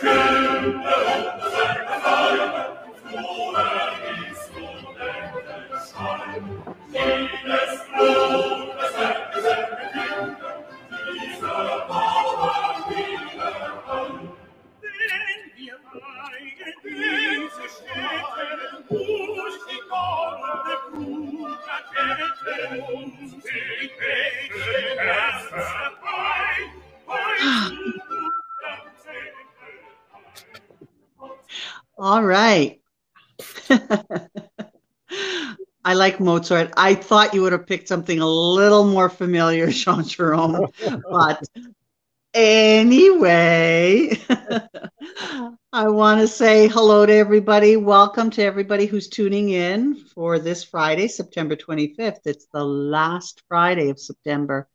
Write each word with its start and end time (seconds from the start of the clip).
All 0.00 1.07
like 36.08 36.20
Mozart. 36.20 36.72
I 36.74 36.94
thought 36.94 37.34
you 37.34 37.42
would 37.42 37.52
have 37.52 37.66
picked 37.66 37.86
something 37.86 38.18
a 38.18 38.26
little 38.26 38.86
more 38.86 39.10
familiar, 39.10 39.70
Jean 39.70 40.04
Jerome. 40.04 40.66
but 41.10 41.46
anyway, 42.32 44.18
I 45.72 45.88
want 45.88 46.22
to 46.22 46.26
say 46.26 46.66
hello 46.66 47.04
to 47.04 47.12
everybody. 47.12 47.76
Welcome 47.76 48.30
to 48.30 48.42
everybody 48.42 48.86
who's 48.86 49.08
tuning 49.08 49.50
in 49.50 49.96
for 50.14 50.38
this 50.38 50.64
Friday, 50.64 51.08
September 51.08 51.56
25th. 51.56 52.20
It's 52.24 52.46
the 52.54 52.64
last 52.64 53.42
Friday 53.46 53.90
of 53.90 54.00
September. 54.00 54.66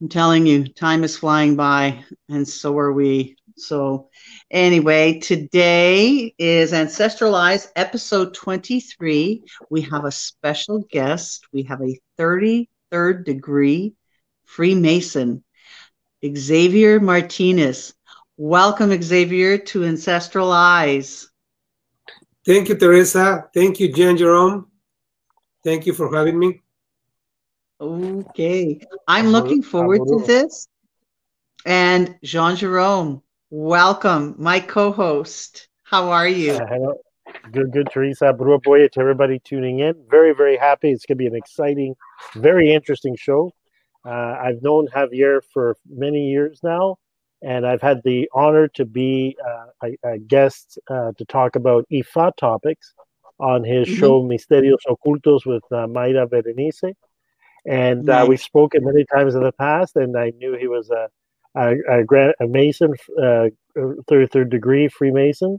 I'm 0.00 0.08
telling 0.08 0.44
you, 0.44 0.66
time 0.66 1.04
is 1.04 1.16
flying 1.16 1.54
by, 1.54 2.04
and 2.28 2.48
so 2.48 2.76
are 2.78 2.92
we. 2.92 3.36
So, 3.58 4.10
anyway, 4.50 5.18
today 5.18 6.34
is 6.36 6.74
Ancestral 6.74 7.34
Eyes 7.34 7.72
episode 7.74 8.34
23. 8.34 9.44
We 9.70 9.80
have 9.80 10.04
a 10.04 10.12
special 10.12 10.80
guest. 10.90 11.46
We 11.54 11.62
have 11.62 11.80
a 11.80 11.98
33rd 12.18 13.24
degree 13.24 13.94
Freemason, 14.44 15.42
Xavier 16.22 17.00
Martinez. 17.00 17.94
Welcome, 18.36 19.02
Xavier, 19.02 19.56
to 19.56 19.86
Ancestral 19.86 20.52
Eyes. 20.52 21.30
Thank 22.44 22.68
you, 22.68 22.76
Teresa. 22.76 23.48
Thank 23.54 23.80
you, 23.80 23.90
Jan 23.90 24.18
Jerome. 24.18 24.70
Thank 25.64 25.86
you 25.86 25.94
for 25.94 26.14
having 26.14 26.38
me. 26.38 26.60
Okay. 27.80 28.80
I'm 29.08 29.28
looking 29.28 29.62
forward 29.62 30.02
to 30.06 30.24
this. 30.26 30.68
And 31.64 32.16
Jean 32.22 32.54
Jerome, 32.54 33.22
Welcome, 33.50 34.34
my 34.38 34.58
co-host. 34.58 35.68
How 35.84 36.10
are 36.10 36.26
you? 36.26 36.54
Uh, 36.54 36.66
hello. 36.66 36.94
Good, 37.52 37.70
good, 37.70 37.88
Teresa. 37.92 38.34
Boya 38.36 38.90
to 38.90 39.00
everybody 39.00 39.38
tuning 39.38 39.78
in. 39.78 39.94
Very, 40.10 40.34
very 40.34 40.56
happy. 40.56 40.90
It's 40.90 41.06
going 41.06 41.16
to 41.16 41.22
be 41.22 41.28
an 41.28 41.36
exciting, 41.36 41.94
very 42.34 42.74
interesting 42.74 43.14
show. 43.14 43.52
Uh, 44.04 44.36
I've 44.42 44.62
known 44.62 44.88
Javier 44.88 45.42
for 45.52 45.76
many 45.88 46.26
years 46.28 46.58
now, 46.64 46.96
and 47.40 47.64
I've 47.64 47.80
had 47.80 48.02
the 48.02 48.28
honor 48.34 48.66
to 48.74 48.84
be 48.84 49.36
uh, 49.46 49.66
a, 49.84 50.14
a, 50.14 50.18
guest 50.18 50.80
uh, 50.90 51.12
to 51.16 51.24
talk 51.26 51.54
about 51.54 51.86
IFA 51.92 52.32
topics 52.36 52.94
on 53.38 53.62
his 53.62 53.86
mm-hmm. 53.86 54.00
show 54.00 54.22
Misterios 54.24 54.82
Ocultos 54.88 55.46
with 55.46 55.62
uh, 55.70 55.86
Mayra 55.86 56.28
Berenice. 56.28 56.96
And 57.64 58.10
uh, 58.10 58.20
nice. 58.20 58.28
we've 58.28 58.42
spoken 58.42 58.84
many 58.84 59.04
times 59.04 59.36
in 59.36 59.44
the 59.44 59.52
past, 59.52 59.94
and 59.94 60.18
I 60.18 60.32
knew 60.36 60.56
he 60.56 60.66
was 60.66 60.90
a 60.90 61.10
a, 61.56 61.74
a, 61.88 62.32
a 62.40 62.46
Mason, 62.46 62.94
uh, 63.22 63.46
third 64.08 64.30
third 64.30 64.50
degree 64.50 64.88
Freemason, 64.88 65.58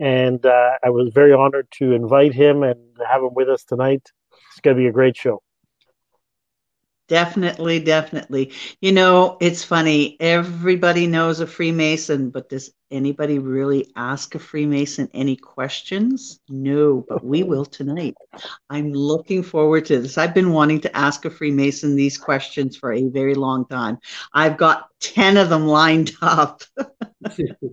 and 0.00 0.44
uh, 0.44 0.72
I 0.82 0.90
was 0.90 1.10
very 1.14 1.32
honored 1.32 1.68
to 1.78 1.92
invite 1.92 2.34
him 2.34 2.62
and 2.62 2.78
have 3.08 3.22
him 3.22 3.34
with 3.34 3.48
us 3.48 3.64
tonight. 3.64 4.10
It's 4.50 4.60
going 4.60 4.76
to 4.76 4.82
be 4.82 4.88
a 4.88 4.92
great 4.92 5.16
show. 5.16 5.42
Definitely, 7.08 7.80
definitely. 7.80 8.52
You 8.80 8.92
know, 8.92 9.36
it's 9.40 9.62
funny. 9.64 10.16
Everybody 10.20 11.06
knows 11.06 11.40
a 11.40 11.46
Freemason, 11.46 12.30
but 12.30 12.48
does 12.48 12.70
anybody 12.90 13.38
really 13.38 13.92
ask 13.96 14.34
a 14.34 14.38
Freemason 14.38 15.10
any 15.12 15.36
questions? 15.36 16.40
No, 16.48 17.04
but 17.06 17.22
we 17.22 17.42
will 17.42 17.66
tonight. 17.66 18.14
I'm 18.70 18.92
looking 18.92 19.42
forward 19.42 19.84
to 19.86 20.00
this. 20.00 20.16
I've 20.16 20.34
been 20.34 20.52
wanting 20.52 20.80
to 20.82 20.96
ask 20.96 21.24
a 21.26 21.30
Freemason 21.30 21.96
these 21.96 22.16
questions 22.16 22.76
for 22.76 22.92
a 22.92 23.08
very 23.08 23.34
long 23.34 23.66
time. 23.66 23.98
I've 24.32 24.56
got 24.56 24.86
10 25.00 25.36
of 25.36 25.50
them 25.50 25.66
lined 25.66 26.12
up. 26.22 26.62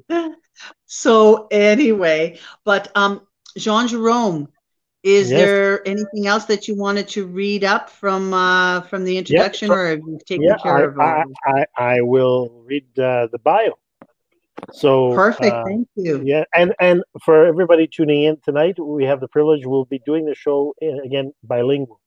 so, 0.86 1.48
anyway, 1.52 2.40
but 2.66 2.92
um, 2.96 3.22
Jean 3.58 3.88
Jerome, 3.88 4.50
is 5.04 5.32
yes. 5.32 5.40
there 5.40 5.88
anything 5.88 6.28
else 6.28 6.46
that 6.46 6.68
you 6.68 6.76
wanted 6.76 7.08
to 7.10 7.26
read 7.26 7.64
up 7.64 7.90
from 7.90 8.34
uh, 8.34 8.82
from 8.82 9.06
the 9.06 9.18
introduction, 9.18 9.72
or 9.72 9.90
have 9.90 10.00
you 10.00 10.20
taken 10.26 10.44
yeah, 10.44 10.58
care 10.58 10.78
I, 10.78 10.84
of? 10.84 11.00
I, 11.00 11.24
I, 11.46 11.66
I, 11.78 12.02
will 12.02 12.64
read 12.66 12.86
uh, 13.00 13.28
the 13.32 13.40
bio. 13.40 13.80
So 14.74 15.14
perfect, 15.16 15.54
uh, 15.54 15.64
thank 15.66 15.88
you. 15.96 16.22
Yeah, 16.24 16.44
and 16.54 16.74
and 16.82 17.04
for 17.24 17.46
everybody 17.46 17.88
tuning 17.88 18.24
in 18.24 18.38
tonight, 18.44 18.78
we 18.78 19.06
have 19.06 19.22
the 19.22 19.30
privilege. 19.30 19.66
We'll 19.66 19.86
be 19.86 20.00
doing 20.00 20.26
the 20.26 20.36
show 20.36 20.74
uh, 20.82 21.02
again 21.04 21.32
bilingual, 21.44 22.02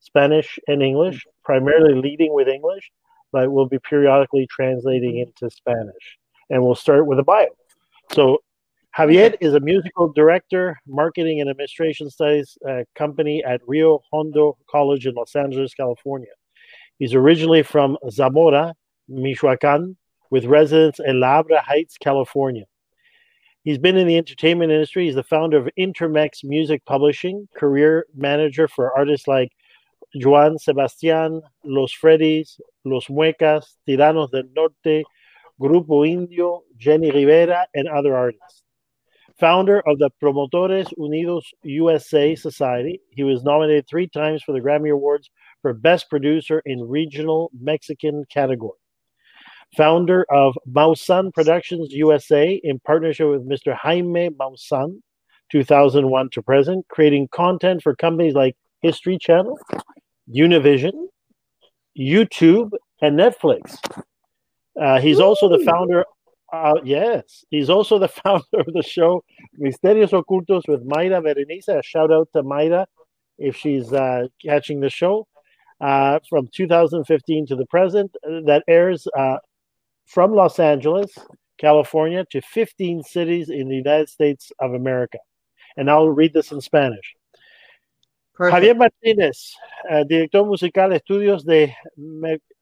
Spanish 0.00 0.58
and 0.66 0.82
English, 0.82 1.26
primarily 1.44 1.94
leading 1.94 2.32
with 2.32 2.48
English, 2.48 2.90
but 3.32 3.52
we'll 3.52 3.68
be 3.68 3.78
periodically 3.78 4.46
translating 4.50 5.18
into 5.18 5.54
Spanish. 5.54 6.18
And 6.48 6.64
we'll 6.64 6.74
start 6.74 7.06
with 7.06 7.18
a 7.18 7.22
bio. 7.22 7.48
So 8.12 8.38
Javier 8.96 9.36
is 9.40 9.54
a 9.54 9.60
musical 9.60 10.12
director, 10.12 10.76
marketing 10.84 11.40
and 11.40 11.48
administration 11.48 12.10
studies 12.10 12.58
uh, 12.68 12.82
company 12.96 13.42
at 13.44 13.60
Rio 13.64 14.00
Hondo 14.12 14.58
College 14.68 15.06
in 15.06 15.14
Los 15.14 15.36
Angeles, 15.36 15.72
California. 15.74 16.32
He's 16.98 17.14
originally 17.14 17.62
from 17.62 17.96
Zamora, 18.10 18.74
Michoacan, 19.08 19.96
with 20.32 20.44
residence 20.44 20.98
in 20.98 21.20
La 21.20 21.40
Habra 21.40 21.62
Heights, 21.62 21.98
California. 21.98 22.64
He's 23.62 23.78
been 23.78 23.96
in 23.96 24.08
the 24.08 24.18
entertainment 24.18 24.72
industry. 24.72 25.04
He's 25.04 25.14
the 25.14 25.22
founder 25.22 25.58
of 25.58 25.68
Intermex 25.78 26.42
Music 26.42 26.84
Publishing, 26.84 27.46
career 27.56 28.06
manager 28.16 28.66
for 28.66 28.92
artists 28.98 29.28
like 29.28 29.52
Juan 30.16 30.56
Sebastián, 30.56 31.42
Los 31.62 31.94
Freddys, 31.94 32.58
Los 32.84 33.06
Muecas, 33.06 33.76
Tiranos 33.86 34.32
del 34.32 34.48
Norte, 34.56 35.04
Grupo 35.60 36.04
Indio, 36.04 36.62
Jenni 36.76 37.14
Rivera, 37.14 37.68
and 37.72 37.86
other 37.86 38.16
artists 38.16 38.64
founder 39.40 39.80
of 39.86 39.98
the 39.98 40.10
Promotores 40.22 40.92
Unidos 40.98 41.42
USA 41.62 42.34
Society. 42.34 43.00
He 43.10 43.24
was 43.24 43.42
nominated 43.42 43.86
three 43.88 44.06
times 44.06 44.42
for 44.42 44.52
the 44.52 44.60
Grammy 44.60 44.92
Awards 44.92 45.30
for 45.62 45.72
Best 45.72 46.10
Producer 46.10 46.62
in 46.66 46.82
Regional 46.82 47.50
Mexican 47.58 48.24
category. 48.30 48.78
Founder 49.76 50.26
of 50.30 50.58
Maussan 50.70 51.32
Productions 51.32 51.92
USA 51.92 52.60
in 52.62 52.80
partnership 52.80 53.28
with 53.28 53.48
Mr. 53.48 53.74
Jaime 53.74 54.28
Maussan, 54.30 55.00
2001 55.50 56.30
to 56.32 56.42
present, 56.42 56.86
creating 56.88 57.28
content 57.32 57.82
for 57.82 57.94
companies 57.94 58.34
like 58.34 58.56
History 58.82 59.16
Channel, 59.18 59.58
Univision, 60.28 60.92
YouTube, 61.98 62.70
and 63.00 63.18
Netflix. 63.18 63.78
Uh, 64.80 65.00
he's 65.00 65.20
also 65.20 65.48
the 65.48 65.64
founder 65.64 66.04
uh, 66.52 66.74
yes, 66.84 67.44
he's 67.50 67.70
also 67.70 67.98
the 67.98 68.08
founder 68.24 68.44
of 68.52 68.72
the 68.72 68.82
show 68.82 69.24
Misterios 69.60 70.10
Ocultos 70.10 70.62
with 70.68 70.86
Mayra 70.86 71.22
Berenice. 71.22 71.68
A 71.68 71.82
shout 71.82 72.12
out 72.12 72.28
to 72.34 72.42
Mayra 72.42 72.86
if 73.38 73.56
she's 73.56 73.92
uh, 73.92 74.26
catching 74.44 74.80
the 74.80 74.90
show 74.90 75.26
uh, 75.80 76.18
from 76.28 76.48
2015 76.54 77.46
to 77.46 77.56
the 77.56 77.66
present 77.66 78.14
uh, 78.26 78.40
that 78.46 78.64
airs 78.68 79.06
uh, 79.16 79.38
from 80.06 80.32
Los 80.34 80.58
Angeles, 80.58 81.16
California 81.58 82.24
to 82.30 82.40
15 82.40 83.02
cities 83.02 83.48
in 83.48 83.68
the 83.68 83.76
United 83.76 84.08
States 84.08 84.52
of 84.60 84.74
America. 84.74 85.18
And 85.76 85.90
I'll 85.90 86.10
read 86.10 86.32
this 86.32 86.52
in 86.52 86.60
Spanish. 86.60 87.14
Javier 88.38 88.74
Martínez, 88.74 89.52
uh, 89.90 90.02
director 90.04 90.44
musical 90.44 90.92
estudios 90.92 91.44
de 91.44 91.76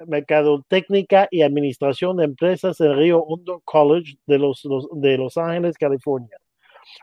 Mercadotecnia 0.07 1.29
y 1.31 1.43
Administración 1.43 2.17
de 2.17 2.25
Empresas 2.25 2.81
en 2.81 2.97
Río 2.97 3.21
Hondo 3.23 3.61
College 3.65 4.17
de 4.27 4.39
Los, 4.39 4.67
de 4.93 5.19
Los 5.19 5.37
Ángeles, 5.37 5.77
California. 5.77 6.37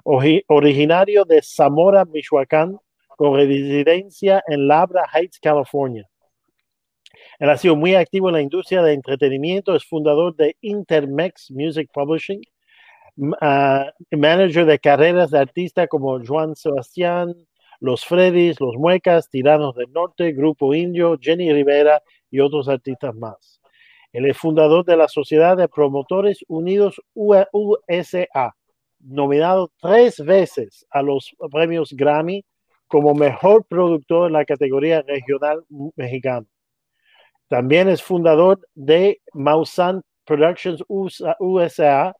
originario 0.04 1.26
de 1.26 1.42
Zamora, 1.42 2.06
Michoacán, 2.06 2.78
con 3.18 3.36
residencia 3.36 4.44
en 4.48 4.68
Labra 4.68 5.04
Heights, 5.14 5.40
California. 5.40 6.08
Él 7.40 7.50
ha 7.50 7.58
sido 7.58 7.76
muy 7.76 7.96
activo 7.96 8.30
en 8.30 8.36
la 8.36 8.42
industria 8.42 8.82
de 8.82 8.94
entretenimiento, 8.94 9.76
es 9.76 9.86
fundador 9.86 10.36
de 10.36 10.56
Intermex 10.62 11.52
Music 11.52 11.90
Publishing, 11.94 12.42
uh, 13.18 13.86
manager 14.12 14.66
de 14.66 14.80
carreras 14.80 15.32
de 15.32 15.40
artistas 15.40 15.88
como 15.88 16.20
Juan 16.26 16.56
Sebastián, 16.56 17.36
los 17.80 18.06
Freddys, 18.06 18.60
Los 18.60 18.76
Muecas, 18.78 19.30
Tiranos 19.30 19.76
del 19.76 19.92
Norte, 19.92 20.32
Grupo 20.32 20.74
Indio, 20.74 21.18
Jenni 21.20 21.52
Rivera 21.52 22.02
y 22.36 22.42
otros 22.42 22.68
artistas 22.68 23.16
más. 23.16 23.62
Él 24.12 24.26
es 24.26 24.38
fundador 24.38 24.84
de 24.84 24.98
la 24.98 25.08
Sociedad 25.08 25.56
de 25.56 25.70
Promotores 25.70 26.40
Unidos 26.50 27.02
USA, 27.14 28.54
nominado 29.00 29.72
tres 29.80 30.20
veces 30.20 30.86
a 30.90 31.02
los 31.02 31.34
premios 31.50 31.94
Grammy 31.94 32.44
como 32.88 33.14
mejor 33.14 33.66
productor 33.66 34.28
en 34.28 34.34
la 34.34 34.44
categoría 34.44 35.02
regional 35.02 35.64
mexicano. 35.96 36.46
También 37.48 37.88
es 37.88 38.04
fundador 38.04 38.60
de 38.74 39.22
Mausan 39.34 40.02
Productions 40.26 40.84
USA 40.90 42.14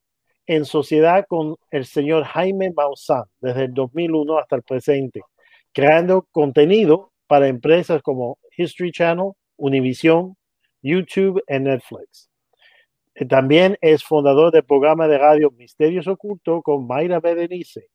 en 0.48 0.64
sociedad 0.64 1.26
con 1.28 1.56
el 1.72 1.86
señor 1.86 2.24
Jaime 2.24 2.72
Maussan 2.74 3.24
desde 3.42 3.66
el 3.66 3.74
2001 3.74 4.38
hasta 4.38 4.56
el 4.56 4.64
presente, 4.64 5.22
creando 5.74 6.28
contenido 6.32 7.12
para 7.28 7.48
empresas 7.48 8.02
como 8.02 8.38
History 8.56 8.92
Channel, 8.92 9.32
Univision, 9.58 10.36
YouTube 10.82 11.42
y 11.48 11.60
Netflix. 11.60 12.30
Eh, 13.16 13.26
también 13.26 13.78
es 13.82 14.04
fundador 14.04 14.52
del 14.52 14.64
programa 14.64 15.08
de 15.08 15.18
radio 15.18 15.52
Misterios 15.52 16.08
Ocultos 16.08 16.62
con 16.64 16.86
Mayra 16.86 17.20
Berenice, 17.20 17.88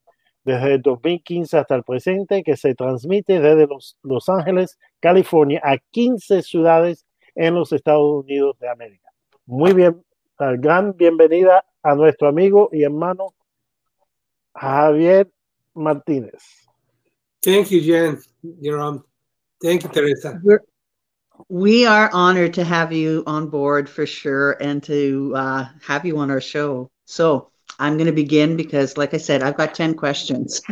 desde 0.44 0.74
el 0.74 0.82
2015 0.82 1.58
hasta 1.58 1.74
el 1.74 1.84
presente, 1.84 2.42
que 2.42 2.56
se 2.56 2.74
transmite 2.74 3.40
desde 3.40 3.66
Los, 3.66 3.98
los 4.02 4.28
Ángeles, 4.28 4.78
California, 4.98 5.60
a 5.62 5.76
15 5.90 6.42
ciudades 6.42 7.06
en 7.34 7.54
los 7.54 7.72
Estados 7.72 8.24
Unidos 8.24 8.58
de 8.58 8.68
América. 8.68 9.10
Muy 9.46 9.72
bien, 9.74 10.02
gran 10.38 10.96
bienvenida 10.96 11.64
a 11.82 11.94
nuestro 11.94 12.28
amigo 12.28 12.70
y 12.72 12.82
hermano 12.82 13.34
Javier 14.54 15.30
Martínez. 15.74 16.42
Thank 17.40 17.68
you, 17.68 17.80
Jen. 17.80 18.18
Jerome. 18.60 19.02
Thank 19.60 19.82
you, 19.82 19.88
Teresa. 19.90 20.40
We're, 21.48 22.10
honored 22.12 22.54
to 22.54 22.64
have 22.64 22.92
you 22.92 23.22
on 23.26 23.48
board 23.48 23.88
for 23.88 24.06
sure 24.06 24.52
and 24.60 24.82
to 24.84 25.32
uh, 25.34 25.68
have 25.86 26.04
you 26.04 26.18
on 26.18 26.30
our 26.30 26.40
show. 26.40 26.90
So 27.06 27.50
I'm 27.78 27.96
going 27.96 28.06
to 28.06 28.12
begin 28.12 28.56
because, 28.56 28.96
like 28.96 29.14
I 29.14 29.18
said, 29.18 29.42
I've 29.42 29.56
got 29.56 29.74
10 29.74 29.94
questions. 29.94 30.60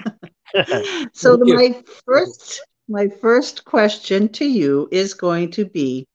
so 1.13 1.37
the, 1.37 1.45
my 1.45 1.83
first 2.07 2.63
my 2.89 3.09
first 3.09 3.65
question 3.65 4.29
to 4.31 4.47
you 4.47 4.89
is 4.91 5.13
going 5.13 5.51
to 5.51 5.65
be 5.67 6.07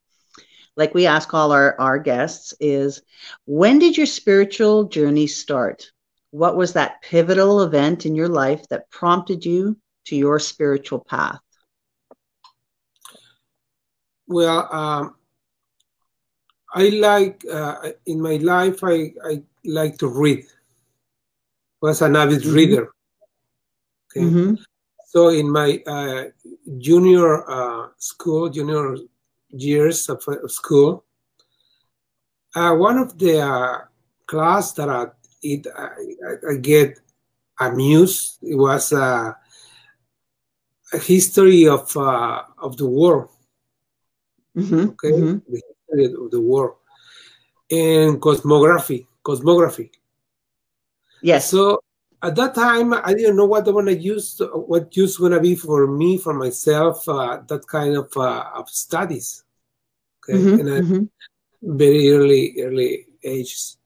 like 0.75 0.93
we 0.93 1.05
ask 1.05 1.33
all 1.33 1.51
our, 1.51 1.79
our 1.79 1.99
guests 1.99 2.53
is 2.59 3.01
when 3.45 3.77
did 3.77 3.95
your 3.95 4.07
spiritual 4.07 4.85
journey 4.85 5.27
start 5.27 5.91
what 6.31 6.57
was 6.57 6.73
that 6.73 7.01
pivotal 7.03 7.61
event 7.61 8.07
in 8.07 8.15
your 8.15 8.27
life 8.27 8.67
that 8.69 8.89
prompted 8.89 9.45
you 9.45 9.77
to 10.05 10.15
your 10.15 10.39
spiritual 10.39 10.99
path 10.99 11.39
well 14.27 14.67
um, 14.71 15.15
i 16.73 16.89
like 16.89 17.43
uh, 17.51 17.89
in 18.05 18.21
my 18.21 18.37
life 18.37 18.83
i, 18.83 19.11
I 19.25 19.41
like 19.65 19.97
to 19.99 20.07
read 20.07 20.45
was 21.81 22.01
an 22.01 22.15
avid 22.15 22.41
mm-hmm. 22.41 22.55
reader 22.55 22.91
okay 24.11 24.25
mm-hmm. 24.25 24.53
so 25.07 25.29
in 25.29 25.49
my 25.49 25.81
uh, 25.85 26.25
junior 26.77 27.49
uh, 27.49 27.87
school 27.97 28.49
junior 28.49 28.95
years 29.53 30.09
of, 30.09 30.23
of 30.27 30.51
school, 30.51 31.05
uh, 32.55 32.73
one 32.73 32.97
of 32.97 33.17
the 33.17 33.39
uh, 33.39 33.77
class 34.25 34.73
that 34.73 34.89
I, 34.89 35.05
it, 35.41 35.67
I, 35.75 36.51
I, 36.51 36.55
get 36.57 36.99
amused 37.59 38.39
it 38.41 38.55
was 38.55 38.93
uh, 38.93 39.33
a 40.93 40.97
history 40.97 41.67
of 41.67 41.95
uh, 41.97 42.43
of 42.59 42.77
the 42.77 42.87
war. 42.87 43.29
Mm-hmm, 44.55 44.89
okay, 44.89 45.11
mm-hmm. 45.11 45.51
the 45.51 45.61
history 45.67 46.05
of 46.13 46.31
the 46.31 46.41
war 46.41 46.75
and 47.71 48.21
cosmography. 48.21 49.07
Cosmography. 49.23 49.89
Yes. 51.21 51.49
So 51.49 51.81
at 52.21 52.35
that 52.35 52.53
time, 52.55 52.93
I 52.93 53.13
didn't 53.13 53.35
know 53.35 53.45
what 53.45 53.67
I 53.67 53.71
want 53.71 53.87
to 53.87 53.97
use, 53.97 54.41
what 54.53 54.95
use 54.95 55.17
going 55.17 55.31
to 55.31 55.39
be 55.39 55.55
for 55.55 55.87
me, 55.87 56.17
for 56.17 56.33
myself, 56.33 57.07
uh, 57.07 57.41
that 57.47 57.67
kind 57.67 57.95
of, 57.95 58.11
uh, 58.15 58.45
of 58.53 58.69
studies. 58.69 59.43
Okay, 60.23 60.39
mm-hmm, 60.39 60.59
in 60.59 60.67
a 60.67 60.81
mm-hmm. 60.81 61.77
very 61.77 62.11
early, 62.11 62.55
early 62.61 63.07
ages. 63.23 63.77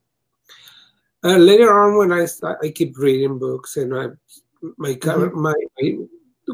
Uh, 1.24 1.36
later 1.36 1.76
on, 1.76 1.98
when 1.98 2.12
I 2.12 2.26
start, 2.26 2.58
I 2.62 2.70
keep 2.70 2.96
reading 2.96 3.38
books 3.38 3.76
and 3.76 3.92
I, 3.92 4.06
my, 4.76 4.94
mm-hmm. 4.94 5.40
my, 5.40 5.54
my, 5.80 5.98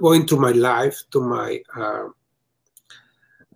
going 0.00 0.26
through 0.26 0.40
my 0.40 0.52
life, 0.52 1.02
to 1.11 1.20
my, 1.20 1.61
uh, 1.76 2.08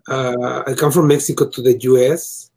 uh, 0.08 0.62
I 0.66 0.74
come 0.74 0.92
from 0.92 1.08
Mexico 1.08 1.48
to 1.48 1.62
the 1.62 1.78
U.S. 1.80 2.50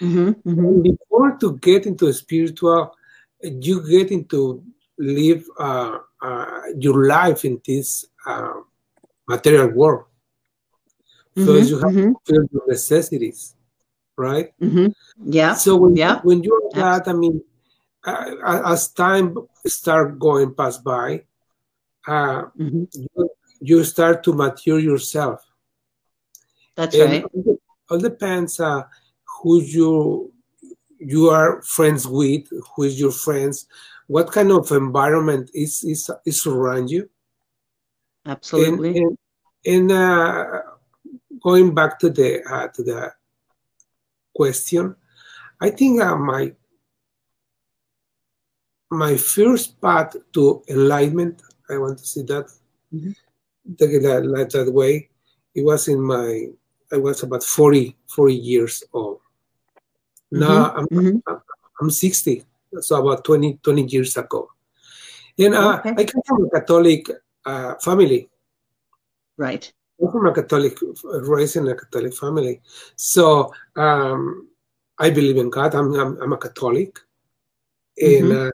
Mm-hmm, 0.00 0.48
mm-hmm. 0.48 0.82
Before 0.82 1.36
to 1.38 1.58
get 1.58 1.86
into 1.86 2.12
spiritual, 2.12 2.94
you 3.40 3.88
get 3.88 4.10
into 4.10 4.64
live 4.98 5.44
uh, 5.58 5.98
uh, 6.20 6.60
your 6.76 7.06
life 7.06 7.44
in 7.44 7.60
this 7.66 8.06
uh, 8.26 8.52
material 9.28 9.68
world. 9.68 10.04
Mm-hmm, 11.36 11.46
so 11.46 11.56
you 11.56 11.78
have 11.78 11.92
mm-hmm. 11.92 12.12
to 12.12 12.20
feel 12.26 12.44
your 12.52 12.62
necessities, 12.68 13.54
right? 14.16 14.52
Mm-hmm. 14.60 14.88
Yeah. 15.24 15.54
So 15.54 15.76
when, 15.76 15.96
yeah. 15.96 16.20
when 16.22 16.42
you're 16.42 16.70
that, 16.74 17.08
I 17.08 17.12
mean, 17.12 17.42
as 18.04 18.88
time 18.88 19.36
start 19.66 20.18
going 20.18 20.54
past 20.54 20.84
by, 20.84 21.22
uh, 22.06 22.42
mm-hmm. 22.58 22.84
you, 22.92 23.30
you, 23.60 23.84
start 23.84 24.24
to 24.24 24.32
mature 24.32 24.78
yourself. 24.78 25.40
That's 26.76 26.96
and 26.96 27.24
right. 27.24 27.56
All 27.90 27.98
depends 27.98 28.60
uh, 28.60 28.84
who 29.42 29.60
you 29.60 30.32
you 30.98 31.30
are 31.30 31.60
friends 31.62 32.06
with, 32.06 32.48
who 32.74 32.84
is 32.84 32.98
your 32.98 33.10
friends, 33.10 33.66
what 34.12 34.30
kind 34.30 34.52
of 34.52 34.70
environment 34.72 35.50
is 35.54 35.84
is, 35.84 36.10
is 36.26 36.46
around 36.46 36.90
you 36.90 37.08
absolutely 38.26 38.98
and, 38.98 39.16
and, 39.64 39.90
and 39.90 39.92
uh, 39.92 40.60
going 41.42 41.74
back 41.74 41.98
to 41.98 42.10
the 42.10 42.42
uh, 42.44 42.68
to 42.68 42.82
the 42.82 43.12
question 44.34 44.94
i 45.60 45.70
think 45.70 46.00
uh, 46.02 46.16
my 46.16 46.52
my 48.90 49.16
first 49.16 49.80
path 49.80 50.14
to 50.32 50.62
enlightenment 50.68 51.40
i 51.70 51.78
want 51.78 51.98
to 51.98 52.04
see 52.04 52.22
that 52.22 52.46
mm-hmm. 52.92 53.12
take 53.78 53.92
it 53.92 54.02
that, 54.02 54.22
that, 54.34 54.50
that 54.52 54.72
way 54.72 55.08
it 55.54 55.64
was 55.64 55.88
in 55.88 56.00
my 56.00 56.48
i 56.92 56.96
was 56.96 57.22
about 57.22 57.42
40 57.42 57.96
40 58.06 58.34
years 58.34 58.84
old 58.92 59.20
now 60.30 60.68
mm-hmm. 60.68 60.78
I'm, 60.78 60.86
mm-hmm. 60.86 61.34
I'm 61.80 61.90
60 61.90 62.44
so 62.80 63.00
about 63.00 63.24
20, 63.24 63.58
20 63.62 63.82
years 63.84 64.16
ago. 64.16 64.50
And 65.38 65.54
uh, 65.54 65.78
okay. 65.78 65.94
I 65.96 66.04
come 66.04 66.22
from 66.26 66.46
a 66.46 66.50
Catholic 66.50 67.10
uh, 67.44 67.74
family. 67.76 68.28
Right. 69.36 69.72
I'm 70.00 70.10
from 70.10 70.26
a 70.26 70.34
Catholic, 70.34 70.78
raised 71.04 71.56
in 71.56 71.68
a 71.68 71.76
Catholic 71.76 72.14
family. 72.14 72.60
So 72.96 73.52
um, 73.76 74.48
I 74.98 75.10
believe 75.10 75.36
in 75.36 75.50
God. 75.50 75.74
I'm, 75.74 75.94
I'm, 75.94 76.20
I'm 76.22 76.32
a 76.32 76.38
Catholic. 76.38 76.98
And, 78.00 78.24
mm-hmm. 78.24 78.46
uh, 78.48 78.50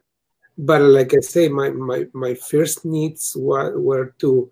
but 0.57 0.81
like 0.81 1.13
I 1.13 1.21
say, 1.21 1.47
my, 1.47 1.69
my, 1.69 2.05
my 2.13 2.33
first 2.33 2.85
needs 2.85 3.35
were, 3.37 3.79
were 3.79 4.13
to 4.19 4.49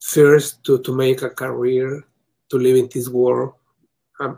first 0.00 0.64
to, 0.64 0.78
to 0.82 0.94
make 0.94 1.22
a 1.22 1.30
career, 1.30 2.04
to 2.50 2.58
live 2.58 2.76
in 2.76 2.88
this 2.92 3.08
world, 3.08 3.54
um, 4.20 4.36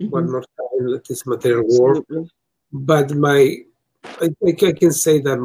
mm-hmm. 0.00 0.10
one 0.10 0.30
more 0.30 0.42
time, 0.42 1.00
this 1.08 1.26
material 1.26 1.66
world. 1.68 1.98
Absolutely 1.98 2.30
but 2.72 3.14
my 3.14 3.58
I 4.04 4.28
think 4.42 4.62
I 4.62 4.72
can 4.72 4.92
say 4.92 5.20
that 5.20 5.38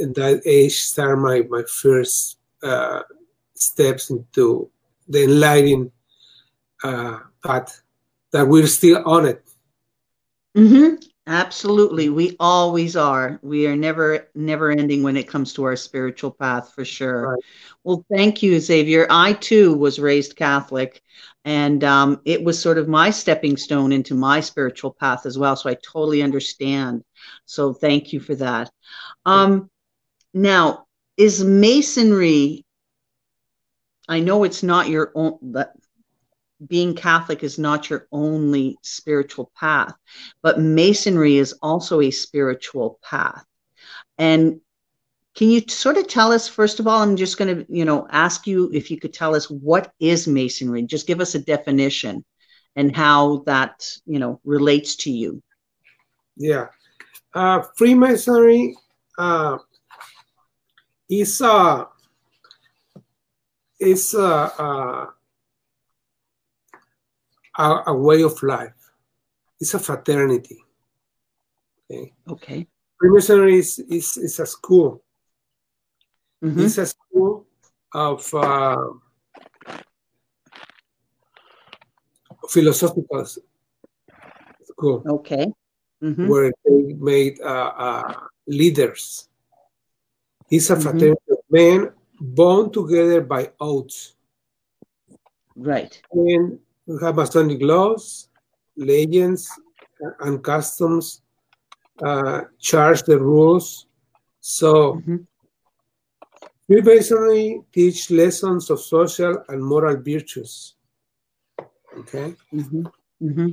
in 0.00 0.12
that 0.14 0.42
age 0.44 0.82
started 0.82 1.16
my 1.16 1.42
my 1.48 1.62
first 1.64 2.38
uh, 2.62 3.02
steps 3.54 4.10
into 4.10 4.70
the 5.08 5.24
enlightening 5.24 5.90
uh, 6.84 7.18
path 7.44 7.82
that 8.32 8.46
we're 8.46 8.66
still 8.66 9.02
on 9.04 9.26
it. 9.26 9.42
Mm-hmm. 10.56 10.96
Absolutely, 11.26 12.08
we 12.08 12.36
always 12.40 12.96
are. 12.96 13.38
We 13.42 13.66
are 13.66 13.76
never 13.76 14.28
never 14.34 14.70
ending 14.70 15.02
when 15.02 15.16
it 15.16 15.28
comes 15.28 15.52
to 15.54 15.64
our 15.64 15.76
spiritual 15.76 16.30
path, 16.30 16.72
for 16.72 16.84
sure. 16.84 17.32
Right. 17.32 17.44
Well, 17.84 18.04
thank 18.10 18.42
you, 18.42 18.58
Xavier. 18.60 19.06
I 19.10 19.34
too 19.34 19.74
was 19.74 19.98
raised 19.98 20.36
Catholic, 20.36 21.02
and 21.48 21.82
um, 21.82 22.20
it 22.26 22.44
was 22.44 22.60
sort 22.60 22.76
of 22.76 22.88
my 22.88 23.08
stepping 23.08 23.56
stone 23.56 23.90
into 23.90 24.14
my 24.14 24.38
spiritual 24.38 24.92
path 24.92 25.24
as 25.24 25.38
well. 25.38 25.56
So 25.56 25.70
I 25.70 25.78
totally 25.82 26.22
understand. 26.22 27.02
So 27.46 27.72
thank 27.72 28.12
you 28.12 28.20
for 28.20 28.34
that. 28.34 28.70
Um, 29.24 29.70
now, 30.34 30.84
is 31.16 31.42
masonry? 31.42 32.66
I 34.10 34.20
know 34.20 34.44
it's 34.44 34.62
not 34.62 34.90
your 34.90 35.10
own, 35.14 35.38
but 35.40 35.72
being 36.66 36.94
Catholic 36.94 37.42
is 37.42 37.58
not 37.58 37.88
your 37.88 38.06
only 38.12 38.76
spiritual 38.82 39.50
path, 39.58 39.94
but 40.42 40.60
masonry 40.60 41.38
is 41.38 41.54
also 41.62 42.02
a 42.02 42.10
spiritual 42.10 42.98
path. 43.02 43.42
And 44.18 44.60
can 45.38 45.50
you 45.50 45.62
sort 45.68 45.96
of 45.96 46.08
tell 46.08 46.32
us, 46.32 46.48
first 46.48 46.80
of 46.80 46.88
all, 46.88 47.00
I'm 47.00 47.14
just 47.14 47.38
going 47.38 47.54
to, 47.54 47.64
you 47.72 47.84
know, 47.84 48.08
ask 48.10 48.44
you 48.44 48.72
if 48.74 48.90
you 48.90 48.98
could 48.98 49.14
tell 49.14 49.36
us 49.36 49.48
what 49.48 49.92
is 50.00 50.26
masonry. 50.26 50.82
Just 50.82 51.06
give 51.06 51.20
us 51.20 51.36
a 51.36 51.38
definition 51.38 52.24
and 52.74 52.94
how 52.94 53.44
that 53.46 53.86
you 54.04 54.18
know 54.18 54.40
relates 54.42 54.96
to 54.96 55.12
you. 55.12 55.40
Yeah, 56.36 56.66
uh, 57.34 57.62
Freemasonry 57.76 58.74
uh, 59.16 59.58
is 61.08 61.40
a 61.40 61.86
is 63.78 64.14
a, 64.14 65.08
a, 67.58 67.82
a 67.86 67.94
way 67.94 68.22
of 68.22 68.42
life. 68.42 68.90
It's 69.60 69.74
a 69.74 69.78
fraternity. 69.78 70.58
Okay. 71.88 72.12
Okay. 72.28 72.66
Freemasonry 72.98 73.58
is, 73.58 73.78
is, 73.78 74.16
is 74.16 74.40
a 74.40 74.46
school. 74.46 75.04
Mm-hmm. 76.42 76.60
It's 76.60 76.78
a 76.78 76.86
school 76.86 77.46
of 77.92 78.34
uh, 78.34 78.76
philosophical 82.48 83.26
school. 84.64 85.02
Okay. 85.06 85.52
Mm-hmm. 86.02 86.28
Where 86.28 86.52
they 86.64 86.94
made 86.94 87.40
uh, 87.40 87.72
uh, 87.76 88.14
leaders. 88.46 89.28
It's 90.50 90.70
a 90.70 90.76
Mhm. 90.76 90.82
fraternity 90.82 91.30
of 91.30 91.38
men 91.50 91.90
bound 92.20 92.72
together 92.72 93.20
by 93.20 93.50
oaths. 93.60 94.14
Right. 95.56 96.00
And 96.12 96.60
we 96.86 96.98
have 97.02 97.16
Masonic 97.16 97.60
laws, 97.60 98.28
legends, 98.76 99.50
and 100.20 100.42
customs, 100.42 101.22
uh, 102.00 102.42
charge 102.58 103.02
the 103.02 103.18
rules. 103.18 103.86
So 104.40 105.02
Mhm. 106.70 106.84
basically 106.84 107.62
teach 107.72 108.10
lessons 108.10 108.70
of 108.70 108.80
social 108.80 109.42
and 109.48 109.64
moral 109.64 109.96
virtues. 109.96 110.74
Okay, 111.98 112.34
Mm-hmm. 112.52 112.86
Mm-hmm. 113.22 113.48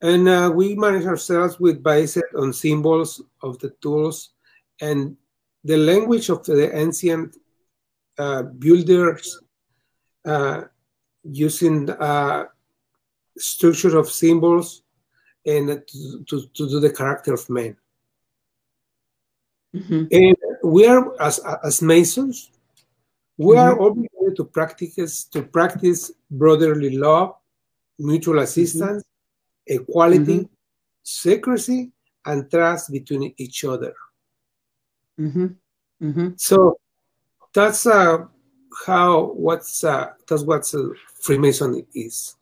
and 0.00 0.28
uh, 0.28 0.50
we 0.54 0.74
manage 0.76 1.04
ourselves 1.06 1.58
with 1.58 1.82
based 1.82 2.22
on 2.38 2.52
symbols 2.52 3.20
of 3.42 3.58
the 3.58 3.70
tools 3.82 4.30
and 4.80 5.16
the 5.64 5.76
language 5.76 6.28
of 6.30 6.44
the 6.44 6.70
ancient 6.74 7.36
uh, 8.18 8.42
builders 8.42 9.40
uh, 10.24 10.62
using 11.24 11.90
uh, 11.90 12.44
structure 13.36 13.98
of 13.98 14.08
symbols 14.08 14.82
and 15.44 15.82
to, 15.86 16.24
to, 16.24 16.46
to 16.54 16.68
do 16.68 16.80
the 16.80 16.90
character 16.92 17.34
of 17.34 17.48
men. 17.50 17.76
Mm-hmm. 19.74 20.04
And 20.12 20.35
we 20.66 20.86
are 20.86 21.20
as 21.20 21.38
as 21.64 21.80
Masons, 21.82 22.50
we 23.38 23.56
are 23.56 23.74
Mhm. 23.76 23.86
obligated 23.86 24.36
to 24.36 24.44
practice 24.44 25.24
to 25.32 25.42
practice 25.42 26.10
brotherly 26.30 26.96
love, 26.98 27.34
mutual 27.98 28.38
assistance, 28.40 29.04
equality, 29.66 30.48
secrecy, 31.02 31.92
and 32.24 32.50
trust 32.50 32.90
between 32.90 33.32
each 33.36 33.64
other. 33.64 33.94
Mm-hmm. 35.18 35.46
Mm-hmm. 36.02 36.28
So 36.36 36.78
that's 37.54 37.86
uh, 37.86 38.26
how 38.86 39.32
what's 39.32 39.84
uh, 39.84 40.12
that's 40.28 40.42
what 40.42 40.62
uh, 40.74 40.88
Freemason 41.22 41.86
is. 41.94 42.36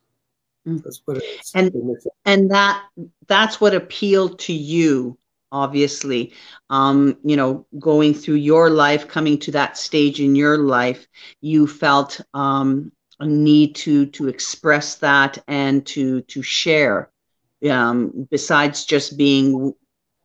Mm. 0.66 0.82
That's 0.82 1.00
what. 1.04 1.22
And- 1.54 1.70
Freemason. 1.72 2.10
and 2.24 2.50
that 2.50 2.82
that's 3.26 3.60
what 3.60 3.74
appealed 3.74 4.38
to 4.40 4.52
you 4.52 5.16
obviously 5.54 6.34
um 6.70 7.16
you 7.24 7.36
know 7.36 7.66
going 7.78 8.14
through 8.14 8.36
your 8.36 8.70
life 8.70 9.08
coming 9.08 9.38
to 9.38 9.52
that 9.52 9.78
stage 9.78 10.20
in 10.20 10.36
your 10.36 10.58
life 10.58 11.06
you 11.40 11.66
felt 11.66 12.20
um 12.34 12.92
a 13.20 13.26
need 13.26 13.74
to 13.76 14.06
to 14.06 14.28
express 14.28 14.96
that 14.96 15.38
and 15.48 15.86
to 15.86 16.22
to 16.22 16.42
share 16.42 17.10
um 17.70 18.26
besides 18.30 18.84
just 18.84 19.16
being 19.18 19.72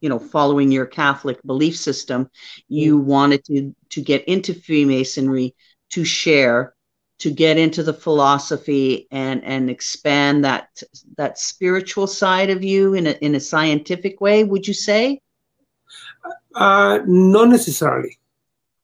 you 0.02 0.10
know 0.10 0.20
following 0.20 0.72
your 0.72 0.86
catholic 0.86 1.40
belief 1.46 1.78
system 1.78 2.30
you 2.68 2.98
wanted 2.98 3.44
to 3.46 3.74
to 3.90 4.02
get 4.02 4.26
into 4.28 4.54
freemasonry 4.54 5.56
to 5.92 6.04
share 6.06 6.74
to 7.20 7.30
get 7.32 7.58
into 7.58 7.84
the 7.84 7.94
philosophy 7.94 9.08
and 9.12 9.44
and 9.44 9.70
expand 9.70 10.44
that 10.44 10.82
that 11.18 11.38
spiritual 11.38 12.08
side 12.08 12.50
of 12.50 12.64
you 12.64 12.94
in 12.94 13.08
a 13.08 13.12
in 13.22 13.36
a 13.36 13.40
scientific 13.40 14.20
way 14.22 14.44
would 14.44 14.68
you 14.68 14.74
say 14.74 15.20
Uh, 16.56 17.00
not 17.06 17.48
necessarily. 17.50 18.18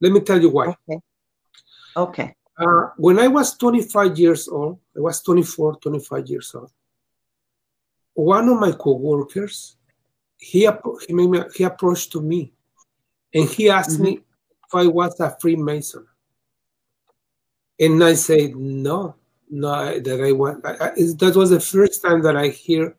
Let 0.02 0.12
me 0.12 0.20
tell 0.22 0.40
you 0.40 0.50
why. 0.50 0.66
okay 0.68 1.00
okay 1.96 2.30
Uh, 2.58 2.88
when 2.98 3.20
I 3.20 3.28
was 3.28 3.58
25 3.58 4.18
years 4.18 4.48
old, 4.48 4.80
I 4.96 5.02
was 5.02 5.22
24, 5.22 5.76
25 5.84 6.28
years 6.30 6.56
old. 6.56 6.72
One 8.14 8.48
of 8.48 8.58
my 8.60 8.72
coworkers, 8.72 9.76
he 10.38 10.62
he, 11.06 11.14
made 11.14 11.30
me, 11.30 11.40
he 11.56 11.64
approached 11.66 12.12
to 12.14 12.22
me, 12.22 12.54
and 13.34 13.50
he 13.50 13.70
asked 13.70 14.00
me 14.00 14.12
if 14.66 14.72
I 14.74 14.88
was 14.88 15.20
a 15.20 15.36
Freemason, 15.42 16.08
and 17.80 18.04
I 18.04 18.14
said 18.14 18.56
no, 18.56 19.16
no, 19.50 20.00
that 20.00 20.22
I 20.22 20.32
want. 20.32 20.66
I, 20.66 20.72
I, 20.72 20.90
that 21.18 21.34
was 21.36 21.50
the 21.50 21.60
first 21.60 22.02
time 22.02 22.22
that 22.24 22.36
I 22.36 22.48
hear 22.48 22.96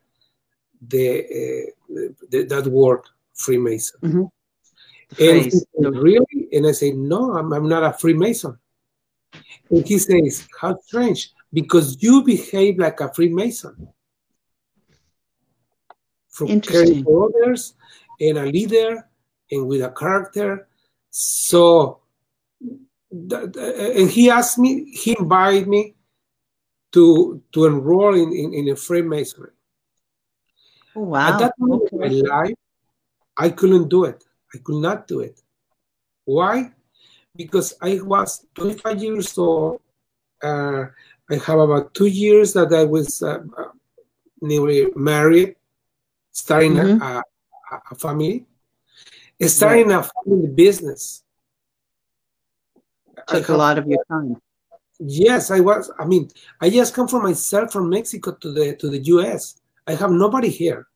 the, 0.87 1.21
uh, 1.21 2.11
the 2.31 2.45
that 2.45 2.67
word 2.67 3.01
Freemason. 3.35 4.31
the 5.17 5.31
And 5.31 5.53
said, 5.53 5.97
really? 5.97 6.49
And 6.53 6.67
I 6.67 6.73
say, 6.73 6.93
no, 6.93 7.37
I'm, 7.37 7.53
I'm 7.53 7.69
not 7.69 7.85
a 7.85 7.93
Freemason. 7.93 8.59
And 9.71 9.87
he 9.87 9.99
says, 9.99 10.47
how 10.61 10.79
strange, 10.79 11.33
because 11.53 12.03
you 12.03 12.23
behave 12.23 12.79
like 12.79 13.01
a 13.01 13.13
Freemason. 13.13 13.89
From 16.29 16.61
caring 16.61 17.03
for 17.03 17.31
others 17.31 17.75
and 18.21 18.37
a 18.37 18.45
leader 18.45 19.09
and 19.51 19.67
with 19.67 19.83
a 19.83 19.91
character. 19.91 20.69
So, 21.11 22.01
and 23.99 24.11
he 24.11 24.31
asked 24.31 24.59
me, 24.59 24.91
he 24.93 25.17
invited 25.19 25.67
me 25.69 25.95
to 26.93 27.43
to 27.53 27.65
enroll 27.67 28.15
in, 28.15 28.33
in, 28.33 28.55
in 28.55 28.69
a 28.69 28.77
Freemasonry. 28.77 29.51
oh, 30.95 31.03
wow 31.13 31.29
At 31.33 31.39
that 31.41 31.55
moment 31.59 31.91
in 31.93 31.99
okay. 32.01 32.09
my 32.09 32.29
life, 32.29 32.59
I 33.37 33.49
couldn't 33.51 33.89
do 33.89 34.05
it. 34.05 34.25
I 34.55 34.59
could 34.65 34.81
not 34.81 35.07
do 35.09 35.21
it. 35.21 35.41
Why? 36.25 36.73
Because 37.35 37.75
I 37.83 38.01
was 38.01 38.47
25 38.55 39.03
years 39.03 39.37
old. 39.39 39.81
Uh, 40.43 40.87
I 41.31 41.35
have 41.47 41.59
about 41.59 41.93
two 41.95 42.07
years 42.07 42.53
that 42.55 42.73
I 42.73 42.85
was 42.85 43.23
uh, 43.23 43.43
newly 44.41 44.89
married, 44.97 45.57
starting 46.33 46.75
Mhm. 46.75 47.01
a, 47.03 47.23
a, 47.73 47.83
a 47.91 47.95
family, 47.95 48.47
starting 49.47 49.91
a 49.93 50.03
family 50.03 50.47
business. 50.49 51.23
I 53.29 53.41
took 53.41 53.49
a 53.49 53.57
lot 53.57 53.79
of 53.79 53.87
your 53.87 54.05
time 54.09 54.41
Yes, 54.99 55.51
I 55.51 55.61
was. 55.61 55.91
I 55.99 56.07
mean, 56.07 56.31
I 56.61 56.71
just 56.71 56.95
come 56.95 57.07
for 57.07 57.23
myself 57.23 57.71
from 57.73 57.91
Mexico 57.91 58.33
to 58.33 58.51
the 58.53 58.77
to 58.77 58.89
the 58.89 58.99
U.S. 59.13 59.61
I 59.87 59.95
have 59.95 60.11
nobody 60.11 60.49
here. 60.49 60.87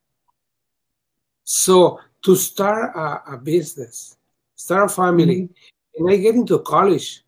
So 1.44 2.00
to 2.22 2.34
start 2.34 2.96
a, 2.96 3.34
a 3.34 3.36
business, 3.36 4.16
start 4.56 4.90
a 4.90 4.94
family, 4.94 5.48
and 5.96 6.10
I 6.10 6.16
get 6.16 6.34
into 6.34 6.58
college. 6.60 7.24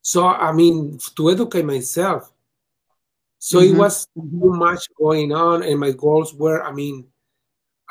So 0.00 0.26
I 0.26 0.52
mean, 0.52 0.98
to 1.16 1.30
educate 1.30 1.64
myself. 1.64 2.32
So 3.38 3.60
it 3.60 3.72
Mhm. 3.72 3.78
was 3.78 4.06
too 4.14 4.52
much 4.56 4.88
going 4.96 5.32
on, 5.32 5.62
and 5.62 5.78
my 5.78 5.92
goals 5.92 6.32
were. 6.32 6.62
I 6.64 6.72
mean, 6.72 7.04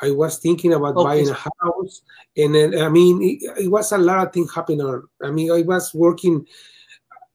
I 0.00 0.10
was 0.10 0.38
thinking 0.38 0.72
about 0.72 0.96
Okay. 0.96 1.04
buying 1.04 1.28
a 1.28 1.34
house, 1.34 2.02
and 2.36 2.54
then 2.54 2.78
I 2.80 2.88
mean, 2.88 3.22
it, 3.22 3.64
it 3.64 3.70
was 3.70 3.92
a 3.92 3.98
lot 3.98 4.26
of 4.26 4.32
things 4.32 4.52
happening. 4.54 5.02
I 5.22 5.30
mean, 5.30 5.50
I 5.52 5.62
was 5.62 5.94
working 5.94 6.46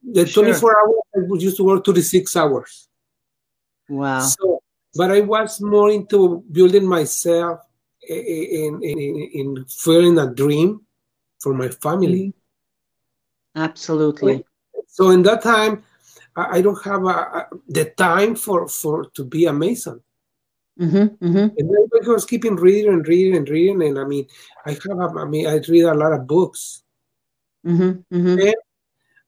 the 0.04 0.26
Sure. 0.26 0.44
24 0.44 0.78
hours. 0.80 1.02
I 1.16 1.20
would 1.28 1.42
used 1.42 1.58
to 1.58 1.64
work 1.64 1.86
36 1.86 2.36
hours. 2.36 2.88
wow 3.90 4.20
So, 4.20 4.62
but 4.96 5.12
I 5.12 5.22
was 5.22 5.62
more 5.62 5.90
into 5.92 6.44
building 6.52 6.86
myself 6.86 7.60
in 8.08 8.82
in, 8.84 8.84
in, 8.84 9.30
in 9.34 9.66
feeling 9.66 10.18
a 10.20 10.28
dream 10.34 10.82
for 11.40 11.54
my 11.54 11.70
family. 11.70 12.34
Mm-hmm. 13.56 13.62
absolutely 13.62 14.44
So 14.88 15.12
in 15.12 15.24
that 15.24 15.42
time, 15.42 15.84
I, 16.36 16.58
I 16.58 16.62
don't 16.62 16.82
have 16.84 17.04
a, 17.04 17.08
a, 17.08 17.48
the 17.68 17.86
time 17.86 18.36
for 18.36 18.68
for 18.68 19.06
to 19.16 19.24
be 19.24 19.46
a 19.46 19.54
mason. 19.54 20.02
Mm-hmm, 20.80 21.26
mm-hmm. 21.26 21.38
And 21.58 21.70
then 21.70 21.88
I 22.06 22.10
was 22.10 22.26
keeping 22.26 22.56
reading 22.56 22.94
and 22.94 23.08
reading 23.08 23.36
and 23.36 23.50
reading. 23.50 23.82
And 23.84 24.00
I 24.00 24.06
mean, 24.06 24.28
I 24.66 24.72
have 24.72 25.18
I 25.18 25.26
mean, 25.26 25.48
I 25.48 25.60
read 25.68 25.84
a 25.84 25.94
lot 25.94 26.14
of 26.14 26.28
books. 26.28 26.84
Mm-hmm, 27.66 28.16
mm-hmm, 28.16 28.50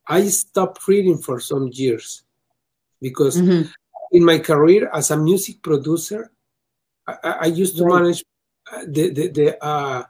I 0.07 0.27
stopped 0.27 0.87
reading 0.87 1.17
for 1.17 1.39
some 1.39 1.69
years 1.71 2.23
because 3.01 3.37
mm-hmm. 3.41 3.69
in 4.11 4.23
my 4.23 4.39
career 4.39 4.89
as 4.93 5.11
a 5.11 5.17
music 5.17 5.61
producer, 5.61 6.31
I, 7.07 7.17
I- 7.23 7.45
used 7.47 7.77
to 7.77 7.83
Right. 7.83 8.01
manage 8.01 8.23
uh, 8.71 8.85
the 8.87 9.09
the 9.11 9.27
the, 9.29 9.63
uh, 9.63 10.03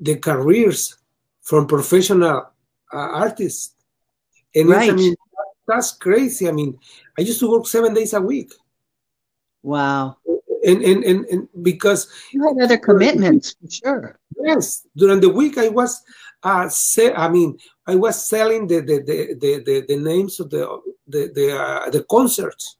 the 0.00 0.16
careers 0.16 0.96
from 1.42 1.66
professional 1.66 2.48
uh, 2.92 2.96
artists, 2.96 3.74
and 4.54 4.68
it's, 4.70 4.72
I 4.72 4.86
Right. 4.88 4.94
mean 4.94 5.14
that's 5.66 5.92
crazy. 5.92 6.48
I 6.48 6.52
mean, 6.52 6.78
I 7.18 7.22
used 7.22 7.40
to 7.40 7.50
work 7.50 7.66
seven 7.66 7.94
days 7.94 8.12
a 8.14 8.20
week. 8.20 8.52
Wow. 9.62 10.16
And 10.64 10.82
and 10.82 11.04
and, 11.04 11.24
and 11.26 11.48
because 11.62 12.08
you 12.32 12.42
had 12.46 12.62
other 12.62 12.78
commitments 12.78 13.56
for 13.60 13.70
sure. 13.70 14.20
Yes, 14.40 14.86
during 14.96 15.20
the 15.20 15.28
week 15.28 15.58
I 15.58 15.68
was 15.68 16.02
uh 16.42 16.68
se- 16.68 17.14
I 17.14 17.28
mean 17.28 17.58
I 17.86 17.96
was 17.96 18.28
selling 18.28 18.68
the 18.68 18.80
the 18.80 19.02
the 19.02 19.34
the, 19.34 19.62
the, 19.64 19.86
the 19.88 19.96
names 19.96 20.38
of 20.38 20.50
the 20.50 20.66
the 21.08 21.30
the, 21.34 21.58
uh, 21.58 21.90
the 21.90 22.04
concerts. 22.04 22.76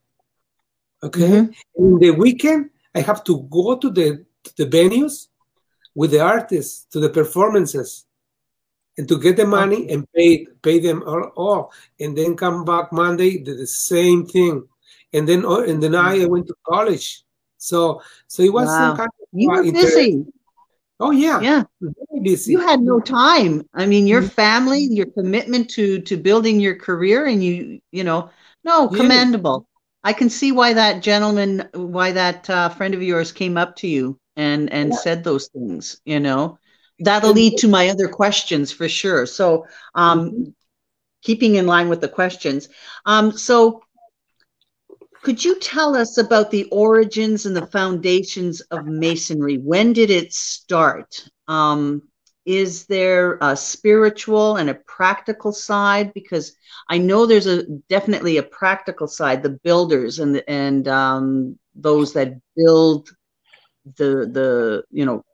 Okay. 1.03 1.29
Mm-hmm. 1.29 1.85
In 1.85 1.99
the 1.99 2.11
weekend 2.13 2.71
I 2.95 3.01
have 3.01 3.25
to 3.25 3.43
go 3.51 3.77
to 3.77 3.91
the 3.91 4.25
to 4.45 4.65
the 4.65 4.67
venues 4.67 5.27
with 5.95 6.13
the 6.13 6.21
artists 6.21 6.87
to 6.93 7.01
the 7.01 7.11
performances 7.11 8.07
and 8.97 9.09
to 9.09 9.19
get 9.19 9.37
the 9.37 9.47
money 9.47 9.91
and 9.91 10.07
pay 10.13 10.47
pay 10.63 10.79
them 10.79 11.03
all, 11.07 11.33
all. 11.37 11.73
and 11.99 12.17
then 12.17 12.37
come 12.37 12.65
back 12.65 12.93
Monday 12.93 13.39
did 13.39 13.59
the 13.59 13.67
same 13.67 14.27
thing 14.27 14.69
and 15.13 15.29
then 15.29 15.45
oh, 15.45 15.63
and 15.63 15.83
then 15.83 15.95
I 15.95 16.25
went 16.27 16.47
to 16.49 16.55
college 16.67 17.25
so 17.59 18.03
so 18.27 18.43
it 18.43 18.53
was 18.53 18.67
wow. 18.67 18.97
kind 18.97 19.09
of, 19.09 19.29
you 19.33 19.49
were 19.49 19.63
busy 19.63 20.25
oh 21.01 21.11
yeah 21.11 21.41
yeah 21.41 21.63
Busy. 22.23 22.53
you 22.53 22.61
had 22.61 22.81
no 22.81 23.01
time 23.01 23.69
I 23.75 23.87
mean 23.87 24.07
your 24.07 24.21
mm-hmm. 24.21 24.31
family 24.31 24.81
your 24.81 25.07
commitment 25.07 25.71
to 25.71 26.01
to 26.03 26.17
building 26.17 26.61
your 26.61 26.77
career 26.77 27.27
and 27.27 27.43
you 27.43 27.81
you 27.91 28.05
know 28.05 28.31
no 28.65 28.91
yeah. 28.91 28.97
commendable 28.97 29.67
I 30.05 30.13
can 30.13 30.31
see 30.31 30.53
why 30.53 30.73
that 30.75 31.03
gentleman 31.03 31.69
why 31.75 32.13
that 32.13 32.49
uh, 32.49 32.69
friend 32.69 32.95
of 32.95 33.03
yours 33.03 33.33
came 33.33 33.57
up 33.57 33.77
to 33.77 33.89
you 33.89 34.19
and 34.37 34.73
and 34.73 34.91
yeah. 34.91 34.97
said 34.97 35.25
those 35.25 35.49
things 35.49 36.01
you 36.05 36.21
know 36.21 36.59
that'll 37.01 37.33
lead 37.33 37.59
to 37.59 37.69
my 37.69 37.89
other 37.89 38.09
questions 38.09 38.71
for 38.71 38.89
sure 38.89 39.27
so 39.27 39.67
um 39.95 40.31
mm-hmm. 40.31 40.51
keeping 41.23 41.57
in 41.57 41.67
line 41.67 41.89
with 41.89 42.01
the 42.01 42.09
questions 42.09 42.69
um 43.07 43.33
so 43.33 43.83
could 45.23 45.45
you 45.45 45.59
tell 45.61 45.97
us 45.97 46.19
about 46.19 46.51
the 46.51 46.65
origins 46.73 47.47
and 47.47 47.57
the 47.57 47.67
foundations 47.67 48.61
of 48.73 48.87
masonry? 48.87 49.57
When 49.57 49.93
did 49.93 50.11
it 50.11 50.33
start? 50.33 51.29
Um 51.49 52.03
is 52.45 52.87
there 52.87 53.39
a 53.41 53.57
spiritual 53.57 54.57
and 54.57 54.69
a 54.69 54.75
practical 54.75 55.53
side? 55.53 56.13
Because 56.15 56.53
i 56.91 56.99
know 56.99 57.27
there's 57.27 57.47
a 57.47 57.63
definitely 57.89 58.37
a 58.39 58.43
practical 58.43 59.07
side 59.07 59.43
the 59.43 59.59
builders 59.65 60.19
and 60.19 60.43
and 60.49 60.89
um, 60.89 61.59
those 61.75 62.13
that 62.15 62.35
build 62.57 63.09
the 63.97 64.29
the 64.33 64.83
you 64.91 65.05
know 65.05 65.25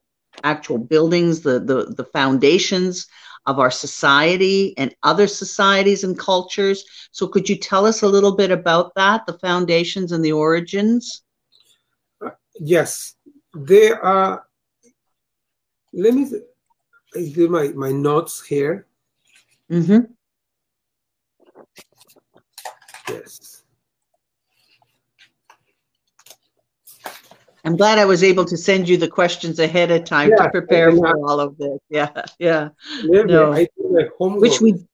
actual 0.45 0.78
buildings, 0.78 1.40
the 1.40 1.59
the 1.61 1.95
the 1.97 2.04
foundations 2.04 3.07
of 3.49 3.59
our 3.59 3.71
society 3.71 4.75
and 4.76 4.95
other 5.02 5.26
societies 5.26 6.05
and 6.05 6.19
cultures. 6.19 6.85
So 7.12 7.26
could 7.26 7.49
you 7.49 7.57
tell 7.57 7.87
us 7.87 8.02
a 8.02 8.09
little 8.09 8.37
bit 8.37 8.50
about 8.50 8.95
that, 8.95 9.25
the 9.26 9.38
foundations 9.38 10.12
and 10.12 10.23
the 10.23 10.33
origins? 10.33 11.23
Uh, 12.21 12.31
yes, 12.61 13.14
there 13.55 14.05
are. 14.05 14.45
Let 15.95 16.12
me 16.12 16.31
do 17.33 17.49
my 17.49 17.69
my 17.69 17.90
notes 17.90 18.45
here. 18.45 18.87
Mm-hmm. 19.73 20.12
Yes. 23.09 23.58
I'm 27.65 27.77
glad 27.77 27.99
I 27.99 28.05
was 28.05 28.23
able 28.23 28.45
to 28.45 28.57
send 28.57 28.88
you 28.88 28.97
the 28.97 29.09
questions 29.09 29.59
ahead 29.59 29.91
of 29.91 30.05
time 30.05 30.31
yeah, 30.31 30.45
to 30.45 30.50
prepare 30.50 30.93
for 30.93 31.17
all 31.29 31.41
of 31.41 31.59
this. 31.59 31.79
Yeah, 31.91 32.11
yeah. 32.38 32.71
no. 33.05 33.67
Which 34.19 34.61
we 34.61 34.87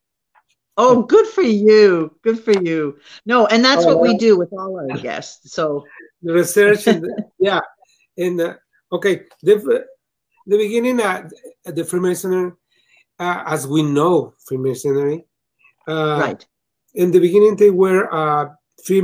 Oh, 0.76 1.02
good 1.02 1.26
for 1.28 1.42
you. 1.42 2.16
Good 2.22 2.42
for 2.42 2.52
you. 2.52 2.98
No, 3.26 3.46
and 3.46 3.64
that's 3.64 3.86
what 3.86 4.00
we 4.00 4.16
do 4.16 4.36
with 4.36 4.52
all 4.52 4.78
our 4.78 4.98
guests. 4.98 5.52
So 5.52 5.84
the 6.22 6.32
research, 6.32 6.86
and 6.86 7.04
the, 7.04 7.24
yeah, 7.38 7.60
and 8.18 8.40
uh, 8.40 8.54
okay, 8.90 9.22
the 9.42 9.84
the 10.46 10.56
beginning 10.56 11.00
at, 11.00 11.32
at 11.64 11.76
the 11.76 11.84
Freemasonry, 11.84 12.52
uh, 13.18 13.42
as 13.46 13.68
we 13.68 13.82
know 13.82 14.34
Freemasonry, 14.46 15.24
uh, 15.86 16.18
right? 16.20 16.46
In 16.94 17.12
the 17.12 17.20
beginning, 17.20 17.56
they 17.56 17.70
were 17.70 18.12
uh, 18.12 18.50
free 18.84 19.02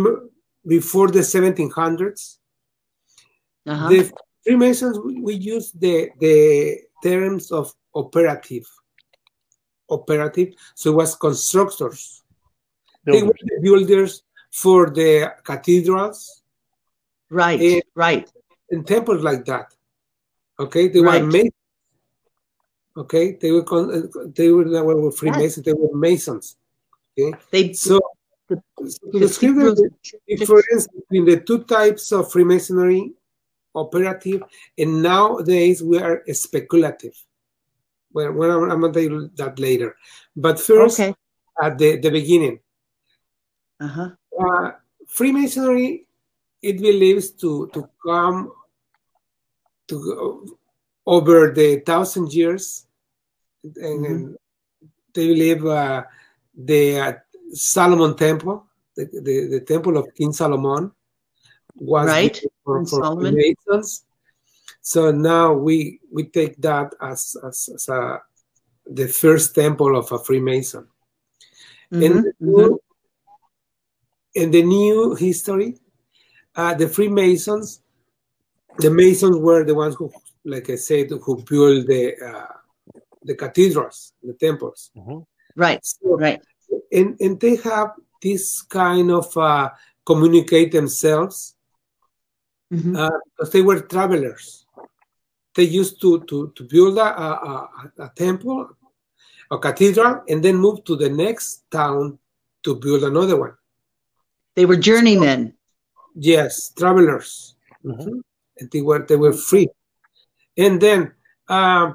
before 0.67 1.09
the 1.09 1.21
1700s. 1.21 2.37
Uh-huh. 3.67 3.89
The 3.89 4.13
Freemasons, 4.45 4.99
we 4.99 5.35
use 5.35 5.73
the, 5.73 6.11
the 6.19 6.79
terms 7.03 7.53
of 7.53 7.73
operative. 7.95 8.67
Operative. 9.89 10.55
So 10.75 10.93
it 10.93 10.97
was 10.97 11.15
constructors. 11.17 12.23
Builders. 13.05 13.21
They 13.21 13.27
were 13.27 13.35
the 13.43 13.61
builders 13.63 14.23
for 14.51 14.91
the 14.91 15.35
cathedrals. 15.45 16.43
Right, 17.31 17.61
and, 17.61 17.83
right. 17.95 18.31
And 18.71 18.87
temples 18.87 19.23
like 19.23 19.45
that. 19.47 19.75
Okay, 20.59 20.89
they 20.89 21.01
right. 21.01 21.23
were 21.23 21.29
masons. 21.29 21.53
Okay, 22.97 23.33
they 23.41 23.51
were 23.53 23.63
con- 23.63 24.11
they 24.35 24.51
were, 24.51 24.69
they 24.69 24.81
were 24.81 25.13
Freemasons. 25.13 25.59
Yes. 25.59 25.65
They 25.65 25.73
were 25.73 25.97
Masons. 25.97 26.57
Okay, 27.19 27.37
they 27.51 27.73
so 27.73 28.01
the, 28.49 28.61
the 28.79 30.37
difference 30.37 30.89
between 30.89 31.25
the 31.25 31.41
two 31.41 31.65
types 31.65 32.13
of 32.13 32.31
Freemasonry 32.31 33.13
operative, 33.75 34.43
and 34.77 35.03
nowadays 35.03 35.83
we 35.83 35.99
are 35.99 36.23
speculative. 36.33 37.15
Well, 38.13 38.33
well 38.33 38.71
I'm, 38.71 38.81
going 38.81 38.93
to 38.93 39.01
tell 39.01 39.11
you 39.11 39.31
that 39.37 39.59
later. 39.59 39.97
But 40.35 40.59
first, 40.59 41.01
okay. 41.01 41.15
at 41.61 41.79
the, 41.79 41.99
the 41.99 42.11
beginning, 42.11 42.61
uh-huh. 43.81 44.11
uh, 44.39 44.73
Freemasonry, 45.07 46.07
it 46.63 46.81
believes 46.81 47.31
to, 47.33 47.71
to 47.73 47.89
come 48.05 48.53
to 49.89 50.57
over 51.07 51.53
the 51.53 51.81
thousand 51.81 52.33
years, 52.33 52.87
and, 53.65 54.07
mm-hmm. 54.07 54.33
they 55.15 55.27
believe 55.27 55.65
uh, 55.67 56.05
the 56.57 57.01
uh, 57.01 57.13
Solomon 57.53 58.17
Temple, 58.17 58.67
the, 58.97 59.07
the, 59.07 59.59
the 59.59 59.61
temple 59.61 59.97
of 59.97 60.15
King 60.15 60.33
Solomon, 60.33 60.93
was 61.81 62.07
right 62.07 62.39
for, 62.65 62.85
for 62.85 63.21
Freemasons. 63.21 64.05
So 64.83 65.11
now 65.11 65.53
we 65.53 66.01
we 66.13 66.25
take 66.25 66.61
that 66.63 66.95
as 67.01 67.37
as, 67.45 67.71
as 67.75 67.89
a, 67.89 68.23
the 68.87 69.09
first 69.09 69.55
temple 69.55 69.97
of 69.97 70.13
a 70.13 70.19
Freemason. 70.19 70.87
Mm-hmm. 71.93 72.03
And 72.05 72.25
mm-hmm. 72.41 72.75
in 74.35 74.51
the 74.51 74.63
new 74.63 75.15
history, 75.15 75.79
uh, 76.55 76.75
the 76.75 76.89
Freemasons, 76.89 77.83
the 78.79 78.91
Masons 78.91 79.37
were 79.37 79.65
the 79.65 79.75
ones 79.75 79.97
who, 79.97 80.13
like 80.45 80.71
I 80.71 80.77
said, 80.77 81.11
who 81.11 81.43
built 81.43 81.87
the 81.87 82.15
uh, 82.23 82.55
the 83.23 83.35
cathedrals, 83.35 84.13
the 84.23 84.35
temples. 84.35 84.91
Mm-hmm. 84.97 85.19
Right. 85.57 85.85
So, 85.85 86.17
right. 86.17 86.41
And 86.93 87.21
and 87.21 87.41
they 87.41 87.57
have 87.57 87.93
this 88.23 88.63
kind 88.63 89.11
of 89.11 89.35
uh, 89.37 89.71
communicate 90.05 90.73
themselves 90.73 91.55
mm-hmm. 92.73 92.97
uh, 92.97 93.11
because 93.37 93.53
they 93.53 93.63
were 93.63 93.81
travelers. 93.81 94.67
They 95.55 95.65
used 95.65 96.01
to, 96.03 96.21
to, 96.25 96.53
to 96.55 96.65
build 96.65 96.99
a, 96.99 97.21
a, 97.21 97.71
a, 97.99 98.13
temple, 98.15 98.71
a 99.51 99.59
cathedral, 99.59 100.23
and 100.29 100.43
then 100.43 100.57
move 100.57 100.85
to 100.85 100.97
the 100.97 101.11
next 101.11 101.71
town 101.71 102.19
to 102.63 102.77
build 102.77 103.03
another 103.03 103.39
one. 103.39 103.55
They 104.55 104.67
were 104.67 104.77
journeymen. 104.77 105.49
So, 105.49 106.11
yes, 106.15 106.73
travelers. 106.77 107.57
Mm-hmm. 107.85 108.21
And 108.59 108.71
they 108.71 108.83
were 108.83 109.07
they 109.07 109.17
were 109.17 109.33
free. 109.33 109.69
And 110.57 110.81
then 110.81 111.13
uh, 111.49 111.95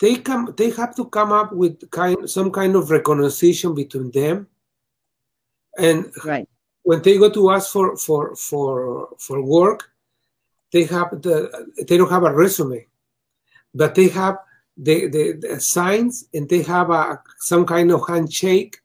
they 0.00 0.16
come 0.16 0.52
they 0.56 0.70
have 0.70 0.96
to 0.96 1.04
come 1.06 1.30
up 1.30 1.52
with 1.52 1.88
kind 1.90 2.28
some 2.28 2.50
kind 2.50 2.74
of 2.74 2.90
recognition 2.90 3.74
between 3.74 4.10
them 4.10 4.48
and 5.78 6.12
right 6.24 6.48
when 6.82 7.02
they 7.02 7.18
go 7.18 7.30
to 7.30 7.50
ask 7.50 7.72
for 7.72 7.96
for 7.96 8.34
for 8.36 9.08
for 9.18 9.42
work, 9.42 9.90
they 10.72 10.84
have 10.84 11.10
the 11.22 11.50
they 11.86 11.96
don't 11.96 12.10
have 12.10 12.24
a 12.24 12.34
resume, 12.34 12.86
but 13.74 13.94
they 13.94 14.08
have 14.08 14.38
the 14.76 15.08
the, 15.08 15.32
the 15.40 15.60
signs 15.60 16.28
and 16.34 16.48
they 16.48 16.62
have 16.62 16.90
a 16.90 17.22
some 17.38 17.64
kind 17.66 17.90
of 17.92 18.02
handshake, 18.08 18.78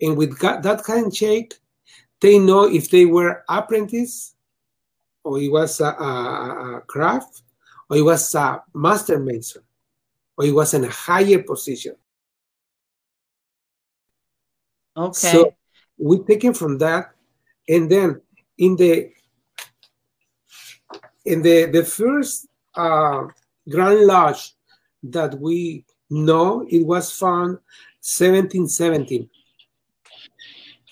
and 0.00 0.16
with 0.16 0.38
that 0.40 0.82
handshake, 0.86 1.54
they 2.20 2.38
know 2.38 2.64
if 2.64 2.90
they 2.90 3.06
were 3.06 3.44
apprentice, 3.48 4.34
or 5.24 5.40
it 5.40 5.50
was 5.50 5.80
a, 5.80 5.86
a, 5.86 6.76
a 6.76 6.80
craft, 6.82 7.42
or 7.88 7.96
it 7.96 8.02
was 8.02 8.34
a 8.34 8.62
master 8.74 9.18
mason, 9.18 9.62
or 10.36 10.44
it 10.44 10.52
was 10.52 10.74
in 10.74 10.84
a 10.84 10.90
higher 10.90 11.42
position. 11.42 11.94
Okay. 14.96 15.30
So 15.30 15.54
we 15.96 16.18
take 16.24 16.44
it 16.44 16.56
from 16.56 16.78
that 16.78 17.14
and 17.68 17.90
then 17.90 18.20
in 18.56 18.76
the 18.76 19.10
in 21.24 21.42
the 21.42 21.66
the 21.66 21.84
first 21.84 22.46
uh, 22.74 23.24
Grand 23.68 24.06
Lodge 24.06 24.54
that 25.02 25.38
we 25.38 25.84
know, 26.10 26.66
it 26.68 26.84
was 26.86 27.12
found 27.12 27.58
1717. 28.00 29.28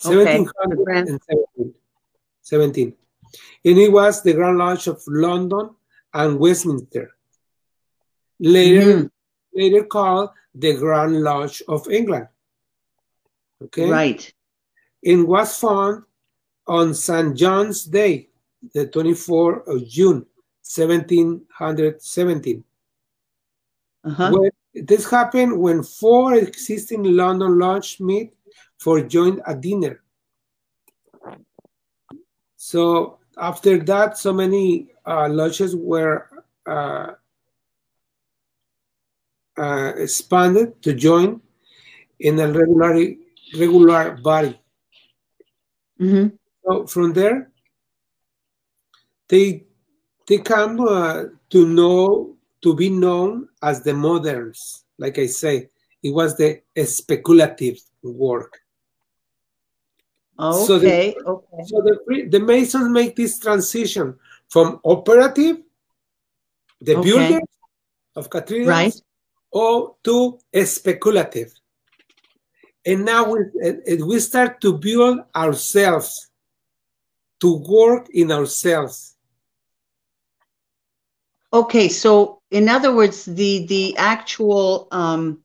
Okay. 0.05 0.39
1717. 0.45 1.75
17. 2.43 2.95
And 3.65 3.79
it 3.79 3.91
was 3.91 4.23
the 4.23 4.35
Grand 4.35 4.59
Lodge 4.59 4.87
of 4.87 5.03
London 5.07 5.71
and 6.12 6.39
Westminster. 6.39 7.17
Later, 8.39 9.09
Mhm. 9.09 9.11
later 9.55 9.85
called 9.85 10.31
the 10.55 10.75
Grand 10.77 11.23
Lodge 11.23 11.62
of 11.67 11.89
England. 11.91 12.29
Okay. 13.62 13.89
Right. 13.91 14.33
It 15.03 15.17
was 15.17 15.59
found 15.59 16.05
on 16.66 16.94
St. 16.94 17.37
John's 17.37 17.85
Day, 17.85 18.29
the 18.74 18.87
24th 18.87 19.66
of 19.66 19.88
June, 19.88 20.26
1717. 20.62 22.64
Uh-huh. 24.05 24.31
When, 24.31 24.50
this 24.74 25.11
happened 25.11 25.59
when 25.59 25.83
four 25.83 26.35
existing 26.35 27.05
London 27.05 27.59
lodges 27.59 27.98
meet 28.00 28.35
for 28.79 29.00
joint 29.00 29.40
a 29.46 29.55
dinner. 29.55 30.02
So 32.57 33.18
after 33.37 33.79
that, 33.85 34.18
so 34.18 34.33
many 34.33 34.88
uh, 35.05 35.29
lodges 35.29 35.76
were 35.76 36.29
uh, 36.66 37.12
uh, 39.57 39.92
expanded 39.96 40.81
to 40.83 40.94
join 40.94 41.40
in 42.20 42.38
a 42.38 42.52
regular 42.52 43.14
regular 43.59 44.18
body. 44.22 44.59
hmm 45.98 46.26
So 46.66 46.87
from 46.87 47.12
there, 47.12 47.50
they 49.29 49.64
they 50.26 50.38
come 50.38 50.81
uh, 50.81 51.24
to 51.50 51.66
know 51.66 52.37
to 52.62 52.74
be 52.74 52.90
known 52.90 53.48
as 53.62 53.83
the 53.83 53.94
moderns. 53.94 54.85
Like 54.98 55.18
I 55.18 55.26
say, 55.26 55.70
it 56.02 56.11
was 56.11 56.37
the 56.37 56.62
speculative 56.85 57.79
work. 58.02 58.59
So 60.38 60.79
the- 60.79 60.88
Okay. 60.88 61.14
okay. 61.24 61.62
So 61.66 61.83
the 61.83 62.29
the 62.31 62.40
Masons 62.40 62.90
make 62.90 63.14
this 63.14 63.38
transition 63.38 64.18
from 64.48 64.81
operative, 64.85 65.62
the 66.81 66.96
Okay. 66.96 67.02
builder 67.07 67.40
of 68.16 68.29
cathedrals, 68.29 68.66
Right. 68.66 68.94
or 69.52 69.96
to 70.02 70.38
speculative. 70.64 71.52
And 72.85 73.05
now 73.05 73.33
we, 73.33 73.38
we 74.02 74.20
start 74.20 74.61
to 74.61 74.79
build 74.79 75.20
ourselves, 75.35 76.31
to 77.40 77.57
work 77.68 78.09
in 78.11 78.33
ourselves. 78.33 79.16
Okay, 81.53 81.88
so 81.88 82.40
in 82.51 82.68
other 82.68 82.94
words, 82.94 83.25
the 83.25 83.66
the 83.66 83.96
actual 83.96 84.88
um, 84.90 85.38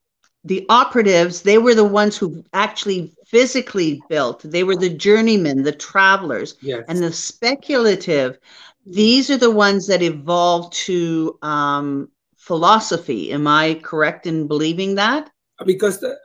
the 0.44 0.66
operatives, 0.70 1.42
they 1.44 1.58
were 1.58 1.76
the 1.76 1.86
ones 1.86 2.18
who 2.18 2.44
actually 2.54 3.14
physically 3.28 4.02
built. 4.10 4.42
They 4.44 4.64
were 4.64 4.76
the 4.76 4.90
journeymen, 4.90 5.64
the 5.64 5.72
travelers, 5.72 6.56
Yes. 6.62 6.84
and 6.88 7.00
the 7.00 7.14
speculative. 7.14 8.40
These 8.86 9.30
are 9.30 9.38
the 9.38 9.52
ones 9.52 9.86
that 9.88 10.02
evolved 10.02 10.74
to 10.88 11.38
um, 11.44 12.10
philosophy. 12.36 13.32
Am 13.32 13.46
I 13.48 13.76
correct 13.84 14.26
in 14.26 14.48
believing 14.48 14.96
that? 14.96 15.30
because 15.64 16.00
the, 16.00 16.18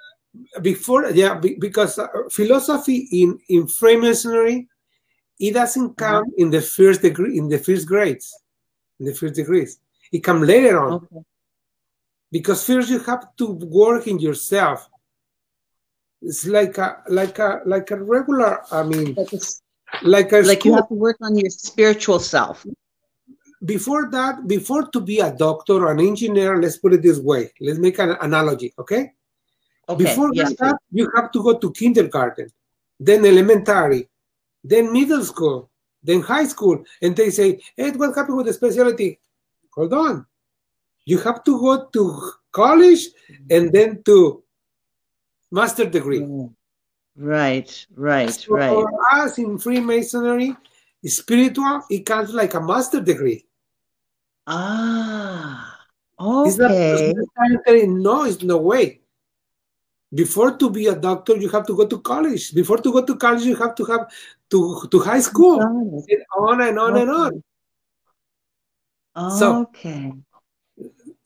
before 0.63 1.11
yeah 1.11 1.35
be- 1.39 1.59
because 1.61 1.99
uh, 1.99 2.07
philosophy 2.31 3.07
in 3.13 3.39
in 3.51 3.69
freemasonry 3.69 4.67
it 5.39 5.53
doesn't 5.55 6.01
uh-huh. 6.01 6.23
come 6.23 6.25
in 6.37 6.51
the 6.51 6.61
first 6.61 7.03
degree 7.03 7.39
in 7.39 7.49
the 7.49 7.59
first 7.59 7.87
grades 7.87 8.35
in 8.99 9.07
the 9.07 9.15
first 9.15 9.35
degrees. 9.35 9.79
It 10.13 10.21
comes 10.21 10.47
later 10.47 10.81
on. 10.81 10.95
Okay. 10.95 11.25
because 12.33 12.67
first 12.67 12.91
you 12.91 12.99
have 13.01 13.25
to 13.37 13.47
work 13.53 14.07
in 14.07 14.19
yourself. 14.19 14.89
It's 16.23 16.47
like 16.47 16.79
a 16.79 17.03
like 17.09 17.39
a 17.39 17.61
like 17.67 17.91
a 17.91 18.03
regular 18.03 18.63
i 18.73 18.83
mean 18.83 19.15
Like, 20.03 20.33
a 20.33 20.41
like 20.41 20.65
you 20.65 20.75
have 20.75 20.89
to 20.89 20.95
work 20.95 21.19
on 21.21 21.37
your 21.37 21.51
spiritual 21.51 22.19
self. 22.19 22.67
before 23.65 24.11
that 24.11 24.47
before 24.47 24.85
to 24.95 25.01
be 25.01 25.21
a 25.21 25.31
doctor 25.33 25.77
or 25.85 25.93
an 25.93 26.01
engineer 26.01 26.61
let's 26.63 26.79
put 26.79 26.95
it 26.95 27.03
this 27.03 27.19
way. 27.19 27.53
Let's 27.61 27.79
make 27.79 27.99
an 27.99 28.17
analogy 28.21 28.75
okay? 28.79 29.13
Okay. 29.89 30.05
Before 30.05 30.35
that, 30.35 30.79
you 30.91 31.09
have 31.15 31.31
to 31.31 31.43
go 31.43 31.59
to 31.59 31.73
kindergarten, 31.73 32.49
then 32.99 33.25
elementary, 33.25 34.09
then 34.69 34.93
middle 34.93 35.25
school, 35.25 35.71
then 36.03 36.21
high 36.21 36.47
school, 36.47 36.83
and 37.03 37.15
they 37.17 37.31
say, 37.31 37.61
"Hey, 37.77 37.91
what 37.93 38.15
happened 38.15 38.37
with 38.37 38.47
the 38.47 38.53
specialty?" 38.53 39.21
Hold 39.75 39.93
on, 39.93 40.27
you 41.05 41.19
have 41.19 41.45
to 41.45 41.59
go 41.61 41.87
to 41.93 42.33
college 42.53 43.09
and 43.51 43.71
then 43.73 44.03
to 44.05 44.43
master 45.51 45.85
degree. 45.85 46.25
Right, 47.17 47.87
right, 47.97 48.31
So 48.31 48.55
right. 48.55 48.71
For 48.71 48.89
us 49.13 49.39
in 49.39 49.59
Freemasonry, 49.59 50.57
spiritual, 51.05 51.83
it 51.91 52.05
counts 52.05 52.33
like 52.33 52.55
a 52.55 52.61
master 52.61 53.01
degree. 53.01 53.47
Ah, 54.47 55.81
It's 56.47 56.57
not- 56.59 56.71
okay. 56.71 57.11
it's 57.11 57.31
not- 57.37 57.89
no, 57.89 58.25
it's 58.25 58.43
no 58.43 58.59
way. 58.59 59.01
Before 60.15 60.57
to 60.57 60.71
be 60.71 60.87
a 60.87 60.95
doctor, 60.95 61.37
you 61.37 61.49
have 61.51 61.67
to 61.67 61.75
go 61.77 61.87
to 61.87 61.99
college. 62.01 62.55
Before 62.55 62.79
to 62.79 62.93
go 62.93 63.05
to 63.05 63.17
college, 63.17 63.43
you 63.43 63.57
have 63.57 63.75
to 63.75 63.85
have 63.87 64.09
to 64.51 64.87
to 64.91 64.99
high 65.01 65.21
school. 65.21 65.61
And 65.61 66.05
on 66.39 66.61
and 66.63 66.79
on 66.79 66.97
and 66.97 67.11
on. 67.11 67.43
So- 69.39 69.63
Okay, 69.63 70.13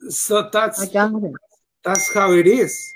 So 0.09 0.47
I 0.47 0.49
that's 0.51 0.89
got 0.89 1.13
it. 1.23 1.33
that's 1.85 2.13
how 2.15 2.33
it 2.33 2.47
is. 2.47 2.95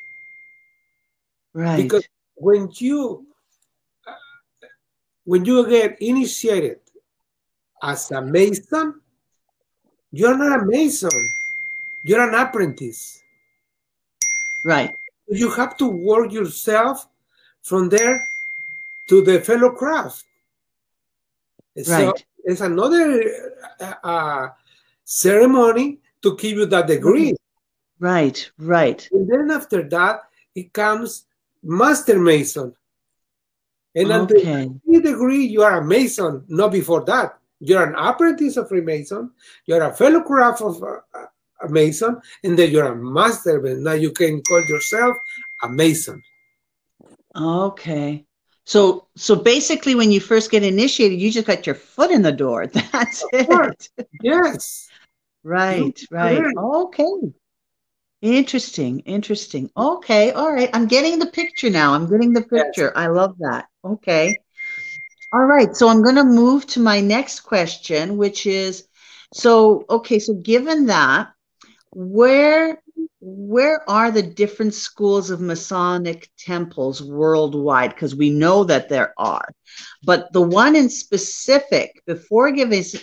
Right. 1.52 1.82
Because 1.82 2.06
when 2.36 2.70
you 2.80 3.26
when 5.24 5.44
you 5.44 5.68
get 5.68 6.00
initiated 6.00 6.80
as 7.82 8.10
a 8.10 8.20
mason, 8.22 9.00
you're 10.12 10.36
not 10.36 10.60
a 10.60 10.64
mason. 10.64 11.10
You're 12.02 12.26
an 12.28 12.34
apprentice. 12.34 13.22
right. 14.64 14.94
You 15.28 15.50
have 15.50 15.76
to 15.78 15.86
work 15.86 16.32
yourself 16.32 17.06
from 17.62 17.88
there 17.88 18.26
to 19.08 19.22
the 19.22 19.40
fellow 19.40 19.70
craft. 19.70 20.24
So 21.82 22.10
Right. 22.10 22.26
it's 22.44 22.60
another 22.60 23.22
uh, 23.80 23.94
uh, 24.04 24.48
ceremony 25.04 26.00
to 26.22 26.36
give 26.36 26.58
you 26.58 26.66
that 26.66 26.86
degree. 26.86 27.34
Right. 27.98 28.50
Right. 28.58 29.08
And 29.12 29.28
then 29.28 29.50
after 29.50 29.82
that, 29.88 30.20
it 30.54 30.72
comes 30.72 31.26
Master 31.62 32.18
Mason. 32.18 32.74
And 33.94 34.10
Okay. 34.12 34.70
you 34.84 35.00
degree, 35.00 35.44
you 35.46 35.62
are 35.62 35.78
a 35.78 35.84
Mason, 35.84 36.44
not 36.48 36.72
before 36.72 37.04
that. 37.04 37.38
You're 37.60 37.84
an 37.84 37.94
apprentice 37.94 38.56
of 38.56 38.68
Freemason, 38.68 39.30
you're 39.66 39.82
a 39.82 39.94
fellow 39.94 40.20
craft 40.20 40.60
of 40.60 40.82
uh, 40.82 41.00
a 41.64 41.68
Mason, 41.68 42.20
and 42.42 42.58
then 42.58 42.70
you're 42.70 42.92
a 42.92 42.96
Master. 42.96 43.60
But 43.60 43.78
now 43.78 43.92
you 43.92 44.12
can 44.12 44.42
call 44.42 44.62
yourself 44.64 45.16
a 45.62 45.68
Mason. 45.68 46.22
Okay. 47.36 48.24
So 48.66 49.08
so 49.16 49.36
basically 49.36 49.94
when 49.94 50.10
you 50.10 50.20
first 50.20 50.50
get 50.50 50.62
initiated, 50.62 51.20
you 51.20 51.30
just 51.30 51.46
got 51.46 51.66
your 51.66 51.74
foot 51.74 52.10
in 52.10 52.22
the 52.22 52.32
door. 52.32 52.66
That's 52.92 53.22
course. 53.46 53.88
it. 53.98 54.08
Yes. 54.22 54.88
Right, 55.42 56.00
right. 56.10 56.38
correct. 56.38 56.56
Okay. 56.56 57.32
Interesting, 58.22 59.00
interesting. 59.00 59.70
Okay, 59.76 60.30
all 60.30 60.50
right. 60.50 60.70
I'm 60.72 60.86
getting 60.86 61.18
the 61.18 61.26
picture 61.26 61.68
now. 61.68 61.92
I'm 61.92 62.08
getting 62.08 62.32
the 62.32 62.40
picture. 62.40 62.90
I 62.96 63.08
love 63.08 63.36
that. 63.40 63.66
Okay. 63.84 64.38
All 65.34 65.44
right. 65.44 65.76
So 65.76 65.88
I'm 65.88 66.02
going 66.02 66.14
to 66.14 66.24
move 66.24 66.66
to 66.68 66.80
my 66.80 67.00
next 67.00 67.40
question, 67.40 68.16
which 68.16 68.46
is 68.46 68.88
so 69.34 69.84
okay, 69.90 70.18
so 70.18 70.32
given 70.32 70.86
that, 70.86 71.33
where 71.94 72.80
where 73.20 73.88
are 73.88 74.10
the 74.10 74.22
different 74.22 74.74
schools 74.74 75.30
of 75.30 75.40
Masonic 75.40 76.30
temples 76.38 77.02
worldwide? 77.02 77.90
Because 77.90 78.14
we 78.14 78.30
know 78.30 78.64
that 78.64 78.88
there 78.88 79.14
are. 79.16 79.48
But 80.04 80.32
the 80.32 80.42
one 80.42 80.76
in 80.76 80.90
specific, 80.90 82.02
before 82.06 82.50
giving 82.52 82.80
us 82.80 82.96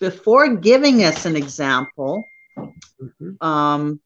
before 0.00 0.56
giving 0.56 1.02
us 1.04 1.24
an 1.24 1.36
example, 1.36 2.24
Mhm. 3.02 3.42
um, 3.42 4.00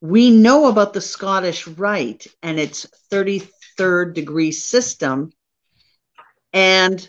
we 0.00 0.30
know 0.30 0.68
about 0.68 0.92
the 0.92 1.00
Scottish 1.00 1.66
Rite 1.66 2.26
and 2.42 2.58
its 2.58 2.86
33rd 3.10 4.14
degree 4.14 4.52
system. 4.52 5.32
And 6.52 7.08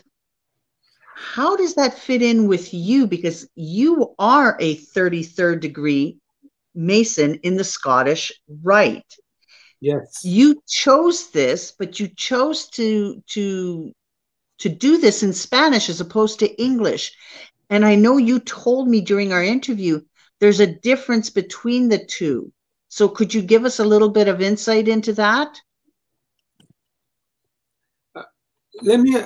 how 1.20 1.54
does 1.54 1.74
that 1.74 1.98
fit 1.98 2.22
in 2.22 2.48
with 2.48 2.72
you? 2.72 3.06
Because 3.06 3.48
you 3.54 4.14
are 4.18 4.56
a 4.58 4.76
33rd 4.76 5.60
degree 5.60 6.18
Mason 6.74 7.34
in 7.42 7.56
the 7.56 7.64
Scottish 7.64 8.32
Rite. 8.62 9.16
Yes. 9.80 10.24
You 10.24 10.62
chose 10.68 11.30
this, 11.30 11.72
but 11.78 12.00
you 12.00 12.08
chose 12.08 12.68
to 12.70 13.22
to 13.28 13.92
to 14.58 14.68
do 14.68 14.98
this 14.98 15.22
in 15.22 15.32
Spanish 15.32 15.88
as 15.88 16.00
opposed 16.00 16.38
to 16.38 16.62
English. 16.62 17.12
And 17.68 17.84
I 17.84 17.94
know 17.94 18.16
you 18.16 18.40
told 18.40 18.88
me 18.88 19.00
during 19.00 19.32
our 19.32 19.42
interview 19.42 20.00
there's 20.38 20.60
a 20.60 20.66
difference 20.66 21.28
between 21.30 21.88
the 21.88 22.04
two. 22.04 22.52
So 22.88 23.08
could 23.08 23.32
you 23.32 23.42
give 23.42 23.64
us 23.64 23.78
a 23.78 23.84
little 23.84 24.10
bit 24.10 24.26
of 24.26 24.40
insight 24.40 24.88
into 24.88 25.12
that? 25.14 25.60
Uh, 28.14 28.22
let 28.82 29.00
me 29.00 29.16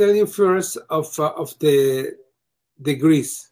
tell 0.00 0.14
you 0.14 0.26
first 0.26 0.78
of 0.88 1.06
uh, 1.20 1.32
of 1.36 1.52
the 1.58 2.16
degrees. 2.80 3.50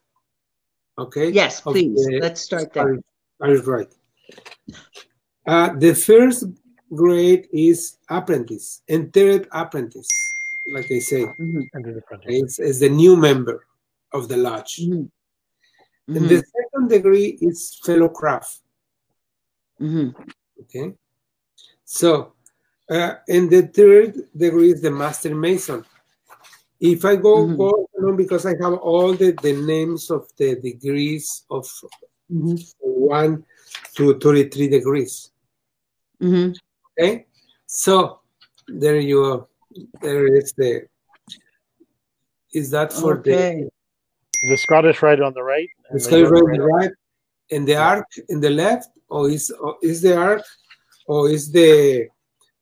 Okay. 0.97 1.29
Yes, 1.31 1.61
please. 1.61 2.09
Let's 2.21 2.41
start 2.41 2.73
there. 2.73 2.99
Are 3.41 3.51
you 3.55 3.63
right? 3.63 3.93
Uh, 5.47 5.71
the 5.79 5.95
first 5.95 6.45
grade 6.95 7.47
is 7.53 7.99
apprentice, 8.09 8.83
entered 8.89 9.47
apprentice, 9.53 10.09
like 10.73 10.91
I 10.91 10.99
say. 10.99 11.23
Mm-hmm. 11.25 11.61
It's, 12.27 12.59
it's, 12.59 12.81
the 12.81 12.89
new 12.89 13.17
member 13.17 13.67
of 14.13 14.29
the 14.29 14.37
lodge. 14.37 14.81
Mm-hmm. 14.81 15.07
And 16.09 16.17
mm-hmm. 16.17 16.27
the 16.27 16.43
second 16.57 16.89
degree 16.89 17.39
is 17.41 17.79
fellow 17.85 18.09
craft. 18.09 18.59
Mm-hmm. 19.81 20.21
Okay. 20.63 20.95
So, 21.85 22.33
uh, 22.91 23.15
and 23.29 23.49
the 23.49 23.63
third 23.69 24.17
degree 24.37 24.73
is 24.73 24.83
the 24.83 24.91
master 24.91 25.35
mason. 25.35 25.85
If 26.81 27.05
I 27.05 27.17
go, 27.17 27.45
mm-hmm. 27.45 27.57
go 27.57 27.89
on 28.03 28.17
because 28.17 28.47
I 28.47 28.55
have 28.61 28.75
all 28.75 29.13
the, 29.13 29.33
the 29.43 29.53
names 29.53 30.11
of 30.11 30.29
the 30.37 30.61
degrees 30.61 31.45
of 31.51 31.65
mm-hmm. 32.33 32.57
one 32.81 33.45
to 33.97 34.19
33 34.19 34.69
degrees. 34.69 35.31
Mm-hmm. 36.23 36.53
Okay, 36.99 37.27
so 37.67 38.21
there 38.69 39.01
you 39.01 39.25
are. 39.25 39.47
There 40.01 40.27
is 40.35 40.53
the. 40.53 40.87
Is 42.53 42.71
that 42.71 42.93
for 42.93 43.19
okay. 43.19 43.69
the 44.41 44.49
the 44.51 44.57
Scottish 44.57 45.03
rite 45.03 45.21
on 45.21 45.35
the 45.35 45.43
right? 45.43 45.69
The 45.93 46.01
Scottish 46.01 46.31
rite 46.31 46.43
on 46.43 46.53
the 46.53 46.65
right, 46.65 46.91
and 47.51 47.67
the 47.67 47.77
arc 47.77 48.07
in 48.29 48.41
the 48.41 48.51
left, 48.51 48.89
or 49.09 49.29
is 49.29 49.51
or 49.51 49.77
is 49.83 50.01
the 50.03 50.17
arc, 50.17 50.43
or 51.07 51.29
is 51.29 51.53
the 51.53 52.09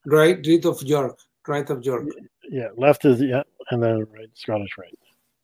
right 0.07 0.45
rite 0.47 0.65
of 0.65 0.83
York? 0.83 1.19
rite 1.49 1.71
of 1.71 1.85
York. 1.85 2.09
Yeah, 2.49 2.69
left 2.77 3.05
is 3.05 3.21
yeah, 3.21 3.43
and 3.71 3.83
then 3.83 4.07
right 4.13 4.29
Scottish 4.35 4.77
rite. 4.79 4.99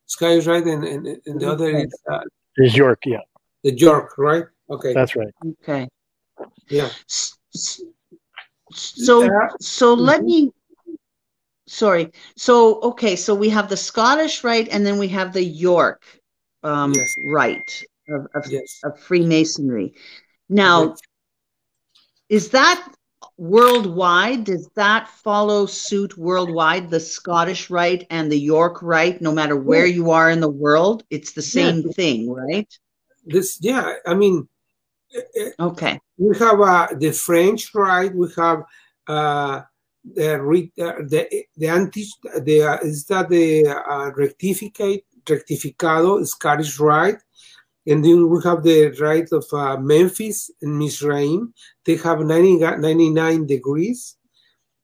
Scottish 0.06 0.46
rite, 0.46 0.66
and, 0.66 0.84
and, 0.84 1.06
and 1.26 1.40
the 1.40 1.50
other 1.50 1.70
is 1.70 1.92
uh, 2.10 2.20
is 2.56 2.76
York. 2.76 3.00
Yeah, 3.06 3.18
the 3.62 3.72
York, 3.72 4.16
right? 4.18 4.44
Okay, 4.70 4.92
that's 4.92 5.16
right. 5.16 5.32
Okay. 5.62 5.88
Yeah. 6.68 6.88
So 8.74 9.28
so 9.60 9.94
let 9.94 10.22
me 10.22 10.52
sorry. 11.66 12.12
So 12.36 12.80
okay, 12.80 13.16
so 13.16 13.34
we 13.34 13.48
have 13.50 13.68
the 13.68 13.76
Scottish 13.76 14.44
rite 14.44 14.68
and 14.70 14.86
then 14.86 14.98
we 14.98 15.08
have 15.08 15.32
the 15.32 15.44
York 15.44 16.02
um, 16.62 16.92
yes. 16.94 17.14
rite 17.26 17.84
of, 18.08 18.26
of, 18.34 18.50
yes. 18.50 18.80
of, 18.84 18.98
Freemasonry. 18.98 19.94
Now, 20.48 20.90
yes. 20.90 21.00
is 22.28 22.48
that 22.50 22.86
worldwide? 23.36 24.44
Does 24.44 24.68
that 24.74 25.08
follow 25.08 25.66
suit 25.66 26.16
worldwide? 26.16 26.90
The 26.90 27.00
Scottish 27.00 27.70
rite 27.70 28.06
and 28.10 28.30
the 28.30 28.38
York 28.38 28.82
rite, 28.82 29.20
no 29.20 29.32
matter 29.32 29.56
where 29.56 29.86
you 29.86 30.10
are 30.10 30.30
in 30.30 30.40
the 30.40 30.50
world, 30.50 31.04
it's 31.10 31.32
the 31.32 31.42
same 31.42 31.82
yeah. 31.82 31.92
thing, 31.92 32.30
right? 32.30 32.78
This, 33.24 33.58
yeah. 33.60 33.94
I 34.06 34.14
mean, 34.14 34.48
okay 35.60 36.00
we 36.22 36.38
have 36.38 36.60
uh, 36.60 36.88
the 36.96 37.12
French 37.12 37.74
rite. 37.74 38.14
We 38.14 38.28
have 38.36 38.62
uh, 39.06 39.62
the 40.04 40.34
uh, 40.34 40.92
the 41.08 41.44
the 41.56 41.68
anti 41.68 42.06
the 42.42 42.62
uh, 42.62 42.78
is 42.82 43.04
that 43.06 43.28
the 43.28 43.68
uh, 43.68 44.10
rectificate 44.14 45.04
rectificado 45.24 46.24
Scottish 46.26 46.78
rite, 46.78 47.18
and 47.86 48.04
then 48.04 48.28
we 48.28 48.40
have 48.44 48.62
the 48.62 48.90
rite 49.00 49.32
of 49.32 49.44
uh, 49.52 49.76
Memphis 49.76 50.50
and 50.62 50.78
Mizraim. 50.78 51.52
They 51.84 51.96
have 51.96 52.20
90, 52.20 52.58
99 52.58 53.46
degrees, 53.46 54.16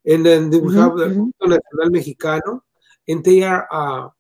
and 0.05 0.25
then 0.27 0.51
we 0.51 0.59
mm 0.59 0.67
-hmm, 0.67 0.79
have 0.79 0.95
the 0.97 1.07
mm 1.07 1.33
-hmm. 1.39 1.49
Nacional 1.49 1.91
Mexicano, 1.91 2.63
and 3.09 3.25
they 3.25 3.43
are. 3.45 3.67
Uh, 3.71 4.11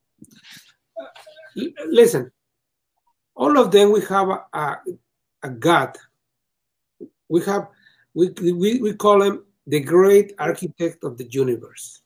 listen, 1.90 2.30
all 3.34 3.56
of 3.58 3.70
them 3.70 3.90
we 3.90 4.00
have 4.06 4.28
a, 4.30 4.38
a, 4.52 4.64
a 5.42 5.50
God. 5.50 5.98
We 7.28 7.40
have 7.44 7.66
we, 8.14 8.30
we, 8.62 8.80
we 8.80 8.92
call 8.94 9.22
him 9.22 9.44
the 9.66 9.80
great 9.80 10.32
architect 10.38 11.04
of 11.04 11.16
the 11.16 11.26
universe. 11.30 12.02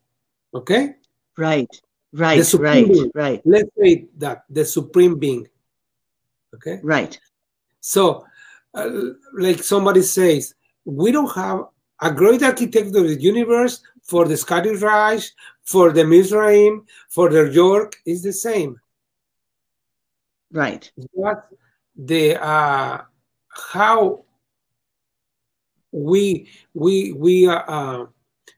Okay? 0.52 0.96
Right 1.36 1.70
right 2.12 2.54
right 2.54 2.88
right. 3.14 3.40
Let's 3.44 3.70
say 3.78 4.06
that 4.18 4.44
the 4.50 4.64
supreme 4.64 5.18
being 5.18 5.48
okay 6.54 6.80
right 6.82 7.18
so 7.80 8.24
uh, 8.74 8.90
like 9.34 9.62
somebody 9.62 10.02
says 10.02 10.54
we 10.84 11.12
don't 11.12 11.34
have 11.34 11.64
a 12.00 12.10
great 12.10 12.42
architect 12.42 12.88
of 12.88 13.04
the 13.04 13.20
universe 13.20 13.80
for 14.02 14.26
the 14.26 14.36
Scottish 14.36 14.80
Rite, 14.80 15.30
for 15.62 15.92
the 15.92 16.04
Mizraim, 16.04 16.84
for 17.08 17.30
the 17.30 17.44
York 17.50 17.96
is 18.04 18.22
the 18.22 18.32
same. 18.32 18.80
Right. 20.50 20.90
What 21.12 21.48
the 21.96 22.42
uh, 22.42 23.02
how 23.48 24.24
we 25.92 26.48
we 26.74 27.12
we 27.12 27.46
uh, 27.46 27.54
uh, 27.54 28.06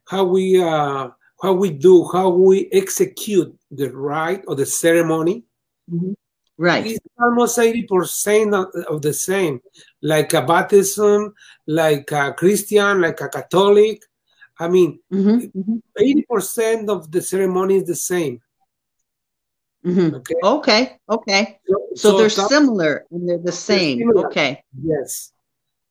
how 0.07 0.25
we 0.25 0.63
uh, 0.63 1.11
how 1.43 1.53
we 1.53 1.71
do 1.71 2.09
how 2.13 2.31
we 2.31 2.69
execute 2.73 3.57
the 3.71 3.91
rite 3.91 4.43
or 4.49 4.55
the 4.57 4.67
ceremony 4.67 5.45
mm-hmm. 5.93 6.13
Right. 6.59 6.87
It's 6.87 6.99
almost 7.21 7.59
80% 7.59 8.55
of, 8.55 8.85
of, 8.87 9.03
the 9.03 9.13
same. 9.13 9.61
Like 10.03 10.33
a 10.35 10.43
baptism 10.43 11.35
like 11.67 12.11
a 12.13 12.33
christian 12.33 13.01
like 13.01 13.21
a 13.21 13.29
catholic. 13.29 14.03
I 14.59 14.69
mean 14.69 15.01
mm-hmm. 15.13 15.77
80% 15.99 16.29
mm-hmm. 16.29 16.91
of 16.91 17.11
the 17.11 17.23
ceremony 17.23 17.77
is 17.77 17.85
the 17.85 17.97
same. 17.97 18.41
Mm-hmm. 19.85 20.15
okay? 20.17 20.35
Okay 20.43 20.99
okay. 21.09 21.59
So, 21.67 21.75
so, 21.95 22.11
so 22.11 22.19
they're 22.19 22.31
similar 22.31 23.05
and 23.11 23.29
they're 23.29 23.39
the 23.39 23.53
same. 23.53 24.17
okay. 24.17 24.63
Yes. 24.83 25.33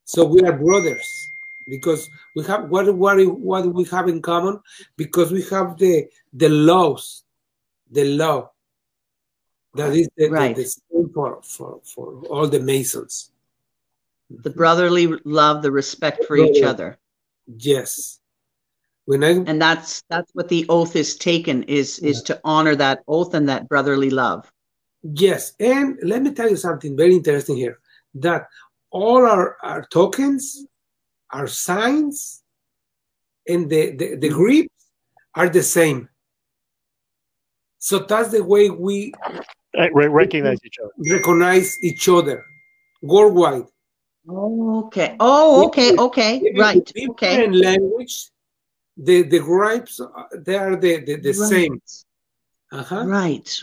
So 0.06 0.26
we 0.26 0.42
are 0.42 0.58
brothers 0.58 1.30
because 1.68 2.10
we 2.36 2.44
have 2.46 2.70
what 2.70 2.94
what 2.96 3.18
what 3.38 3.74
we 3.74 3.84
have 3.86 4.08
in 4.08 4.22
common? 4.22 4.60
Because 4.98 5.32
we 5.32 5.44
have 5.44 5.78
the 5.78 6.08
the 6.34 6.50
laws 6.50 7.24
the 7.94 8.06
law 8.06 8.50
that 9.76 9.94
is 9.94 10.10
the, 10.18 10.30
right. 10.30 10.56
the, 10.56 10.64
the 10.64 10.70
same 10.70 11.10
for, 11.14 11.42
for 11.44 11.80
for 11.84 12.24
all 12.28 12.48
the 12.48 12.60
masons. 12.60 13.32
The 14.30 14.50
brotherly 14.50 15.08
love 15.26 15.62
the 15.62 15.72
respect 15.72 16.26
for 16.26 16.38
each 16.38 16.64
other. 16.64 16.98
Yes. 17.58 18.20
When 19.06 19.24
I, 19.24 19.32
and 19.32 19.62
that's 19.62 20.04
that's 20.10 20.32
what 20.34 20.48
the 20.48 20.66
oath 20.70 20.96
is 20.96 21.16
taken 21.16 21.64
is 21.64 22.00
is 22.00 22.22
to 22.24 22.40
honor 22.44 22.76
that 22.76 23.04
oath 23.08 23.34
and 23.34 23.50
that 23.50 23.68
brotherly 23.68 24.10
love. 24.10 24.52
Yes. 25.04 25.54
And 25.60 26.00
let 26.04 26.22
me 26.22 26.32
tell 26.32 26.50
you 26.50 26.56
something 26.56 26.96
very 26.96 27.16
interesting 27.16 27.58
here 27.58 27.80
that 28.16 28.48
all 28.92 29.26
our, 29.26 29.58
our 29.62 29.86
tokens 29.88 30.66
our 31.34 31.48
signs 31.48 32.44
and 33.48 33.70
the, 33.70 33.96
the, 33.96 34.16
the 34.16 34.30
grips 34.30 34.70
are 35.36 35.50
the 35.50 35.64
same. 35.64 36.08
So 37.80 38.00
that's 38.00 38.30
the 38.30 38.44
way 38.44 38.70
we 38.70 39.14
recognize 39.94 40.60
each 40.64 40.78
other. 40.80 40.94
Recognize 40.98 41.78
each 41.82 42.08
other 42.10 42.46
worldwide. 43.02 43.66
Okay. 44.28 45.16
Oh, 45.20 45.68
okay. 45.68 45.96
Okay. 45.98 46.36
Even 46.38 46.56
right. 46.58 46.92
Okay. 47.10 47.48
language, 47.48 48.30
the 48.96 49.24
the 49.24 49.40
gripes 49.40 50.00
they 50.38 50.56
are 50.56 50.76
the 50.76 51.04
the, 51.04 51.16
the 51.18 51.34
right. 51.34 51.50
same. 51.50 51.82
Uh-huh. 52.72 53.06
Right. 53.06 53.60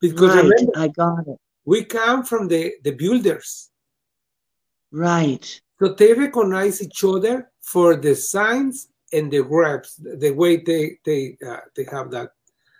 Because 0.00 0.34
right. 0.34 0.44
remember, 0.44 0.72
I 0.76 0.88
got 0.88 1.26
it. 1.28 1.38
We 1.64 1.84
come 1.84 2.24
from 2.24 2.48
the 2.48 2.74
the 2.82 2.92
builders. 2.92 3.70
Right. 4.90 5.60
So 5.78 5.94
they 5.94 6.14
recognize 6.14 6.82
each 6.82 7.04
other 7.04 7.50
for 7.62 7.96
the 7.96 8.14
signs 8.14 8.88
and 9.12 9.30
the 9.30 9.42
grips, 9.42 9.96
the 9.96 10.30
way 10.30 10.56
they 10.56 10.98
they 11.04 11.36
uh, 11.46 11.60
they 11.76 11.84
have 11.90 12.10
that 12.12 12.30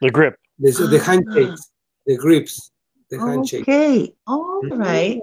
the 0.01 0.11
grip, 0.11 0.37
the, 0.59 0.71
the 0.71 0.99
ah. 1.01 1.05
handshakes, 1.05 1.70
the 2.07 2.17
grips, 2.17 2.71
the 3.11 3.19
handshake. 3.19 3.63
Okay, 3.63 4.13
all 4.27 4.63
mm-hmm. 4.65 5.21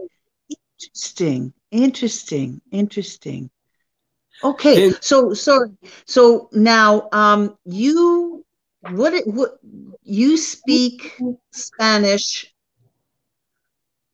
Interesting, 0.79 1.53
interesting, 1.71 2.61
interesting. 2.71 3.49
Okay, 4.43 4.87
and, 4.87 4.97
so 5.01 5.33
so 5.33 5.75
so 6.05 6.49
now 6.51 7.09
um 7.11 7.57
you 7.65 8.45
what 8.91 9.13
it 9.13 9.25
what 9.27 9.57
you 10.03 10.37
speak 10.37 11.19
Spanish 11.51 12.53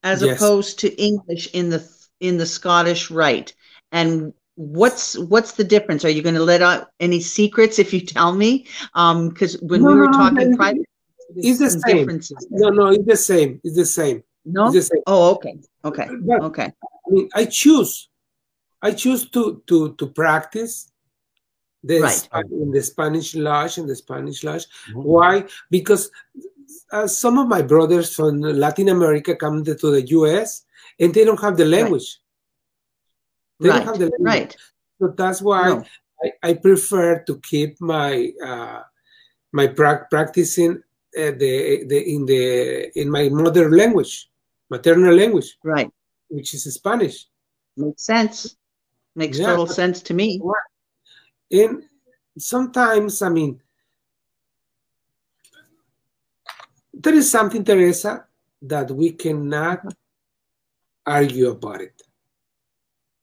as 0.04 0.22
yes. 0.22 0.38
opposed 0.38 0.80
to 0.80 1.02
English 1.02 1.50
in 1.54 1.70
the 1.70 1.88
in 2.20 2.38
the 2.38 2.46
Scottish 2.46 3.12
Rite. 3.12 3.54
And 3.92 4.34
what's 4.56 5.18
what's 5.18 5.54
the 5.54 5.64
difference? 5.64 6.06
Are 6.06 6.10
you 6.10 6.22
going 6.22 6.36
to 6.36 6.44
let 6.44 6.62
out 6.62 6.90
any 7.00 7.20
secrets 7.20 7.80
if 7.80 7.94
you 7.94 8.02
tell 8.02 8.34
me? 8.34 8.68
Um 8.94 9.30
because 9.30 9.62
um, 9.62 9.68
when 9.68 9.84
no, 9.84 9.90
we 9.90 9.96
were 9.96 10.12
talking 10.12 10.52
no, 10.52 10.58
private, 10.58 10.86
it's 11.36 11.60
the 11.60 11.70
same. 11.70 11.98
Differences. 11.98 12.48
No, 12.50 12.70
no, 12.70 12.88
it's 12.88 13.06
the 13.06 13.18
same. 13.18 13.62
It's 13.64 13.76
the 13.76 13.86
same. 13.86 14.24
No. 14.46 14.72
The 14.72 14.82
same. 14.82 15.02
Oh, 15.08 15.36
okay, 15.36 15.60
okay, 15.86 16.08
but, 16.22 16.42
okay. 16.42 16.66
I 16.66 17.10
mean, 17.10 17.30
I 17.34 17.46
choose, 17.46 18.10
I 18.82 18.92
choose 18.92 19.30
to 19.32 19.62
to 19.68 19.94
to 19.96 20.08
practice 20.08 20.92
the 21.84 22.00
right. 22.00 22.30
in 22.52 22.72
the 22.72 22.82
Spanish 22.82 23.36
Lodge 23.36 23.78
and 23.78 23.90
the 23.90 23.96
Spanish 23.96 24.44
Lodge. 24.44 24.66
Mm-hmm. 24.90 25.04
Why? 25.04 25.46
Because 25.70 26.10
uh, 26.92 27.08
some 27.08 27.38
of 27.38 27.48
my 27.48 27.62
brothers 27.62 28.16
from 28.16 28.42
Latin 28.42 28.90
America 28.90 29.36
come 29.36 29.64
to 29.64 29.74
the 29.76 30.06
U.S. 30.08 30.66
and 31.00 31.14
they 31.14 31.24
don't 31.26 31.42
have 31.42 31.58
the 31.58 31.66
language. 31.66 32.20
Right. 33.60 33.64
They 33.64 33.70
right. 33.70 33.78
don't 33.78 33.88
have 33.88 34.00
the 34.00 34.12
language. 34.20 34.26
Right. 34.26 34.58
So 35.00 35.14
that's 35.18 35.42
why 35.42 35.70
no. 35.70 35.86
I, 36.24 36.50
I, 36.50 36.54
prefer 36.54 37.20
to 37.24 37.40
keep 37.40 37.82
my 37.82 38.32
uh, 38.44 38.84
my 39.52 39.68
pra- 39.68 40.08
practicing 40.10 40.82
uh, 41.18 41.32
the, 41.32 41.86
the 41.88 42.14
in 42.14 42.26
the 42.26 43.00
in 43.00 43.10
my 43.10 43.30
mother 43.30 43.70
language, 43.70 44.30
maternal 44.70 45.16
language. 45.16 45.58
Right. 45.64 45.90
Which 46.30 46.54
is 46.54 46.64
Spanish. 46.74 47.28
Makes 47.78 48.04
sense. 48.06 48.56
Makes 49.16 49.40
yeah. 49.40 49.48
total 49.48 49.68
sense 49.68 50.02
to 50.04 50.14
me. 50.14 50.42
And 51.52 51.84
sometimes, 52.38 53.22
I 53.22 53.30
mean, 53.30 53.62
there 56.94 57.14
is 57.14 57.30
something, 57.30 57.64
Teresa, 57.64 58.26
that 58.64 58.90
we 58.90 59.12
cannot 59.12 59.94
argue 61.06 61.50
about 61.50 61.82
it. 61.82 62.02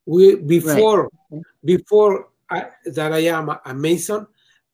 We 0.07 0.37
before 0.37 1.11
right. 1.31 1.42
before 1.64 2.29
I, 2.48 2.66
that 2.85 3.12
I 3.12 3.20
am 3.26 3.48
a, 3.48 3.61
a 3.64 3.74
Mason, 3.74 4.26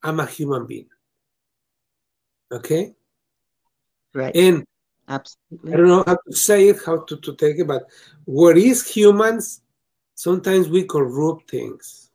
I'm 0.03 0.21
a 0.21 0.27
human 0.27 0.67
being. 0.67 0.89
Okay. 2.53 2.95
Right. 4.17 4.35
And 4.35 4.65
absolutely, 5.09 5.75
I 5.75 5.77
don't 5.77 5.89
know 5.89 6.05
how 6.07 6.17
to 6.27 6.35
say 6.35 6.69
it, 6.69 6.79
how 6.87 7.01
to, 7.01 7.19
to 7.19 7.35
take 7.35 7.59
it, 7.59 7.67
but 7.67 7.85
what 8.25 8.57
is 8.57 8.89
humans? 8.89 9.61
Sometimes 10.15 10.71
we 10.71 10.85
corrupt 10.85 11.51
things 11.51 12.11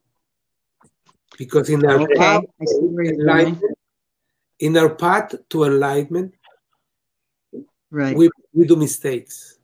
because 1.37 1.69
in 1.69 1.85
our 1.85 2.01
okay. 2.01 2.15
path, 2.15 2.43
enlightenment, 2.59 3.77
in 4.57 4.75
our 4.77 4.95
path 4.95 5.35
to 5.49 5.63
enlightenment, 5.65 6.33
right, 7.91 8.17
we, 8.17 8.31
we 8.51 8.65
do 8.65 8.75
mistakes. 8.75 9.59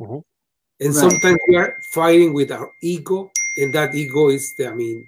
Mm-hmm. 0.00 0.18
And 0.84 0.94
right. 0.94 1.10
sometimes 1.10 1.38
we 1.48 1.56
are 1.56 1.74
fighting 1.92 2.32
with 2.32 2.52
our 2.52 2.70
ego, 2.80 3.28
and 3.56 3.74
that 3.74 3.92
ego 3.96 4.28
is 4.28 4.54
the, 4.56 4.68
I 4.68 4.74
mean, 4.74 5.04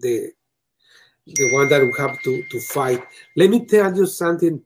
the 0.00 0.32
the 1.24 1.52
one 1.52 1.68
that 1.68 1.82
we 1.82 1.92
have 1.98 2.20
to, 2.22 2.42
to 2.50 2.58
fight. 2.58 3.00
Let 3.36 3.48
me 3.48 3.64
tell 3.64 3.96
you 3.96 4.06
something 4.06 4.60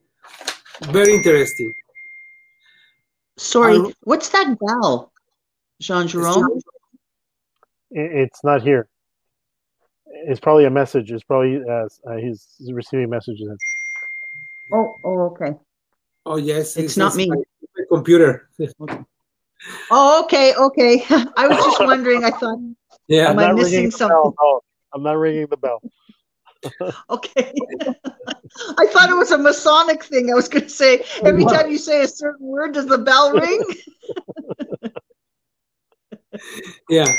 very 0.83 1.15
interesting. 1.15 1.73
Sorry, 3.37 3.79
what's 4.03 4.29
that 4.29 4.57
bell, 4.59 5.11
Jean 5.79 6.07
Jerome? 6.07 6.59
It's 7.91 8.43
not 8.43 8.61
here. 8.61 8.87
It's 10.25 10.39
probably 10.39 10.65
a 10.65 10.69
message. 10.69 11.11
It's 11.11 11.23
probably 11.23 11.61
uh, 11.63 11.87
uh, 12.09 12.17
he's 12.17 12.47
receiving 12.71 13.09
messages. 13.09 13.49
Oh, 14.73 14.93
oh, 15.03 15.19
okay. 15.31 15.53
Oh 16.25 16.37
yes, 16.37 16.75
it's, 16.75 16.85
it's 16.85 16.97
not 16.97 17.15
me. 17.15 17.29
My, 17.29 17.37
computer. 17.89 18.49
okay. 18.59 18.99
Oh, 19.89 20.23
okay, 20.23 20.53
okay. 20.55 21.03
I 21.37 21.47
was 21.47 21.57
just 21.57 21.79
wondering. 21.79 22.23
I 22.23 22.31
thought, 22.31 22.59
yeah, 23.07 23.29
am 23.29 23.39
I 23.39 23.53
missing 23.53 23.91
something? 23.91 24.33
No, 24.41 24.61
I'm 24.93 25.03
not 25.03 25.17
ringing 25.17 25.47
the 25.49 25.57
bell. 25.57 25.81
okay. 27.09 27.53
I 28.77 28.87
thought 28.87 29.09
it 29.09 29.15
was 29.15 29.31
a 29.31 29.37
Masonic 29.37 30.03
thing. 30.03 30.31
I 30.31 30.33
was 30.33 30.47
going 30.47 30.63
to 30.63 30.69
say 30.69 31.03
every 31.23 31.45
time 31.45 31.69
you 31.69 31.77
say 31.77 32.01
a 32.01 32.07
certain 32.07 32.45
word, 32.45 32.73
does 32.73 32.87
the 32.87 32.97
bell 32.97 33.31
ring? 33.33 33.63
yeah, 36.89 37.11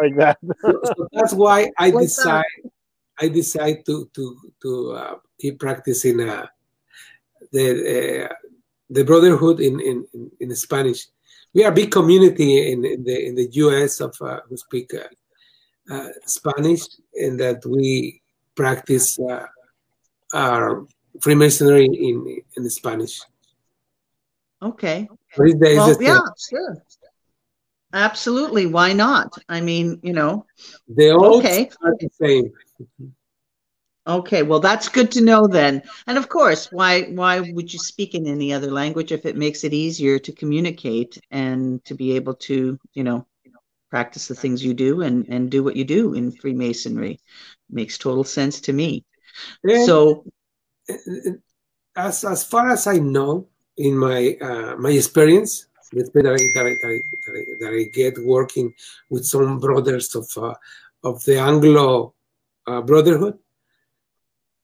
like 0.00 0.16
that. 0.16 0.38
so, 0.60 0.80
so, 0.84 1.08
that's 1.12 1.32
why 1.32 1.70
I 1.78 1.90
like 1.90 2.04
decide. 2.04 2.44
That. 2.62 2.70
I 3.20 3.28
decide 3.28 3.86
to 3.86 4.10
to 4.14 4.38
to 4.62 4.92
uh, 4.92 5.14
keep 5.40 5.58
practicing 5.58 6.20
uh, 6.20 6.46
the 7.52 8.28
uh, 8.28 8.34
the 8.90 9.04
brotherhood 9.04 9.60
in, 9.60 9.80
in 9.80 10.30
in 10.40 10.54
Spanish. 10.56 11.06
We 11.54 11.64
are 11.64 11.70
a 11.70 11.74
big 11.74 11.92
community 11.92 12.72
in, 12.72 12.84
in 12.84 13.04
the 13.04 13.26
in 13.26 13.34
the 13.36 13.48
U.S. 13.52 14.00
of 14.00 14.16
uh, 14.20 14.40
who 14.48 14.56
speak 14.56 14.92
uh, 15.90 16.08
Spanish 16.26 16.82
and 17.14 17.38
that 17.40 17.64
we 17.66 18.22
practice 18.54 19.18
uh, 19.18 19.46
our 20.32 20.86
Freemasonry 21.20 21.86
in 21.86 22.42
in 22.56 22.70
Spanish. 22.70 23.20
Okay. 24.62 25.08
well, 25.36 25.96
yeah, 26.00 26.20
sure. 26.50 26.82
Absolutely. 27.92 28.66
Why 28.66 28.92
not? 28.92 29.38
I 29.48 29.60
mean, 29.60 30.00
you 30.02 30.12
know. 30.12 30.46
They 30.88 31.10
all 31.10 31.38
okay. 31.38 31.70
are 31.82 31.94
the 32.00 32.10
same. 32.20 32.52
Okay, 34.06 34.42
well 34.42 34.60
that's 34.60 34.88
good 34.88 35.10
to 35.12 35.22
know 35.22 35.46
then. 35.46 35.82
And 36.06 36.18
of 36.18 36.28
course, 36.28 36.70
why 36.70 37.04
why 37.04 37.40
would 37.40 37.72
you 37.72 37.78
speak 37.78 38.14
in 38.14 38.26
any 38.26 38.52
other 38.52 38.70
language 38.70 39.12
if 39.12 39.24
it 39.24 39.36
makes 39.36 39.64
it 39.64 39.72
easier 39.72 40.18
to 40.18 40.32
communicate 40.32 41.18
and 41.30 41.82
to 41.86 41.94
be 41.94 42.12
able 42.16 42.34
to, 42.34 42.78
you 42.92 43.04
know, 43.04 43.26
practice 43.94 44.26
the 44.26 44.34
things 44.42 44.64
you 44.66 44.74
do 44.74 44.92
and 45.06 45.18
and 45.28 45.50
do 45.54 45.62
what 45.62 45.76
you 45.76 45.86
do 45.98 46.14
in 46.18 46.32
Freemasonry. 46.40 47.14
Makes 47.70 47.98
total 47.98 48.24
sense 48.38 48.56
to 48.66 48.72
me. 48.80 48.90
And 49.62 49.86
so, 49.86 50.24
as 52.06 52.24
as 52.24 52.40
far 52.52 52.66
as 52.76 52.86
I 52.94 52.98
know, 52.98 53.32
in 53.76 53.94
my 53.96 54.20
uh, 54.48 54.74
my 54.84 54.90
experience 54.90 55.66
that 55.92 56.10
I, 56.16 56.38
that, 56.54 56.66
I, 56.66 56.74
that, 56.82 57.34
I, 57.38 57.42
that 57.60 57.72
I 57.78 57.82
get 57.94 58.18
working 58.18 58.74
with 59.10 59.24
some 59.24 59.60
brothers 59.60 60.14
of 60.14 60.26
uh, 60.36 60.54
of 61.02 61.22
the 61.24 61.38
Anglo 61.38 62.14
uh, 62.66 62.82
Brotherhood. 62.82 63.38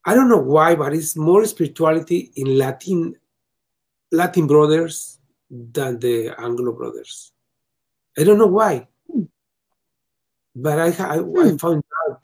I 0.04 0.14
don't 0.14 0.30
know 0.30 0.44
why, 0.56 0.74
but 0.74 0.94
it's 0.94 1.14
more 1.14 1.44
spirituality 1.46 2.32
in 2.34 2.58
Latin 2.58 3.14
Latin 4.10 4.46
brothers 4.46 5.18
than 5.50 5.98
the 6.00 6.34
Anglo 6.38 6.72
brothers. 6.72 7.32
I 8.18 8.24
don't 8.24 8.38
know 8.38 8.54
why. 8.60 8.89
But 10.54 10.78
I, 10.78 10.86
I, 10.86 11.18
hmm. 11.18 11.38
I 11.38 11.58
found 11.58 11.84
out. 12.08 12.20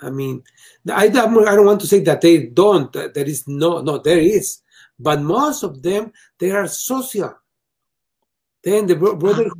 I 0.00 0.10
mean, 0.10 0.42
I, 0.88 1.04
I 1.04 1.08
don't 1.08 1.66
want 1.66 1.80
to 1.80 1.86
say 1.86 2.00
that 2.00 2.20
they 2.20 2.46
don't. 2.46 2.92
There 2.92 3.10
is 3.16 3.48
no, 3.48 3.80
no, 3.80 3.98
there 3.98 4.18
is. 4.18 4.62
But 4.98 5.20
most 5.20 5.62
of 5.62 5.82
them, 5.82 6.12
they 6.38 6.50
are 6.52 6.68
social. 6.68 7.34
Then 8.62 8.86
the 8.86 8.96
brotherhood 8.96 9.52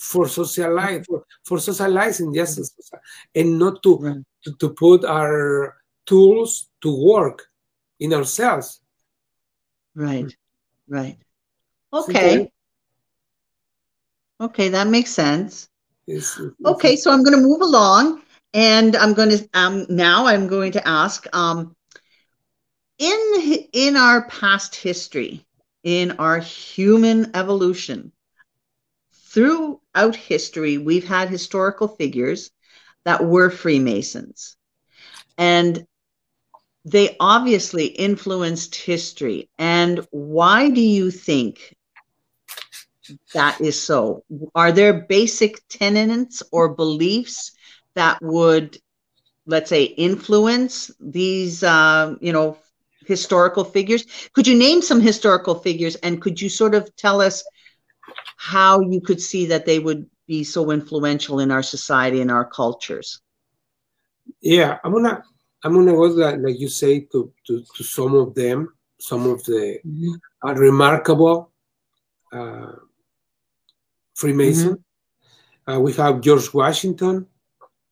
for 0.00 0.28
socialize 0.28 1.04
for, 1.06 1.24
for 1.44 1.58
socializing, 1.58 2.34
yes, 2.34 2.58
and 3.34 3.58
not 3.58 3.82
to, 3.82 3.96
right. 3.98 4.16
to, 4.44 4.56
to 4.56 4.68
put 4.70 5.04
our 5.04 5.76
tools 6.06 6.68
to 6.82 6.94
work 6.94 7.46
in 8.00 8.12
ourselves. 8.12 8.80
Right, 9.94 10.34
right. 10.88 11.18
Okay. 11.92 12.50
Okay, 14.40 14.68
that 14.68 14.86
makes 14.86 15.10
sense 15.10 15.68
okay, 16.64 16.96
so 16.96 17.12
I'm 17.12 17.22
going 17.22 17.36
to 17.36 17.46
move 17.46 17.60
along, 17.60 18.22
and 18.54 18.96
I'm 18.96 19.14
going 19.14 19.30
to 19.30 19.48
um, 19.54 19.86
now 19.88 20.26
I'm 20.26 20.48
going 20.48 20.72
to 20.72 20.88
ask 20.88 21.26
um, 21.34 21.76
in 22.98 23.66
in 23.72 23.96
our 23.96 24.26
past 24.28 24.74
history, 24.74 25.46
in 25.84 26.12
our 26.12 26.38
human 26.38 27.30
evolution, 27.34 28.12
throughout 29.12 30.16
history, 30.16 30.78
we've 30.78 31.06
had 31.06 31.28
historical 31.28 31.88
figures 31.88 32.50
that 33.04 33.24
were 33.24 33.50
Freemasons, 33.50 34.56
and 35.36 35.86
they 36.84 37.16
obviously 37.20 37.86
influenced 37.86 38.74
history. 38.74 39.50
And 39.58 40.06
why 40.10 40.70
do 40.70 40.80
you 40.80 41.10
think 41.10 41.76
that 43.34 43.60
is 43.60 43.80
so? 43.80 44.24
Are 44.54 44.72
there 44.72 44.92
basic 44.92 45.66
tenets 45.68 46.42
or 46.52 46.74
beliefs 46.74 47.52
that 47.94 48.18
would, 48.22 48.78
let's 49.46 49.70
say, 49.70 49.84
influence 49.84 50.90
these, 51.00 51.62
uh, 51.62 52.14
you 52.20 52.32
know, 52.32 52.58
historical 53.06 53.64
figures? 53.64 54.04
Could 54.32 54.46
you 54.46 54.56
name 54.56 54.82
some 54.82 55.00
historical 55.00 55.56
figures 55.56 55.96
and 55.96 56.20
could 56.20 56.40
you 56.40 56.48
sort 56.48 56.74
of 56.74 56.94
tell 56.96 57.20
us 57.20 57.44
how 58.36 58.80
you 58.80 59.00
could 59.00 59.20
see 59.20 59.46
that 59.46 59.66
they 59.66 59.78
would 59.78 60.08
be 60.26 60.44
so 60.44 60.70
influential 60.70 61.40
in 61.40 61.50
our 61.50 61.62
society 61.62 62.20
and 62.20 62.30
our 62.30 62.44
cultures? 62.44 63.20
Yeah, 64.40 64.78
I'm 64.84 64.92
gonna 64.92 65.22
I'm 65.64 65.74
gonna 65.74 65.92
go 65.92 66.02
like, 66.02 66.38
like 66.38 66.60
you 66.60 66.68
say 66.68 67.00
to, 67.12 67.32
to, 67.46 67.64
to 67.76 67.84
some 67.84 68.14
of 68.14 68.34
them, 68.34 68.74
some 69.00 69.26
of 69.26 69.42
the 69.44 69.80
mm-hmm. 69.84 70.12
uh, 70.46 70.54
remarkable 70.54 71.50
uh, 72.32 72.72
Freemason. 74.18 74.74
Mm-hmm. 74.74 75.70
Uh, 75.70 75.78
we 75.78 75.92
have 75.92 76.20
George 76.20 76.52
Washington, 76.52 77.26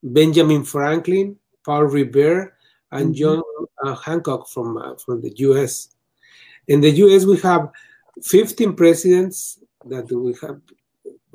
Benjamin 0.03 0.65
Franklin, 0.65 1.37
Paul 1.65 1.85
Revere, 1.85 2.55
and 2.91 3.15
mm-hmm. 3.15 3.15
John 3.15 3.43
uh, 3.85 3.95
Hancock 3.95 4.49
from 4.49 4.77
uh, 4.77 4.97
from 4.97 5.23
the 5.23 5.33
U.S. 5.47 5.95
In 6.67 6.81
the 6.81 6.91
U.S., 6.91 7.25
we 7.25 7.39
have 7.39 7.71
15 8.23 8.75
presidents 8.75 9.61
that 9.85 10.11
we 10.11 10.33
have 10.43 10.59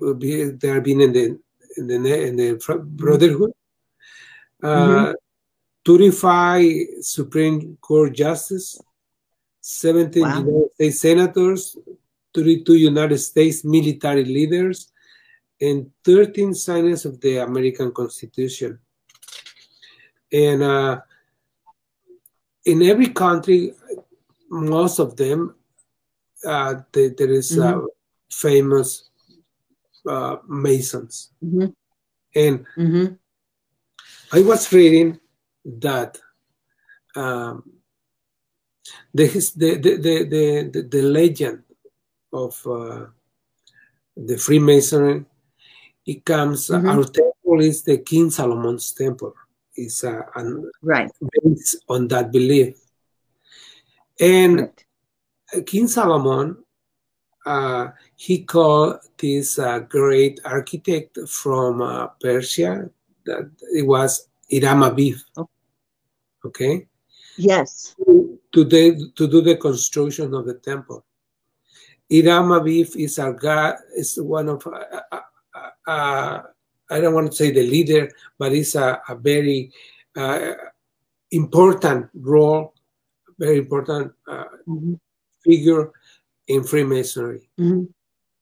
uh, 0.01 0.13
that 0.59 0.71
have 0.75 0.83
been 0.83 0.99
in 0.99 1.13
the 1.13 1.39
in 1.77 1.87
the 1.87 2.27
in 2.27 2.35
the 2.35 2.83
Brotherhood. 2.83 3.51
uh, 4.61 5.13
35 5.85 7.01
Supreme 7.01 7.77
Court 7.79 8.13
justices, 8.13 8.81
17 9.61 10.21
Wow. 10.21 10.39
United 10.39 10.73
States 10.75 10.99
senators, 10.99 11.77
32 12.34 12.75
United 12.75 13.17
States 13.17 13.63
military 13.63 14.25
leaders, 14.25 14.91
and 15.59 15.91
13 16.03 16.53
signers 16.53 17.05
of 17.05 17.19
the 17.21 17.38
American 17.38 17.91
Constitution. 17.91 18.79
And 20.32 20.63
uh, 20.63 21.01
in 22.65 22.82
every 22.84 23.09
country, 23.09 23.73
most 24.49 24.99
of 24.99 25.15
them, 25.15 25.55
uh, 26.45 26.75
the- 26.91 27.13
there 27.17 27.32
is 27.32 27.57
uh, 27.57 27.82
famous 28.29 29.09
uh, 30.07 30.38
Masons. 30.47 31.32
Mhm. 31.43 31.73
And 32.36 32.65
Mhm. 32.77 33.17
I 34.34 34.41
was 34.41 34.71
reading 34.71 35.19
that 35.65 36.17
um, 37.15 37.63
the, 39.13 39.27
the, 39.55 39.77
the, 39.77 39.97
the, 39.97 40.69
the, 40.73 40.82
the 40.89 41.01
legend 41.01 41.63
of 42.34 42.61
uh, 42.65 43.05
the 44.15 44.38
Freemasonry, 44.38 45.25
it 46.05 46.25
comes, 46.25 46.67
Mhm. 46.69 46.89
our 46.89 47.03
temple 47.03 47.61
is 47.61 47.84
the 47.84 47.97
King 47.99 48.29
Solomon's 48.29 48.91
temple. 48.91 49.34
It's 49.75 50.03
uh, 50.03 50.21
an, 50.36 50.69
Right. 50.82 51.11
based 51.43 51.84
on 51.88 52.07
that 52.09 52.32
belief. 52.32 52.75
And 54.19 54.59
Right. 54.59 55.65
King 55.65 55.88
Solomon, 55.88 56.57
uh, 57.45 57.88
he 58.15 58.43
called 58.43 58.99
this 59.17 59.59
uh, 59.59 59.79
great 59.79 60.39
architect 60.45 61.17
from 61.27 61.82
uh, 61.82 62.07
Persia, 62.19 62.89
that 63.25 63.49
it 63.73 63.86
was 63.86 64.27
Hiram 64.49 64.82
Abiff. 64.82 65.23
Oh. 65.38 65.49
Okay, 66.43 66.88
Yes. 67.38 67.95
to 68.51 68.63
the, 68.65 69.11
to 69.15 69.27
do 69.27 69.41
the 69.41 69.55
construction 69.57 70.34
of 70.34 70.45
the 70.45 70.55
temple. 70.55 71.05
Hiram 72.12 72.49
Abiff 72.49 72.95
is 72.97 73.18
our 73.20 73.32
god, 73.34 73.76
is 73.95 74.20
one 74.20 74.49
of, 74.49 74.68
uh, 74.68 74.84
uh, 75.12 75.20
uh, 75.55 75.89
uh, 75.89 76.41
I 76.89 76.99
don't 76.99 77.14
want 77.14 77.32
to 77.32 77.36
say 77.38 77.51
the 77.51 77.64
leader, 77.64 78.12
but 78.38 78.51
it's 78.51 78.76
a, 78.76 79.01
a 79.07 79.16
very 79.16 79.72
uh, 80.18 80.51
important 81.32 82.09
role, 82.14 82.74
very 83.39 83.59
important 83.59 84.12
uh, 84.28 84.43
Mhm. 84.68 84.99
figure 85.45 85.91
in 86.47 86.64
Freemasonry. 86.64 87.49
Mhm. 87.57 87.88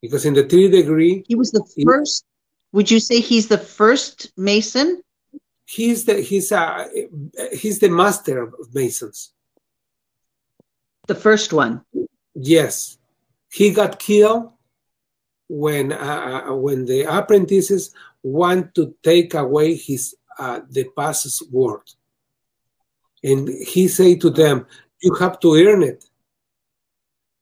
Because 0.02 0.26
in 0.26 0.34
the 0.34 0.46
three 0.46 0.68
degree, 0.70 1.24
He 1.28 1.36
was 1.36 1.52
the 1.52 1.64
He- 1.76 1.84
first. 1.86 2.26
Would 2.72 2.90
you 2.90 3.00
say 3.00 3.20
he's 3.20 3.48
the 3.48 3.58
first 3.58 4.32
Mason? 4.38 5.04
he's 5.66 6.06
the 6.06 6.16
he's 6.22 6.52
a 6.52 6.90
he's 7.54 7.78
the 7.78 7.90
master 7.90 8.42
of 8.44 8.74
Masons. 8.74 9.34
The 11.08 11.14
first 11.16 11.54
one. 11.54 11.82
Yes, 12.34 12.98
he 13.52 13.72
got 13.72 14.00
killed 14.00 14.52
when 15.48 15.92
uh, 15.92 16.46
uh, 16.50 16.56
when 16.56 16.86
the 16.86 17.02
apprentices 17.04 17.92
want 18.22 18.76
to 18.76 18.94
take 19.04 19.34
away 19.34 19.76
his 19.76 20.16
uh, 20.38 20.62
the 20.70 20.86
pastor's 20.96 21.42
word, 21.52 21.82
and 23.24 23.50
he 23.50 23.88
say 23.88 24.16
to 24.16 24.30
them, 24.30 24.66
"You 25.02 25.14
have 25.16 25.40
to 25.42 25.56
earn 25.56 25.84
it." 25.84 26.06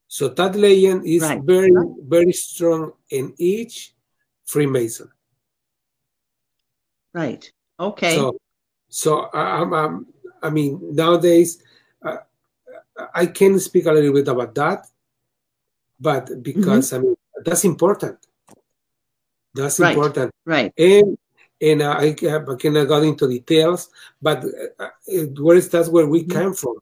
So 0.07 0.29
that 0.29 0.55
legend 0.55 1.05
is 1.05 1.21
Right. 1.23 1.41
very 1.43 1.71
very 2.07 2.31
strong 2.33 2.93
in 3.09 3.33
each 3.37 3.93
Freemason. 4.45 5.11
Right. 7.13 7.51
Okay. 7.79 8.15
So, 8.15 8.39
so 8.87 9.19
I- 9.33 9.59
I'm, 9.59 9.73
um, 9.73 10.07
I 10.41 10.49
mean, 10.49 10.79
nowadays, 10.95 11.61
uh, 12.05 12.17
I 13.13 13.25
can 13.25 13.59
speak 13.59 13.85
a 13.85 13.91
little 13.91 14.13
bit 14.13 14.27
about 14.27 14.55
that, 14.55 14.87
but 15.99 16.41
because 16.43 16.93
I 16.93 16.99
mean 16.99 17.15
that's 17.45 17.65
important. 17.65 18.17
That's 19.53 19.79
Mm-hmm. 19.79 19.83
Right. 19.83 19.95
important, 19.95 20.31
right. 20.45 20.73
and 20.77 21.17
and 21.61 21.81
uh, 21.81 21.95
I, 21.97 22.13
ca- 22.13 22.45
I 22.47 22.55
cannot 22.55 22.87
go 22.87 23.01
into 23.01 23.27
details, 23.27 23.89
but 24.21 24.43
uh, 24.45 24.83
uh, 24.83 24.89
where 25.41 25.57
is 25.57 25.69
that's 25.69 25.89
where 25.89 26.05
we 26.05 26.23
Mhm. 26.23 26.29
came 26.33 26.53
from. 26.53 26.77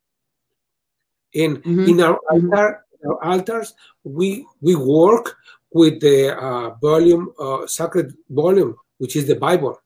In 1.33 1.61
Mhm. 1.63 1.87
in 1.89 2.01
our 2.01 2.19
Mhm. 2.31 2.51
altar, 2.51 2.85
our 3.07 3.23
altars, 3.23 3.73
we 4.03 4.45
we 4.61 4.75
work 4.75 5.37
with 5.71 5.99
the 6.01 6.35
uh, 6.35 6.69
volume, 6.81 7.31
uh, 7.39 7.65
sacred 7.67 8.13
volume, 8.29 8.75
which 8.97 9.15
is 9.15 9.25
the 9.27 9.35
Bible. 9.35 9.79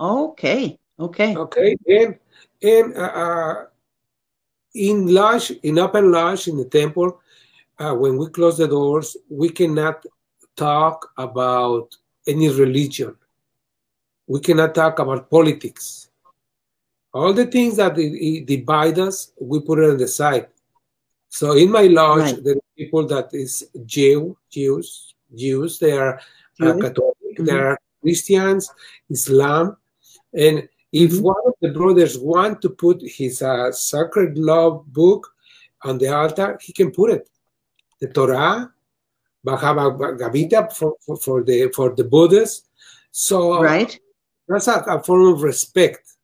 Okay. 0.00 0.78
Okay. 0.98 1.36
Okay, 1.36 1.76
and 1.86 2.18
and 2.62 2.94
uh, 2.96 3.12
uh, 3.24 3.54
in 4.74 5.12
large, 5.12 5.50
in 5.62 5.78
open 5.78 6.10
lodge 6.12 6.48
in 6.48 6.56
the 6.56 6.64
temple, 6.64 7.20
uh, 7.78 7.94
when 7.94 8.16
we 8.16 8.28
close 8.28 8.58
the 8.58 8.68
doors, 8.68 9.16
we 9.28 9.48
cannot 9.50 10.04
talk 10.56 11.10
about 11.16 11.96
any 12.26 12.48
religion. 12.48 13.16
We 14.26 14.40
cannot 14.40 14.74
talk 14.74 14.98
about 14.98 15.30
politics. 15.30 16.08
All 17.12 17.32
the 17.32 17.46
things 17.46 17.76
that 17.76 17.98
i- 17.98 18.18
i- 18.28 18.44
divide 18.44 18.98
us, 18.98 19.32
we 19.40 19.60
put 19.60 19.78
it 19.80 19.90
on 19.90 19.96
the 19.96 20.06
side. 20.06 20.48
So 21.28 21.52
in 21.56 21.70
my 21.70 21.86
lodge, 21.86 22.32
Right. 22.32 22.44
there 22.44 22.56
are 22.56 22.76
people 22.76 23.06
that 23.06 23.32
is 23.34 23.68
Jew, 23.84 24.36
Jews, 24.48 25.14
Jews. 25.34 25.78
They 25.78 25.92
are 25.92 26.20
uh? 26.60 26.76
Catholic. 26.80 27.38
Mhm. 27.38 27.46
There 27.46 27.66
are 27.68 27.78
Christians, 28.02 28.70
Islam, 29.08 29.76
and 30.32 30.68
if 30.92 31.12
Mhm. 31.12 31.22
one 31.22 31.42
of 31.46 31.54
the 31.60 31.70
brothers 31.72 32.18
want 32.18 32.60
to 32.62 32.70
put 32.70 33.00
his 33.02 33.42
uh, 33.42 33.70
sacred 33.72 34.36
love 34.38 34.84
book 34.92 35.32
on 35.82 35.98
the 35.98 36.08
altar, 36.08 36.58
he 36.60 36.72
can 36.72 36.90
put 36.90 37.10
it. 37.10 37.28
The 38.00 38.08
Torah, 38.08 38.72
Bhagavad 39.44 40.18
Gita 40.34 40.68
for, 40.74 40.96
for, 41.04 41.16
for 41.16 41.42
the 41.44 41.70
for 41.74 41.94
the 41.94 42.04
Buddhists. 42.04 42.68
So 43.12 43.62
Right. 43.62 43.98
that's 44.48 44.68
a, 44.68 44.80
a 44.86 45.02
form 45.02 45.32
of 45.34 45.42
respect. 45.42 46.16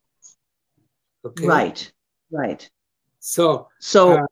Okay. 1.24 1.46
Right. 1.46 1.92
Right. 2.30 2.68
So 3.20 3.68
So 3.78 4.18
Uh, 4.18 4.26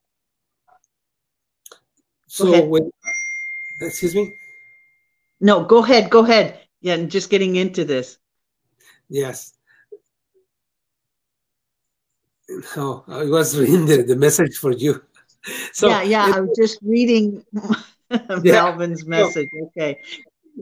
so 2.27 2.65
when 2.67 2.91
excuse 3.81 4.15
me. 4.15 4.35
no, 5.41 5.65
go 5.65 5.79
ahead. 5.83 6.11
Go 6.11 6.21
ahead. 6.25 6.61
Yeah, 6.81 6.95
I'm 6.95 7.09
just 7.09 7.31
getting 7.31 7.57
into 7.57 7.85
this. 7.85 8.19
Yes. 9.09 9.54
No, 12.77 13.05
I 13.09 13.25
was 13.25 13.59
reading 13.59 13.87
the, 13.87 14.03
the 14.03 14.17
message 14.17 14.57
for 14.59 14.73
you. 14.73 15.03
So 15.75 15.89
yeah, 15.91 16.03
yeah. 16.03 16.33
I 16.35 16.41
was 16.41 16.57
just 16.57 16.79
reading 16.83 17.45
Melvin's 18.43 19.05
message. 19.05 19.51
Okay. 19.53 20.01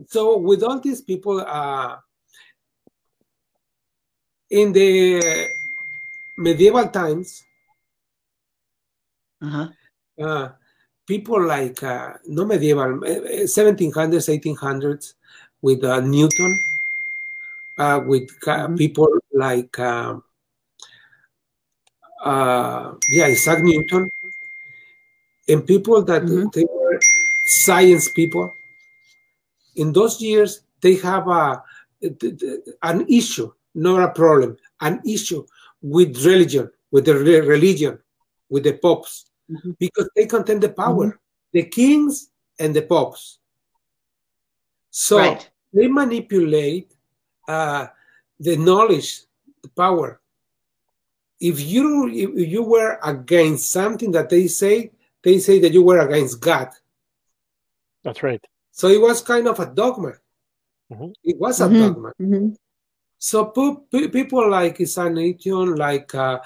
so 0.07 0.37
with 0.37 0.61
all 0.61 0.81
these 0.81 0.99
people 0.99 1.39
uh, 1.39 1.95
in 4.49 4.73
the 4.73 5.47
medieval 6.37 6.87
times 6.89 7.43
Uh-huh. 9.41 9.67
uh, 10.19 10.49
people 11.07 11.39
like 11.47 11.81
uh, 11.83 12.13
no 12.27 12.43
medieval 12.45 12.99
uh, 13.03 13.47
1700s 13.47 14.27
1800s 14.27 15.15
with 15.61 15.83
uh, 15.83 15.99
newton 16.01 16.59
uh, 17.77 17.99
with 18.05 18.29
uh, 18.47 18.67
Mhm. 18.67 18.77
people 18.77 19.07
like 19.31 19.77
um, 19.79 20.23
uh, 22.23 22.93
yeah 23.09 23.25
isaac 23.25 23.59
newton 23.63 24.09
and 25.49 25.65
people 25.67 26.01
that 26.01 26.23
Mhm. 26.23 26.51
they 26.53 26.65
were 26.65 26.99
science 27.45 28.09
people 28.09 28.53
in 29.75 29.91
those 29.91 30.21
years 30.21 30.61
they 30.81 30.95
have 30.95 31.27
a 31.27 31.63
an 32.83 33.05
issue 33.09 33.51
not 33.75 34.03
a 34.03 34.11
problem 34.13 34.57
an 34.81 35.01
issue 35.05 35.43
with 35.81 36.15
religion 36.25 36.69
with 36.91 37.05
the 37.05 37.15
religion 37.15 37.97
with 38.49 38.63
the 38.63 38.73
popes 38.73 39.25
Mhm. 39.49 39.75
because 39.79 40.09
they 40.15 40.25
contain 40.25 40.59
the 40.59 40.69
power 40.69 41.19
the 41.51 41.63
kings 41.63 42.29
and 42.59 42.73
the 42.75 42.81
popes 42.81 43.39
so 44.91 45.17
right. 45.17 45.49
they 45.73 45.87
manipulate 45.87 46.93
uh, 47.47 47.87
the 48.39 48.55
knowledge 48.57 49.23
the 49.63 49.69
power 49.69 50.21
if 51.39 51.59
you 51.61 52.07
if 52.09 52.47
you 52.49 52.63
were 52.63 52.99
against 53.03 53.71
something 53.71 54.11
that 54.11 54.29
they 54.29 54.47
say 54.47 54.91
they 55.23 55.39
say 55.39 55.59
that 55.59 55.73
you 55.73 55.83
were 55.83 55.99
against 55.99 56.39
god 56.41 56.69
That's 58.03 58.23
right. 58.23 58.43
so 58.71 58.87
it 58.87 59.01
was 59.01 59.21
kind 59.21 59.47
of 59.47 59.59
a 59.59 59.65
dogma 59.65 60.13
Mhm. 60.91 61.13
it 61.23 61.37
was 61.39 61.61
a 61.61 61.67
Mhm. 61.67 61.79
dogma 61.79 62.13
Mhm. 62.21 62.55
so 63.17 63.45
pe- 63.45 63.77
pe- 63.91 64.07
people 64.09 64.49
like 64.49 64.79
Isaac 64.81 65.13
Newton, 65.13 65.75
like 65.75 66.13
uh, 66.13 66.39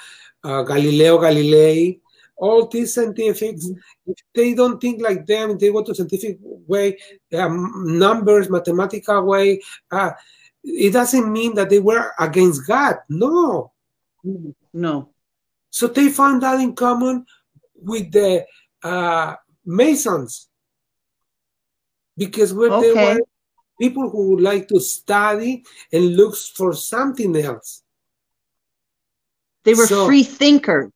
uh, 0.44 0.62
Galileo 0.64 1.18
Galilei, 1.18 2.00
all 2.38 2.68
these 2.68 2.94
scientifics, 2.94 3.66
Mhm. 3.68 3.80
if 4.06 4.18
they 4.34 4.54
don't 4.54 4.80
think 4.80 5.02
like 5.02 5.26
them, 5.26 5.58
they 5.58 5.72
go 5.72 5.82
to 5.84 5.96
scientific 5.96 6.38
way, 6.42 6.96
um, 7.34 7.98
numbers, 7.98 8.48
mathematical 8.50 9.24
way. 9.26 9.60
Uh, 9.92 10.12
it 10.64 10.94
doesn't 10.94 11.32
mean 11.32 11.56
that 11.56 11.70
they 11.72 11.80
were 11.80 12.12
against 12.20 12.68
God. 12.68 12.98
No. 13.10 13.72
No. 14.74 15.10
So 15.70 15.88
they 15.88 16.10
found 16.10 16.44
that 16.44 16.60
in 16.60 16.76
common 16.76 17.26
with 17.76 18.12
the 18.12 18.46
uh, 18.84 19.36
Masons 19.66 20.50
because 22.18 22.54
where 22.54 22.72
okay. 22.72 22.94
they 22.94 22.94
were 22.94 23.22
people 23.80 24.10
who 24.10 24.32
would 24.32 24.42
like 24.42 24.68
to 24.70 24.80
study 24.80 25.64
and 25.94 26.16
looks 26.16 26.50
for 26.50 26.74
something 26.74 27.36
else. 27.36 27.84
They 29.64 29.74
were 29.74 29.86
so, 29.86 30.06
free 30.06 30.24
thinkers 30.24 30.92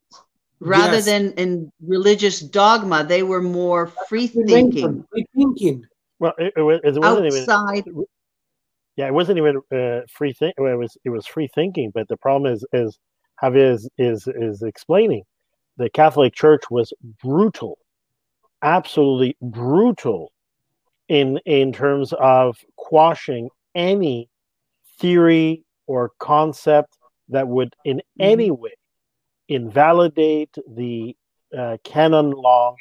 rather 0.59 0.95
yes. 0.95 1.05
than 1.05 1.33
in 1.33 1.71
religious 1.85 2.39
dogma. 2.39 3.03
They 3.03 3.23
were 3.23 3.41
more 3.41 3.87
free 4.07 4.27
thinking. 4.27 5.05
Free 5.11 5.27
thinking. 5.35 5.85
Well, 6.19 6.33
it, 6.37 6.53
it, 6.55 6.81
it 6.95 6.99
wasn't 6.99 7.33
outside. 7.33 7.87
Even, 7.87 8.05
yeah, 8.95 9.07
it 9.07 9.13
wasn't 9.13 9.39
even 9.39 9.61
uh, 9.71 10.01
free 10.09 10.33
think. 10.33 10.55
Well, 10.57 10.73
it 10.73 10.77
was 10.77 10.97
it 11.03 11.09
was 11.09 11.25
free 11.25 11.49
thinking, 11.53 11.91
but 11.93 12.07
the 12.07 12.17
problem 12.17 12.51
is 12.51 12.65
is 12.73 12.97
Javier 13.41 13.73
is 13.73 13.89
is 13.97 14.27
is 14.27 14.61
explaining 14.61 15.23
the 15.77 15.89
Catholic 15.89 16.33
Church 16.33 16.63
was 16.69 16.93
brutal, 17.21 17.77
absolutely 18.61 19.35
brutal 19.41 20.31
in 21.07 21.39
in 21.45 21.73
terms 21.73 22.13
of 22.13 22.57
quashing 22.75 23.49
any 23.73 24.29
theory 24.99 25.63
or 25.87 26.11
concept 26.19 26.97
that 27.29 27.47
would 27.47 27.73
in 27.85 27.97
mm-hmm. 27.97 28.21
any 28.21 28.51
way 28.51 28.71
invalidate 29.47 30.55
the 30.69 31.15
uh, 31.57 31.77
canon 31.83 32.31
law 32.31 32.75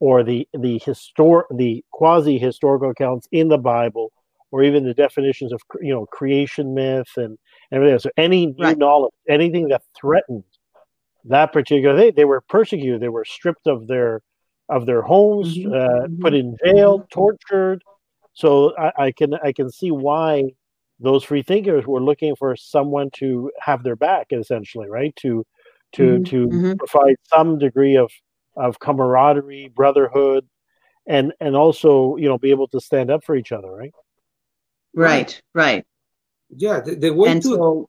or 0.00 0.22
the 0.22 0.46
the 0.52 0.80
histor- 0.80 1.44
the 1.56 1.84
quasi 1.92 2.38
historical 2.38 2.90
accounts 2.90 3.28
in 3.30 3.48
the 3.48 3.58
Bible 3.58 4.12
or 4.50 4.62
even 4.62 4.84
the 4.84 4.94
definitions 4.94 5.52
of 5.52 5.62
you 5.80 5.94
know 5.94 6.06
creation 6.06 6.74
myth 6.74 7.08
and 7.16 7.38
everything 7.72 7.94
else. 7.94 8.02
So 8.04 8.10
any 8.16 8.46
new 8.46 8.64
right. 8.64 8.78
knowledge, 8.78 9.12
anything 9.28 9.68
that 9.68 9.82
threatened 9.98 10.44
that 11.24 11.52
particular 11.52 11.96
thing, 11.96 12.12
they 12.16 12.24
were 12.24 12.40
persecuted. 12.40 13.00
They 13.00 13.08
were 13.08 13.24
stripped 13.24 13.66
of 13.66 13.86
their 13.86 14.22
of 14.68 14.86
their 14.86 15.02
homes, 15.02 15.56
mm-hmm. 15.56 15.72
uh, 15.72 16.06
mm-hmm. 16.06 16.22
put 16.22 16.34
in 16.34 16.56
jail, 16.64 16.98
mm-hmm. 16.98 17.06
tortured. 17.10 17.82
So 18.34 18.76
I, 18.78 18.92
I, 18.96 19.12
can 19.12 19.34
I 19.34 19.52
can 19.52 19.70
see 19.70 19.90
why 19.90 20.52
those 20.98 21.24
free 21.24 21.42
thinkers 21.42 21.86
were 21.86 22.02
looking 22.02 22.34
for 22.36 22.56
someone 22.56 23.10
to 23.14 23.50
have 23.60 23.82
their 23.82 23.96
back, 23.96 24.28
essentially, 24.30 24.88
right? 24.88 25.14
To 25.16 25.44
to 25.92 26.02
mm-hmm. 26.02 26.24
to 26.24 26.46
mm-hmm. 26.48 26.72
provide 26.76 27.16
some 27.28 27.58
degree 27.58 27.96
of 27.96 28.10
of 28.56 28.78
camaraderie, 28.78 29.70
brotherhood, 29.74 30.46
and 31.06 31.32
and 31.40 31.54
also 31.54 32.16
you 32.16 32.28
know 32.28 32.38
be 32.38 32.50
able 32.50 32.68
to 32.68 32.80
stand 32.80 33.10
up 33.10 33.24
for 33.24 33.36
each 33.36 33.52
other, 33.52 33.70
right? 33.70 33.92
Right, 34.94 35.40
right. 35.54 35.86
Yeah, 36.54 36.80
the, 36.80 36.94
the 36.94 37.10
way 37.12 37.30
and 37.30 37.42
to, 37.42 37.48
so, 37.48 37.88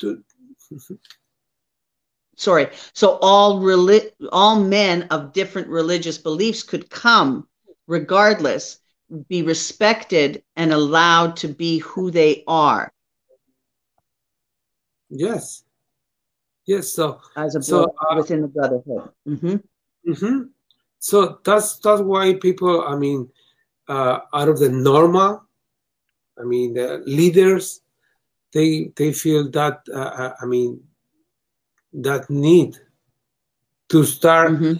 to 0.00 0.24
sorry 2.36 2.68
so 2.92 3.18
all 3.20 3.60
reli- 3.60 4.10
all 4.32 4.58
men 4.60 5.02
of 5.10 5.32
different 5.32 5.68
religious 5.68 6.18
beliefs 6.18 6.62
could 6.62 6.88
come 6.90 7.46
regardless 7.86 8.78
be 9.28 9.42
respected 9.42 10.42
and 10.56 10.72
allowed 10.72 11.36
to 11.36 11.48
be 11.48 11.78
who 11.78 12.10
they 12.10 12.42
are 12.46 12.92
yes 15.10 15.64
yes 16.64 16.92
so 16.92 17.20
as 17.36 17.54
a 17.54 17.62
so, 17.62 17.94
uh, 18.10 18.16
within 18.16 18.40
the 18.40 18.48
brotherhood 18.48 19.10
mm-hmm. 19.28 19.56
Mm-hmm. 20.10 20.42
so 20.98 21.38
that's 21.44 21.78
that's 21.78 22.00
why 22.00 22.34
people 22.34 22.82
i 22.86 22.96
mean 22.96 23.28
uh, 23.88 24.20
out 24.32 24.48
of 24.48 24.58
the 24.58 24.70
normal 24.70 25.44
i 26.40 26.44
mean 26.44 26.72
the 26.72 27.02
leaders 27.04 27.81
they 28.52 28.92
they 28.96 29.12
feel 29.12 29.50
that 29.50 29.80
uh, 29.92 30.12
uh 30.22 30.34
i 30.40 30.46
mean 30.46 30.80
that 31.92 32.28
need 32.30 32.76
to 33.88 34.04
start 34.04 34.52
mm-hmm. 34.52 34.74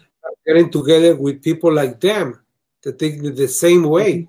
getting 0.46 0.70
together 0.70 1.14
with 1.16 1.42
people 1.42 1.72
like 1.72 2.00
them 2.00 2.40
that 2.82 2.98
think 2.98 3.22
the 3.36 3.48
same 3.48 3.84
way. 3.84 4.28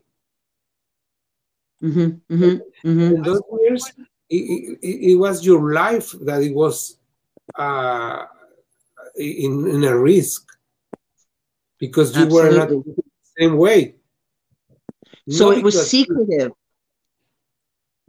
Mm-hmm. 1.81 2.33
Mm-hmm. 2.33 2.87
mm-hmm. 2.87 3.15
In 3.15 3.21
those 3.21 3.41
years, 3.61 3.91
it, 4.29 4.79
it, 4.81 5.11
it, 5.11 5.15
was 5.15 5.45
your 5.45 5.73
life 5.73 6.11
that 6.21 6.41
it 6.41 6.53
was 6.53 6.97
uh, 7.55 8.25
in, 9.15 9.67
in 9.67 9.83
a 9.83 9.97
risk 9.97 10.47
because 11.79 12.15
you 12.15 12.23
Absolutely. 12.23 12.49
were 12.49 12.57
not 12.57 12.69
the 12.69 13.03
same 13.37 13.57
way. 13.57 13.95
So 15.29 15.51
it 15.51 15.63
was 15.63 15.89
secretive 15.89 16.51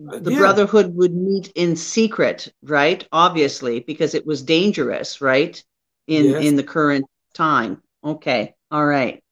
the 0.04 0.32
yeah. 0.32 0.38
brotherhood 0.38 0.94
would 0.94 1.14
meet 1.14 1.50
in 1.54 1.76
secret 1.76 2.52
right 2.62 3.06
obviously 3.12 3.80
because 3.80 4.14
it 4.14 4.26
was 4.26 4.42
dangerous 4.42 5.20
right 5.20 5.62
in 6.06 6.26
yes. 6.26 6.44
in 6.44 6.56
the 6.56 6.62
current 6.62 7.04
time 7.32 7.82
okay 8.02 8.54
all 8.70 8.86
right 8.86 9.22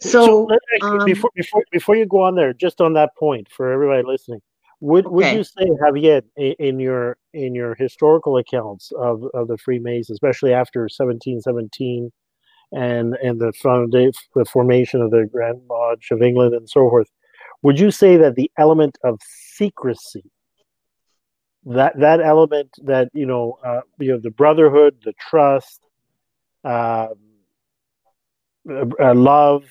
so, 0.00 0.48
so 0.48 0.86
um, 0.86 1.04
before 1.04 1.30
before 1.34 1.64
before 1.70 1.96
you 1.96 2.06
go 2.06 2.22
on 2.22 2.34
there 2.34 2.52
just 2.52 2.80
on 2.80 2.94
that 2.94 3.10
point 3.18 3.48
for 3.50 3.72
everybody 3.72 4.02
listening 4.04 4.40
would 4.80 5.06
okay. 5.06 5.14
would 5.14 5.32
you 5.34 5.44
say 5.44 5.68
Javier 5.82 6.22
in 6.36 6.80
your 6.80 7.18
in 7.34 7.54
your 7.54 7.74
historical 7.74 8.38
accounts 8.38 8.92
of, 8.92 9.24
of 9.34 9.46
the 9.48 9.58
Freemasons, 9.58 10.16
especially 10.16 10.52
after 10.52 10.82
1717 10.82 12.10
and 12.72 13.14
and 13.22 13.40
the 13.40 13.52
foundation 13.52 14.22
the 14.34 14.44
formation 14.46 15.02
of 15.02 15.10
the 15.10 15.28
Grand 15.30 15.60
Lodge 15.68 16.08
of 16.10 16.22
England 16.22 16.54
and 16.54 16.68
so 16.68 16.88
forth, 16.88 17.08
would 17.62 17.78
you 17.78 17.90
say 17.90 18.16
that 18.16 18.34
the 18.34 18.50
element 18.56 18.96
of 19.04 19.18
secrecy 19.22 20.24
that 21.64 21.98
that 21.98 22.20
element 22.20 22.70
that 22.84 23.08
you 23.12 23.26
know 23.26 23.58
uh, 23.64 23.80
you 23.98 24.12
know 24.12 24.20
the 24.22 24.30
brotherhood 24.30 24.96
the 25.04 25.12
trust 25.20 25.80
um, 26.64 27.14
uh, 28.70 28.84
uh, 29.00 29.14
love 29.14 29.64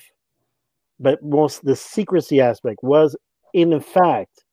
but 0.98 1.22
most 1.22 1.64
the 1.64 1.74
secrecy 1.74 2.40
aspect 2.40 2.78
was 2.82 3.16
in 3.54 3.80
fact 3.80 4.44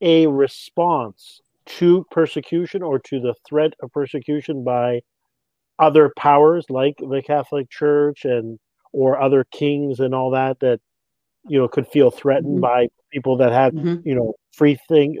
a 0.00 0.26
response 0.26 1.40
to 1.66 2.04
persecution 2.10 2.82
or 2.82 2.98
to 2.98 3.20
the 3.20 3.34
threat 3.48 3.72
of 3.82 3.92
persecution 3.92 4.64
by 4.64 5.00
other 5.78 6.12
powers 6.16 6.64
like 6.68 6.96
the 6.98 7.22
catholic 7.24 7.70
church 7.70 8.24
and 8.24 8.58
or 8.92 9.20
other 9.20 9.44
kings 9.52 10.00
and 10.00 10.14
all 10.14 10.30
that 10.30 10.58
that 10.58 10.80
you 11.48 11.58
know 11.58 11.68
could 11.68 11.86
feel 11.88 12.10
threatened 12.10 12.54
mm-hmm. 12.54 12.60
by 12.60 12.88
people 13.10 13.36
that 13.36 13.52
had 13.52 13.74
mm-hmm. 13.74 14.06
you 14.06 14.14
know 14.14 14.34
free 14.52 14.78
think 14.88 15.18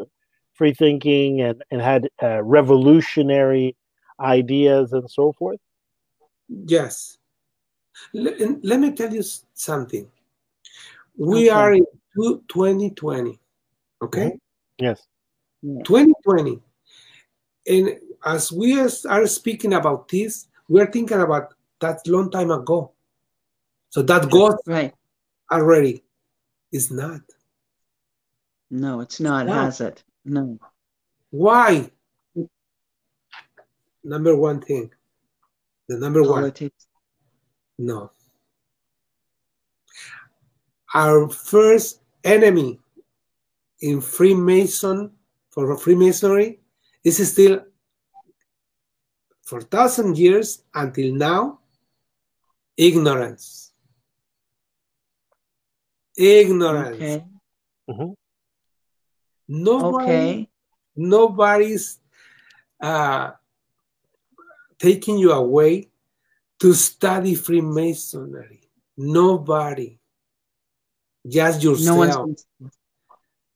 free 0.54 0.74
thinking 0.74 1.40
and 1.40 1.62
and 1.70 1.80
had 1.80 2.08
uh, 2.22 2.42
revolutionary 2.42 3.76
ideas 4.20 4.92
and 4.92 5.10
so 5.10 5.32
forth? 5.32 5.58
Yes. 6.48 7.16
Let, 8.12 8.64
let 8.64 8.80
me 8.80 8.92
tell 8.92 9.12
you 9.12 9.22
something. 9.54 10.06
We 11.16 11.50
okay. 11.50 11.50
are 11.50 11.72
in 11.74 11.86
2020 12.16 13.38
okay? 14.02 14.26
Mm-hmm. 14.26 14.84
yes. 14.84 15.06
2020 15.62 16.58
and 17.66 17.98
as 18.24 18.50
we 18.50 18.80
are 18.80 19.26
speaking 19.26 19.74
about 19.74 20.08
this 20.08 20.48
we're 20.68 20.90
thinking 20.90 21.20
about 21.20 21.54
that 21.80 22.06
long 22.06 22.30
time 22.30 22.50
ago. 22.50 22.92
So 23.90 24.02
that 24.02 24.30
goes 24.30 24.54
right. 24.66 24.94
already 25.50 26.02
is 26.72 26.90
not. 26.90 27.20
No, 28.70 29.00
it's 29.00 29.20
not, 29.20 29.46
not. 29.46 29.64
has 29.64 29.80
it? 29.80 30.04
No. 30.24 30.58
Why? 31.30 31.90
Number 34.04 34.36
one 34.36 34.60
thing. 34.60 34.90
The 35.88 35.98
number 35.98 36.22
Politics. 36.22 36.86
one. 37.76 37.86
No. 37.86 38.10
Our 40.94 41.28
first 41.28 42.00
enemy 42.24 42.78
in 43.80 44.00
Freemason 44.00 45.10
for 45.50 45.76
Freemasonry 45.76 46.60
is 47.04 47.30
still 47.30 47.64
for 49.42 49.60
thousand 49.62 50.16
years 50.16 50.62
until 50.74 51.14
now 51.14 51.58
ignorance 52.76 53.69
ignorance. 56.16 56.96
Okay. 56.96 57.24
Mm-hmm. 57.88 58.12
Nobody, 59.48 60.04
okay. 60.04 60.48
nobody's 60.96 61.98
uh, 62.80 63.32
taking 64.78 65.18
you 65.18 65.32
away 65.32 65.88
to 66.60 66.72
study 66.72 67.34
Freemasonry. 67.34 68.60
Nobody. 68.96 69.98
Just 71.26 71.62
yourself. 71.62 72.28
No 72.60 72.70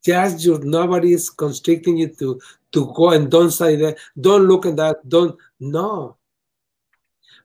just 0.04 0.44
your 0.44 0.62
nobody 0.62 1.14
is 1.14 1.30
constricting 1.30 1.96
you 1.96 2.08
to 2.08 2.40
to 2.72 2.92
go 2.94 3.10
and 3.10 3.30
don't 3.30 3.50
say 3.50 3.76
that. 3.76 3.96
Don't 4.20 4.46
look 4.46 4.66
at 4.66 4.76
that. 4.76 5.08
Don't 5.08 5.36
no. 5.58 6.16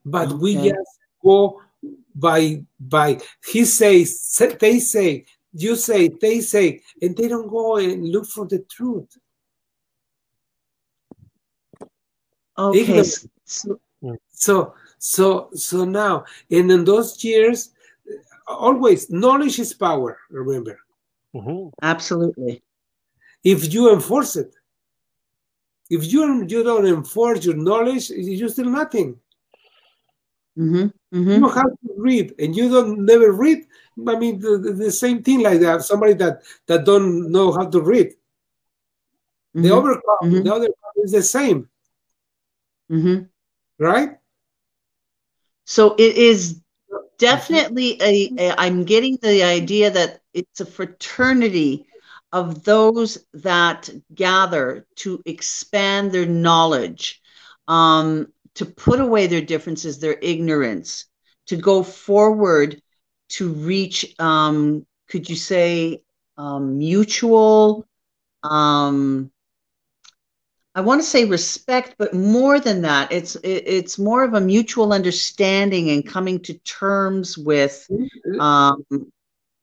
But 0.04 0.28
okay. 0.28 0.36
we 0.36 0.56
just 0.56 1.00
go 1.24 1.62
by 2.20 2.64
by 2.80 3.20
he 3.46 3.66
says 3.66 4.42
they 4.60 4.80
say 4.80 5.26
you 5.54 5.76
say 5.76 6.10
they 6.22 6.42
say 6.42 6.82
and 7.02 7.16
they 7.16 7.28
don't 7.28 7.50
go 7.50 7.78
and 7.78 8.08
look 8.10 8.26
for 8.26 8.46
the 8.46 8.60
truth. 8.70 9.18
Okay 12.58 13.04
so, 13.46 13.80
so 14.30 14.74
so 14.98 15.50
so 15.54 15.86
now 15.86 16.26
and 16.52 16.72
in 16.72 16.84
those 16.84 17.24
years 17.24 17.72
always 18.48 19.10
knowledge 19.10 19.60
is 19.60 19.74
power 19.74 20.20
remember. 20.30 20.80
Mm 21.34 21.46
-hmm. 21.46 21.72
absolutely. 21.82 22.64
If 23.44 23.74
you 23.74 23.94
enforce 23.94 24.36
it. 24.40 24.56
If 25.90 26.04
you 26.14 26.46
you 26.46 26.64
don't 26.64 26.88
enforce 26.88 27.46
your 27.48 27.58
knowledge 27.58 28.10
you 28.10 28.50
still 28.50 28.70
nothing. 28.70 29.20
Mm-hmm. 30.60 31.18
Mm-hmm. 31.18 31.30
You 31.30 31.40
don't 31.40 31.54
have 31.54 31.72
to 31.72 31.94
read, 31.98 32.36
and 32.38 32.56
you 32.56 32.70
don't 32.70 33.06
never 33.06 33.32
read. 33.32 33.66
I 34.08 34.20
mean, 34.20 34.40
the, 34.40 34.58
the, 34.58 34.74
the 34.74 34.92
same 34.92 35.24
thing 35.24 35.42
like 35.42 35.62
that. 35.62 35.84
Somebody 35.84 36.14
that 36.16 36.44
that 36.68 36.86
don't 36.86 37.32
know 37.32 37.52
how 37.54 37.70
to 37.70 37.82
read. 37.82 38.14
The 39.54 39.62
mm-hmm. 39.62 39.78
other 39.78 40.02
mm-hmm. 40.24 40.44
the 40.44 40.54
other 40.54 40.70
is 40.98 41.14
the 41.14 41.24
same. 41.24 41.70
Mm-hmm. 42.92 43.24
Right. 43.84 44.18
So 45.66 45.96
it 45.98 46.16
is 46.16 46.62
definitely 47.18 48.02
a, 48.02 48.32
a. 48.38 48.56
I'm 48.58 48.84
getting 48.84 49.18
the 49.22 49.44
idea 49.44 49.92
that 49.92 50.22
it's 50.34 50.60
a 50.60 50.66
fraternity 50.66 51.86
of 52.32 52.64
those 52.64 53.26
that 53.34 53.90
gather 54.14 54.86
to 54.96 55.22
expand 55.26 56.12
their 56.12 56.26
knowledge, 56.26 57.22
um, 57.68 58.32
to 58.56 58.66
put 58.66 59.00
away 59.00 59.28
their 59.28 59.42
differences, 59.42 60.00
their 60.00 60.18
ignorance, 60.22 61.06
to 61.48 61.56
go 61.56 61.84
forward 61.84 62.82
to 63.30 63.50
reach, 63.50 64.16
um, 64.20 64.86
could 65.08 65.30
you 65.30 65.36
say, 65.36 66.04
um, 66.38 66.78
mutual, 66.78 67.86
um, 68.44 69.32
I 70.76 70.82
want 70.82 71.02
to 71.02 71.08
say 71.08 71.26
respect, 71.26 71.96
but 71.98 72.14
more 72.14 72.60
than 72.60 72.84
that, 72.84 73.12
it's 73.12 73.36
it, 73.38 73.64
it's 73.66 73.98
more 73.98 74.24
of 74.24 74.34
a 74.34 74.40
mutual 74.40 74.94
understanding 74.94 75.90
and 75.90 76.08
coming 76.08 76.40
to 76.44 76.54
terms 76.60 77.38
with 77.38 77.86
mm-hmm. 77.92 78.40
um, 78.40 78.86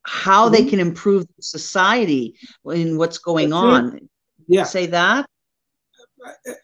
how 0.03 0.49
they 0.49 0.61
mm-hmm. 0.61 0.71
can 0.71 0.81
improve 0.81 1.27
society 1.41 2.35
in 2.67 2.99
what's 2.99 3.19
going 3.19 3.53
on. 3.53 4.09
Yeah, 4.49 4.65
say 4.65 4.87
that. 4.87 5.27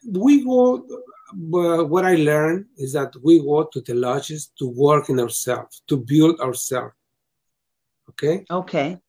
We 0.07 0.43
go. 0.43 0.85
Uh, 1.33 1.83
what 1.83 2.05
I 2.05 2.15
learned 2.15 2.65
is 2.77 2.93
that 2.93 3.13
we 3.23 3.39
go 3.39 3.63
to 3.63 3.81
the 3.81 3.93
lodges 3.93 4.51
to 4.59 4.67
work 4.67 5.09
in 5.09 5.19
ourselves, 5.19 5.81
to 5.87 5.97
build 5.97 6.39
ourselves. 6.39 6.93
Okay. 8.09 8.45
Okay. 8.49 8.99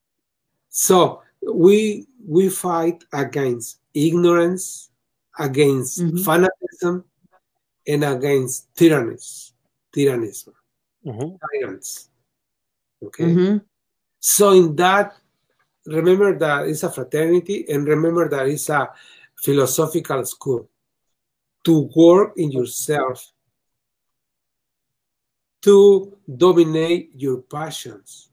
So 0.71 1.23
we 1.41 2.07
we 2.27 2.49
fight 2.49 3.05
against 3.13 3.81
ignorance, 3.93 4.91
against 5.39 6.01
mm-hmm. 6.01 6.17
fanatism, 6.17 7.05
and 7.87 8.05
against 8.05 8.75
tyranny, 8.75 9.17
tyrannism, 9.95 10.53
mm-hmm. 11.05 11.37
tyrants. 11.37 12.09
Okay. 13.03 13.25
Mm-hmm. 13.25 13.57
So 14.21 14.53
in 14.53 14.75
that, 14.77 15.15
remember 15.87 16.39
that 16.39 16.69
it's 16.69 16.83
a 16.83 16.91
fraternity 16.91 17.67
and 17.69 17.87
remember 17.87 18.29
that 18.31 18.49
it's 18.49 18.71
a 18.71 18.89
philosophical 19.37 20.25
school. 20.25 20.69
To 21.65 21.91
work 21.97 22.35
in 22.37 22.53
yourself, 22.53 23.33
to 25.63 26.17
dominate 26.37 27.11
your 27.15 27.39
passions. 27.41 28.29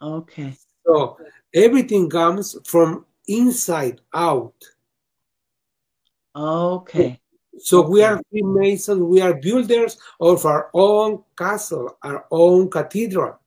Okay. 0.00 0.56
So 0.86 1.18
everything 1.52 2.08
comes 2.08 2.56
from 2.64 3.04
inside 3.26 4.00
out. 4.14 4.54
Okay. 6.36 7.20
So 7.58 7.80
okay. 7.80 7.88
we 7.88 8.02
are 8.02 8.20
Freemasons, 8.30 9.00
we 9.02 9.20
are 9.20 9.34
builders 9.34 9.96
of 10.20 10.44
our 10.44 10.70
own 10.74 11.22
castle, 11.38 11.96
our 12.02 12.26
own 12.30 12.70
cathedral. 12.70 13.38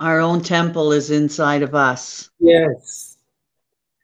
Our 0.00 0.20
own 0.20 0.42
temple 0.42 0.92
is 0.92 1.10
inside 1.10 1.62
of 1.62 1.74
us. 1.74 2.30
Yes. 2.40 3.11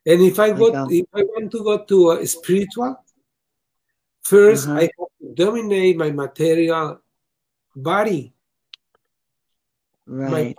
And 0.09 0.23
if 0.23 0.39
I 0.39 0.53
go, 0.53 0.73
if 0.89 1.07
I 1.13 1.23
want 1.23 1.53
to 1.53 1.63
go 1.63 1.85
to 1.85 2.13
a 2.13 2.27
spiritual, 2.27 2.97
1st 4.25 4.69
uh-huh. 4.69 4.79
I 4.79 4.83
have 4.83 5.13
to 5.21 5.35
dominate 5.35 5.99
my 5.99 6.11
material 6.11 7.01
body. 7.77 8.33
Right. 10.07 10.57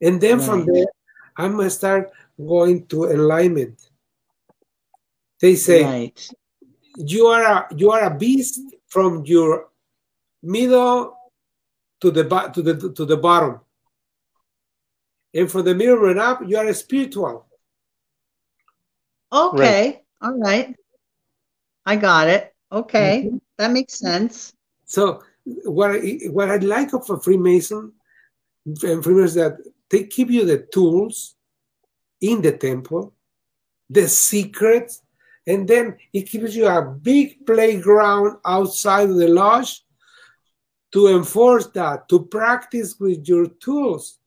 And 0.00 0.20
then 0.20 0.38
right. 0.38 0.46
from 0.46 0.66
there, 0.66 0.90
I'm 1.36 1.56
gonna 1.56 1.70
start 1.70 2.10
going 2.36 2.86
to 2.86 3.04
enlightenment. 3.04 3.88
They 5.40 5.54
say 5.54 5.84
right. 5.84 6.30
you 6.96 7.26
are 7.26 7.44
a 7.46 7.74
you 7.76 7.92
are 7.92 8.02
a 8.02 8.18
beast 8.18 8.58
from 8.88 9.24
your 9.26 9.68
middle 10.42 11.14
to 12.00 12.10
the 12.10 12.24
to 12.52 12.62
the 12.62 12.74
to 12.90 13.04
the 13.04 13.16
bottom. 13.16 13.60
And 15.34 15.50
from 15.50 15.64
the 15.64 15.74
middle 15.74 16.08
and 16.08 16.18
up, 16.18 16.40
you 16.46 16.56
are 16.56 16.66
a 16.66 16.74
spiritual. 16.74 17.46
Okay. 19.32 19.86
Right. 19.86 20.04
All 20.22 20.38
right. 20.38 20.76
I 21.84 21.96
got 21.96 22.28
it. 22.28 22.54
Okay. 22.72 23.24
Mm-hmm. 23.26 23.36
That 23.58 23.70
makes 23.72 23.94
sense. 23.94 24.52
So 24.84 25.22
what 25.64 25.90
I, 25.90 26.18
what 26.30 26.50
I 26.50 26.56
like 26.56 26.92
of 26.92 27.08
a 27.10 27.18
Freemason 27.18 27.92
and 28.66 29.02
Freemasons 29.02 29.34
that 29.34 29.58
they 29.90 30.04
give 30.04 30.30
you 30.30 30.44
the 30.44 30.58
tools 30.58 31.34
in 32.20 32.42
the 32.42 32.52
temple, 32.52 33.14
the 33.88 34.08
secrets, 34.08 35.02
and 35.46 35.66
then 35.66 35.96
it 36.12 36.30
gives 36.30 36.54
you 36.54 36.66
a 36.66 36.82
big 36.82 37.46
playground 37.46 38.38
outside 38.44 39.08
of 39.08 39.16
the 39.16 39.28
lodge 39.28 39.82
to 40.92 41.08
enforce 41.08 41.66
that, 41.68 42.08
to 42.08 42.24
practice 42.26 42.98
with 42.98 43.26
your 43.26 43.46
tools. 43.46 44.17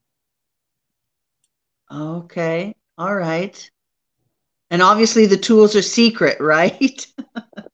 Okay, 1.91 2.75
all 2.97 3.15
right. 3.15 3.71
And 4.69 4.81
obviously 4.81 5.25
the 5.25 5.37
tools 5.37 5.75
are 5.75 5.81
secret, 5.81 6.37
right? 6.39 7.05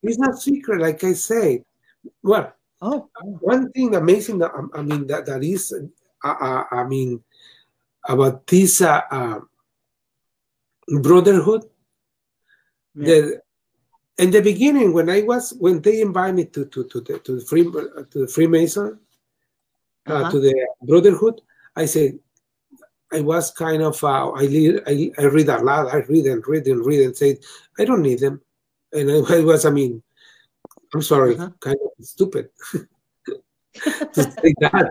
it's 0.03 0.17
not 0.17 0.39
secret, 0.39 0.81
like 0.81 1.03
I 1.03 1.13
say. 1.13 1.63
Well, 2.23 2.53
oh, 2.81 3.09
one 3.39 3.71
thing 3.71 3.95
amazing 3.95 4.39
that 4.39 4.51
I 4.73 4.81
mean 4.81 5.07
that 5.07 5.25
that 5.27 5.43
is, 5.43 5.73
uh, 6.23 6.27
uh, 6.27 6.63
I 6.71 6.83
mean, 6.85 7.23
about 8.07 8.47
this 8.47 8.81
uh, 8.81 9.01
uh 9.11 9.39
brotherhood 11.01 11.65
the, 12.97 13.41
in 14.17 14.31
the 14.31 14.41
beginning, 14.41 14.93
when 14.93 15.09
I 15.09 15.21
was 15.21 15.53
when 15.59 15.81
they 15.81 16.01
invited 16.01 16.35
me 16.35 16.45
to 16.45 16.65
to 16.65 16.83
to 16.85 17.01
the 17.01 17.19
to 17.19 17.39
the 17.39 17.45
free 17.45 17.63
to 17.63 18.07
the 18.13 18.27
Freemason, 18.27 18.99
uh, 20.09 20.13
uh-huh. 20.13 20.31
to 20.31 20.39
the 20.39 20.67
Brotherhood, 20.81 21.41
I 21.75 21.85
said 21.85 22.19
I 23.13 23.21
was 23.21 23.51
kind 23.51 23.81
of 23.81 24.03
uh, 24.03 24.31
I, 24.31 24.79
I 24.85 25.11
I 25.17 25.23
read 25.25 25.49
a 25.49 25.59
lot. 25.59 25.93
I 25.93 25.99
read 26.09 26.25
and 26.25 26.45
read 26.47 26.67
and 26.67 26.85
read 26.85 27.05
and 27.05 27.15
said 27.15 27.37
I 27.79 27.85
don't 27.85 28.01
need 28.01 28.19
them, 28.19 28.41
and 28.91 29.09
I, 29.09 29.15
I 29.37 29.39
was 29.41 29.65
I 29.65 29.69
mean 29.69 30.03
I'm 30.93 31.01
sorry, 31.01 31.35
uh-huh. 31.35 31.49
kind 31.59 31.77
of 31.83 32.05
stupid 32.05 32.49
to 33.73 34.23
say 34.23 34.53
that. 34.61 34.89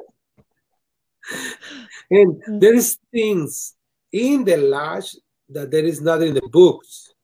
and 2.10 2.42
mm. 2.42 2.60
there 2.60 2.74
is 2.74 2.98
things 3.12 3.74
in 4.12 4.44
the 4.44 4.56
lodge 4.56 5.16
that 5.48 5.70
there 5.70 5.84
is 5.84 6.00
not 6.00 6.22
in 6.22 6.34
the 6.34 6.48
books 6.52 7.14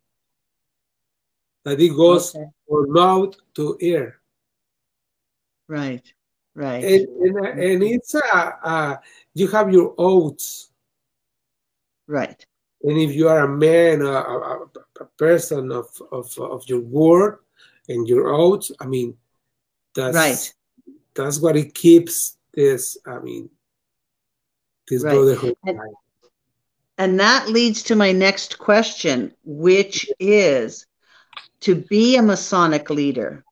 that 1.64 1.80
it 1.80 1.90
goes 1.90 2.34
okay. 2.34 2.44
from 2.68 2.92
mouth 2.92 3.36
to 3.54 3.76
ear. 3.80 4.20
Right, 5.68 6.02
right. 6.54 6.84
And, 6.84 7.06
and, 7.06 7.60
and 7.60 7.82
it's 7.82 8.14
a, 8.14 8.18
a, 8.18 9.00
you 9.34 9.48
have 9.48 9.72
your 9.72 9.94
oaths. 9.96 10.71
Right. 12.12 12.44
And 12.82 12.98
if 12.98 13.14
you 13.14 13.28
are 13.28 13.44
a 13.44 13.48
man, 13.48 14.02
a, 14.02 14.12
a, 14.12 14.66
a 15.00 15.04
person 15.16 15.72
of, 15.72 15.86
of, 16.12 16.30
of 16.38 16.62
your 16.68 16.80
word 16.80 17.38
and 17.88 18.06
your 18.06 18.28
oaths, 18.28 18.70
I 18.78 18.86
mean, 18.86 19.16
that's 19.94 20.14
right. 20.14 20.54
That's 21.14 21.40
what 21.40 21.56
it 21.56 21.74
keeps 21.74 22.36
this. 22.52 22.98
I 23.06 23.18
mean, 23.20 23.48
this 24.88 25.02
right. 25.02 25.14
brotherhood. 25.14 25.56
And, 25.64 25.80
and 26.98 27.20
that 27.20 27.48
leads 27.48 27.82
to 27.84 27.96
my 27.96 28.12
next 28.12 28.58
question, 28.58 29.32
which 29.42 30.06
is 30.20 30.86
to 31.60 31.74
be 31.74 32.16
a 32.16 32.22
Masonic 32.22 32.90
leader 32.90 33.42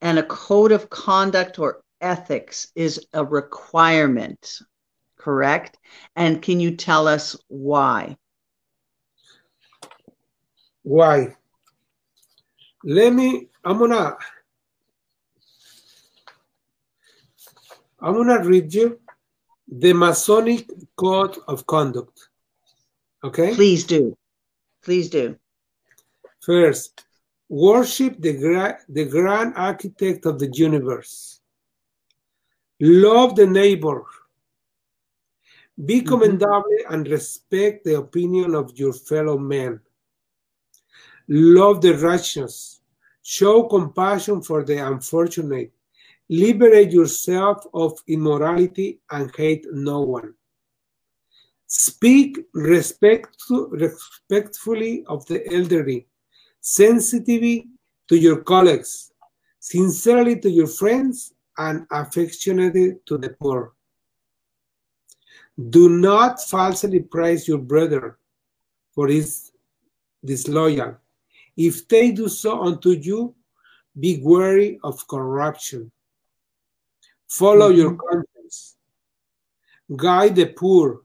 and 0.00 0.18
a 0.18 0.24
code 0.24 0.72
of 0.72 0.90
conduct 0.90 1.60
or 1.60 1.84
ethics 2.00 2.72
is 2.74 3.06
a 3.12 3.24
requirement, 3.24 4.58
correct? 5.22 5.78
And 6.16 6.42
can 6.42 6.60
you 6.60 6.76
tell 6.76 7.06
us 7.06 7.36
why? 7.48 8.16
Why? 10.82 11.36
Let 12.84 13.12
me, 13.12 13.48
I'm 13.64 13.78
gonna, 13.78 14.16
I'm 18.00 18.14
gonna 18.14 18.42
read 18.42 18.74
you 18.74 18.98
the 19.68 19.92
Masonic 19.92 20.68
Code 20.96 21.38
of 21.46 21.66
Conduct. 21.66 22.28
Okay? 23.22 23.54
Please 23.54 23.84
do. 23.84 24.16
Please 24.82 25.08
do. 25.08 25.36
First, 26.40 27.04
Worship 27.52 28.18
the, 28.18 28.32
gra- 28.32 28.78
the 28.88 29.04
grand 29.04 29.52
architect 29.56 30.24
of 30.24 30.38
the 30.38 30.50
universe. 30.54 31.38
Love 32.80 33.36
the 33.36 33.46
neighbor. 33.46 34.06
Be 35.76 36.00
Mhm. 36.00 36.06
commendable 36.06 36.78
and 36.90 37.08
respect 37.08 37.84
the 37.84 37.98
opinion 37.98 38.54
of 38.54 38.78
your 38.78 38.92
fellow 38.92 39.38
men. 39.38 39.80
Love 41.28 41.80
the 41.80 41.94
righteous. 41.98 42.80
Show 43.22 43.64
compassion 43.64 44.42
for 44.42 44.64
the 44.64 44.78
unfortunate. 44.78 45.72
Liberate 46.28 46.92
yourself 46.92 47.66
of 47.72 47.98
immorality 48.06 49.00
and 49.10 49.34
hate 49.36 49.66
no 49.72 50.00
one. 50.00 50.34
Speak 51.66 52.46
respect 52.52 53.36
respectfully 53.70 55.04
of 55.06 55.24
the 55.26 55.46
elderly, 55.52 56.06
sensitively 56.60 57.70
to 58.08 58.18
your 58.18 58.42
colleagues, 58.42 59.12
sincerely 59.58 60.38
to 60.40 60.50
your 60.50 60.66
friends, 60.66 61.32
and 61.56 61.86
affectionately 61.90 62.98
to 63.06 63.16
the 63.16 63.30
poor. 63.30 63.74
Do 65.70 65.88
not 65.88 66.42
falsely 66.42 67.00
praise 67.00 67.46
your 67.46 67.58
brother, 67.58 68.18
for 68.94 69.08
he 69.08 69.18
is 69.18 69.52
disloyal. 70.24 70.96
If 71.56 71.86
they 71.88 72.12
do 72.12 72.28
so 72.28 72.62
unto 72.62 72.90
you, 72.90 73.34
be 73.98 74.20
wary 74.22 74.78
of 74.82 75.06
corruption. 75.06 75.92
Follow 77.28 77.68
your 77.68 77.90
mm-hmm. 77.90 78.00
conscience. 78.08 78.76
Guide 79.94 80.36
the 80.36 80.46
poor. 80.46 81.02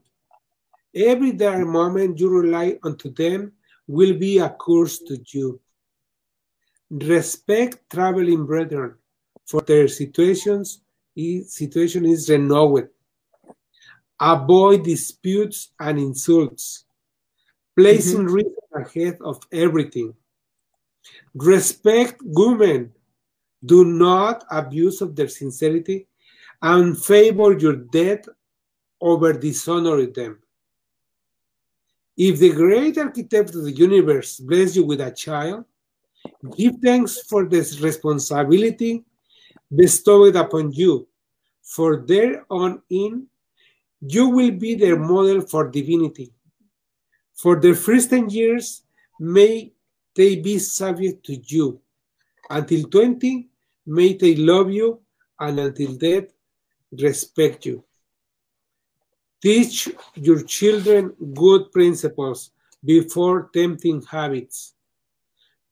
Every 0.94 1.32
dire 1.32 1.66
moment 1.66 2.18
you 2.18 2.30
rely 2.30 2.78
unto 2.82 3.12
them 3.12 3.52
will 3.86 4.14
be 4.14 4.38
a 4.38 4.54
curse 4.58 4.98
to 5.00 5.18
you. 5.32 5.60
Respect 6.90 7.90
traveling 7.90 8.46
brethren, 8.46 8.94
for 9.44 9.60
their 9.60 9.88
situations 9.88 10.80
situation 11.46 12.06
is 12.06 12.28
renewed. 12.28 12.88
Avoid 14.20 14.84
disputes 14.84 15.70
and 15.78 15.98
insults, 15.98 16.84
placing 17.76 18.26
mm-hmm. 18.26 18.34
reason 18.34 18.54
ahead 18.74 19.18
of 19.20 19.40
everything. 19.52 20.14
Respect 21.34 22.20
women. 22.22 22.92
Do 23.64 23.84
not 23.84 24.44
abuse 24.50 25.00
of 25.00 25.16
their 25.16 25.28
sincerity 25.28 26.06
and 26.62 26.96
favor 26.96 27.58
your 27.58 27.76
dead 27.76 28.24
over 29.00 29.32
dishonoring 29.32 30.12
them. 30.12 30.38
If 32.16 32.40
the 32.40 32.50
great 32.50 32.98
architect 32.98 33.54
of 33.54 33.62
the 33.62 33.72
universe 33.72 34.40
bless 34.40 34.74
you 34.74 34.84
with 34.84 35.00
a 35.00 35.12
child, 35.12 35.64
give 36.56 36.74
thanks 36.82 37.22
for 37.22 37.46
this 37.46 37.80
responsibility 37.80 39.04
bestowed 39.74 40.34
upon 40.34 40.72
you, 40.72 41.06
for 41.62 42.04
thereon 42.06 42.82
in 42.90 43.26
you 44.00 44.28
will 44.28 44.50
be 44.50 44.74
their 44.74 44.98
model 44.98 45.40
for 45.40 45.68
divinity. 45.68 46.32
For 47.34 47.60
the 47.60 47.74
first 47.74 48.10
10 48.10 48.30
years, 48.30 48.82
may 49.18 49.72
they 50.14 50.36
be 50.36 50.58
subject 50.58 51.24
to 51.26 51.36
you. 51.36 51.80
Until 52.50 52.88
20, 52.88 53.48
may 53.86 54.14
they 54.14 54.34
love 54.34 54.70
you, 54.70 55.00
and 55.38 55.60
until 55.60 55.94
death, 55.94 56.24
respect 56.92 57.66
you. 57.66 57.84
Teach 59.40 59.88
your 60.14 60.42
children 60.42 61.14
good 61.34 61.70
principles 61.70 62.50
before 62.84 63.50
tempting 63.54 64.02
habits. 64.02 64.74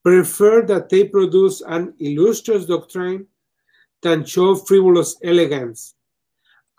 Prefer 0.04 0.62
that 0.66 0.88
they 0.88 1.04
produce 1.04 1.62
an 1.62 1.94
illustrious 1.98 2.66
doctrine 2.66 3.26
than 4.02 4.24
show 4.24 4.54
frivolous 4.54 5.16
elegance, 5.24 5.95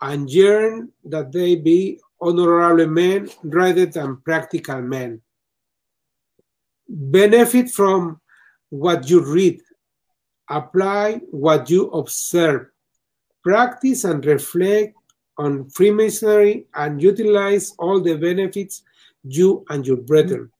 and 0.00 0.30
yearn 0.30 0.92
that 1.04 1.32
they 1.32 1.56
be 1.56 2.00
honorable 2.20 2.86
men 2.86 3.28
rather 3.42 3.86
than 3.86 4.16
practical 4.18 4.80
men. 4.80 5.20
Benefit 6.88 7.70
from 7.70 8.20
what 8.70 9.08
you 9.10 9.20
read, 9.20 9.60
apply 10.48 11.20
what 11.30 11.68
you 11.70 11.90
observe, 11.90 12.66
practice 13.42 14.04
and 14.04 14.24
reflect 14.24 14.94
on 15.36 15.68
Freemasonry, 15.70 16.66
and 16.74 17.00
utilize 17.00 17.72
all 17.78 18.00
the 18.00 18.16
benefits 18.16 18.82
you 19.22 19.64
and 19.68 19.86
your 19.86 19.96
brethren. 19.96 20.50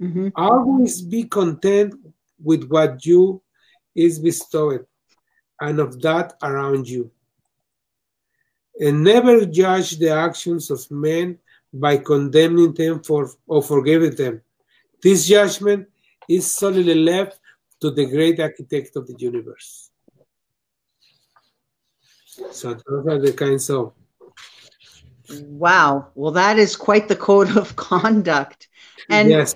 Mhm. 0.00 0.32
Always 0.34 1.00
be 1.02 1.24
content 1.24 1.94
with 2.42 2.68
what 2.68 3.04
you 3.04 3.42
is 3.94 4.18
bestowed 4.18 4.86
and 5.60 5.80
of 5.80 6.00
that 6.02 6.36
around 6.42 6.88
you. 6.88 7.10
And 8.80 9.02
never 9.02 9.44
judge 9.44 9.98
the 9.98 10.10
actions 10.10 10.70
of 10.70 10.88
men 10.90 11.38
by 11.72 11.96
condemning 11.96 12.72
them 12.72 13.02
for 13.02 13.30
or 13.46 13.62
forgiving 13.62 14.14
them. 14.14 14.40
This 15.02 15.26
judgment 15.26 15.88
is 16.28 16.54
solely 16.54 16.94
left 16.94 17.40
to 17.80 17.90
the 17.90 18.06
great 18.06 18.40
architect 18.40 18.96
of 18.96 19.06
the 19.06 19.16
universe. 19.18 19.90
So 22.52 22.74
those 22.74 23.06
are 23.06 23.18
the 23.18 23.32
kinds 23.32 23.68
of 23.70 23.92
Wow. 25.30 26.08
Well, 26.14 26.32
that 26.32 26.58
is 26.58 26.74
quite 26.74 27.08
the 27.08 27.16
code 27.16 27.54
of 27.56 27.76
conduct. 27.90 28.68
And 29.10 29.28
yes, 29.28 29.54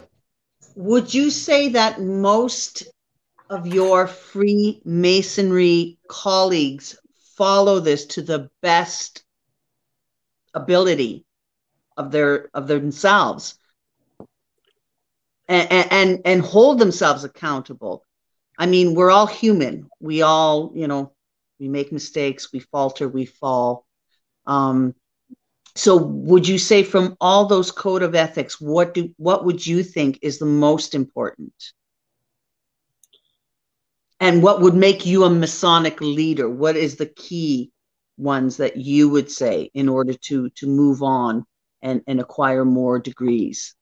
would 0.77 1.13
you 1.13 1.31
say 1.31 1.69
that 1.71 2.01
most 2.01 2.85
of 3.51 3.67
your 3.67 4.07
Freemasonry 4.07 5.99
colleagues 6.09 6.97
follow 7.43 7.81
this 7.81 8.07
to 8.07 8.23
the 8.23 8.49
best 8.61 9.25
ability 10.55 11.25
of 11.97 12.13
their 12.13 12.49
of 12.55 12.69
themselves 12.69 13.59
and 15.49 15.69
and, 15.91 16.21
and 16.25 16.41
hold 16.41 16.79
themselves 16.79 17.25
accountable? 17.25 18.05
I 18.57 18.67
mean, 18.67 18.95
we're 18.95 19.11
all 19.11 19.27
human. 19.27 19.91
We 19.99 20.23
all, 20.23 20.71
you 20.73 20.87
know, 20.87 21.15
we 21.59 21.69
make 21.69 21.91
mistakes, 21.91 22.53
we 22.53 22.61
falter, 22.61 23.09
we 23.09 23.25
fall. 23.27 23.87
Um, 24.47 24.95
so 25.75 25.97
would 25.97 26.47
you 26.47 26.59
say 26.59 26.85
from 26.85 27.17
all 27.21 27.47
those 27.47 27.73
code 27.73 28.05
of 28.05 28.15
ethics, 28.15 28.61
what 28.61 28.95
do 28.95 29.13
what 29.17 29.45
would 29.45 29.67
you 29.67 29.83
think 29.83 30.21
is 30.23 30.39
the 30.39 30.47
most 30.47 30.95
important? 30.95 31.73
And 34.23 34.41
what 34.41 34.61
would 34.63 34.75
make 34.75 35.05
you 35.05 35.25
a 35.25 35.31
Masonic 35.31 36.01
leader? 36.01 36.49
What 36.49 36.77
is 36.77 36.95
the 36.97 37.07
key 37.07 37.73
ones 38.17 38.57
that 38.59 38.77
you 38.77 39.09
would 39.09 39.29
say 39.29 39.69
in 39.75 39.89
order 39.89 40.15
to 40.29 40.49
to 40.51 40.67
move 40.69 41.03
on 41.03 41.45
and, 41.83 42.01
and 42.07 42.21
acquire 42.21 42.65
more 42.65 42.99
degrees? 43.01 43.75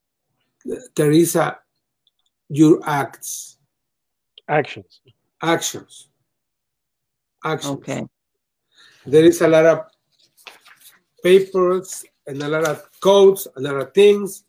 there 0.97 1.11
is 1.13 1.37
a 1.37 1.47
your 2.49 2.81
acts, 2.85 3.59
Actions. 4.49 5.01
actions, 5.43 6.09
actions. 7.45 7.75
Okay. 7.79 8.03
There 9.07 9.25
is 9.25 9.41
a 9.43 9.49
lot 9.49 9.67
of 9.67 9.79
papers 11.23 12.05
and 12.27 12.43
a 12.43 12.49
lot 12.49 12.65
of 12.73 12.77
codes, 13.01 13.47
a 13.57 13.61
lot 13.61 13.77
of 13.77 13.89
things, 13.95 14.45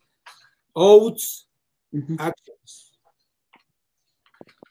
oaths, 0.76 1.48
Mhm. 1.94 2.16
actions, 2.20 2.61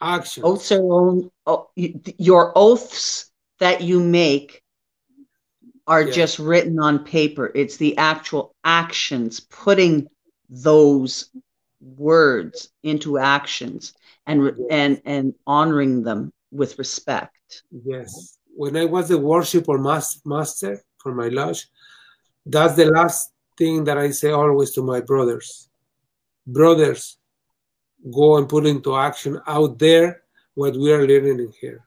actions. 0.01 0.45
Oaths 0.45 0.73
are 0.73 0.81
on, 0.83 1.31
oh, 1.47 1.69
your 1.77 2.53
oaths 2.57 3.31
that 3.59 3.83
you 3.83 4.01
make 4.01 4.63
are 5.87 6.03
Yeah. 6.03 6.13
just 6.13 6.39
written 6.39 6.79
on 6.79 7.05
paper. 7.05 7.51
It's 7.55 7.77
the 7.77 7.97
actual 7.97 8.55
actions, 8.65 9.41
putting 9.41 10.09
those 10.49 11.31
words 11.81 12.71
into 12.83 13.19
actions 13.19 13.95
and 14.27 14.45
Yes. 14.45 14.55
and 14.71 15.03
and 15.05 15.35
honoring 15.47 16.03
them 16.03 16.33
with 16.51 16.79
respect. 16.79 17.63
Yes. 17.85 18.39
When 18.55 18.77
I 18.77 18.85
was 18.85 19.09
the 19.09 19.19
worshipper 19.19 19.79
mas- 19.79 20.21
master 20.25 20.83
for 20.99 21.15
my 21.15 21.29
lodge, 21.29 21.69
that's 22.45 22.75
the 22.77 22.87
last 22.87 23.33
thing 23.57 23.85
that 23.85 23.99
I 23.99 24.11
say 24.11 24.31
always 24.31 24.73
to 24.73 24.83
my 24.83 25.01
brothers. 25.01 25.69
Brothers, 26.47 27.19
go 28.13 28.37
and 28.39 28.49
put 28.49 28.67
into 28.67 28.97
action 28.97 29.41
out 29.47 29.79
there 29.79 30.23
what 30.55 30.75
we 30.77 30.93
are 30.93 31.07
learning 31.07 31.39
in 31.41 31.53
here. 31.61 31.87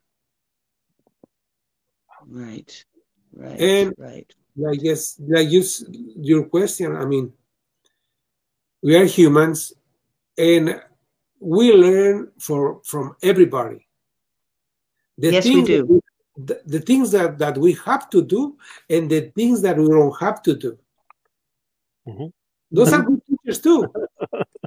Right. 2.27 2.85
Right. 3.33 3.59
And- 3.59 3.93
right. 3.97 4.31
Like 4.55 4.83
yes, 4.83 5.19
like 5.19 5.49
you, 5.49 5.63
your 6.15 6.43
question. 6.45 6.95
I 6.95 7.05
mean, 7.05 7.33
we 8.83 8.95
are 8.95 9.05
humans, 9.05 9.73
and 10.37 10.79
we 11.39 11.73
learn 11.73 12.31
for 12.37 12.79
from 12.83 13.15
everybody. 13.23 13.87
The 15.17 15.31
Yes, 15.31 15.45
we 15.45 15.63
do. 15.63 15.85
we- 15.85 15.99
the, 16.35 16.61
the 16.65 16.79
things 16.79 17.11
that, 17.11 17.37
that 17.39 17.57
we 17.57 17.73
have 17.85 18.09
to 18.11 18.21
do 18.23 18.57
and 18.89 19.09
the 19.09 19.31
things 19.35 19.61
that 19.61 19.77
we 19.77 19.87
don't 19.87 20.19
have 20.19 20.41
to 20.43 20.55
do. 20.55 20.77
Mhm. 22.07 22.31
Those 22.71 22.93
are 22.93 23.01
good 23.01 23.21
teachers 23.25 23.59
too. 23.61 23.85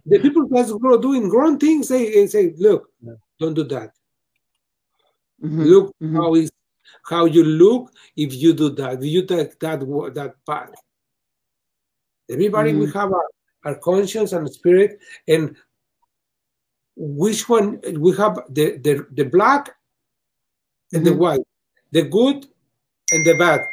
the 0.07 0.19
people 0.21 0.47
that's 0.49 0.73
grow, 0.73 0.99
doing 0.99 1.29
grown 1.29 1.59
things, 1.59 1.89
they, 1.89 2.11
they 2.11 2.27
say, 2.27 2.55
look, 2.57 2.89
yeah. 3.01 3.15
don't 3.41 3.55
do 3.55 3.65
that. 3.65 3.91
Mm-hmm. 5.43 5.63
Look 5.63 5.95
mm-hmm. 6.01 6.17
how 6.17 6.35
is 6.35 6.51
how 7.05 7.25
you 7.25 7.45
look 7.45 7.93
if 8.17 8.35
you 8.35 8.53
do 8.53 8.71
that. 8.71 8.95
If 8.95 9.05
you 9.05 9.27
take 9.27 9.59
that 9.61 9.81
that 10.15 10.35
path. 10.47 10.73
Everybody 12.31 12.71
mm-hmm. 12.71 12.81
we 12.81 12.87
have 12.87 13.13
our, 13.13 13.29
our 13.65 13.75
conscience 13.77 14.33
and 14.33 14.51
spirit, 14.51 14.99
and 15.29 15.57
which 16.97 17.49
one 17.49 17.81
we 17.99 18.17
have 18.17 18.41
the 18.49 18.79
the, 18.79 19.07
the 19.13 19.25
black 19.25 19.71
and 20.93 21.05
the 21.05 21.11
mm-hmm. 21.11 21.21
white, 21.21 21.41
the 21.93 22.03
good 22.03 22.47
and 23.13 23.27
the 23.27 23.35
bad. 23.35 23.67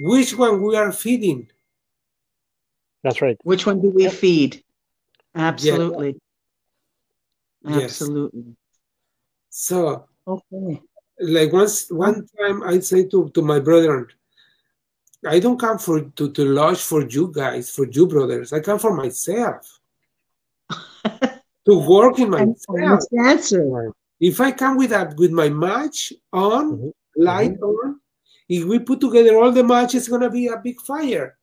Which 0.00 0.36
one 0.36 0.62
we 0.62 0.76
are 0.76 0.92
feeding? 0.92 1.48
That's 3.02 3.22
right. 3.22 3.36
Which 3.44 3.66
one 3.66 3.80
do 3.80 3.90
we 3.90 4.08
feed? 4.08 4.62
Absolutely. 5.34 6.16
Yeah. 7.62 7.80
Absolutely. 7.80 8.56
So 9.50 10.06
okay. 10.26 10.82
Like 11.20 11.52
once 11.52 11.90
one 11.90 12.26
time 12.38 12.62
I 12.62 12.80
say 12.80 13.04
to, 13.08 13.28
to 13.30 13.42
my 13.42 13.60
brother, 13.60 14.08
I 15.26 15.38
don't 15.38 15.60
come 15.60 15.78
for 15.78 16.00
to, 16.00 16.32
to 16.32 16.44
lodge 16.44 16.80
for 16.80 17.06
you 17.06 17.30
guys, 17.34 17.70
for 17.70 17.86
you 17.86 18.06
brothers. 18.06 18.52
I 18.52 18.60
come 18.60 18.78
for 18.78 18.94
myself. 18.94 19.80
to 21.66 21.78
work 21.78 22.18
in 22.18 22.30
myself. 22.30 23.02
answer. 23.26 23.92
If 24.18 24.40
I 24.40 24.52
come 24.52 24.76
with 24.76 24.90
that 24.90 25.16
with 25.16 25.30
my 25.30 25.48
match 25.48 26.12
on, 26.32 26.72
mm-hmm. 26.72 27.22
light 27.22 27.54
mm-hmm. 27.54 27.64
on, 27.64 28.00
if 28.48 28.64
we 28.64 28.78
put 28.78 29.00
together 29.00 29.36
all 29.36 29.52
the 29.52 29.64
matches, 29.64 30.02
it's 30.02 30.08
gonna 30.08 30.30
be 30.30 30.48
a 30.48 30.56
big 30.56 30.80
fire. 30.80 31.36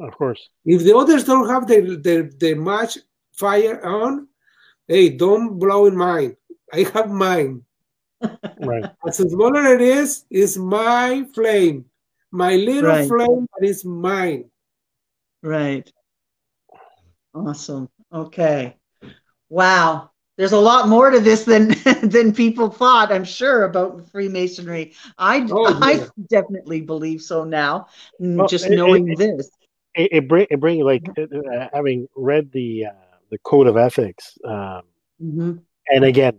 Of 0.00 0.12
course. 0.16 0.48
If 0.64 0.82
the 0.82 0.96
others 0.96 1.24
don't 1.24 1.48
have 1.48 1.66
their 1.66 1.96
their, 1.96 2.22
their 2.24 2.56
match 2.56 2.98
fire 3.32 3.84
on, 3.84 4.28
hey, 4.88 5.10
don't 5.10 5.58
blow 5.58 5.86
in 5.86 5.96
mine. 5.96 6.36
I 6.72 6.90
have 6.94 7.10
mine. 7.10 7.62
Right. 8.58 8.84
As 9.06 9.18
smaller 9.18 9.74
it 9.74 9.82
is, 9.82 10.24
is 10.30 10.56
my 10.56 11.26
flame. 11.34 11.84
My 12.30 12.56
little 12.56 12.90
right. 12.90 13.06
flame 13.06 13.46
that 13.58 13.68
is 13.68 13.84
mine. 13.84 14.50
Right. 15.42 15.90
Awesome. 17.34 17.90
Okay. 18.10 18.76
Wow. 19.50 20.10
There's 20.36 20.52
a 20.52 20.58
lot 20.58 20.88
more 20.88 21.10
to 21.10 21.20
this 21.20 21.44
than 21.44 21.68
than 22.02 22.32
people 22.32 22.70
thought, 22.70 23.12
I'm 23.12 23.24
sure, 23.24 23.64
about 23.64 24.10
Freemasonry. 24.10 24.94
I 25.18 25.46
oh, 25.50 25.68
yeah. 25.68 25.78
I 25.80 26.08
definitely 26.28 26.80
believe 26.80 27.22
so 27.22 27.44
now, 27.44 27.86
mm, 28.20 28.36
well, 28.36 28.48
just 28.48 28.68
knowing 28.68 29.10
it, 29.10 29.18
this. 29.18 29.50
It, 29.94 30.12
it 30.12 30.28
bring 30.28 30.46
it 30.50 30.60
bring 30.60 30.80
like 30.80 31.06
uh, 31.18 31.68
having 31.72 32.08
read 32.16 32.50
the 32.52 32.86
uh, 32.86 33.16
the 33.30 33.38
code 33.38 33.66
of 33.66 33.76
ethics, 33.76 34.36
um, 34.44 34.82
mm-hmm. 35.22 35.52
and 35.88 36.04
again, 36.04 36.38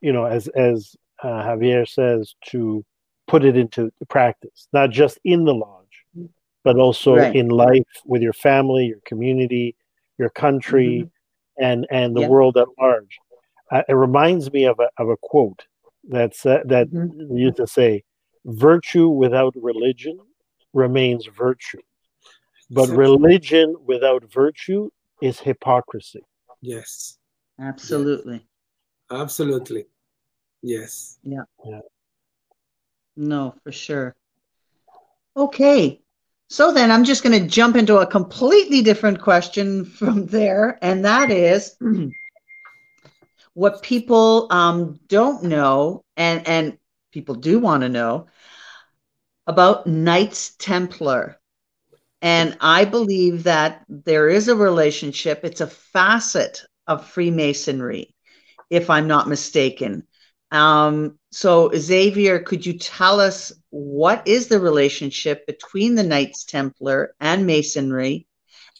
you 0.00 0.12
know, 0.12 0.24
as 0.24 0.48
as 0.48 0.96
uh, 1.22 1.42
Javier 1.42 1.88
says, 1.88 2.34
to 2.46 2.84
put 3.26 3.44
it 3.44 3.56
into 3.56 3.92
practice, 4.08 4.68
not 4.72 4.90
just 4.90 5.18
in 5.24 5.44
the 5.44 5.54
lodge, 5.54 6.04
but 6.64 6.76
also 6.76 7.16
right. 7.16 7.36
in 7.36 7.48
life 7.48 7.86
with 8.04 8.22
your 8.22 8.32
family, 8.32 8.86
your 8.86 9.00
community, 9.04 9.76
your 10.18 10.30
country, 10.30 11.04
mm-hmm. 11.04 11.64
and 11.64 11.86
and 11.90 12.16
the 12.16 12.28
world 12.28 12.56
at 12.56 12.68
large. 12.80 13.18
Uh, 13.70 13.82
it 13.88 13.94
reminds 13.94 14.50
me 14.52 14.64
of 14.64 14.78
a 14.80 14.88
of 14.98 15.08
a 15.08 15.16
quote 15.22 15.66
that's 16.08 16.44
uh, 16.46 16.60
that 16.64 16.90
mm-hmm. 16.90 17.36
used 17.36 17.56
to 17.56 17.66
say, 17.66 18.02
"Virtue 18.44 19.08
without 19.08 19.54
religion 19.56 20.18
remains 20.72 21.26
virtue, 21.26 21.80
but 22.70 22.88
religion 22.90 23.74
without 23.84 24.24
virtue 24.32 24.90
is 25.22 25.40
hypocrisy." 25.40 26.20
Yes, 26.60 27.18
absolutely, 27.58 28.46
absolutely. 29.10 29.86
Yes. 30.62 31.18
Yeah. 31.22 31.42
yeah. 31.64 31.80
No, 33.16 33.54
for 33.62 33.72
sure. 33.72 34.16
Okay. 35.36 36.02
So 36.48 36.72
then 36.72 36.90
I'm 36.90 37.04
just 37.04 37.22
going 37.22 37.38
to 37.40 37.46
jump 37.46 37.76
into 37.76 37.98
a 37.98 38.06
completely 38.06 38.80
different 38.82 39.20
question 39.20 39.84
from 39.84 40.26
there, 40.26 40.78
and 40.82 41.04
that 41.04 41.30
is 41.30 41.76
what 43.54 43.82
people 43.82 44.46
um, 44.50 44.98
don't 45.08 45.42
know, 45.42 46.04
and, 46.16 46.46
and 46.48 46.78
people 47.12 47.34
do 47.34 47.58
want 47.58 47.82
to 47.82 47.88
know 47.88 48.26
about 49.46 49.86
Knights 49.86 50.54
Templar. 50.58 51.38
And 52.20 52.56
I 52.60 52.84
believe 52.84 53.44
that 53.44 53.84
there 53.88 54.28
is 54.28 54.48
a 54.48 54.56
relationship, 54.56 55.40
it's 55.44 55.60
a 55.60 55.66
facet 55.66 56.62
of 56.86 57.06
Freemasonry, 57.06 58.14
if 58.70 58.90
I'm 58.90 59.06
not 59.06 59.28
mistaken. 59.28 60.04
Um, 60.50 61.18
so, 61.30 61.70
Xavier, 61.76 62.40
could 62.40 62.64
you 62.64 62.78
tell 62.78 63.20
us 63.20 63.52
what 63.70 64.26
is 64.26 64.48
the 64.48 64.58
relationship 64.58 65.46
between 65.46 65.94
the 65.94 66.02
Knights 66.02 66.44
Templar 66.44 67.14
and 67.20 67.46
Masonry, 67.46 68.26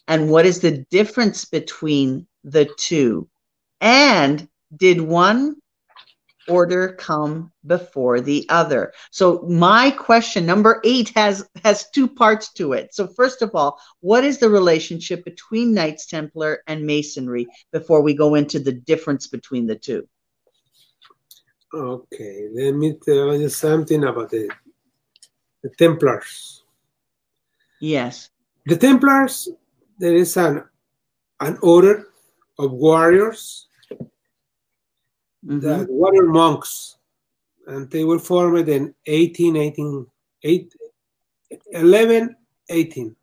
and 0.07 0.29
what 0.29 0.45
is 0.45 0.59
the 0.59 0.85
difference 0.89 1.45
between 1.45 2.27
the 2.43 2.69
two? 2.77 3.29
And 3.79 4.49
did 4.75 4.99
one 4.99 5.55
order 6.49 6.93
come 6.93 7.51
before 7.65 8.21
the 8.21 8.45
other? 8.49 8.93
So, 9.11 9.41
my 9.47 9.91
question 9.91 10.45
number 10.45 10.81
eight 10.83 11.11
has 11.15 11.47
has 11.63 11.89
two 11.91 12.07
parts 12.07 12.51
to 12.53 12.73
it. 12.73 12.93
So, 12.93 13.07
first 13.07 13.41
of 13.41 13.51
all, 13.53 13.79
what 14.01 14.23
is 14.23 14.39
the 14.39 14.49
relationship 14.49 15.23
between 15.23 15.73
Knights 15.73 16.07
Templar 16.07 16.63
and 16.67 16.85
Masonry 16.85 17.47
before 17.71 18.01
we 18.01 18.13
go 18.13 18.35
into 18.35 18.59
the 18.59 18.73
difference 18.73 19.27
between 19.27 19.67
the 19.67 19.75
two? 19.75 20.07
Okay, 21.73 22.49
let 22.51 22.71
me 22.71 22.97
tell 23.05 23.35
you 23.35 23.47
something 23.47 24.03
about 24.03 24.31
the, 24.31 24.49
the 25.61 25.69
Templars. 25.77 26.63
Yes. 27.79 28.31
The 28.65 28.75
Templars, 28.75 29.49
there 29.99 30.15
is 30.15 30.35
an, 30.35 30.63
an 31.39 31.59
order 31.61 32.07
of 32.57 32.71
warriors 32.71 33.68
mm-hmm. 35.45 35.59
that 35.59 35.87
were 35.89 36.25
monks, 36.27 36.97
and 37.67 37.89
they 37.89 38.03
were 38.03 38.19
formed 38.19 38.69
in 38.69 38.93
18, 39.05 39.55
18, 39.55 40.05
8, 40.43 40.73
11, 41.71 42.35
18. 42.69 43.15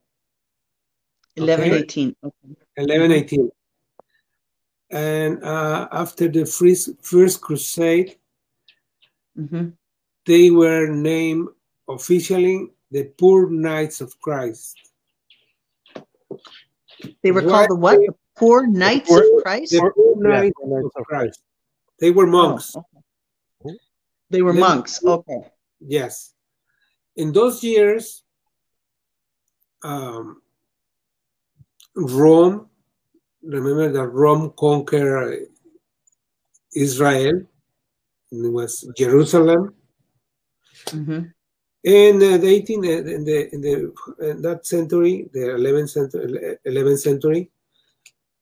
11, 1.37 1.65
okay? 1.65 1.79
18. 1.79 2.17
Okay. 2.25 2.35
11, 2.77 3.13
18. 3.13 3.51
And 4.91 5.43
uh, 5.43 5.89
after 5.93 6.29
the 6.29 6.47
first, 6.47 6.91
first 7.03 7.41
crusade, 7.41 8.17
Mm-hmm. 9.39 9.69
They 10.25 10.51
were 10.51 10.89
named 10.89 11.49
officially 11.89 12.71
the 12.91 13.05
Poor 13.19 13.51
Knights 13.51 14.01
of 14.01 14.19
Christ. 14.21 14.77
They 17.23 17.31
were 17.31 17.43
called 17.43 17.71
the 17.71 17.77
what? 17.77 17.99
The 17.99 18.15
Poor 18.37 18.67
Knights 18.67 19.09
poor, 19.09 19.21
of 19.21 19.43
Christ? 19.43 19.73
The 19.73 19.93
Poor 19.95 20.17
Knights, 20.17 20.57
yeah, 20.67 20.79
of, 20.79 20.85
of 20.97 21.05
Christ. 21.05 21.43
They 22.01 22.11
were 22.11 22.27
monks. 22.27 22.77
Oh, 22.77 22.85
okay. 23.65 23.77
They 24.31 24.43
were 24.43 24.53
monks. 24.53 25.03
Okay. 25.05 25.41
Yes. 25.81 26.35
In 27.17 27.33
those 27.33 27.63
years, 27.63 28.23
um, 29.83 30.43
Rome, 31.95 32.69
remember 33.43 33.91
that 33.93 34.09
Rome 34.09 34.53
conquered 34.57 35.47
Israel 36.75 37.47
it 38.33 38.53
was 38.53 38.89
Jerusalem. 38.97 39.75
Mm-hmm. 40.87 41.21
In 41.85 42.17
uh, 42.17 42.37
the 42.39 42.49
18, 42.49 42.85
uh, 42.85 42.89
in 42.89 43.25
the 43.25 43.55
in 43.55 43.61
the 43.61 43.93
in 44.21 44.43
that 44.43 44.67
century, 44.67 45.29
the 45.33 45.41
11th 45.41 45.91
century, 45.91 46.59
11th 46.67 46.99
century, 46.99 47.51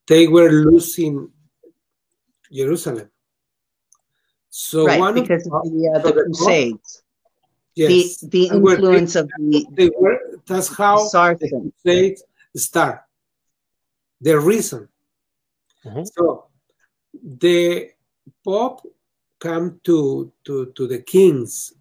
they 0.07 0.27
were 0.27 0.51
losing 0.51 1.31
Jerusalem. 2.51 3.11
So 4.57 4.87
right, 4.87 5.01
one 5.01 5.15
because 5.15 5.45
of, 5.49 5.53
of 5.53 5.65
the, 5.65 5.91
uh, 5.93 5.99
the 5.99 6.13
Crusades. 6.13 7.03
Yes, 7.75 8.21
the, 8.21 8.29
the 8.29 8.47
influence 8.55 9.17
of 9.17 9.27
the 9.37 9.67
they 9.73 9.91
were, 9.99 10.21
that's 10.47 10.69
how 10.69 11.09
the 11.09 11.73
Crusades 11.83 12.23
start. 12.55 13.03
The 14.21 14.39
reason. 14.39 14.89
Mm-hmm. 15.85 16.05
So 16.05 16.47
the 17.21 17.91
Pope 18.45 18.87
come 19.41 19.81
to, 19.83 20.31
to, 20.45 20.67
to 20.77 20.87
the 20.87 21.01
kings 21.01 21.75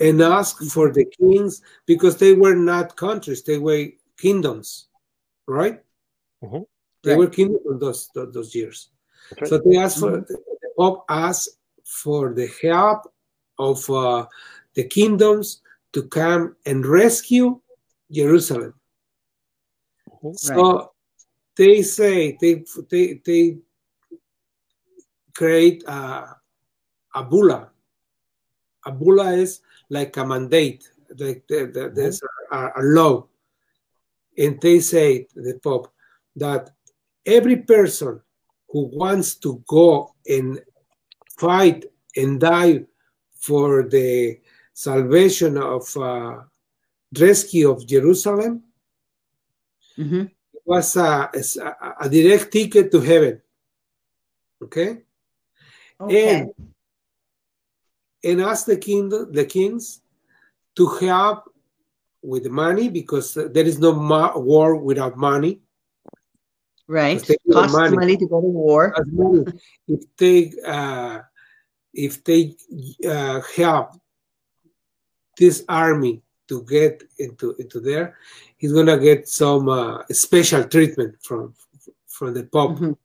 and 0.00 0.20
ask 0.20 0.60
for 0.64 0.92
the 0.92 1.04
kings 1.04 1.62
because 1.86 2.16
they 2.16 2.32
were 2.32 2.56
not 2.56 2.96
countries, 2.96 3.44
they 3.44 3.58
were 3.58 3.86
kingdoms, 4.16 4.88
right? 5.46 5.80
Mm-hmm. 6.42 6.62
They 7.04 7.10
right. 7.10 7.18
were 7.18 7.28
kingdoms 7.28 7.62
those, 7.78 8.10
those, 8.16 8.34
those 8.34 8.52
years. 8.52 8.88
Right. 9.40 9.48
So 9.48 9.58
they 9.58 9.76
asked 9.76 10.00
for, 10.00 10.10
mm-hmm. 10.10 10.32
the 10.32 10.70
Pope 10.76 11.04
asked 11.08 11.50
for 11.88 12.34
the 12.34 12.48
help 12.62 13.10
of 13.58 13.88
uh, 13.90 14.26
the 14.74 14.84
kingdoms 14.84 15.62
to 15.92 16.02
come 16.04 16.54
and 16.66 16.84
rescue 16.84 17.58
Jerusalem. 18.12 18.74
Mm-hmm. 20.22 20.32
So 20.34 20.92
they 21.56 21.82
say 21.82 22.36
they 22.40 22.64
they 22.90 23.20
they 23.24 23.58
create 25.34 25.82
a, 25.88 26.36
a 27.14 27.24
bulla. 27.24 27.70
A 28.84 28.92
bulla 28.92 29.32
is 29.32 29.60
like 29.88 30.16
a 30.16 30.26
mandate, 30.26 30.88
like 31.18 31.44
the, 31.48 31.70
the, 31.72 31.90
there's 31.94 32.20
a, 32.52 32.56
a 32.76 32.82
law, 32.82 33.26
and 34.36 34.60
they 34.60 34.80
say 34.80 35.26
the 35.34 35.58
Pope 35.62 35.90
that 36.36 36.70
every 37.24 37.56
person 37.56 38.20
who 38.68 38.90
wants 38.92 39.36
to 39.36 39.62
go 39.66 40.14
and 40.28 40.60
fight 41.38 41.86
and 42.16 42.40
die 42.40 42.84
for 43.38 43.88
the 43.88 44.40
salvation 44.74 45.56
of 45.56 45.96
uh, 45.96 46.42
rescue 47.18 47.70
of 47.70 47.86
Jerusalem 47.86 48.62
hmm 49.96 50.24
was 50.64 50.96
a, 50.96 51.30
a, 51.34 52.04
a 52.04 52.08
direct 52.10 52.52
ticket 52.52 52.92
to 52.92 53.00
heaven. 53.00 53.40
Okay, 54.62 55.02
Okay. 56.00 56.40
and 56.40 56.50
and 58.22 58.40
ask 58.42 58.66
the 58.66 58.76
king 58.76 59.08
the 59.08 59.46
kings 59.48 60.02
to 60.76 60.86
help 61.00 61.50
with 62.22 62.42
the 62.44 62.50
money 62.50 62.88
because 62.90 63.32
there 63.34 63.64
is 63.64 63.78
no 63.78 63.92
ma- 63.92 64.36
war 64.36 64.76
without 64.76 65.16
money. 65.16 65.60
right. 66.86 67.14
Because 67.14 67.28
they 67.28 67.36
give 67.46 67.54
Costs 67.54 67.76
money. 67.76 67.96
money 67.96 68.16
to 68.16 68.26
go 68.26 68.40
to 68.40 68.46
war. 68.46 68.94
If 69.88 70.04
they 70.16 70.52
uh, 70.66 71.20
if 71.92 72.22
they 72.24 72.54
uh, 73.08 73.40
help 73.56 73.92
this 75.36 75.64
army 75.68 76.22
to 76.48 76.64
get 76.64 77.02
into 77.18 77.54
into 77.58 77.80
there, 77.80 78.16
he's 78.56 78.72
gonna 78.72 78.98
get 78.98 79.28
some 79.28 79.68
uh, 79.68 80.02
special 80.10 80.64
treatment 80.64 81.16
from 81.22 81.54
from 82.06 82.34
the 82.34 82.44
Pope. 82.44 82.78
Mhm. 82.78 82.96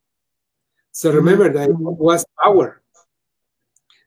So 0.92 1.12
remember 1.12 1.52
that 1.52 1.70
it 1.70 1.76
was 1.76 2.26
power. 2.44 2.82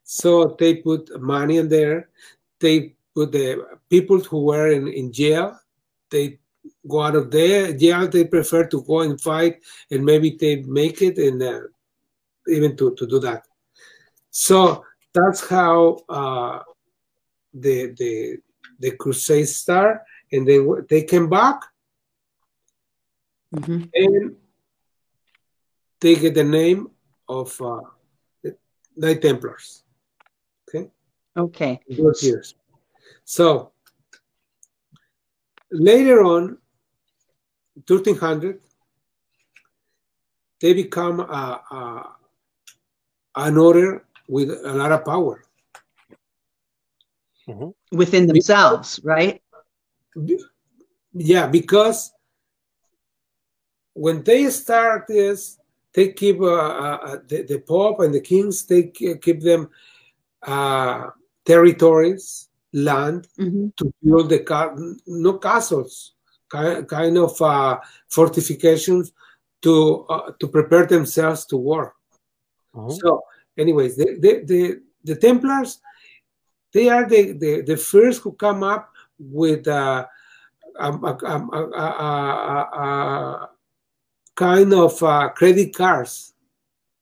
So 0.04 0.56
they 0.58 0.76
put 0.76 1.20
money 1.20 1.56
in 1.58 1.68
there. 1.68 2.10
They 2.60 2.94
put 3.14 3.32
the 3.32 3.78
people 3.90 4.20
who 4.20 4.44
were 4.44 4.70
in, 4.70 4.86
in 4.88 5.12
jail. 5.12 5.58
They 6.10 6.38
go 6.86 7.02
out 7.02 7.16
of 7.16 7.30
there 7.30 7.72
jail. 7.72 8.06
They 8.06 8.24
prefer 8.24 8.66
to 8.68 8.82
go 8.82 9.00
and 9.00 9.20
fight, 9.20 9.62
and 9.90 10.04
maybe 10.04 10.36
they 10.38 10.62
make 10.62 11.02
it, 11.02 11.18
and 11.18 11.42
uh, 11.42 11.60
even 12.48 12.76
to, 12.76 12.94
to 12.94 13.06
do 13.06 13.18
that. 13.20 13.45
So 14.30 14.84
that's 15.14 15.48
how 15.48 15.98
uh, 16.08 16.62
the 17.54 17.94
the 17.96 18.38
the 18.78 18.90
crusades 18.96 19.56
start, 19.56 20.02
and 20.32 20.46
then 20.46 20.86
they 20.88 21.02
came 21.04 21.28
back, 21.28 21.60
Mhm. 23.54 23.88
and 23.94 24.36
they 26.00 26.14
get 26.16 26.34
the 26.34 26.44
name 26.44 26.90
of 27.28 27.58
uh, 27.62 27.80
the 28.42 28.56
Knight 28.96 29.22
Templars. 29.22 29.82
Okay, 30.68 30.90
Okay. 31.36 31.80
those 31.88 32.22
years. 32.22 32.54
So 33.24 33.72
later 35.70 36.22
on, 36.22 36.58
1300, 37.86 38.60
they 40.60 40.72
become 40.74 41.20
a, 41.20 41.62
a, 41.70 42.16
an 43.36 43.56
order 43.58 44.05
with 44.28 44.50
a 44.50 44.72
lot 44.74 44.92
of 44.92 45.04
power. 45.04 45.42
Within 47.92 48.26
themselves, 48.26 49.00
right? 49.04 49.40
Yeah, 51.12 51.46
because 51.46 52.12
when 53.94 54.22
they 54.24 54.50
start 54.50 55.06
this, 55.06 55.58
they 55.92 56.12
keep 56.12 56.40
uh, 56.40 56.44
uh, 56.44 57.16
the, 57.28 57.42
the 57.42 57.58
Pope 57.60 58.00
and 58.00 58.12
the 58.12 58.20
kings, 58.20 58.66
they 58.66 58.84
keep 58.84 59.40
them 59.40 59.70
uh, 60.42 61.10
territories, 61.44 62.48
land 62.72 63.28
Mhm. 63.38 63.74
to 63.76 63.92
build 64.02 64.28
the 64.28 64.40
ca- 64.40 64.74
no 65.06 65.38
castles, 65.38 66.14
kind, 66.48 66.86
kind 66.88 67.16
of 67.16 67.40
uh, 67.40 67.78
fortifications 68.08 69.12
to 69.62 70.04
uh, 70.10 70.32
to 70.40 70.48
prepare 70.48 70.84
themselves 70.86 71.46
to 71.46 71.56
war. 71.56 71.94
Mhm. 72.74 72.92
So, 73.00 73.22
anyways, 73.56 73.96
the, 73.96 74.16
the, 74.20 74.42
the, 74.44 74.80
the 75.04 75.16
Templars, 75.16 75.80
they 76.72 76.88
are 76.88 77.08
the, 77.08 77.32
the, 77.32 77.62
the 77.62 77.76
first 77.76 78.22
who 78.22 78.32
come 78.32 78.62
up 78.62 78.92
with 79.18 79.66
a, 79.66 80.08
a, 80.78 80.90
a, 80.92 81.38
a, 82.74 83.48
kind 84.34 84.72
of 84.74 85.02
uh, 85.02 85.30
credit 85.30 85.74
cards. 85.74 86.34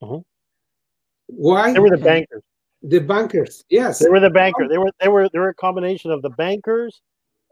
Mhm. 0.02 0.24
Why? 1.26 1.72
They 1.72 1.80
were 1.80 1.90
the 1.90 1.98
bankers. 1.98 2.42
the 2.82 3.00
bankers, 3.00 3.64
yes. 3.68 3.98
They 3.98 4.08
were 4.08 4.20
the 4.20 4.30
banker. 4.30 4.68
They 4.68 4.78
were 4.78 4.90
they 5.00 5.08
were 5.08 5.28
they 5.30 5.38
were 5.38 5.48
a 5.48 5.54
combination 5.54 6.10
of 6.10 6.22
the 6.22 6.30
bankers 6.30 7.00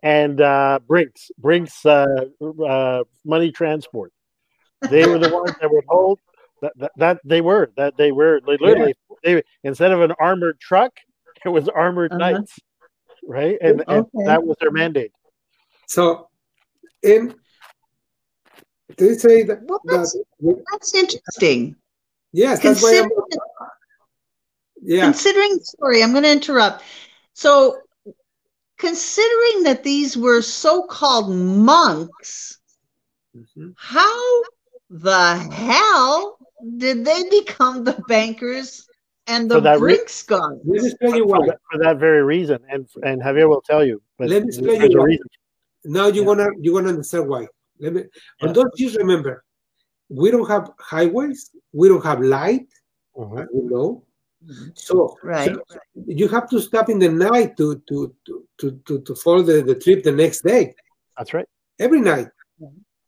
and 0.02 0.40
uh, 0.40 0.78
Brinks 0.86 1.30
Brinks 1.38 1.84
uh, 1.86 2.26
uh, 2.40 3.04
money 3.24 3.50
transport. 3.50 4.12
They 4.90 5.06
were 5.06 5.18
the 5.18 5.32
ones 5.32 5.54
that 5.60 5.70
would 5.70 5.84
hold 5.88 6.18
that, 6.62 6.72
that, 6.78 6.92
that 6.96 7.20
they 7.24 7.40
were 7.40 7.70
that 7.76 7.96
they 7.98 8.12
were 8.12 8.40
they 8.46 8.56
literally 8.56 8.94
they 9.22 9.42
instead 9.64 9.92
of 9.92 10.00
an 10.00 10.12
armored 10.18 10.58
truck, 10.60 10.92
it 11.44 11.48
was 11.48 11.68
armored 11.68 12.12
Uh-huh. 12.12 12.18
knights, 12.18 12.58
right? 13.24 13.58
And, 13.60 13.84
and 13.88 14.06
that 14.26 14.42
was 14.42 14.56
their 14.60 14.70
mandate. 14.70 15.12
So, 15.86 16.28
and 17.02 17.34
they 18.96 19.14
say 19.14 19.42
that, 19.42 19.58
Well, 19.64 19.80
that 19.84 19.96
that's, 19.96 20.16
that's 20.70 20.94
interesting. 20.94 21.76
yes, 22.32 22.62
that's 22.62 22.82
why 22.82 22.98
I'm, 22.98 23.10
Considering, 23.10 23.40
yeah. 24.82 25.04
considering, 25.04 25.58
sorry, 25.60 26.02
I'm 26.02 26.12
going 26.12 26.24
to 26.24 26.32
interrupt. 26.32 26.84
So, 27.34 27.78
considering 28.78 29.64
that 29.64 29.82
these 29.82 30.16
were 30.16 30.40
so-called 30.42 31.30
monks, 31.34 32.58
Mhm. 33.36 33.74
how 33.76 34.42
the 34.90 35.38
hell 35.38 36.38
did 36.78 37.04
they 37.04 37.22
become 37.30 37.84
the 37.84 38.02
bankers 38.08 38.86
and 39.26 39.50
the 39.50 39.56
For 39.56 39.60
that 39.62 39.80
re- 39.80 39.94
Brinks 39.96 40.22
guys? 40.22 40.58
Let 40.64 40.82
me 40.82 40.88
explain 40.88 41.14
you 41.16 41.24
For 41.28 41.38
why. 41.40 41.46
that, 41.46 41.58
for 41.70 41.78
that 41.78 41.98
very 41.98 42.22
reason, 42.22 42.58
and 42.70 42.88
and 43.02 43.20
Javier 43.22 43.48
will 43.48 43.62
tell 43.62 43.84
you. 43.84 44.02
But 44.18 44.28
Let 44.28 44.42
me 44.42 44.48
explain 44.48 44.90
you 44.90 44.98
why. 44.98 45.18
Now 45.84 46.06
you're 46.06 46.24
Yeah. 46.24 46.34
gonna 46.34 46.48
you're 46.60 46.74
gonna 46.80 46.90
understand 46.90 47.28
why. 47.28 47.46
Let 47.78 47.92
me. 47.94 48.02
Yeah. 48.02 48.46
And 48.46 48.54
don't 48.54 48.74
just 48.76 48.96
remember, 48.96 49.44
we 50.08 50.30
don't 50.30 50.48
have 50.48 50.70
highways, 50.78 51.50
we 51.72 51.88
don't 51.88 52.04
have 52.04 52.20
light, 52.20 52.68
Mhm. 53.16 53.42
as 53.42 53.48
we 53.52 53.62
know. 53.62 54.04
So, 54.74 55.16
Right. 55.22 55.54
so 55.54 55.62
you 56.06 56.26
have 56.28 56.48
to 56.50 56.60
stop 56.60 56.88
in 56.88 56.98
the 56.98 57.08
night 57.08 57.56
to 57.56 57.78
to 57.88 58.14
to 58.26 58.44
to 58.58 58.70
to, 58.86 59.00
to 59.00 59.14
follow 59.14 59.42
the, 59.42 59.62
the 59.62 59.74
trip 59.74 60.02
the 60.02 60.12
next 60.12 60.42
day, 60.42 60.74
That's 61.16 61.32
right. 61.34 61.46
every 61.78 62.00
night. 62.00 62.28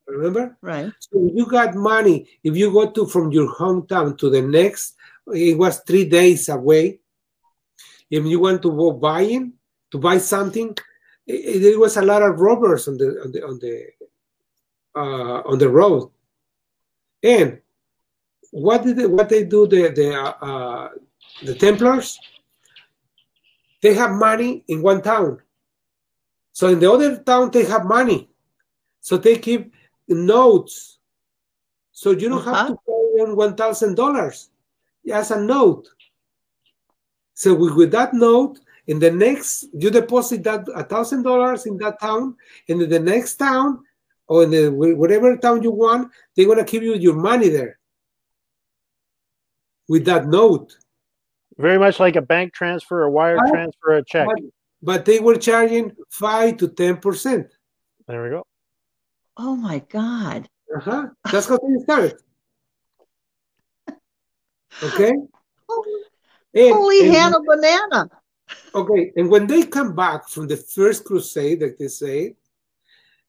Remember? 0.07 0.57
Right. 0.61 0.93
So 1.01 1.31
you 1.33 1.47
got 1.47 1.75
money. 1.75 2.29
If 2.43 2.57
you 2.57 2.73
go 2.73 2.91
to 2.91 3.07
from 3.07 3.33
your 3.33 3.53
hometown 3.55 4.19
to 4.19 4.31
the 4.31 4.43
next, 4.43 4.97
it 5.29 5.57
was 5.57 5.81
three 5.81 6.05
days 6.05 6.49
away. 6.49 7.01
If 8.11 8.25
you 8.25 8.41
want 8.41 8.63
to 8.63 8.71
go 8.71 8.93
buying 8.93 9.55
to 9.91 9.99
buy 9.99 10.19
something, 10.19 10.77
it, 11.27 11.61
there 11.61 11.79
was 11.79 11.97
a 11.97 12.03
lot 12.03 12.23
of 12.23 12.39
robbers 12.39 12.87
on 12.87 12.99
the 12.99 13.23
on 13.23 13.33
the 13.33 13.43
on 13.45 13.59
the 13.59 13.87
uh, 14.95 15.41
on 15.49 15.59
the 15.59 15.69
road. 15.69 16.11
And 17.23 17.61
what 18.51 18.85
did 18.85 18.97
they, 18.97 19.07
what 19.07 19.29
they 19.29 19.45
do 19.45 19.67
the 19.67 19.89
the 19.89 20.15
uh, 20.15 20.35
uh, 20.41 20.89
the 21.43 21.55
Templars? 21.55 22.19
They 23.81 23.95
have 23.95 24.13
money 24.13 24.65
in 24.69 24.83
one 24.83 25.03
town. 25.03 25.41
So 26.53 26.69
in 26.69 26.79
the 26.79 26.91
other 26.91 27.17
town 27.19 27.51
they 27.51 27.65
have 27.65 27.85
money. 27.85 28.29
So 29.01 29.17
they 29.17 29.39
keep 29.39 29.75
notes. 30.09 30.99
So 31.93 32.11
you 32.11 32.29
don't 32.29 32.45
have 32.45 32.55
Uh-huh. 32.55 32.69
to 32.71 32.79
pay 32.87 33.25
them 33.25 33.37
one 33.37 33.55
thousand 33.57 33.95
dollars. 33.95 34.51
As 35.13 35.31
a 35.31 35.41
note. 35.41 35.89
So 37.35 37.55
with, 37.55 37.75
with 37.75 37.91
that 37.93 38.15
note, 38.15 38.59
in 38.87 38.99
the 38.99 39.11
next 39.11 39.65
you 39.75 39.91
deposit 39.91 40.43
that 40.45 40.67
a 40.75 40.85
thousand 40.85 41.23
dollars 41.23 41.67
in 41.67 41.77
that 41.79 42.01
town, 42.01 42.37
and 42.69 42.83
in 42.83 42.89
the 42.91 43.01
next 43.01 43.37
town 43.37 43.85
or 44.27 44.45
in 44.45 44.51
the 44.51 44.71
whatever 44.71 45.37
town 45.37 45.63
you 45.63 45.71
want, 45.71 46.11
they're 46.35 46.47
gonna 46.47 46.65
give 46.65 46.83
you 46.83 46.95
your 46.95 47.15
money 47.15 47.49
there 47.49 47.79
with 49.89 50.05
that 50.07 50.27
note. 50.27 50.77
Very 51.59 51.79
much 51.79 52.01
like 52.01 52.17
a 52.17 52.23
bank 52.23 52.53
transfer, 52.53 53.03
a 53.03 53.11
wire 53.11 53.37
Right. 53.37 53.53
transfer, 53.53 53.93
a 53.93 54.05
check. 54.05 54.27
But, 54.27 54.41
but 54.83 55.05
they 55.05 55.21
were 55.21 55.37
charging 55.37 55.93
five 56.11 56.57
to 56.59 56.69
ten 56.69 56.97
percent. 56.97 57.49
There 58.09 58.23
we 58.23 58.31
go. 58.31 58.45
Oh 59.37 59.57
my 59.57 59.81
God. 59.81 60.49
Uh-huh. 60.75 61.09
That's 61.31 61.49
how 61.49 61.59
they 61.59 61.83
started. 61.83 62.21
Okay. 64.83 65.13
And- 66.57 66.73
Holy 66.73 67.01
and- 67.01 67.15
Hannah 67.15 67.41
banana. 67.45 68.11
Okay, 68.75 69.13
and 69.17 69.29
when 69.29 69.47
they 69.47 69.65
come 69.65 69.95
back 69.97 70.29
from 70.29 70.47
the 70.47 70.57
first 70.57 71.05
crusade, 71.05 71.63
like 71.63 71.77
they 71.79 71.89
say, 71.89 72.37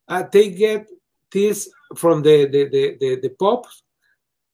uh, 0.07 0.23
they 0.31 0.49
get 0.49 0.87
this 1.31 1.69
from 1.95 2.21
the 2.21 2.45
the 2.45 2.69
the, 2.69 2.97
the, 2.99 3.19
the 3.21 3.29
Pope 3.29 3.65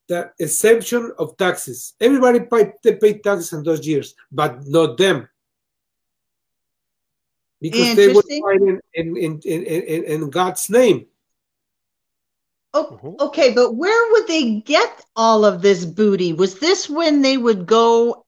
the 0.07 0.31
exemption 0.39 1.11
of 1.17 1.37
taxes. 1.37 1.93
Everybody 1.99 2.41
paid, 2.41 2.73
they 2.83 2.95
pay 2.95 3.17
taxes 3.19 3.53
in 3.53 3.63
those 3.63 3.85
years, 3.87 4.13
but 4.31 4.67
not 4.67 4.97
them. 4.97 5.27
Because 7.61 7.95
they 7.95 8.07
were 8.13 8.23
fighting 8.23 8.79
in, 8.93 9.17
in, 9.17 9.39
in, 9.45 9.63
in, 9.63 10.03
in 10.03 10.29
God's 10.29 10.69
name. 10.69 11.05
Oh, 12.73 12.85
mm-hmm. 12.85 13.15
okay, 13.19 13.53
but 13.53 13.75
where 13.75 14.11
would 14.13 14.27
they 14.27 14.61
get 14.61 15.05
all 15.15 15.43
of 15.43 15.61
this 15.61 15.83
booty? 15.83 16.31
Was 16.31 16.59
this 16.59 16.89
when 16.89 17.21
they 17.21 17.37
would 17.37 17.65
go 17.65 18.25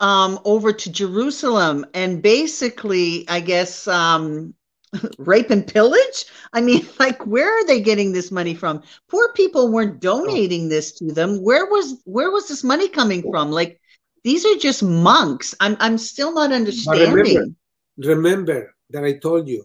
um, 0.00 0.38
over 0.44 0.72
to 0.72 0.92
Jerusalem 0.92 1.86
and 1.94 2.22
basically, 2.22 3.26
I 3.28 3.40
guess, 3.40 3.88
um, 3.88 4.54
rape 5.18 5.48
and 5.48 5.66
pillage? 5.66 6.26
I 6.52 6.60
mean, 6.60 6.86
like, 6.98 7.26
where 7.26 7.50
are 7.50 7.66
they 7.66 7.80
getting 7.80 8.12
this 8.12 8.30
money 8.30 8.54
from? 8.54 8.82
Poor 9.08 9.32
people 9.32 9.72
weren't 9.72 10.00
donating 10.00 10.68
this 10.68 10.92
to 10.92 11.12
them. 11.12 11.42
Where 11.42 11.64
was 11.66 12.02
where 12.04 12.30
was 12.30 12.48
this 12.48 12.62
money 12.62 12.88
coming 12.88 13.22
from? 13.30 13.50
Like, 13.50 13.80
these 14.24 14.44
are 14.44 14.56
just 14.56 14.82
monks. 14.82 15.54
I'm 15.60 15.78
I'm 15.80 15.96
still 15.96 16.34
not 16.34 16.52
understanding. 16.52 17.14
Remember, 17.14 17.54
remember 17.96 18.74
that 18.90 19.04
I 19.04 19.14
told 19.14 19.48
you 19.48 19.64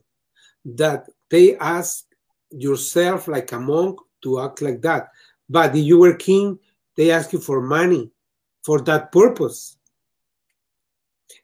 that 0.64 1.08
they 1.30 1.58
ask 1.58 2.06
yourself 2.52 3.28
like 3.28 3.52
a 3.52 3.60
monk 3.60 4.00
to 4.26 4.42
act 4.42 4.62
like 4.62 4.82
that. 4.82 5.10
But 5.50 5.76
if 5.76 5.86
you 5.86 6.00
were 6.00 6.16
king, 6.16 6.60
they 6.98 7.12
ask 7.12 7.32
you 7.32 7.40
for 7.40 7.62
money 7.62 8.12
for 8.64 8.82
that 8.82 9.12
purpose. 9.12 9.78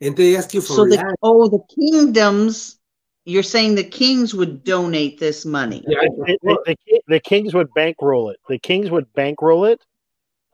And 0.01 0.17
they 0.17 0.35
ask 0.35 0.53
you 0.53 0.61
for 0.61 0.73
so 0.73 0.85
the, 0.85 1.15
oh 1.21 1.47
the 1.47 1.61
kingdoms 1.75 2.79
you're 3.25 3.43
saying 3.43 3.75
the 3.75 3.83
kings 3.83 4.33
would 4.33 4.63
donate 4.63 5.19
this 5.19 5.45
money. 5.45 5.83
Yeah, 5.87 5.99
the, 6.01 6.57
the, 6.65 7.01
the, 7.07 7.19
kings 7.19 7.53
would 7.53 7.71
bankroll 7.75 8.31
it. 8.31 8.37
The 8.49 8.57
kings 8.57 8.89
would 8.89 9.11
bankroll 9.13 9.65
it 9.65 9.79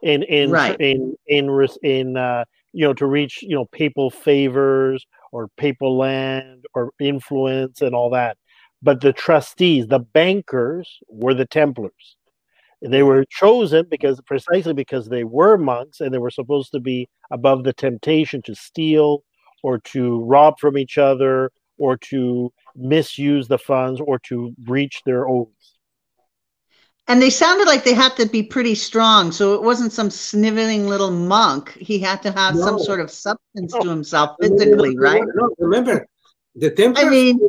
in 0.02 0.24
in 0.24 0.52
right. 0.52 0.76
in 0.82 1.16
in 1.28 1.68
in 1.82 2.18
uh, 2.18 2.44
you 2.74 2.86
know 2.86 2.94
to 2.96 3.06
reach 3.06 3.42
you 3.42 3.56
know 3.56 3.66
papal 3.72 4.10
favors 4.10 5.06
or 5.32 5.48
papal 5.56 5.98
land 5.98 6.66
or 6.74 6.92
influence 7.00 7.82
and 7.82 7.96
all 7.96 8.10
that. 8.10 8.38
But 8.84 9.00
the 9.00 9.14
trustees, 9.14 9.88
the 9.88 10.00
bankers, 10.00 11.00
were 11.08 11.34
the 11.34 11.46
Templars. 11.46 12.17
They 12.82 13.04
were 13.04 13.26
chosen 13.30 13.88
because 13.90 14.22
precisely 14.22 14.74
because 14.74 15.10
they 15.10 15.24
were 15.24 15.58
monks 15.58 16.00
and 16.00 16.14
they 16.14 16.20
were 16.20 16.30
supposed 16.30 16.72
to 16.74 16.80
be 16.80 17.10
above 17.32 17.64
the 17.64 17.74
temptation 17.74 18.42
to 18.44 18.54
steal 18.54 19.24
or 19.64 19.80
to 19.80 20.24
rob 20.24 20.60
from 20.60 20.78
each 20.78 20.98
other 20.98 21.52
or 21.80 21.98
to 21.98 22.52
misuse 22.76 23.48
the 23.48 23.58
funds 23.58 24.00
or 24.00 24.20
to 24.20 24.54
breach 24.60 25.02
their 25.06 25.28
oaths. 25.28 25.74
And 27.08 27.22
they 27.22 27.30
sounded 27.30 27.68
like 27.68 27.84
they 27.84 27.94
had 27.94 28.16
to 28.18 28.26
be 28.28 28.44
pretty 28.44 28.76
strong. 28.76 29.32
So 29.32 29.54
it 29.56 29.64
wasn't 29.64 29.94
some 29.94 30.10
sniveling 30.10 30.88
little 30.88 31.12
monk. 31.12 31.72
He 31.80 32.00
had 32.00 32.22
to 32.24 32.32
have 32.32 32.56
no. 32.56 32.62
some 32.62 32.80
sort 32.80 33.00
of 33.00 33.10
substance 33.10 33.74
no. 33.74 33.80
to 33.80 33.90
himself 33.90 34.36
physically, 34.42 34.94
no, 34.94 35.02
right? 35.02 35.24
No, 35.36 35.56
remember, 35.58 36.08
the 36.56 36.70
Templars. 36.70 37.06
I 37.06 37.10
mean, 37.10 37.40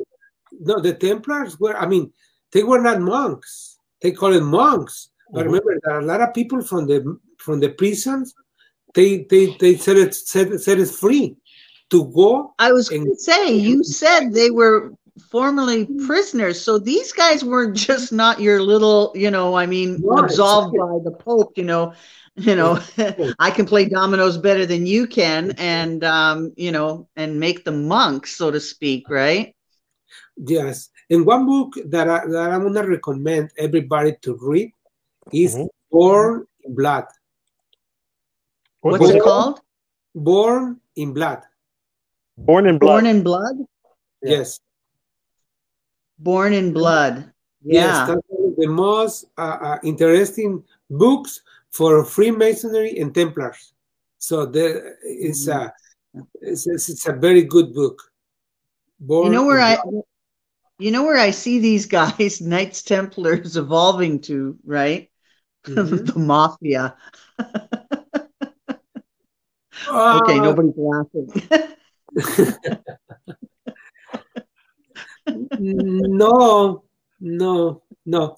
no, 0.60 0.80
the 0.80 0.94
Templars 0.94 1.58
were. 1.58 1.76
I 1.76 1.86
mean, 1.86 2.12
they 2.52 2.62
were 2.62 2.80
not 2.80 3.00
monks. 3.00 3.78
They 4.00 4.12
call 4.12 4.32
it 4.32 4.42
monks. 4.42 5.10
But 5.32 5.40
mm-hmm. 5.40 5.46
remember, 5.48 5.80
there 5.82 5.94
are 5.94 6.00
a 6.00 6.04
lot 6.04 6.20
of 6.20 6.34
people 6.34 6.62
from 6.62 6.86
the 6.86 7.18
from 7.38 7.60
the 7.60 7.70
prisons. 7.70 8.34
They 8.94 9.24
they 9.30 9.56
they 9.60 9.76
set 9.76 9.96
it 9.96 10.14
set, 10.14 10.60
set 10.60 10.78
it 10.78 10.88
free 10.88 11.36
to 11.90 12.04
go. 12.06 12.54
I 12.58 12.72
was 12.72 12.88
going 12.88 13.06
to 13.06 13.16
say, 13.16 13.52
you 13.52 13.82
said 13.82 14.32
they 14.32 14.50
were 14.50 14.92
formerly 15.30 15.86
prisoners. 16.06 16.60
So 16.60 16.78
these 16.78 17.12
guys 17.12 17.44
were 17.44 17.70
just 17.72 18.12
not 18.12 18.40
your 18.40 18.62
little, 18.62 19.12
you 19.14 19.30
know, 19.30 19.54
I 19.54 19.66
mean, 19.66 20.02
absolved 20.16 20.76
by 20.76 20.98
the 21.04 21.16
Pope, 21.18 21.56
you 21.56 21.64
know, 21.64 21.92
you 22.36 22.54
know, 22.54 22.80
I 23.38 23.50
can 23.50 23.66
play 23.66 23.88
dominoes 23.88 24.38
better 24.38 24.64
than 24.64 24.86
you 24.86 25.06
can, 25.06 25.52
and 25.58 26.04
um, 26.04 26.52
you 26.56 26.72
know, 26.72 27.08
and 27.16 27.40
make 27.40 27.64
the 27.64 27.72
monks, 27.72 28.36
so 28.36 28.50
to 28.50 28.60
speak, 28.60 29.08
right? 29.10 29.54
Yes. 30.36 30.90
In 31.10 31.24
one 31.24 31.46
book 31.46 31.74
that 31.86 32.08
I, 32.08 32.26
that 32.26 32.50
I'm 32.52 32.62
gonna 32.62 32.86
recommend 32.86 33.50
everybody 33.58 34.14
to 34.22 34.38
read 34.40 34.72
is 35.32 35.54
mm-hmm. 35.54 35.66
Born 35.90 36.46
in 36.62 36.74
Blood. 36.74 37.04
What's 38.80 38.98
Born, 38.98 39.16
it 39.16 39.22
called? 39.22 39.60
Born 40.14 40.80
in 40.96 41.14
Blood. 41.14 41.42
Born 42.36 42.66
in 42.66 42.78
Blood. 42.78 42.92
Born 42.92 43.06
in 43.06 43.22
Blood? 43.22 43.56
Yes. 44.22 44.60
Born 46.18 46.52
in 46.52 46.72
Blood. 46.72 47.32
Yeah. 47.62 47.82
Yes, 47.82 48.08
that's 48.08 48.56
the 48.56 48.66
most 48.68 49.26
uh, 49.36 49.58
uh, 49.60 49.78
interesting 49.82 50.62
books 50.90 51.40
for 51.70 52.04
Freemasonry 52.04 52.98
and 52.98 53.14
Templars. 53.14 53.72
So 54.18 54.46
there 54.46 54.96
is 55.02 55.48
a 55.48 55.72
it's, 56.40 56.66
it's, 56.66 57.06
a 57.06 57.12
very 57.12 57.42
good 57.42 57.74
book. 57.74 58.02
Born 59.00 59.26
you 59.26 59.32
know 59.32 59.44
where 59.44 59.60
I 59.60 59.78
you 60.78 60.90
know 60.90 61.04
where 61.04 61.18
I 61.18 61.30
see 61.30 61.58
these 61.58 61.86
guys, 62.00 62.40
Knights 62.40 62.82
Templars, 62.82 63.56
evolving 63.56 64.20
to, 64.22 64.56
right? 64.64 65.10
Mm-hmm. 65.68 66.04
the 66.06 66.18
mafia. 66.18 66.94
uh, 69.88 70.20
okay, 70.22 70.38
nobody's 70.40 70.74
laughing. 70.76 71.28
no, 75.58 76.84
no, 77.20 77.82
no. 78.06 78.36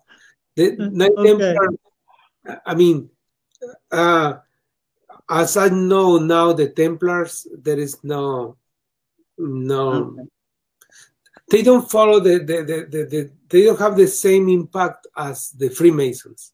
The 0.57 0.73
okay. 0.73 1.29
Templar, 1.29 1.69
I 2.67 2.75
mean, 2.75 3.11
uh, 3.91 4.35
as 5.29 5.57
I 5.57 5.69
know 5.69 6.19
now, 6.19 6.53
the 6.53 6.69
Templars, 6.71 7.47
there 7.53 7.79
is 7.79 8.03
no, 8.03 8.57
no. 9.39 9.93
Okay. 9.93 10.23
They 11.51 11.63
don't 11.63 11.91
follow 11.91 12.21
the, 12.21 12.39
the, 12.39 12.63
the, 12.63 12.87
the, 12.89 13.05
the, 13.07 13.31
they 13.49 13.65
don't 13.65 13.79
have 13.79 13.97
the 13.97 14.07
same 14.07 14.49
impact 14.49 15.09
as 15.17 15.51
the 15.51 15.69
Freemasons. 15.69 16.53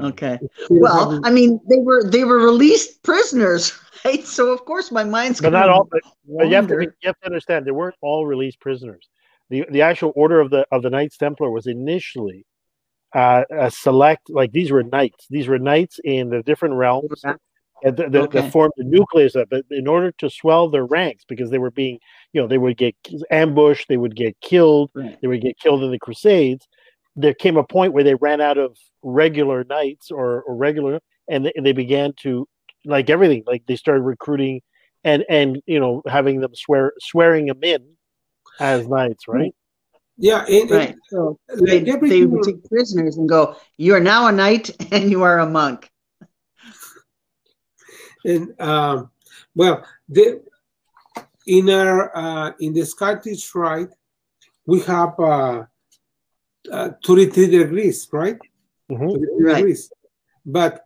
Okay. 0.00 0.38
Well, 0.70 1.20
I 1.24 1.30
mean, 1.30 1.60
they 1.68 1.78
were 1.78 2.08
they 2.08 2.24
were 2.24 2.38
released 2.38 3.02
prisoners, 3.02 3.78
right? 4.04 4.26
So 4.26 4.52
of 4.52 4.64
course 4.64 4.90
my 4.90 5.04
mind's. 5.04 5.40
But 5.40 5.52
not 5.52 5.68
all. 5.68 5.88
But, 5.90 6.00
but 6.26 6.48
you 6.48 6.54
have 6.54 6.68
to 6.68 6.80
you 6.80 6.90
have 7.04 7.20
to 7.20 7.26
understand 7.26 7.66
they 7.66 7.70
weren't 7.70 7.96
all 8.00 8.26
released 8.26 8.60
prisoners 8.60 9.08
the 9.50 9.66
the 9.70 9.82
actual 9.82 10.12
order 10.16 10.40
of 10.40 10.50
the 10.50 10.66
of 10.72 10.82
the 10.82 10.90
Knights 10.90 11.16
Templar 11.16 11.50
was 11.50 11.66
initially 11.66 12.44
uh, 13.14 13.44
a 13.50 13.70
select 13.70 14.30
like 14.30 14.52
these 14.52 14.70
were 14.70 14.82
knights. 14.82 15.26
These 15.30 15.48
were 15.48 15.58
knights 15.58 16.00
in 16.02 16.30
the 16.30 16.42
different 16.42 16.74
realms. 16.74 17.22
And 17.82 17.98
the, 17.98 18.08
the, 18.08 18.22
okay. 18.22 18.40
that 18.40 18.52
formed 18.52 18.72
the 18.78 18.84
nucleus 18.84 19.34
of 19.34 19.48
it 19.52 19.66
in 19.70 19.86
order 19.86 20.10
to 20.12 20.30
swell 20.30 20.70
their 20.70 20.86
ranks 20.86 21.24
because 21.28 21.50
they 21.50 21.58
were 21.58 21.70
being, 21.70 21.98
you 22.32 22.40
know, 22.40 22.48
they 22.48 22.56
would 22.56 22.78
get 22.78 22.94
ambushed, 23.30 23.88
they 23.88 23.98
would 23.98 24.16
get 24.16 24.40
killed, 24.40 24.90
right. 24.94 25.20
they 25.20 25.28
would 25.28 25.42
get 25.42 25.58
killed 25.58 25.82
in 25.82 25.90
the 25.90 25.98
Crusades. 25.98 26.66
There 27.16 27.34
came 27.34 27.56
a 27.56 27.64
point 27.64 27.92
where 27.92 28.04
they 28.04 28.14
ran 28.14 28.40
out 28.40 28.58
of 28.58 28.76
regular 29.02 29.64
knights 29.64 30.10
or, 30.10 30.42
or 30.42 30.56
regular, 30.56 31.00
and 31.28 31.46
they, 31.46 31.52
they 31.62 31.72
began 31.72 32.12
to, 32.22 32.48
like 32.84 33.08
everything, 33.08 33.44
like 33.46 33.64
they 33.66 33.76
started 33.76 34.02
recruiting 34.02 34.60
and 35.04 35.24
and 35.28 35.62
you 35.66 35.78
know 35.78 36.02
having 36.06 36.40
them 36.40 36.54
swear 36.54 36.92
swearing 36.98 37.46
them 37.46 37.62
in 37.62 37.84
as 38.60 38.88
knights, 38.88 39.28
right? 39.28 39.54
Yeah, 40.16 40.44
it, 40.48 40.70
right. 40.70 40.90
It, 40.90 40.96
so 41.08 41.38
they, 41.48 41.80
they 41.80 42.24
would 42.24 42.44
take 42.44 42.64
prisoners 42.68 43.16
and 43.16 43.28
go, 43.28 43.56
"You 43.76 43.94
are 43.94 44.00
now 44.00 44.26
a 44.28 44.32
knight, 44.32 44.70
and 44.92 45.10
you 45.10 45.22
are 45.22 45.38
a 45.38 45.46
monk." 45.46 45.90
And 48.24 48.58
um, 48.60 49.10
well, 49.54 49.84
the 50.08 50.42
in 51.46 51.68
our 51.68 52.16
uh, 52.16 52.52
in 52.60 52.72
the 52.72 52.86
Scottish 52.86 53.54
Rite, 53.54 53.92
we 54.66 54.80
have 54.80 55.18
uh, 55.18 55.64
uh, 56.70 56.90
33 57.04 57.46
degrees, 57.48 58.08
right? 58.12 58.38
Mm-hmm. 58.90 59.44
right. 59.44 59.56
Degrees. 59.56 59.90
But 60.44 60.84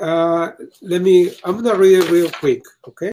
uh, 0.00 0.50
let 0.82 1.02
me. 1.02 1.34
I'm 1.44 1.62
gonna 1.62 1.78
read 1.78 2.04
it 2.04 2.10
real 2.10 2.30
quick. 2.30 2.62
Okay. 2.88 3.12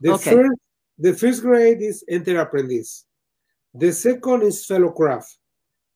The 0.00 0.12
okay. 0.12 0.30
first 0.30 0.60
the 0.98 1.12
first 1.14 1.42
grade 1.42 1.82
is 1.82 2.04
enter 2.08 2.40
apprentice. 2.40 3.04
The 3.74 3.92
second 3.92 4.42
is 4.42 4.64
fellow 4.64 4.90
craft. 4.90 5.36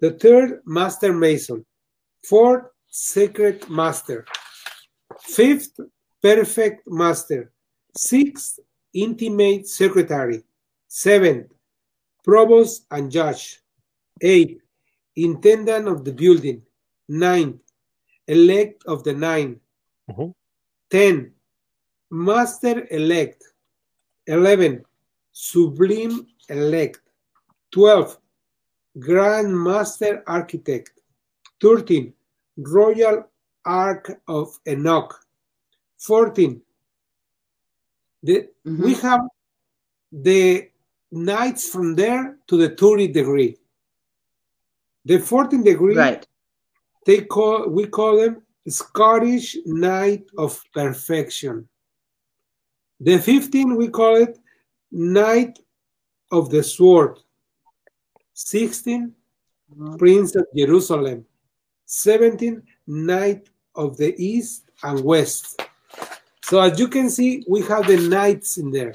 The 0.01 0.13
third, 0.13 0.61
master 0.67 1.13
mason. 1.13 1.65
Fourth, 2.29 2.65
secret 2.89 3.71
master. 3.71 4.27
Fifth, 5.21 5.81
perfect 6.23 6.87
master. 6.87 7.53
Sixth, 7.97 8.61
intimate 8.93 9.67
secretary. 9.67 10.43
Seventh, 10.89 11.53
provost 12.23 12.85
and 12.91 13.11
judge. 13.11 13.61
Eighth, 14.21 14.61
intendant 15.17 15.89
of 15.89 16.05
the 16.05 16.13
building. 16.13 16.63
Ninth, 17.09 17.61
elect 18.29 18.85
of 18.87 19.03
the 19.05 19.13
9 19.13 19.61
mm-hmm. 20.11 20.31
Ten, 20.91 21.33
master 22.11 22.87
elect. 22.91 23.45
Eleven, 24.27 24.85
sublime 25.33 26.27
elect. 26.49 27.01
12. 27.73 28.19
Grand 28.99 29.57
Master 29.57 30.23
Architect. 30.27 31.01
13. 31.61 32.13
Royal 32.59 33.25
Arch 33.65 34.07
of 34.27 34.59
Enoch. 34.67 35.15
14. 35.99 36.61
The, 38.23 38.49
Mhm. 38.67 38.85
We 38.85 38.95
have 38.95 39.21
the 40.13 40.71
knights 41.13 41.69
from 41.69 41.95
there 41.95 42.39
to 42.49 42.57
the 42.57 42.71
30 42.71 43.09
degree. 43.09 43.57
The 45.05 45.19
14 45.19 45.63
degree, 45.63 45.97
Right. 45.97 46.27
they 47.07 47.23
call 47.23 47.69
we 47.69 47.87
call 47.87 48.17
them 48.17 48.43
Scottish 48.69 49.57
Knight 49.65 50.25
of 50.37 50.63
Perfection. 50.75 51.69
The 53.01 53.19
15 53.19 53.77
we 53.77 53.89
call 53.89 54.17
it 54.17 54.39
Knight 54.93 55.59
of 56.31 56.51
the 56.51 56.63
Sword. 56.63 57.19
16 58.35 59.15
Prince 59.99 60.35
of 60.37 60.47
Jerusalem. 60.57 61.25
17 61.87 62.63
Knight 62.87 63.49
of 63.75 63.97
the 63.97 64.15
East 64.23 64.65
and 64.83 65.03
West. 65.03 65.61
So 66.45 66.61
as 66.61 66.79
you 66.79 66.89
can 66.89 67.09
see, 67.11 67.45
we 67.49 67.63
have 67.63 67.87
the 67.87 67.97
knights 67.97 68.59
in 68.59 68.71
there. 68.71 68.95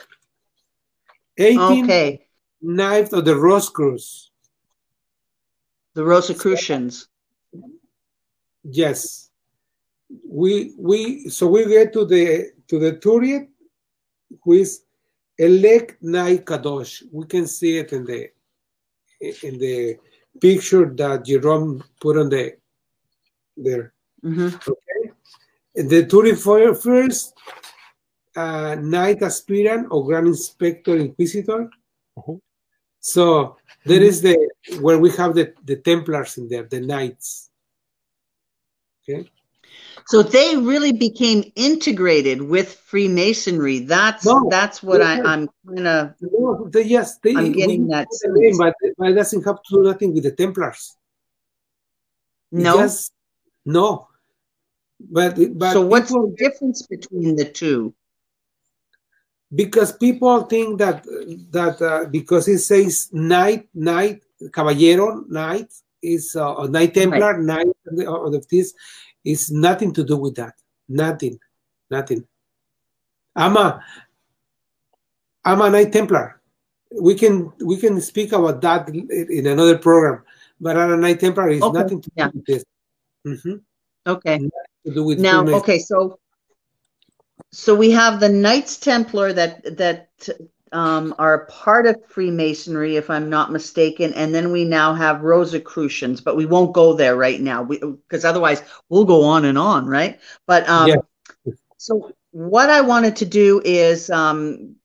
18 1.38 1.86
Okay. 1.86 2.28
Knight 2.62 3.14
of 3.14 3.26
the 3.26 3.36
Rosicrucians. 3.36 4.32
The 5.96 6.04
Rosicrucians. 6.04 7.08
Yes. 8.64 9.30
We 10.28 10.74
we 10.78 11.30
so 11.30 11.48
we 11.48 11.66
get 11.66 11.94
to 11.94 12.06
the 12.06 12.52
to 12.68 12.80
the 12.80 12.94
Turiet, 12.94 13.48
who 14.44 14.54
is 14.54 14.84
Elect 15.38 16.02
Knight 16.04 16.46
Kadosh. 16.46 17.02
We 17.12 17.26
can 17.26 17.48
see 17.48 17.78
it 17.78 17.94
in 17.94 18.06
the 18.06 18.30
in 19.44 19.58
the 19.58 19.98
picture 20.40 20.86
that 20.96 21.26
Jerome 21.26 21.84
put 22.00 22.18
on 22.18 22.30
the 22.30 22.54
there. 23.58 23.94
hmm 24.22 24.48
Okay. 24.48 25.12
And 25.78 25.90
the 25.90 26.06
31st 26.06 27.32
uh, 28.36 28.76
Knight 28.76 29.22
Aspirant 29.22 29.88
or 29.92 30.06
Grand 30.06 30.28
Inspector 30.28 30.96
Inquisitor. 30.96 31.70
Mhm. 32.18 32.40
So 33.06 33.58
there 33.86 34.02
is 34.02 34.24
the 34.24 34.36
where 34.82 34.98
we 34.98 35.12
have 35.12 35.36
the, 35.36 35.54
the 35.64 35.76
Templars 35.76 36.40
in 36.40 36.50
there, 36.50 36.64
the 36.64 36.82
knights. 36.82 37.52
Okay. 39.08 39.30
So 40.08 40.24
they 40.24 40.58
really 40.58 40.92
became 40.92 41.52
integrated 41.56 42.42
with 42.42 42.74
Freemasonry. 42.74 43.80
That's 43.80 44.26
No, 44.26 44.48
that's 44.50 44.82
what 44.82 45.04
I, 45.04 45.22
I'm 45.22 45.48
kind 45.68 45.88
of. 45.88 46.16
No, 46.20 46.68
they, 46.68 46.82
yes, 46.82 47.20
they, 47.20 47.36
I'm 47.36 47.52
getting 47.52 47.86
that 47.90 48.08
name, 48.26 48.58
but, 48.58 48.74
but 48.98 49.12
it 49.12 49.14
doesn't 49.14 49.44
have 49.46 49.62
to 49.62 49.76
do 49.76 49.84
nothing 49.84 50.12
with 50.12 50.24
the 50.24 50.32
Templars. 50.32 50.98
No. 52.52 52.78
just- 52.78 53.14
no. 53.66 54.08
But, 55.00 55.38
but 55.56 55.74
so 55.74 55.86
what's 55.86 56.10
people, 56.10 56.30
the 56.32 56.36
difference 56.38 56.88
between 56.88 57.36
the 57.36 57.46
two? 57.46 57.94
Because 59.56 59.94
people 59.94 60.42
think 60.44 60.80
that 60.80 61.04
that 61.52 61.82
uh, 61.82 62.06
because 62.10 62.48
it 62.48 62.60
says 62.60 63.10
knight, 63.14 63.68
knight, 63.74 64.24
caballero, 64.52 65.24
knight 65.28 65.72
is 66.04 66.36
uh, 66.36 66.56
a 66.58 66.68
knight 66.68 66.94
templar, 66.94 67.38
knight 67.42 67.68
of 68.08 68.48
this 68.48 68.74
is 69.24 69.52
nothing 69.52 69.94
to 69.94 70.04
do 70.04 70.18
with 70.18 70.36
that. 70.36 70.54
Nothing, 70.88 71.40
nothing. 71.90 72.28
I'm 73.36 73.58
a 73.58 73.82
I'm 75.44 75.62
a 75.62 75.70
knight 75.70 75.92
templar. 75.94 76.42
We 76.92 77.16
can 77.16 77.52
we 77.64 77.78
can 77.78 78.02
speak 78.02 78.34
about 78.34 78.62
that 78.62 78.90
in 78.90 79.48
another 79.48 79.78
program. 79.78 80.24
But 80.60 80.78
I'm 80.78 80.94
a 80.94 80.98
knight 80.98 81.20
templar 81.20 81.50
is 81.50 81.62
Okay, 81.62 81.80
nothing 81.80 82.02
to 82.02 82.12
yeah. 82.16 82.30
do 82.30 82.38
with 82.38 82.46
this. 82.46 82.66
Mhm. 83.26 83.62
Okay. 84.08 84.38
To 84.86 84.94
do 84.94 85.04
with 85.04 85.20
Now, 85.20 85.46
okay, 85.46 85.80
so 85.80 86.20
so 87.52 87.76
we 87.76 87.92
have 87.92 88.20
the 88.20 88.30
Knights 88.30 88.78
Templar 88.78 89.34
that 89.34 89.78
that 89.78 90.10
um, 90.72 91.16
are 91.18 91.34
a 91.34 91.46
part 91.48 91.88
of 91.88 92.06
Freemasonry, 92.06 92.98
if 92.98 93.10
I'm 93.10 93.30
not 93.30 93.52
mistaken, 93.52 94.14
and 94.14 94.34
then 94.34 94.52
we 94.52 94.66
now 94.66 94.94
have 94.94 95.22
Rosicrucians, 95.22 96.22
but 96.22 96.36
we 96.36 96.46
won't 96.46 96.74
go 96.74 96.94
there 96.94 97.16
right 97.16 97.40
now 97.40 97.64
because 97.64 98.26
otherwise 98.26 98.62
we'll 98.90 99.06
go 99.06 99.24
on 99.24 99.46
and 99.46 99.58
on, 99.58 99.88
right? 99.88 100.20
But 100.48 100.68
um, 100.68 100.90
Yeah. 100.90 101.54
so 101.78 102.12
what 102.32 102.70
I 102.70 102.82
wanted 102.82 103.16
to 103.18 103.26
do 103.26 103.62
is 103.64 104.10
um, 104.10 104.76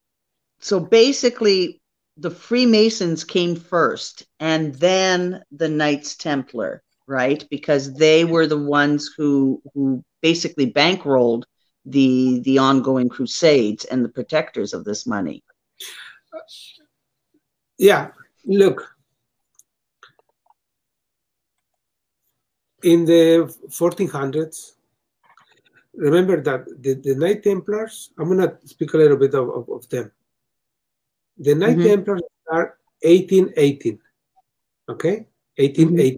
so 0.61 0.81
basically 0.81 1.81
the 2.17 2.31
Freemasons 2.31 3.25
came 3.25 3.57
first, 3.57 4.27
and 4.41 4.75
then 4.77 5.43
the 5.53 5.69
Knights 5.69 6.17
Templar, 6.17 6.83
right? 7.07 7.45
Because 7.51 7.95
they 7.95 8.25
were 8.25 8.47
the 8.47 8.59
ones 8.59 9.11
who 9.17 9.63
who 9.75 10.05
basically 10.23 10.71
bankrolled 10.71 11.45
the 11.85 12.41
the 12.45 12.59
ongoing 12.59 13.09
crusades 13.09 13.85
and 13.87 14.05
the 14.05 14.09
protectors 14.09 14.75
of 14.75 14.85
this 14.85 15.07
money. 15.07 15.43
Yeah, 17.79 18.11
look. 18.45 18.97
In 22.83 23.05
the 23.05 23.53
1400s, 23.69 24.73
remember 25.95 26.41
that 26.43 26.65
the, 26.83 26.95
the 26.95 27.15
Knight 27.15 27.43
Templars, 27.43 28.11
I'm 28.19 28.29
going 28.29 28.39
to 28.39 28.57
speak 28.67 28.95
a 28.95 28.97
little 28.97 29.19
bit 29.19 29.35
of, 29.35 29.49
of, 29.51 29.69
of 29.69 29.89
them. 29.91 30.11
The 31.39 31.55
Knight 31.55 31.77
Mhm. 31.77 31.85
Templars 31.85 32.23
are 32.51 32.79
1818, 33.03 33.99
okay? 34.89 35.27
1818. 35.57 36.17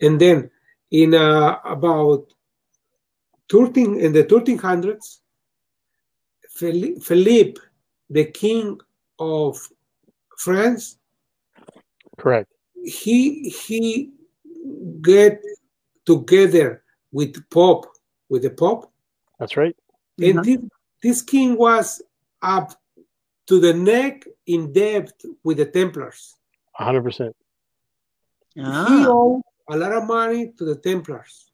And 0.00 0.20
then 0.20 0.50
in 0.90 1.14
uh, 1.14 1.58
about 1.64 2.32
13, 3.48 4.00
in 4.00 4.12
the 4.12 4.24
1300s, 4.24 5.20
Philippe, 6.50 7.00
Philippe, 7.00 7.60
the 8.10 8.24
king 8.26 8.78
of 9.18 9.58
France, 10.38 10.98
Correct. 12.18 12.50
he 12.84 13.48
he 13.50 14.12
get 15.02 15.40
together 16.04 16.82
with 17.12 17.48
Pope, 17.50 17.86
with 18.28 18.42
the 18.42 18.50
Pope, 18.50 18.90
That's 19.38 19.56
right. 19.56 19.76
and 20.18 20.38
Mhm. 20.38 20.44
this, 20.44 20.60
this 21.02 21.22
king 21.22 21.56
was 21.56 22.02
up 22.42 22.72
to 23.46 23.60
the 23.60 23.72
neck 23.74 24.26
in 24.46 24.72
debt 24.72 25.12
with 25.44 25.58
the 25.58 25.66
Templars. 25.66 26.34
100%. 26.78 27.34
He 28.54 28.62
Ah, 28.64 29.06
owed 29.08 29.42
a 29.68 29.76
lot 29.76 29.92
of 29.92 30.04
money 30.06 30.52
to 30.56 30.64
the 30.64 30.76
Templars, 30.76 31.52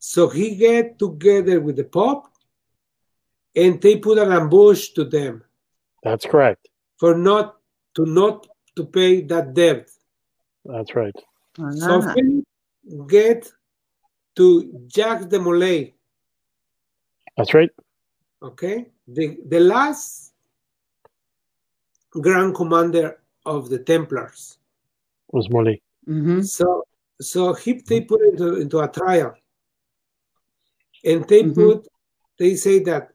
so 0.00 0.28
he 0.28 0.56
get 0.56 0.98
together 0.98 1.60
with 1.60 1.76
the 1.76 1.84
Pope, 1.84 2.26
and 3.54 3.80
they 3.80 3.96
put 3.98 4.18
an 4.18 4.32
ambush 4.32 4.88
to 4.96 5.04
them 5.04 5.44
That's 6.02 6.24
correct. 6.26 6.68
for 6.98 7.14
not 7.14 7.58
to 7.94 8.06
not 8.06 8.46
to 8.76 8.84
pay 8.86 9.20
that 9.22 9.54
debt. 9.54 9.90
That's 10.64 10.94
right. 10.96 11.14
So 11.56 12.00
ah. 12.02 12.14
Philip 12.14 12.44
get 13.08 13.52
to 14.36 14.72
Jacques 14.88 15.28
de 15.28 15.38
Molay, 15.38 15.92
That's 17.36 17.52
right. 17.52 17.70
okay, 18.42 18.86
the, 19.06 19.36
the 19.46 19.60
last 19.60 20.32
grand 22.10 22.54
commander 22.54 23.18
of 23.44 23.68
the 23.68 23.78
Templars. 23.80 24.56
Was 25.32 25.50
Molly. 25.50 25.82
Mhm. 26.08 26.44
So 26.46 26.84
so 27.20 27.52
he 27.52 27.74
they 27.74 28.00
put 28.00 28.20
into 28.22 28.56
into 28.60 28.78
a 28.80 28.88
trial, 28.88 29.34
and 31.04 31.26
they 31.28 31.42
Mhm. 31.44 31.54
put 31.54 31.88
they 32.38 32.56
say 32.56 32.78
that 32.80 33.12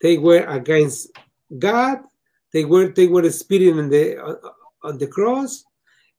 they 0.00 0.18
were 0.18 0.44
against 0.46 1.10
God, 1.58 2.04
they 2.52 2.64
were 2.64 2.88
they 2.88 3.06
were 3.06 3.28
spitting 3.30 3.78
on 3.78 3.88
the 3.88 4.18
on, 4.18 4.36
on 4.82 4.98
the 4.98 5.06
cross, 5.06 5.64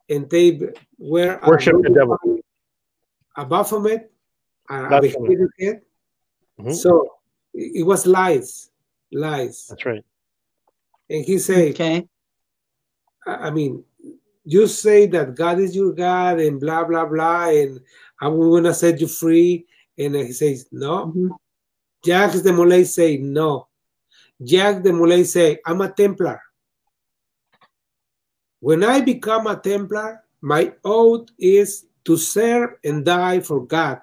and 0.10 0.30
they 0.30 0.60
were 0.98 1.40
Worship 1.48 1.82
the 1.82 1.90
devil. 1.90 2.18
a 3.38 3.46
Baphomet, 3.46 4.12
a, 4.70 4.76
a 4.86 4.90
Baphomet. 4.90 5.28
beheaded 5.28 5.50
head. 5.60 5.82
Mhm. 6.60 6.74
So 6.76 7.08
it 7.54 7.82
it 7.82 7.84
was 7.84 8.06
lies, 8.06 8.70
lies, 9.12 9.68
That's 9.70 9.86
right. 9.86 10.04
and 11.10 11.24
he 11.26 11.38
said, 11.40 11.70
Okay. 11.74 12.08
I 13.26 13.48
I 13.48 13.52
mean, 13.52 13.84
you 14.46 14.68
say 14.68 15.06
that 15.08 15.36
God 15.36 15.60
is 15.60 15.76
your 15.76 15.94
God 15.94 16.40
and 16.40 16.60
blah 16.60 16.84
blah 16.84 17.06
blah, 17.06 17.50
and 17.50 17.80
I'm 18.22 18.40
gonna 18.40 18.74
set 18.74 19.00
you 19.00 19.08
free. 19.08 19.66
And 20.00 20.16
he 20.16 20.32
says, 20.32 20.68
No. 20.72 21.08
Mhm. 21.08 21.38
Jacques 22.06 22.42
de 22.42 22.54
Molay 22.54 22.86
say 22.86 23.18
no. 23.18 23.68
Jacques 24.42 24.82
de 24.82 24.94
Molay 24.94 25.26
say, 25.26 25.60
I'm 25.66 25.82
a 25.82 25.92
Templar. 25.92 26.42
When 28.62 28.84
I 28.84 29.02
become 29.02 29.48
a 29.48 29.60
Templar, 29.60 30.24
my 30.42 30.74
oath 30.86 31.28
is 31.38 31.86
to 32.06 32.16
serve 32.16 32.76
and 32.84 33.04
die 33.04 33.42
for 33.42 33.66
God. 33.66 34.02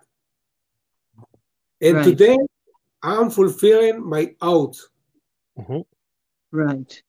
And 1.81 1.97
Right. 1.97 2.05
today 2.05 2.36
I'm 3.02 3.31
fulfilling 3.31 4.05
my 4.06 4.35
oath. 4.43 4.78
Mhm. 5.59 5.85
Right. 6.51 7.02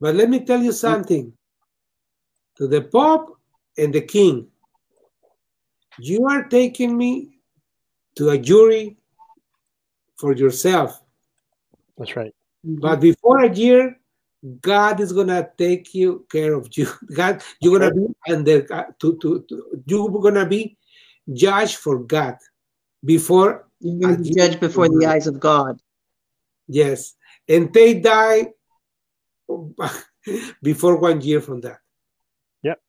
But 0.00 0.14
let 0.14 0.28
me 0.30 0.44
tell 0.44 0.62
you 0.62 0.72
something 0.72 1.36
to 2.56 2.68
the 2.68 2.82
Pope 2.82 3.38
and 3.76 3.92
the 3.92 4.00
King. 4.02 4.50
you 5.98 6.26
are 6.26 6.42
taking 6.48 6.96
me 6.98 7.33
to 8.16 8.30
a 8.30 8.38
jury 8.38 8.96
for 10.16 10.34
yourself. 10.34 11.00
That's 11.98 12.16
right. 12.16 12.34
But 12.62 13.00
before 13.00 13.44
a 13.44 13.54
year, 13.54 13.98
God 14.60 15.00
is 15.00 15.12
gonna 15.12 15.48
take 15.56 15.94
you 15.94 16.26
care 16.30 16.54
of 16.54 16.68
you. 16.72 16.88
God, 17.14 17.42
you're 17.60 17.78
gonna 17.78 17.94
be 17.94 18.06
under 18.28 18.62
to, 18.62 19.18
to, 19.18 19.44
to 19.48 19.82
you're 19.86 20.10
gonna 20.10 20.46
be 20.46 20.76
judged 21.32 21.76
for 21.76 21.98
God 21.98 22.36
before 23.04 23.68
you're 23.80 24.00
gonna 24.00 24.18
be 24.18 24.30
judged 24.30 24.60
before 24.60 24.88
the 24.88 25.06
eyes 25.06 25.26
of 25.26 25.40
God. 25.40 25.80
Yes, 26.68 27.14
and 27.48 27.72
they 27.72 28.00
die 28.00 28.52
before 30.62 30.96
one 30.98 31.20
year 31.20 31.40
from 31.40 31.60
that. 31.62 31.78
Yep. 32.62 32.80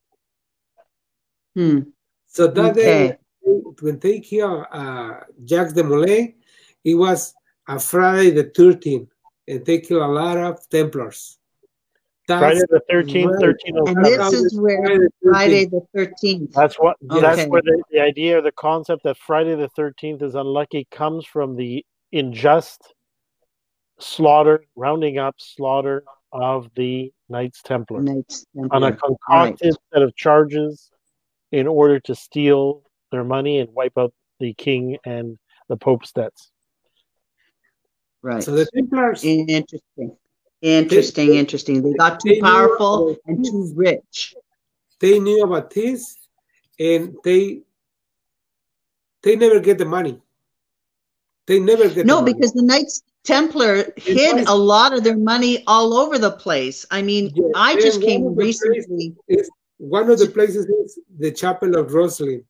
Hmm. 1.56 1.80
So 2.28 2.48
that 2.48 2.78
okay. 2.78 3.18
Day, 3.46 3.62
when 3.82 4.00
they 4.00 4.20
killed 4.20 4.66
uh, 4.72 5.20
Jacques 5.46 5.74
de 5.74 5.84
Molay, 5.84 6.36
it 6.84 6.96
was 6.96 7.34
a 7.68 7.80
Friday 7.80 8.32
the 8.32 8.46
13th, 8.46 9.08
and 9.48 9.66
they 9.66 9.80
killed 9.80 10.04
a 10.04 10.08
lot 10.08 10.38
of 10.38 10.68
Templars. 10.70 11.38
That's 12.28 12.40
Friday 12.40 12.62
the 12.70 12.82
13th, 12.92 13.40
13 13.40 13.78
And 13.78 14.06
this 14.06 14.34
is 14.34 14.60
where 14.60 15.10
Friday 15.22 15.66
the 15.66 15.86
13th. 15.96 16.54
That's 16.54 16.76
what. 16.76 16.98
Okay. 17.12 17.22
That's 17.22 17.48
where 17.48 17.62
the, 17.62 17.84
the 17.92 18.00
idea 18.00 18.40
or 18.40 18.42
the 18.42 18.52
concept 18.52 19.04
that 19.04 19.18
Friday 19.18 19.54
the 19.56 19.70
13th 19.78 20.24
is 20.24 20.34
unlucky 20.34 20.88
comes 20.90 21.26
from 21.26 21.56
the 21.56 21.86
unjust 22.12 22.94
slaughter, 24.00 24.66
rounding 24.76 25.20
up 25.20 25.36
slaughter 25.38 26.04
of 26.32 26.70
the 26.76 27.14
Knights 27.30 27.62
Templar, 27.62 28.02
Knights 28.02 28.46
Templar. 28.56 28.76
on 28.76 28.84
a 28.84 28.96
concocted 28.96 29.70
right. 29.70 29.80
set 29.94 30.02
of 30.02 30.16
charges 30.16 30.90
in 31.52 31.68
order 31.68 32.00
to 32.02 32.16
steal 32.16 32.82
their 33.16 33.24
money 33.24 33.60
and 33.60 33.74
wipe 33.74 33.98
out 33.98 34.14
the 34.40 34.54
king 34.54 34.98
and 35.06 35.38
the 35.70 35.78
Pope's 35.78 36.12
debts. 36.12 36.52
Right. 38.22 38.44
So 38.44 38.52
the 38.52 38.68
Templars. 38.76 39.24
Interesting. 39.24 40.18
Interesting, 40.62 41.30
they, 41.30 41.38
interesting. 41.38 41.82
They 41.84 41.94
got 41.94 42.20
too 42.20 42.36
they 42.36 42.42
powerful 42.42 43.16
and 43.28 43.46
too 43.46 43.72
rich. 43.76 44.34
They 45.00 45.20
knew 45.20 45.44
about 45.44 45.70
this, 45.70 46.18
and 46.80 47.16
they 47.24 47.62
they 49.22 49.36
never 49.36 49.60
get 49.60 49.78
the 49.78 49.86
money. 49.86 50.20
They 51.46 51.60
never 51.60 51.88
get 51.88 52.08
no 52.08 52.24
because 52.24 52.54
the 52.54 52.64
Knights 52.64 53.04
Templar 53.24 53.94
hid 53.96 54.48
a 54.48 54.56
lot 54.56 54.94
of 54.94 55.04
their 55.04 55.18
money 55.18 55.64
all 55.68 55.94
over 55.94 56.18
the 56.18 56.32
place. 56.32 56.84
I 56.90 57.04
mean, 57.04 57.32
yeah, 57.36 57.50
I 57.56 57.76
just 57.76 58.02
came 58.02 58.34
recently. 58.34 59.14
Is, 59.28 59.50
one 59.78 60.10
of 60.10 60.18
the 60.18 60.28
places 60.28 60.66
is 60.66 61.00
the 61.20 61.32
Chapel 61.32 61.78
of 61.78 61.92
Rosslyn 61.92 62.44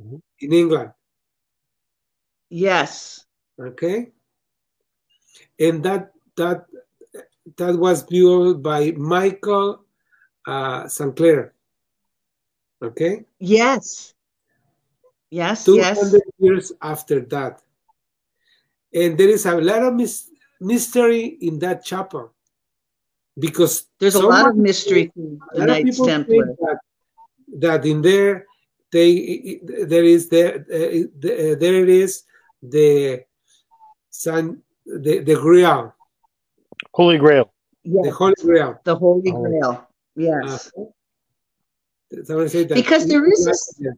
mm-hmm. 0.00 0.16
in 0.40 0.52
England. 0.52 0.92
Yes. 2.48 3.24
Okay. 3.58 4.12
And 5.58 5.82
that 5.82 6.12
that 6.36 6.66
that 7.56 7.78
was 7.78 8.02
built 8.02 8.62
by 8.62 8.92
Michael 8.92 9.84
uh, 10.46 10.88
Sinclair. 10.88 11.54
Okay. 12.82 13.24
Yes. 13.38 14.14
Yes. 15.30 15.64
200 15.64 15.82
yes. 15.82 16.22
years 16.38 16.72
after 16.82 17.20
that, 17.20 17.60
and 18.94 19.18
there 19.18 19.28
is 19.28 19.46
a 19.46 19.56
lot 19.56 19.82
of 19.82 19.94
mis- 19.94 20.30
mystery 20.60 21.38
in 21.40 21.58
that 21.60 21.84
chapel 21.84 22.32
because 23.38 23.86
there's 23.98 24.14
a 24.14 24.26
lot 24.26 24.48
of 24.48 24.56
mystery 24.56 25.12
the 25.16 25.66
Knights 25.66 25.98
Templar. 25.98 26.54
That, 26.60 26.78
that 27.58 27.86
in 27.86 28.02
there 28.02 28.46
they 28.92 29.60
there 29.62 30.04
is 30.04 30.28
there 30.28 30.56
uh, 30.56 31.06
there 31.20 31.82
it 31.82 31.88
is 31.88 32.22
the 32.62 33.24
San 34.10 34.62
the 34.84 35.18
the 35.20 35.34
Grail 35.34 35.96
Holy 36.94 37.18
Grail. 37.18 37.52
Yes. 37.84 38.04
The 38.04 38.12
Holy 38.12 38.34
Grail. 38.42 38.80
The 38.84 38.96
Holy 38.96 39.32
oh. 39.32 39.42
Grail. 39.42 39.88
Yes. 40.16 40.70
Uh, 40.76 40.84
because 42.10 43.06
there 43.06 43.30
is 43.30 43.46
a, 43.46 43.90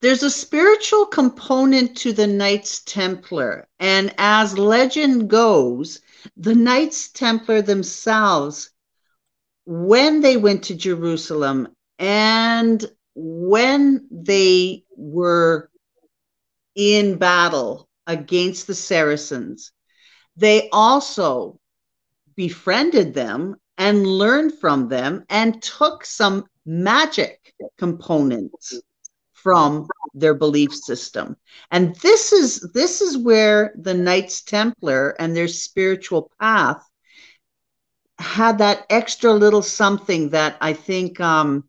there's 0.00 0.22
a 0.22 0.30
spiritual 0.30 1.06
component 1.06 1.96
to 1.96 2.12
the 2.12 2.26
Knights 2.26 2.82
Templar, 2.84 3.66
and 3.80 4.14
as 4.18 4.58
legend 4.58 5.30
goes, 5.30 6.00
the 6.36 6.54
Knights 6.54 7.08
Templar 7.08 7.62
themselves, 7.62 8.70
when 9.64 10.20
they 10.20 10.36
went 10.36 10.64
to 10.64 10.74
Jerusalem 10.74 11.68
and 11.98 12.84
when 13.14 14.06
they 14.10 14.84
were 14.96 15.70
in 16.74 17.18
battle 17.18 17.88
against 18.06 18.66
the 18.66 18.74
Saracens, 18.74 19.72
they 20.36 20.68
also 20.70 21.58
befriended 22.34 23.14
them 23.14 23.56
and 23.76 24.06
learned 24.06 24.58
from 24.58 24.88
them 24.88 25.24
and 25.28 25.62
took 25.62 26.04
some 26.04 26.44
magic 26.64 27.54
components 27.78 28.80
from 29.32 29.88
their 30.14 30.34
belief 30.34 30.74
system. 30.74 31.36
And 31.70 31.94
this 31.96 32.32
is 32.32 32.60
this 32.72 33.00
is 33.00 33.18
where 33.18 33.74
the 33.76 33.94
knights 33.94 34.42
templar 34.42 35.10
and 35.18 35.34
their 35.34 35.48
spiritual 35.48 36.30
path 36.40 36.82
had 38.18 38.58
that 38.58 38.86
extra 38.88 39.32
little 39.32 39.62
something 39.62 40.28
that 40.30 40.56
i 40.60 40.72
think 40.72 41.18
um, 41.20 41.64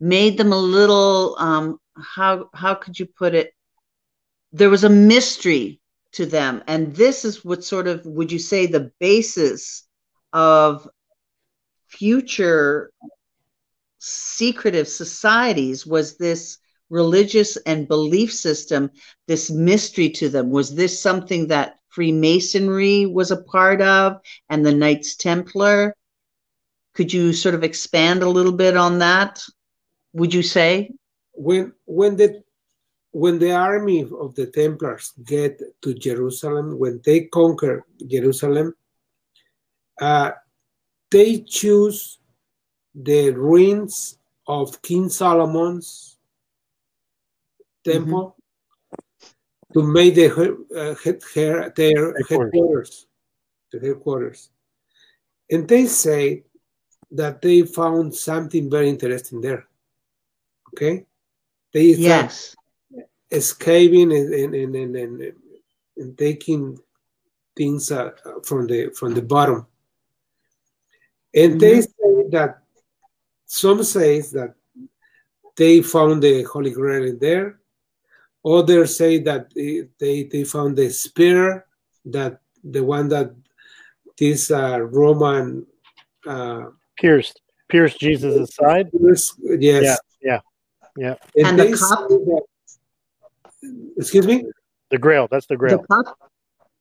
made 0.00 0.36
them 0.38 0.52
a 0.52 0.58
little 0.58 1.36
um, 1.38 1.78
how 1.96 2.48
how 2.54 2.74
could 2.74 2.98
you 2.98 3.06
put 3.06 3.34
it 3.34 3.52
there 4.52 4.70
was 4.70 4.84
a 4.84 4.88
mystery 4.88 5.80
to 6.12 6.26
them. 6.26 6.62
And 6.66 6.94
this 6.94 7.24
is 7.24 7.44
what 7.44 7.64
sort 7.64 7.86
of, 7.86 8.04
would 8.04 8.32
you 8.32 8.38
say, 8.38 8.66
the 8.66 8.90
basis 8.98 9.86
of 10.32 10.88
future 11.86 12.92
secretive 13.98 14.88
societies 14.88 15.86
was 15.86 16.16
this 16.16 16.58
religious 16.88 17.56
and 17.58 17.86
belief 17.86 18.32
system, 18.32 18.90
this 19.28 19.50
mystery 19.50 20.10
to 20.10 20.28
them? 20.28 20.50
Was 20.50 20.74
this 20.74 21.00
something 21.00 21.48
that 21.48 21.76
Freemasonry 21.88 23.06
was 23.06 23.30
a 23.30 23.42
part 23.42 23.80
of 23.80 24.20
and 24.48 24.64
the 24.64 24.74
Knights 24.74 25.16
Templar? 25.16 25.94
Could 26.94 27.12
you 27.12 27.32
sort 27.32 27.54
of 27.54 27.62
expand 27.62 28.22
a 28.22 28.28
little 28.28 28.52
bit 28.52 28.76
on 28.76 28.98
that? 28.98 29.42
Would 30.12 30.34
you 30.34 30.42
say? 30.42 30.90
When 31.32 31.72
when 31.86 32.16
the 32.16 32.42
when 33.12 33.38
the 33.38 33.52
army 33.52 34.02
of 34.02 34.34
the 34.34 34.46
Templars 34.46 35.12
get 35.24 35.60
to 35.82 35.94
Jerusalem, 35.94 36.78
when 36.78 37.00
they 37.04 37.22
conquer 37.22 37.84
Jerusalem, 38.06 38.74
uh, 40.00 40.32
they 41.10 41.40
choose 41.40 42.18
the 42.94 43.30
ruins 43.30 44.18
of 44.46 44.80
King 44.82 45.08
Solomon's 45.08 46.18
temple 47.84 48.36
mm-hmm. 48.94 49.78
to 49.78 49.86
make 49.86 50.14
the, 50.14 50.30
uh, 50.76 50.94
head, 51.02 51.22
head, 51.34 51.72
their 51.76 52.14
headquarters, 52.28 53.06
the 53.72 53.80
headquarters. 53.80 54.50
And 55.50 55.66
they 55.68 55.86
say 55.86 56.44
that 57.10 57.42
they 57.42 57.62
found 57.62 58.14
something 58.14 58.70
very 58.70 58.88
interesting 58.88 59.40
there. 59.40 59.66
Okay? 60.74 61.04
They 61.72 61.84
yes 61.94 62.56
escaping 63.30 64.12
and 64.12 64.34
and, 64.34 64.54
and, 64.54 64.76
and, 64.76 64.96
and, 64.96 65.32
and 65.96 66.18
taking 66.18 66.78
things 67.56 67.90
uh, 67.90 68.10
from 68.44 68.66
the 68.66 68.90
from 68.90 69.14
the 69.14 69.22
bottom. 69.22 69.66
And 71.34 71.52
mm-hmm. 71.52 71.58
they 71.58 71.80
say 71.80 72.28
that 72.30 72.62
some 73.46 73.82
says 73.84 74.32
that 74.32 74.54
they 75.56 75.82
found 75.82 76.22
the 76.22 76.42
Holy 76.44 76.70
Grail 76.70 77.16
there. 77.20 77.58
Others 78.44 78.96
say 78.96 79.18
that 79.18 79.52
they, 79.54 80.24
they 80.24 80.44
found 80.44 80.76
the 80.76 80.88
spear 80.88 81.66
that 82.06 82.40
the 82.64 82.82
one 82.82 83.08
that 83.08 83.34
this 84.16 84.50
uh, 84.50 84.80
Roman 84.80 85.66
uh, 86.26 86.66
pierced 86.96 87.42
pierced 87.68 88.00
Jesus' 88.00 88.54
side. 88.54 88.90
Pierced, 88.90 89.34
yes. 89.42 89.84
Yeah. 89.84 89.96
Yeah. 90.96 91.14
Yeah. 91.34 91.48
And, 91.48 91.60
and 91.60 91.72
the 91.72 91.78
cup. 91.78 92.08
Excuse 93.96 94.26
me? 94.26 94.44
The 94.90 94.98
grail. 94.98 95.28
That's 95.30 95.46
the 95.46 95.56
grail. 95.56 95.78
The 95.78 95.86
cup? 95.86 96.18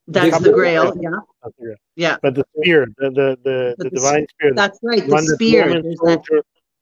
That's 0.08 0.38
the, 0.40 0.50
the 0.50 0.54
grail, 0.54 0.94
yeah. 1.00 1.10
The 1.44 1.52
grail. 1.60 1.76
Yeah. 1.96 2.18
But 2.22 2.36
the 2.36 2.46
spear, 2.58 2.88
the 2.98 3.10
the 3.12 3.38
the, 3.44 3.76
the, 3.78 3.84
the 3.84 3.90
divine 3.92 4.26
spear. 4.30 4.54
That's 4.56 4.80
right. 4.82 5.08
The 5.08 5.22
spear. 5.36 5.84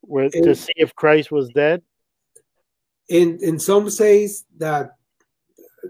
With, 0.04 0.32
to 0.32 0.56
see 0.56 0.72
if 0.78 0.96
Christ 0.96 1.32
was 1.32 1.50
dead. 1.50 1.82
In 3.10 3.40
in 3.42 3.60
some 3.60 3.90
says 3.90 4.46
that 4.58 4.92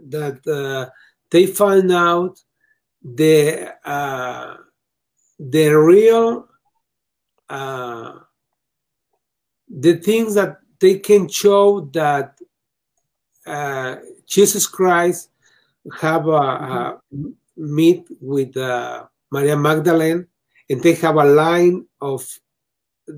that 0.10 0.48
uh, 0.48 0.90
they 1.30 1.46
find 1.46 1.92
out 1.92 2.40
the 3.04 3.74
uh, 3.86 4.56
the 5.38 5.70
real 5.70 6.48
uh, 7.50 8.14
the 9.70 9.98
things 9.98 10.34
that 10.34 10.58
they 10.80 11.00
can 11.00 11.28
show 11.28 11.82
that 11.94 12.38
uh, 13.46 13.98
Jesus 14.26 14.68
Christ 14.68 15.30
have 16.00 16.28
a, 16.28 16.32
a 16.32 17.02
meet 17.56 18.08
with 18.22 18.56
uh, 18.58 19.06
Maria 19.32 19.58
Magdalene, 19.58 20.28
and 20.70 20.84
they 20.84 20.94
have 20.96 21.16
a 21.16 21.26
line 21.26 21.86
of 22.02 22.28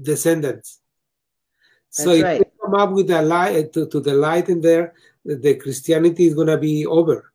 descendants. 0.03 0.81
so 1.90 2.11
if 2.11 2.23
right. 2.23 2.40
they 2.40 2.52
come 2.61 2.76
up 2.76 2.91
with 2.91 3.10
a 3.10 3.22
light 3.22 3.73
to, 3.73 3.88
to 3.88 3.99
the 3.99 4.14
light 4.14 4.49
in 4.49 4.61
there, 4.61 4.94
the 5.26 5.56
Christianity 5.56 6.27
is 6.27 6.36
gonna 6.36 6.57
be 6.57 6.86
over. 6.86 7.34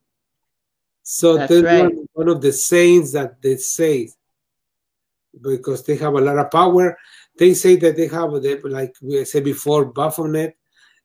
So 1.03 1.37
That's 1.37 1.51
that's 1.51 1.65
right. 1.65 1.83
one, 1.85 2.09
one 2.13 2.29
of 2.29 2.41
the 2.41 2.53
saints 2.53 3.13
that 3.13 3.43
they 3.43 3.57
say 3.57 4.11
because 5.43 5.85
they 5.85 5.97
have 5.97 6.15
a 6.15 6.21
lot 6.21 6.39
of 6.39 6.51
power. 6.51 6.97
They 7.37 7.55
say 7.55 7.77
that 7.77 7.97
they 7.97 8.07
have, 8.09 8.31
the, 8.33 8.61
like 8.65 8.95
we 9.03 9.25
said 9.25 9.45
before, 9.45 9.87
Baphomet. 9.87 10.57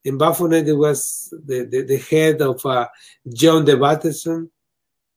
In 0.06 0.18
Baphomet, 0.18 0.68
it 0.68 0.74
was 0.74 1.34
the, 1.46 1.66
the, 1.66 1.82
the 1.82 1.98
head 1.98 2.42
of 2.42 2.66
uh, 2.66 2.88
John 3.28 3.66
the 3.66 3.76
Baptist. 3.78 4.28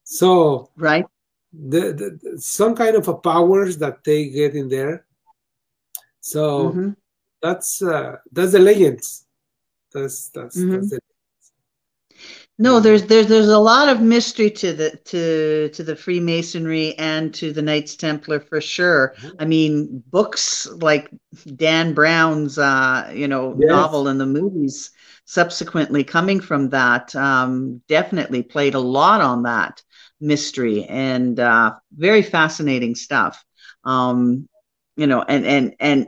So 0.04 0.70
Right. 0.76 1.06
the, 1.52 1.92
the, 2.20 2.40
some 2.40 2.74
kind 2.74 2.96
of 2.96 3.06
a 3.08 3.14
powers 3.14 3.76
that 3.78 4.02
they 4.04 4.30
get 4.30 4.54
in 4.54 4.68
there. 4.68 5.04
So 6.20 6.72
Mhm. 6.72 6.96
that's 7.40 7.82
uh, 7.82 8.16
that's 8.30 8.52
the 8.52 8.58
legends. 8.58 9.26
That's 9.92 10.28
that's, 10.30 10.56
Mhm. 10.56 10.72
that's 10.72 10.92
it. 10.92 11.01
No, 12.58 12.80
there's 12.80 13.04
there's 13.06 13.26
there's 13.26 13.48
a 13.48 13.58
lot 13.58 13.88
of 13.88 14.00
mystery 14.00 14.50
to 14.50 14.72
the 14.72 14.90
to 15.06 15.70
to 15.70 15.82
the 15.82 15.96
Freemasonry 15.96 16.94
and 16.98 17.32
to 17.34 17.52
the 17.52 17.62
Knights 17.62 17.96
Templar 17.96 18.40
for 18.40 18.60
sure. 18.60 19.14
Mhm. 19.20 19.34
I 19.40 19.44
mean, 19.46 20.02
books 20.10 20.68
like 20.80 21.10
Dan 21.56 21.94
Brown's 21.94 22.58
uh, 22.58 23.10
you 23.14 23.26
know, 23.26 23.54
Yes. 23.58 23.70
novel 23.70 24.08
and 24.08 24.20
the 24.20 24.26
movies 24.26 24.90
subsequently 25.24 26.04
coming 26.04 26.40
from 26.40 26.68
that 26.70 27.14
um, 27.16 27.80
definitely 27.88 28.42
played 28.42 28.74
a 28.74 28.80
lot 28.80 29.20
on 29.20 29.42
that 29.44 29.82
mystery 30.20 30.84
and 30.84 31.40
uh, 31.40 31.72
very 31.96 32.22
fascinating 32.22 32.94
stuff. 32.94 33.42
Um, 33.84 34.48
you 34.96 35.06
know, 35.06 35.22
and 35.22 35.46
and 35.46 35.74
and 35.80 36.06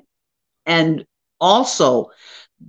and 0.67 1.07
also 1.41 2.11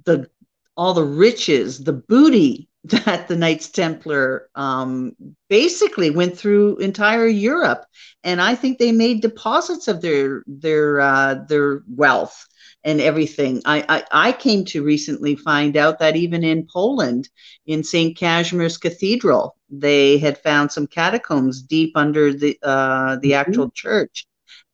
the 0.05 0.29
all 0.77 0.93
the 0.93 1.03
riches, 1.03 1.83
the 1.83 1.93
booty 1.93 2.67
that 2.85 3.27
the 3.27 3.35
Knights 3.35 3.69
Templar 3.71 4.49
um, 4.55 5.13
basically 5.49 6.09
went 6.11 6.37
through 6.37 6.77
entire 6.77 7.27
Europe, 7.27 7.85
and 8.23 8.41
I 8.41 8.55
think 8.55 8.77
they 8.79 8.91
made 8.91 9.21
deposits 9.21 9.87
of 9.87 10.01
their 10.01 10.43
their 10.47 10.99
uh, 11.01 11.35
their 11.47 11.81
wealth 11.87 12.47
and 12.83 13.01
everything. 13.01 13.61
I, 13.65 13.83
I 13.89 14.29
I 14.29 14.31
came 14.33 14.65
to 14.65 14.83
recently 14.83 15.35
find 15.35 15.77
out 15.77 15.99
that 15.99 16.15
even 16.15 16.43
in 16.43 16.67
Poland, 16.71 17.29
in 17.65 17.83
Saint 17.83 18.17
Casimir's 18.17 18.77
Cathedral, 18.77 19.55
they 19.69 20.17
had 20.17 20.37
found 20.37 20.71
some 20.71 20.87
catacombs 20.87 21.61
deep 21.61 21.91
under 21.95 22.33
the 22.33 22.57
uh, 22.63 23.17
the 23.21 23.33
Mhm. 23.33 23.35
actual 23.35 23.71
church, 23.73 24.25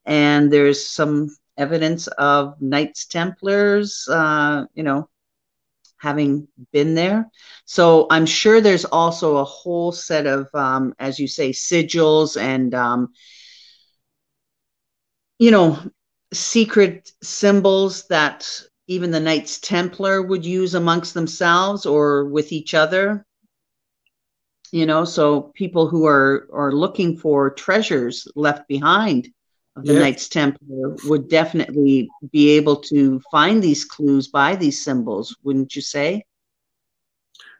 and 0.06 0.52
there's 0.52 0.86
some 0.86 1.28
evidence 1.58 2.06
of 2.18 2.54
Knights 2.60 3.06
Templars, 3.06 4.08
uh, 4.10 4.64
you 4.74 4.82
know, 4.82 5.08
having 6.02 6.48
been 6.72 6.96
there. 6.96 7.30
So 7.64 8.08
I'm 8.10 8.26
sure 8.26 8.60
there's 8.60 8.84
also 8.84 9.36
a 9.36 9.44
whole 9.44 9.92
set 9.92 10.26
of, 10.26 10.48
um, 10.52 10.94
as 10.98 11.20
you 11.20 11.28
say, 11.28 11.50
sigils 11.50 12.36
and, 12.40 12.74
um, 12.74 13.12
you 15.38 15.52
know, 15.52 15.78
secret 16.32 17.12
symbols 17.22 18.08
that 18.08 18.50
even 18.88 19.12
the 19.12 19.20
Knights 19.20 19.60
Templar 19.60 20.22
would 20.22 20.44
use 20.44 20.74
amongst 20.74 21.14
themselves 21.14 21.86
or 21.86 22.24
with 22.24 22.50
each 22.50 22.74
other. 22.74 23.24
You 24.72 24.86
know, 24.86 25.04
so 25.04 25.52
people 25.54 25.86
who 25.86 26.06
are 26.06 26.48
are 26.52 26.72
looking 26.72 27.16
for 27.16 27.50
treasures 27.50 28.26
left 28.34 28.66
behind 28.66 29.28
of 29.76 29.84
the 29.84 29.92
Yes. 29.94 30.00
Knights 30.02 30.28
Templar 30.28 30.96
would 31.06 31.28
definitely 31.28 32.08
be 32.30 32.50
able 32.50 32.76
to 32.76 33.20
find 33.30 33.62
these 33.62 33.84
clues 33.84 34.28
by 34.28 34.54
these 34.56 34.84
symbols, 34.84 35.36
wouldn't 35.42 35.74
you 35.74 35.82
say? 35.82 36.24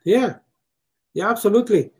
Yeah, 0.04 0.36
yeah, 1.14 1.30
absolutely. 1.30 1.90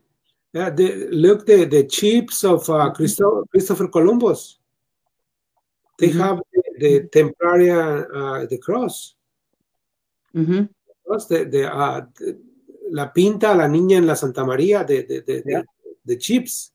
Yeah, 0.52 0.68
the, 0.70 1.08
look 1.10 1.46
the 1.46 1.64
the 1.64 1.84
chips 1.84 2.44
of 2.44 2.68
uh, 2.68 2.90
Christo- 2.90 3.44
Christopher 3.50 3.88
Columbus. 3.88 4.58
They 5.98 6.08
Mhm. 6.10 6.20
have 6.20 6.38
the, 6.52 6.62
the 6.78 7.08
Templaria, 7.08 8.06
uh, 8.14 8.46
the 8.46 8.58
cross. 8.58 9.14
hmm 10.34 10.64
cross, 11.06 11.26
the, 11.26 11.44
the, 11.44 11.72
uh, 11.72 12.00
the- 12.18 12.38
la 12.90 13.06
pinta, 13.12 13.54
la 13.54 13.66
niña 13.66 13.96
en 13.96 14.06
la 14.06 14.14
Santa 14.14 14.44
María, 14.44 14.84
the 14.86 15.02
the 15.08 15.20
the, 15.26 15.42
Yeah. 15.46 15.62
the, 15.62 15.94
the 16.04 16.16
chips. 16.18 16.71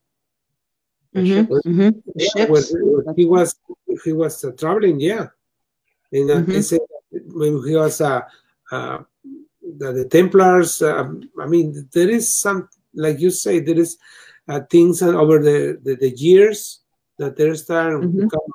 Hmm 1.18 1.42
hmm 1.66 1.90
Yeah, 2.16 2.46
when, 2.50 2.64
when 3.06 3.16
he 3.16 3.26
was 3.26 3.56
he 4.04 4.12
was 4.14 4.44
uh, 4.46 4.52
traveling, 4.52 5.00
yeah, 5.00 5.28
and 6.12 6.30
uh, 6.32 6.42
Mhm. 6.42 6.64
said 6.64 6.80
when 7.34 7.54
he 7.68 7.76
was 7.76 8.00
uh, 8.02 8.22
uh, 8.72 8.98
the, 9.80 9.92
the 9.94 10.06
Templars. 10.06 10.82
Um, 10.82 11.30
I 11.40 11.46
mean, 11.48 11.90
there 11.94 12.10
is 12.10 12.26
some, 12.32 12.70
like 12.94 13.20
you 13.20 13.30
say, 13.32 13.60
there 13.60 13.80
is 13.80 13.98
uh, 14.48 14.62
things 14.70 15.02
over 15.02 15.40
the, 15.40 15.78
the, 15.84 15.96
the 15.96 16.12
years 16.16 16.80
that 17.18 17.36
there 17.38 17.56
start. 17.56 18.02
Mhm. 18.04 18.22
become- 18.30 18.54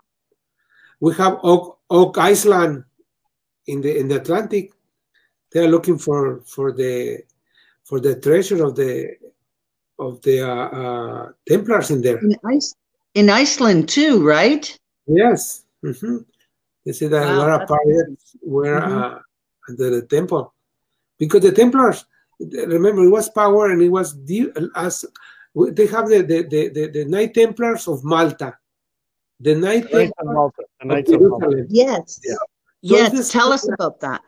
We 1.00 1.12
have 1.14 1.38
Oak, 1.42 1.78
Oak 1.90 2.16
Island 2.18 2.84
in 3.66 3.80
the 3.82 3.92
in 4.00 4.06
the 4.08 4.16
Atlantic. 4.22 4.72
They 5.50 5.60
are 5.64 5.68
looking 5.74 5.98
for 5.98 6.40
for 6.46 6.72
the 6.72 6.94
for 7.84 7.98
the 8.00 8.14
treasure 8.20 8.62
of 8.64 8.74
the 8.76 9.16
of 10.02 10.20
the 10.22 10.42
uh, 10.42 10.68
uh, 10.80 11.32
Templars 11.48 11.90
in 11.90 12.02
there. 12.02 12.18
In, 12.18 12.36
Ice- 12.44 12.74
in 13.14 13.30
Iceland 13.30 13.88
too, 13.88 14.22
right? 14.26 14.64
Yes. 15.06 15.64
hmm 15.82 16.18
They 16.84 16.92
say 16.92 17.06
that 17.08 17.26
a 17.28 17.36
lot 17.38 17.50
of 17.62 17.68
pirates 17.68 18.24
were 18.42 18.80
Mhm. 18.80 18.92
uh, 18.98 19.18
under 19.68 19.88
the 19.96 20.02
temple 20.16 20.44
because 21.18 21.42
the 21.46 21.52
Templars, 21.52 22.04
remember, 22.40 23.02
it 23.04 23.10
was 23.18 23.28
power 23.30 23.70
and 23.70 23.80
it 23.82 23.88
was 23.98 24.08
the, 24.26 24.50
as 24.74 25.04
they 25.78 25.86
have 25.94 26.06
the 26.12 26.20
the, 26.30 26.38
the, 26.52 26.62
the 26.76 26.84
the 26.96 27.04
Knight 27.12 27.32
Templars 27.34 27.86
of 27.92 28.02
Malta, 28.02 28.50
the 29.46 29.54
Knight 29.54 29.84
The 29.90 29.98
Knights 29.98 30.18
of 30.18 30.26
Templars 30.26 30.34
Malta. 30.38 30.62
The 30.62 30.82
of 30.82 30.88
Knights 30.90 31.12
of 31.12 31.20
Malta. 31.20 31.46
Jerusalem. 31.46 31.66
Yes. 31.70 32.06
Yeah. 32.24 32.34
So 32.88 32.94
Yes. 32.96 33.08
this- 33.14 33.30
Tell 33.36 33.50
us 33.56 33.64
about 33.76 33.96
that. 34.06 34.22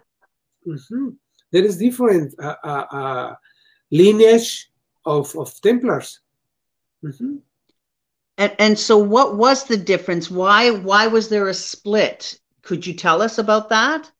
Mhm. 0.66 1.16
There 1.52 1.64
is 1.70 1.74
different 1.86 2.26
uh, 2.38 2.58
uh, 2.72 2.84
uh, 3.00 3.28
lineage 3.90 4.70
of 5.04 5.34
of 5.36 5.60
Templars. 5.60 6.20
Mhm. 7.04 7.40
And 8.38 8.52
and 8.58 8.78
so 8.78 8.98
what 8.98 9.36
was 9.36 9.64
the 9.64 9.76
difference? 9.76 10.30
Why 10.30 10.70
why 10.70 11.06
was 11.06 11.28
there 11.28 11.48
a 11.48 11.54
split? 11.54 12.40
Could 12.62 12.86
you 12.86 12.94
tell 12.94 13.22
us 13.22 13.38
about 13.38 13.68
that? 13.68 14.10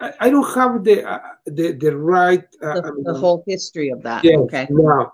I, 0.00 0.12
I 0.20 0.30
don't 0.30 0.54
have 0.54 0.84
the 0.84 1.08
uh, 1.08 1.20
the 1.46 1.72
the 1.72 1.96
right. 1.96 2.44
Uh, 2.60 2.74
The, 2.74 2.82
I 2.86 2.90
mean, 2.90 3.04
the 3.04 3.14
whole 3.14 3.44
history 3.46 3.90
of 3.90 4.02
that. 4.02 4.24
Yes, 4.24 4.38
Okay. 4.40 4.66
No, 4.70 5.12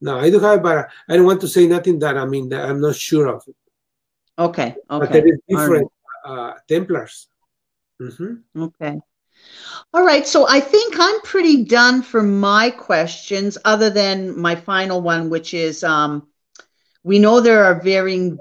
no, 0.00 0.18
I 0.18 0.30
don't 0.30 0.42
have, 0.42 0.62
but 0.62 0.88
I 1.08 1.16
don't 1.16 1.26
want 1.26 1.40
to 1.42 1.48
say 1.48 1.66
nothing 1.66 1.98
that 2.00 2.16
I 2.16 2.24
mean 2.24 2.48
that 2.48 2.68
I'm 2.68 2.80
not 2.80 2.96
sure 2.96 3.28
of. 3.28 3.44
Okay. 4.38 4.74
But 4.88 5.02
Okay. 5.02 5.12
there 5.20 5.26
is 5.26 5.38
All 5.50 5.56
right. 5.56 5.60
different 5.60 5.92
uh, 6.24 6.52
Templars. 6.66 7.28
Mhm. 8.00 8.42
Okay. 8.56 8.98
All 9.94 10.04
right. 10.04 10.26
So 10.26 10.46
I 10.48 10.60
think 10.60 10.96
I'm 10.98 11.20
pretty 11.22 11.64
done 11.64 12.02
for 12.02 12.22
my 12.22 12.70
questions, 12.70 13.56
other 13.64 13.90
than 13.90 14.38
my 14.38 14.54
final 14.54 15.00
one, 15.00 15.30
which 15.30 15.54
is 15.54 15.82
um, 15.82 16.28
we 17.02 17.18
know 17.18 17.40
there 17.40 17.64
are 17.64 17.80
varying 17.80 18.38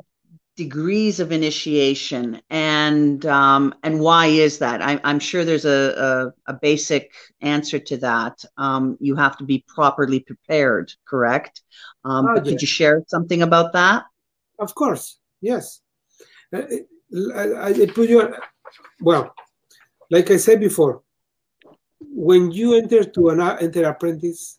degrees 0.57 1.19
of 1.19 1.32
initiation, 1.32 2.41
and 2.49 3.26
um, 3.28 3.74
and 3.84 3.99
why 3.99 4.26
is 4.28 4.57
that? 4.60 4.82
I, 4.82 4.99
I'm 5.03 5.19
sure 5.19 5.45
there's 5.45 5.65
a, 5.65 6.34
a, 6.48 6.52
a 6.52 6.53
basic 6.53 7.14
answer 7.41 7.80
to 7.80 7.98
that. 7.98 8.44
Um, 8.57 8.98
you 8.99 9.15
have 9.15 9.38
to 9.38 9.44
be 9.44 9.64
properly 9.68 10.19
prepared, 10.19 10.91
correct? 11.06 11.61
Um, 12.03 12.28
Oh, 12.28 12.41
could 12.41 12.60
you 12.61 12.68
share 12.68 13.03
something 13.07 13.41
about 13.44 13.74
that? 13.74 14.06
Of 14.60 14.74
course, 14.74 15.19
yes. 15.41 15.80
Uh, 16.53 16.64
I, 17.36 17.69
I 17.69 17.86
put 17.86 18.10
your 18.10 18.38
Well, 18.99 19.34
like 20.09 20.31
I 20.31 20.38
said 20.38 20.59
before, 20.59 21.01
when 21.99 22.51
you 22.51 22.75
enter 22.75 23.03
to 23.03 23.29
an 23.29 23.41
enter 23.41 23.85
apprentice, 23.85 24.57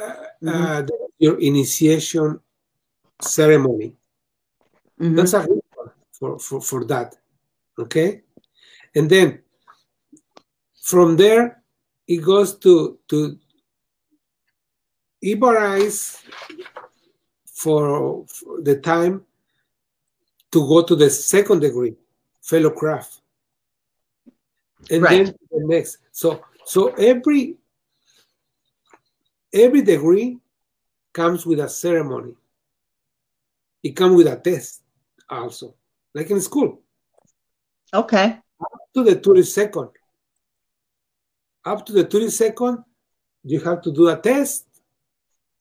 uh, 0.00 0.14
Mhm. 0.42 0.48
uh, 0.54 0.86
your 1.18 1.38
initiation 1.40 2.40
ceremony. 3.20 3.96
Mhm. 5.00 5.16
That's 5.16 5.34
a 5.34 5.40
ritual 5.40 5.92
for, 6.12 6.38
for, 6.38 6.60
for 6.60 6.84
that. 6.86 7.16
Okay? 7.78 8.22
And 8.94 9.10
then 9.10 9.42
from 10.82 11.16
there 11.16 11.62
it 12.06 12.18
goes 12.24 12.56
to 12.58 12.98
to 13.08 13.38
Ibarize 15.22 16.22
for, 17.44 18.24
for 18.26 18.62
the 18.62 18.80
time 18.80 19.24
to 20.52 20.66
go 20.66 20.82
to 20.82 20.94
the 20.94 21.10
second 21.10 21.60
degree, 21.60 21.96
fellow 22.40 22.70
craft. 22.70 23.20
And 24.90 25.02
Right. 25.02 25.26
then 25.26 25.34
the 25.50 25.66
next. 25.66 25.98
So 26.12 26.42
so 26.64 26.88
every 26.94 27.56
every 29.52 29.82
degree 29.82 30.38
comes 31.12 31.46
with 31.46 31.60
a 31.60 31.68
ceremony. 31.68 32.34
It 33.82 33.96
comes 33.96 34.16
with 34.16 34.26
a 34.26 34.36
test 34.36 34.82
also, 35.28 35.74
like 36.14 36.30
in 36.30 36.40
school. 36.40 36.80
Okay. 37.92 38.38
Up 38.60 38.80
to 38.94 39.04
the 39.04 39.16
32nd. 39.16 39.90
Up 41.64 41.86
to 41.86 41.92
the 41.92 42.04
32nd, 42.04 42.84
you 43.44 43.60
have 43.60 43.82
to 43.82 43.92
do 43.92 44.08
a 44.08 44.16
test 44.16 44.66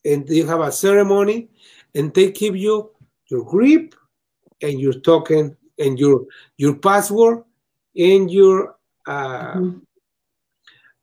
and 0.05 0.27
you 0.29 0.45
have 0.45 0.61
a 0.61 0.71
ceremony 0.71 1.49
and 1.95 2.13
they 2.13 2.31
give 2.31 2.55
you 2.55 2.91
your 3.27 3.43
grip 3.43 3.93
and 4.61 4.79
your 4.79 4.93
token 4.93 5.55
and 5.79 5.99
your 5.99 6.25
your 6.57 6.75
password 6.75 7.43
and 7.95 8.31
your 8.31 8.76
uh, 9.07 9.55
Mhm. 9.55 9.81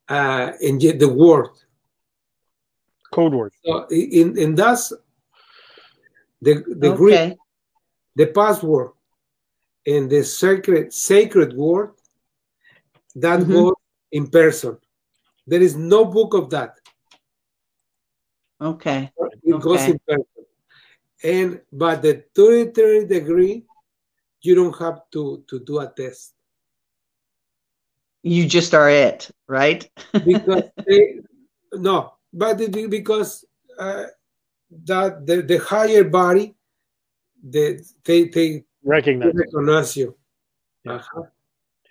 uh, 0.08 0.52
and 0.62 0.82
yet 0.82 0.98
the 0.98 1.08
word. 1.08 1.50
Code 3.10 3.34
word. 3.34 3.52
So 3.64 3.86
in 3.90 4.36
in 4.38 4.54
that's 4.54 4.92
the 6.42 6.54
the 6.82 6.94
grip, 6.94 7.14
Okay. 7.14 7.38
the 8.16 8.26
password, 8.26 8.90
and 9.86 10.10
the 10.10 10.22
sacred 10.22 10.92
sacred 10.92 11.54
word 11.54 11.94
that 13.16 13.40
Mhm. 13.40 13.52
goes 13.52 13.74
in 14.12 14.28
person. 14.28 14.78
There 15.46 15.62
is 15.62 15.74
no 15.76 16.04
book 16.04 16.34
of 16.34 16.50
that. 16.50 16.78
Okay. 18.60 19.12
It 19.42 19.60
goes 19.60 19.88
in 19.88 19.98
person. 20.06 20.44
And 21.22 21.60
but 21.72 22.02
the 22.02 22.24
33 22.34 23.06
degree, 23.06 23.66
you 24.42 24.54
don't 24.54 24.76
have 24.78 25.00
to 25.12 25.42
to 25.48 25.58
do 25.60 25.78
a 25.78 25.88
test 25.96 26.33
You 28.24 28.46
just 28.46 28.72
are 28.74 28.88
it, 28.88 29.30
right? 29.48 29.88
because 30.12 30.64
they, 30.86 31.20
no, 31.74 32.14
but 32.32 32.56
because 32.88 33.44
uh, 33.78 34.06
that 34.84 35.26
the, 35.26 35.42
the 35.42 35.58
higher 35.58 36.04
body, 36.04 36.54
the, 37.42 37.84
they 38.04 38.24
they 38.28 38.64
Recognize. 38.82 39.32
recognize 39.34 39.96
you. 39.96 40.16
Yeah. 40.84 40.94
Uh-huh. 40.94 41.22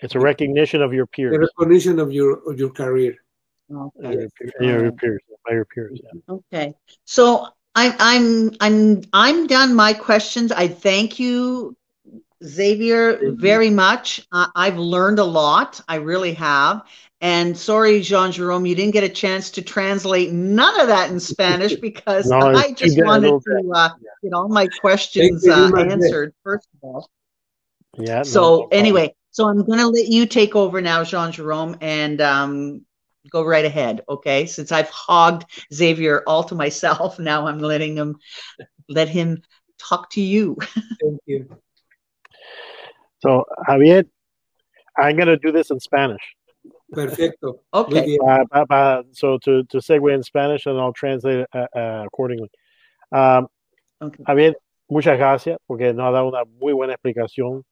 It's 0.01 0.15
a 0.15 0.19
recognition 0.19 0.81
of 0.81 0.91
your 0.91 1.05
peers. 1.05 1.33
The 1.33 1.37
peers. 1.39 1.49
recognition 1.59 1.99
of 1.99 2.11
your 2.11 2.41
of 2.49 2.59
your 2.59 2.71
career. 2.71 3.15
Okay. 3.71 4.13
Your 4.13 4.29
peer- 4.59 4.81
your 4.81 4.91
peers. 4.91 5.21
By 5.45 5.53
your 5.53 5.65
peers. 5.65 6.01
Yeah. 6.03 6.35
Okay. 6.35 6.73
So 7.05 7.47
I'm 7.75 7.93
I'm 7.99 8.51
I'm 8.59 9.01
I'm 9.13 9.47
done 9.47 9.75
my 9.75 9.93
questions. 9.93 10.51
I 10.51 10.67
thank 10.67 11.19
you, 11.19 11.75
Xavier, 12.45 13.31
very 13.33 13.69
much. 13.69 14.27
I 14.31 14.49
I've 14.55 14.77
learned 14.77 15.19
a 15.19 15.23
lot. 15.23 15.81
I 15.87 15.95
really 15.95 16.33
have. 16.33 16.83
And 17.21 17.57
sorry, 17.57 18.01
Jean 18.01 18.33
Jerome, 18.33 18.65
you 18.65 18.75
didn't 18.75 18.91
get 18.91 19.05
a 19.05 19.09
chance 19.09 19.51
to 19.51 19.61
translate 19.61 20.33
none 20.33 20.79
of 20.81 20.87
that 20.87 21.09
in 21.09 21.19
Spanish 21.21 21.73
because 21.75 22.29
No, 22.29 22.37
I 22.37 22.73
just 22.73 23.01
wanted 23.01 23.41
to 23.41 23.71
uh, 23.73 23.89
get 24.21 24.33
all 24.33 24.49
my 24.49 24.67
questions 24.81 25.47
uh, 25.47 25.71
answered, 25.77 26.33
first 26.43 26.67
of 26.73 26.79
all. 26.83 27.09
Yeah. 27.97 28.23
So 28.23 28.41
no 28.41 28.67
anyway, 28.71 29.15
so 29.31 29.47
I'm 29.47 29.63
going 29.63 29.79
to 29.79 29.87
let 29.87 30.07
you 30.07 30.25
take 30.25 30.55
over 30.55 30.81
now, 30.81 31.03
Jean 31.03 31.31
Jerome, 31.31 31.77
and 31.79 32.19
um, 32.19 32.85
go 33.29 33.43
right 33.43 33.65
ahead. 33.65 34.01
Okay, 34.09 34.45
since 34.45 34.71
I've 34.71 34.89
hogged 34.89 35.45
Xavier 35.73 36.23
all 36.27 36.43
to 36.45 36.55
myself, 36.55 37.19
now 37.19 37.47
I'm 37.47 37.59
letting 37.59 37.95
him 37.95 38.17
let 38.89 39.07
him 39.07 39.41
talk 39.79 40.09
to 40.11 40.21
you. 40.21 40.57
Thank 41.01 41.21
you. 41.25 41.47
So 43.23 43.45
Javier, 43.65 44.05
I'm 44.97 45.15
gonna 45.15 45.37
do 45.37 45.51
this 45.53 45.71
in 45.71 45.79
Spanish. 45.79 46.35
Perfecto. 46.91 47.61
Okay. 47.73 48.17
Uh, 48.21 48.43
uh, 48.51 48.65
uh, 48.69 49.03
so 49.13 49.37
to, 49.39 49.63
to 49.63 49.77
segue 49.77 50.13
in 50.13 50.23
Spanish 50.23 50.65
and 50.67 50.77
I'll 50.77 50.93
translate 50.93 51.39
it 51.39 51.47
uh, 51.53 51.67
uh, 51.75 52.03
accordingly. 52.05 52.51
Um, 53.11 53.47
okay. 54.01 54.23
Javier, 54.27 54.53
muchas 54.89 55.17
gracias 55.17 55.57
porque 55.65 55.93
nos 55.93 56.05
ha 56.07 56.11
dado 56.11 56.27
una 56.27 56.43
muy 56.59 56.73
buena 56.73 56.93
explicación, 56.93 57.63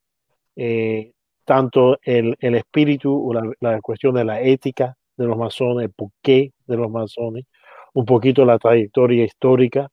eh, 0.56 1.12
tanto 1.46 2.00
el, 2.04 2.36
el 2.40 2.56
espíritu 2.56 3.12
o 3.14 3.34
la, 3.34 3.44
la 3.60 3.82
cuestión 3.82 4.16
de 4.16 4.24
la 4.24 4.42
ética 4.42 4.96
de 5.18 5.28
los 5.28 5.38
masones, 5.38 5.86
el 5.86 5.92
porqué 5.92 6.54
de 6.66 6.78
los 6.78 6.90
masones, 6.90 7.46
un 7.94 8.06
poquito 8.06 8.46
la 8.46 8.58
trayectoria 8.58 9.26
histórica, 9.26 9.90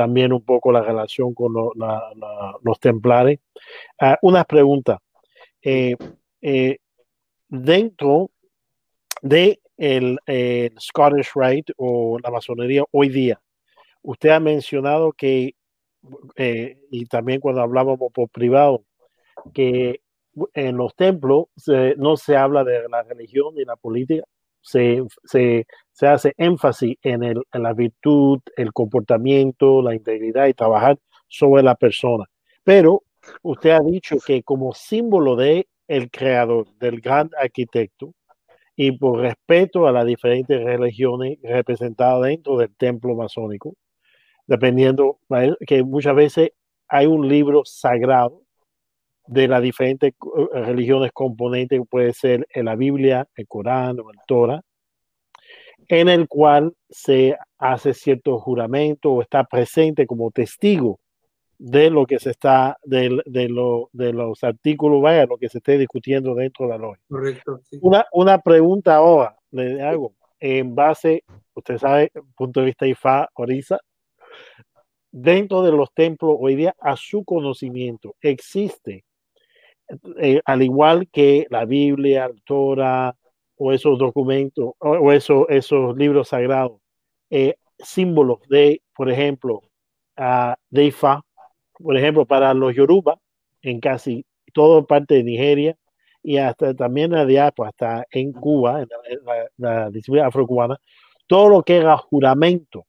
también 0.00 0.32
un 0.32 0.40
poco 0.40 0.72
la 0.72 0.80
relación 0.80 1.34
con 1.34 1.52
los 1.52 2.80
templares. 2.80 3.38
Ah, 4.00 4.16
unas 4.22 4.46
preguntas. 4.46 4.98
Eh, 5.60 5.94
eh, 6.40 6.78
dentro 7.46 8.30
de 9.20 9.60
el, 9.76 10.18
Scottish 10.80 11.32
Rite 11.34 11.74
o 11.76 12.18
la 12.18 12.30
masonería 12.30 12.82
hoy 12.92 13.10
día, 13.10 13.38
usted 14.00 14.30
ha 14.30 14.40
mencionado 14.40 15.12
que, 15.12 15.54
eh, 16.36 16.78
y 16.90 17.04
también 17.04 17.38
cuando 17.38 17.60
hablábamos 17.60 18.10
por 18.10 18.30
privado, 18.30 18.84
que 19.52 20.00
en 20.54 20.78
los 20.78 20.94
templos 20.94 21.48
no 21.98 22.16
se 22.16 22.36
habla 22.36 22.64
de 22.64 22.88
la 22.88 23.02
religión 23.02 23.54
ni 23.54 23.66
la 23.66 23.76
política, 23.76 24.24
se, 24.62 25.04
se 26.00 26.06
hace 26.06 26.32
énfasis 26.38 26.96
en, 27.02 27.22
el, 27.22 27.42
la 27.52 27.74
virtud, 27.74 28.40
el 28.56 28.72
comportamiento, 28.72 29.82
la 29.82 29.94
integridad 29.94 30.46
y 30.46 30.54
trabajar 30.54 30.98
sobre 31.28 31.62
la 31.62 31.74
persona. 31.74 32.24
Pero 32.64 33.02
usted 33.42 33.72
ha 33.72 33.80
dicho 33.80 34.16
que 34.26 34.42
como 34.42 34.72
símbolo 34.72 35.36
de 35.36 35.68
el 35.88 36.10
creador, 36.10 36.68
del 36.78 37.02
gran 37.02 37.28
arquitecto, 37.38 38.14
y 38.74 38.92
por 38.92 39.20
respeto 39.20 39.86
a 39.86 39.92
las 39.92 40.06
diferentes 40.06 40.64
religiones 40.64 41.36
representadas 41.42 42.22
dentro 42.22 42.56
del 42.56 42.74
templo 42.76 43.14
masónico, 43.14 43.74
dependiendo 44.46 45.18
que 45.66 45.82
muchas 45.82 46.14
veces 46.14 46.52
hay 46.88 47.04
un 47.04 47.28
libro 47.28 47.60
sagrado 47.66 48.40
de 49.26 49.48
las 49.48 49.60
diferentes 49.60 50.14
eh, 50.14 50.60
religiones 50.62 51.12
componentes, 51.12 51.78
puede 51.90 52.14
ser 52.14 52.48
la 52.54 52.74
Biblia, 52.74 53.28
el 53.34 53.46
Corán 53.46 54.00
o 54.00 54.10
el 54.10 54.18
Torah, 54.26 54.62
en 55.90 56.08
el 56.08 56.28
cual 56.28 56.72
se 56.88 57.36
hace 57.58 57.94
cierto 57.94 58.38
juramento 58.38 59.10
o 59.10 59.22
está 59.22 59.42
presente 59.42 60.06
como 60.06 60.30
testigo 60.30 61.00
de 61.58 61.90
lo 61.90 62.06
que 62.06 62.20
se 62.20 62.30
está, 62.30 62.78
de, 62.84 63.20
de, 63.26 63.48
lo, 63.48 63.90
de 63.92 64.12
los 64.12 64.44
artículos, 64.44 65.02
vaya, 65.02 65.26
lo 65.26 65.36
que 65.36 65.48
se 65.48 65.58
esté 65.58 65.76
discutiendo 65.78 66.36
dentro 66.36 66.66
de 66.66 66.70
la 66.70 66.78
logia. 66.78 67.02
Correcto. 67.08 67.60
sí. 67.68 67.78
Una, 67.82 68.06
una 68.12 68.38
pregunta 68.38 68.94
ahora, 68.94 69.36
le 69.50 69.82
hago, 69.82 70.14
en 70.38 70.76
base, 70.76 71.24
usted 71.54 71.76
sabe, 71.76 72.12
punto 72.36 72.60
de 72.60 72.66
vista 72.66 72.86
IFA, 72.86 73.28
Orisa, 73.34 73.80
dentro 75.10 75.62
de 75.62 75.72
los 75.72 75.92
templos 75.92 76.36
hoy 76.38 76.54
día, 76.54 76.74
a 76.78 76.96
su 76.96 77.24
conocimiento, 77.24 78.14
existe, 78.22 79.04
eh, 80.20 80.40
al 80.44 80.62
igual 80.62 81.08
que 81.10 81.48
la 81.50 81.64
Biblia, 81.64 82.26
el 82.26 82.42
Torah, 82.44 83.16
o 83.60 83.72
esos 83.72 83.98
documentos, 83.98 84.72
o, 84.78 85.12
esos, 85.12 85.44
esos 85.50 85.96
libros 85.96 86.28
sagrados, 86.28 86.80
eh, 87.30 87.56
símbolos 87.78 88.38
de, 88.48 88.82
por 88.96 89.10
ejemplo, 89.10 89.62
ah, 90.16 90.56
de 90.70 90.86
Ifa, 90.86 91.22
por 91.74 91.96
ejemplo, 91.96 92.26
para 92.26 92.54
los 92.54 92.74
Yoruba, 92.74 93.18
en 93.62 93.80
casi 93.80 94.24
toda 94.54 94.82
parte 94.84 95.14
de 95.16 95.24
Nigeria, 95.24 95.76
y 96.22 96.38
hasta 96.38 96.74
también 96.74 97.12
la 97.12 97.26
diáspora, 97.26 97.70
hasta 97.70 98.04
en 98.10 98.32
Cuba, 98.32 98.82
en 98.82 98.88
la, 98.90 99.34
la- 99.58 99.74
la 99.84 99.90
disciplina 99.90 100.26
afrocubana, 100.28 100.78
todo 101.26 101.48
lo 101.48 101.62
que 101.62 101.76
era 101.76 101.96
juramento, 101.98 102.86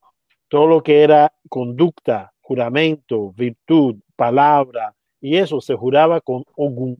todo 0.49 0.67
lo 0.67 0.83
que 0.83 1.03
era 1.03 1.33
conducta, 1.49 2.33
juramento, 2.41 3.31
virtud, 3.33 3.97
palabra, 4.15 4.95
y 5.21 5.37
eso 5.37 5.61
se 5.61 5.75
juraba 5.75 6.21
con 6.21 6.43
Ogún. 6.55 6.97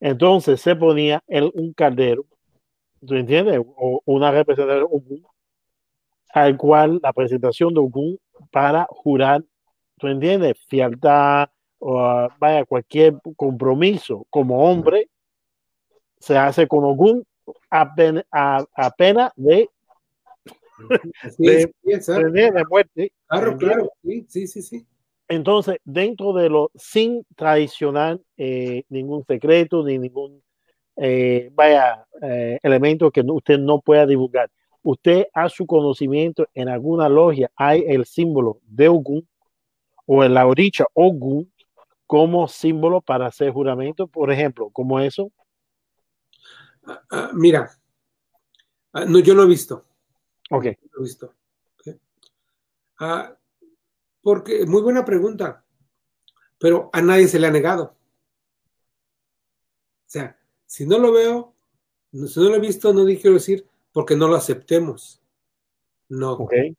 Entonces 0.00 0.60
se 0.60 0.74
ponía 0.76 1.22
el, 1.26 1.50
un 1.54 1.72
caldero, 1.72 2.24
¿tú 3.06 3.14
entiendes? 3.14 3.60
O 3.76 4.00
una 4.04 4.30
representación 4.30 4.80
de 4.80 4.84
Ogún, 4.84 5.26
al 6.32 6.56
cual 6.56 7.00
la 7.02 7.12
presentación 7.12 7.74
de 7.74 7.80
Ogún 7.80 8.18
para 8.50 8.86
jurar, 8.88 9.42
¿tú 9.98 10.08
entiendes? 10.08 10.56
Fialdad, 10.68 11.50
o 11.78 12.28
vaya, 12.38 12.64
cualquier 12.64 13.14
compromiso 13.36 14.26
como 14.30 14.64
hombre, 14.70 15.08
se 16.18 16.36
hace 16.36 16.68
con 16.68 16.84
Ogún 16.84 17.24
apenas, 17.68 18.24
a, 18.30 18.64
de, 19.36 19.68
Así 21.22 21.42
de- 21.44 21.74
sí, 21.84 22.12
de, 22.12 22.50
de 22.52 22.64
muerte. 22.68 23.12
Claro, 23.26 23.56
claro. 23.56 23.90
Sí, 24.02 24.24
sí, 24.28 24.46
sí, 24.46 24.62
sí. 24.62 24.86
Entonces, 25.28 25.78
dentro 25.84 26.32
de 26.34 26.48
lo, 26.50 26.70
sin 26.74 27.24
traicionar 27.36 28.20
eh, 28.36 28.84
ningún 28.88 29.24
secreto 29.24 29.82
ni 29.82 29.98
ningún, 29.98 30.42
eh, 30.96 31.50
vaya, 31.54 32.06
eh, 32.20 32.58
elemento 32.62 33.10
que 33.10 33.22
usted 33.22 33.58
no 33.58 33.80
pueda 33.80 34.06
divulgar, 34.06 34.50
usted 34.82 35.26
a 35.32 35.48
su 35.48 35.66
conocimiento 35.66 36.46
en 36.54 36.68
alguna 36.68 37.08
logia 37.08 37.50
hay 37.56 37.84
el 37.86 38.04
símbolo 38.04 38.58
de 38.62 38.88
Ogún 38.88 39.28
o 40.06 40.24
en 40.24 40.34
la 40.34 40.46
oricha 40.46 40.84
Ogún 40.94 41.52
como 42.06 42.46
símbolo 42.46 43.00
para 43.00 43.26
hacer 43.26 43.52
juramento, 43.52 44.06
por 44.06 44.30
ejemplo, 44.30 44.68
como 44.70 45.00
eso. 45.00 45.32
Uh, 46.84 47.14
uh, 47.14 47.28
mira, 47.32 47.70
uh, 48.92 49.06
no, 49.06 49.20
yo 49.20 49.34
no 49.34 49.44
he 49.44 49.46
visto. 49.46 49.86
Ok. 50.50 50.64
No 50.64 51.00
he 51.00 51.02
visto. 51.02 51.34
Okay. 51.80 51.98
porque, 54.20 54.66
muy 54.66 54.82
buena 54.82 55.04
pregunta, 55.04 55.64
pero 56.58 56.90
a 56.92 57.00
nadie 57.00 57.28
se 57.28 57.38
le 57.38 57.46
ha 57.46 57.50
negado. 57.50 57.84
O 57.84 58.02
sea, 60.12 60.36
si 60.72 60.86
no 60.86 60.98
lo 60.98 61.12
veo, 61.12 61.54
si 62.12 62.40
no 62.40 62.48
lo 62.48 62.54
he 62.56 62.60
visto, 62.60 62.94
no 62.94 63.04
quiero 63.04 63.34
decir 63.34 63.68
porque 63.92 64.16
no 64.16 64.26
lo 64.26 64.36
aceptemos. 64.36 65.20
No. 66.08 66.32
Okay. 66.32 66.74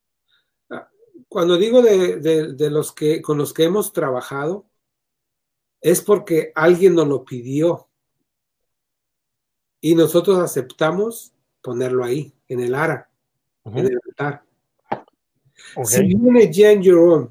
Cuando 1.28 1.58
digo 1.58 1.84
de, 1.84 2.18
de, 2.18 2.54
de, 2.54 2.70
los 2.72 2.92
que 2.92 3.22
con 3.22 3.38
los 3.38 3.54
que 3.54 3.66
hemos 3.66 3.94
trabajado, 3.94 4.66
es 5.80 6.02
porque 6.02 6.52
alguien 6.56 6.96
nos 6.96 7.08
lo 7.08 7.24
pidió 7.24 7.88
y 9.80 9.94
nosotros 9.94 10.40
aceptamos 10.40 11.32
ponerlo 11.62 12.04
ahí, 12.04 12.34
en 12.48 12.62
el 12.62 12.74
ara, 12.74 13.12
uh 13.64 13.70
-huh. 13.70 13.80
en 13.80 13.86
el 13.86 14.00
altar. 14.08 14.44
Okay. 15.76 15.86
Si 15.86 16.04
viene 16.16 16.52
Jen 16.52 16.82
Jerome 16.82 17.30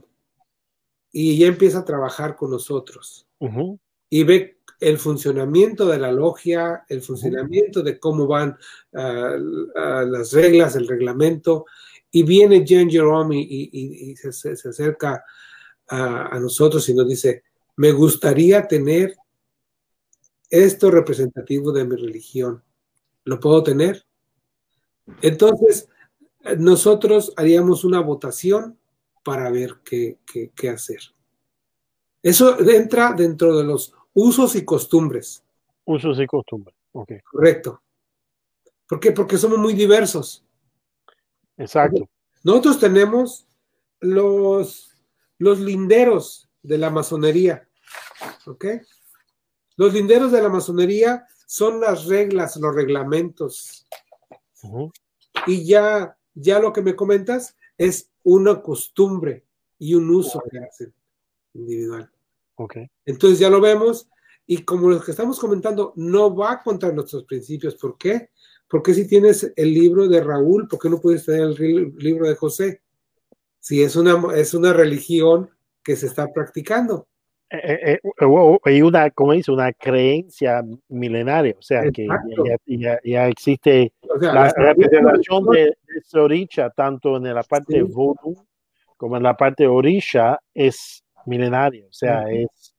y 1.11 1.39
ya 1.39 1.49
empieza 1.49 1.81
a 1.81 1.85
trabajar 1.85 2.37
con 2.37 2.53
nosotros 2.53 3.27
uh 3.41 3.49
-huh. 3.49 3.79
y 4.09 4.23
ve 4.23 4.62
el 4.83 4.99
funcionamiento 4.99 5.87
de 5.87 5.99
la 5.99 6.11
logia, 6.11 6.85
el 6.89 7.03
funcionamiento 7.03 7.83
de 7.83 8.01
cómo 8.01 8.27
van 8.27 8.59
uh, 8.93 8.99
uh, 8.99 10.07
las 10.07 10.33
reglas, 10.33 10.75
el 10.75 10.89
reglamento, 10.89 11.67
y 12.11 12.25
viene 12.25 12.67
Jen 12.67 12.91
Jerome 12.91 13.37
y, 13.37 13.71
y, 13.73 14.11
y 14.11 14.17
se, 14.17 14.33
se, 14.33 14.69
acerca 14.69 15.25
a 15.89 16.39
nosotros 16.41 16.89
y 16.89 16.95
nos 16.95 17.07
dice, 17.07 17.43
me 17.77 17.93
gustaría 17.93 18.67
tener 18.67 19.15
esto 20.49 20.91
representativo 20.91 21.71
de 21.71 21.85
mi 21.85 21.97
religión. 21.97 22.63
¿Lo 23.25 23.39
puedo 23.39 23.63
tener? 23.63 24.05
Entonces, 25.21 25.89
nosotros 26.59 27.33
haríamos 27.37 27.85
una 27.85 28.01
votación 28.01 28.79
para 29.23 29.51
ver 29.51 29.77
qué, 29.85 30.19
qué, 30.27 30.51
qué 30.55 30.71
hacer. 30.71 31.01
Eso 32.23 32.59
entra 32.61 33.13
dentro 33.13 33.57
de 33.57 33.65
los 33.65 33.95
usos 34.15 34.55
y 34.57 34.65
costumbres. 34.65 35.43
Usos 35.85 36.19
y 36.21 36.27
costumbres, 36.27 36.75
ok. 36.93 37.13
Correcto. 37.31 37.83
¿Por 38.89 39.01
qué? 39.01 39.13
Porque 39.13 39.39
somos 39.39 39.59
muy 39.59 39.75
diversos. 39.75 40.45
Exacto. 41.57 42.09
Nosotros 42.45 42.79
tenemos 42.79 43.47
los, 44.01 44.91
los 45.39 45.61
linderos 45.61 46.49
de 46.63 46.79
la 46.79 46.91
masonería, 46.91 47.69
¿ok? 48.47 48.67
Los 49.77 49.95
linderos 49.95 50.31
de 50.33 50.43
la 50.43 50.49
masonería 50.49 51.27
son 51.47 51.81
las 51.81 52.07
reglas, 52.07 52.57
los 52.57 52.75
reglamentos. 52.75 53.87
Uh 54.63 54.89
-huh. 54.89 54.93
Y 55.47 55.65
ya, 55.65 56.17
ya 56.35 56.59
lo 56.59 56.73
que 56.73 56.83
me 56.83 56.95
comentas 56.95 57.57
es 57.79 58.11
una 58.23 58.63
costumbre 58.63 59.45
y 59.79 59.95
un 59.95 60.11
uso 60.11 60.43
que 60.51 60.59
hacen 60.59 60.95
individual. 61.55 62.11
Okay. 62.55 62.87
Entonces 63.05 63.39
ya 63.39 63.51
lo 63.51 63.61
vemos 63.61 64.09
y 64.47 64.65
como 64.65 64.91
lo 64.91 65.01
que 65.01 65.11
estamos 65.11 65.39
comentando 65.39 65.93
no 65.97 66.35
va 66.35 66.63
contra 66.63 66.93
nuestros 66.93 67.25
principios. 67.25 67.77
¿Por 67.77 67.97
qué? 67.97 68.31
Porque 68.69 68.95
si 68.95 69.07
tienes 69.07 69.53
el 69.57 69.73
libro 69.73 70.09
de 70.09 70.23
Raúl, 70.23 70.69
¿por 70.69 70.79
qué 70.79 70.89
no 70.89 71.01
puedes 71.01 71.25
tener 71.25 71.43
el 71.43 71.95
libro 71.97 72.29
de 72.29 72.35
José? 72.35 72.83
Si 73.59 73.83
es 73.83 73.97
una, 73.97 74.21
es 74.35 74.55
una 74.55 74.73
religión 74.73 75.51
que 75.83 75.97
se 75.97 76.07
está 76.07 76.33
practicando. 76.33 77.07
Eh, 77.51 77.99
eh, 78.03 78.59
hay 78.65 78.81
una, 78.81 79.11
como 79.11 79.33
dice, 79.33 79.53
una 79.53 79.73
creencia 79.75 80.65
milenaria, 80.89 81.55
o 81.59 81.63
sea, 81.63 81.85
Exacto. 81.85 82.45
que 82.45 82.51
ya, 82.51 82.57
ya, 82.79 83.01
ya 83.05 83.29
existe 83.29 83.93
o 84.09 84.19
sea, 84.19 84.33
la 84.33 84.53
representación 84.57 85.45
de, 85.49 85.61
de 85.65 85.99
ese 85.99 86.19
orisha, 86.19 86.71
tanto 86.71 87.19
en 87.19 87.35
la 87.35 87.43
parte 87.43 87.75
sí. 87.75 87.83
voodoo 87.83 88.47
como 88.97 89.19
en 89.19 89.25
la 89.25 89.37
parte 89.37 89.67
orisha, 89.67 90.39
es 90.55 91.05
milenaria, 91.27 91.87
o 91.87 91.93
sea, 91.93 92.25
es 92.31 92.75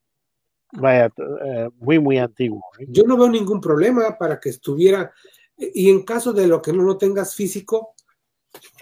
vaya, 0.73 1.11
uh, 1.17 1.69
muy, 1.77 1.99
muy 1.99 2.17
antiguo. 2.17 2.63
¿eh? 2.79 2.85
Yo 2.89 3.03
no 3.03 3.17
veo 3.17 3.29
ningún 3.29 3.61
problema 3.61 4.17
para 4.17 4.39
que 4.39 4.49
estuviera, 4.49 5.13
y 5.57 5.89
en 5.89 6.03
caso 6.03 6.33
de 6.33 6.47
lo 6.47 6.61
que 6.61 6.73
no, 6.73 6.83
no 6.83 6.97
tengas 6.97 7.35
físico, 7.35 7.95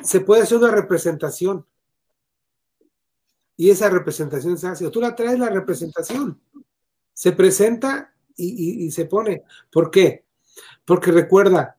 se 0.01 0.21
puede 0.21 0.43
hacer 0.43 0.57
una 0.57 0.71
representación 0.71 1.65
y 3.55 3.69
esa 3.69 3.89
representación 3.89 4.57
se 4.57 4.67
hace. 4.67 4.85
O 4.85 4.91
tú 4.91 4.99
la 4.99 5.15
traes 5.15 5.37
la 5.37 5.49
representación. 5.49 6.41
Se 7.13 7.31
presenta 7.31 8.13
y, 8.35 8.47
y, 8.47 8.85
y, 8.85 8.91
se 8.91 9.05
pone. 9.05 9.43
¿Por 9.71 9.91
qué? 9.91 10.25
Porque 10.83 11.11
recuerda, 11.11 11.77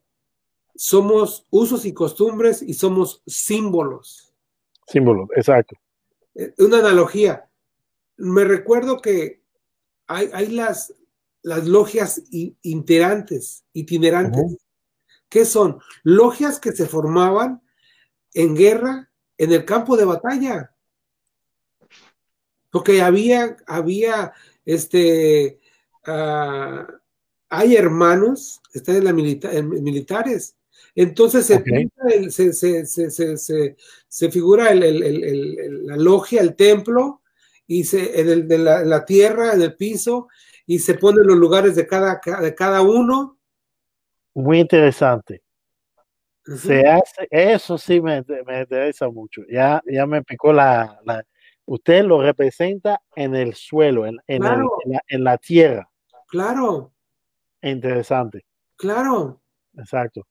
somos 0.74 1.46
usos 1.50 1.84
y 1.84 1.92
costumbres 1.92 2.62
y 2.62 2.74
somos 2.74 3.22
símbolos. 3.26 4.32
Símbolos, 4.86 5.28
exacto. 5.34 5.76
Una 6.58 6.78
analogía. 6.78 7.48
Me 8.22 8.44
recuerdo 8.44 9.00
que 9.00 9.42
hay, 10.06 10.30
hay 10.32 10.48
las, 10.48 10.94
las 11.42 11.66
logias 11.66 12.22
itinerantes, 12.30 13.64
itinerantes. 13.72 14.42
Uh 14.42 14.50
-huh. 14.50 14.58
¿Qué 15.28 15.44
son? 15.44 15.80
Logias 16.02 16.60
que 16.60 16.72
se 16.72 16.86
formaban 16.86 17.62
en 18.34 18.54
guerra, 18.54 19.10
en 19.38 19.52
el 19.52 19.64
campo 19.64 19.96
de 19.96 20.04
batalla 20.04 20.72
porque 22.72 23.02
había, 23.02 23.58
había, 23.66 24.32
este, 24.64 25.60
uh, 26.06 26.90
hay 27.50 27.76
hermanos 27.76 28.60
que 28.72 28.78
están 28.78 28.96
en 28.96 29.04
la 29.04 29.12
milita 29.12 29.52
en 29.52 29.68
militares. 29.68 30.56
Entonces 30.94 31.46
se, 31.46 31.56
okay. 31.56 31.90
el, 32.10 32.32
se, 32.32 32.54
se, 32.54 32.86
se, 32.86 33.36
se, 34.08 34.30
figura 34.30 34.70
el, 34.70 34.82
el, 34.82 35.86
la 35.86 35.96
logia, 35.98 36.40
el 36.40 36.56
templo, 36.56 37.20
y 37.72 37.84
se, 37.84 38.20
en, 38.20 38.28
el, 38.28 38.48
de 38.48 38.58
la, 38.58 38.82
en 38.82 38.90
la 38.90 39.04
tierra, 39.04 39.54
en 39.54 39.62
el 39.62 39.74
piso, 39.76 40.28
y 40.66 40.78
se 40.78 40.94
ponen 40.94 41.26
los 41.26 41.38
lugares 41.38 41.74
de 41.74 41.86
cada, 41.86 42.20
de 42.40 42.54
cada 42.54 42.82
uno. 42.82 43.38
Muy 44.34 44.60
interesante. 44.60 45.42
Uh 46.46 46.52
-huh. 46.52 46.56
Se 46.56 46.86
hace, 46.86 47.28
eso 47.30 47.78
sí 47.78 48.00
me, 48.00 48.22
me, 48.46 48.60
interesa 48.60 49.08
mucho. 49.08 49.42
Ya, 49.48 49.82
ya 49.86 50.06
me 50.06 50.22
picó 50.22 50.52
la, 50.52 51.00
la, 51.04 51.24
usted 51.64 52.04
lo 52.04 52.20
representa 52.20 53.00
en 53.16 53.34
el 53.34 53.54
suelo, 53.54 54.06
en, 54.06 54.18
en, 54.26 54.42
claro. 54.42 54.70
el, 54.84 54.86
en, 54.86 54.92
la, 54.92 55.00
en 55.08 55.24
la, 55.24 55.38
tierra. 55.38 55.88
Claro. 56.28 56.92
Interesante. 57.62 58.44
Claro. 58.76 59.40
Exacto. 59.78 60.26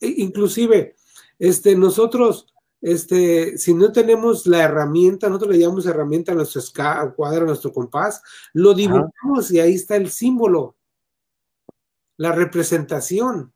Inclusive, 0.00 0.96
este, 1.38 1.76
nosotros, 1.76 2.46
este, 2.84 3.56
si 3.56 3.72
no 3.72 3.90
tenemos 3.92 4.46
la 4.46 4.62
herramienta, 4.62 5.28
nosotros 5.28 5.52
le 5.56 5.62
llamamos 5.62 5.86
herramienta 5.86 6.32
a 6.32 6.34
nuestro 6.34 6.60
cuadro, 7.16 7.44
a 7.44 7.46
nuestro 7.46 7.72
compás, 7.72 8.22
lo 8.52 8.74
dibujamos 8.74 9.46
Ajá. 9.46 9.54
y 9.54 9.58
ahí 9.60 9.74
está 9.74 9.96
el 9.96 10.10
símbolo, 10.10 10.76
la 12.18 12.32
representación. 12.32 13.54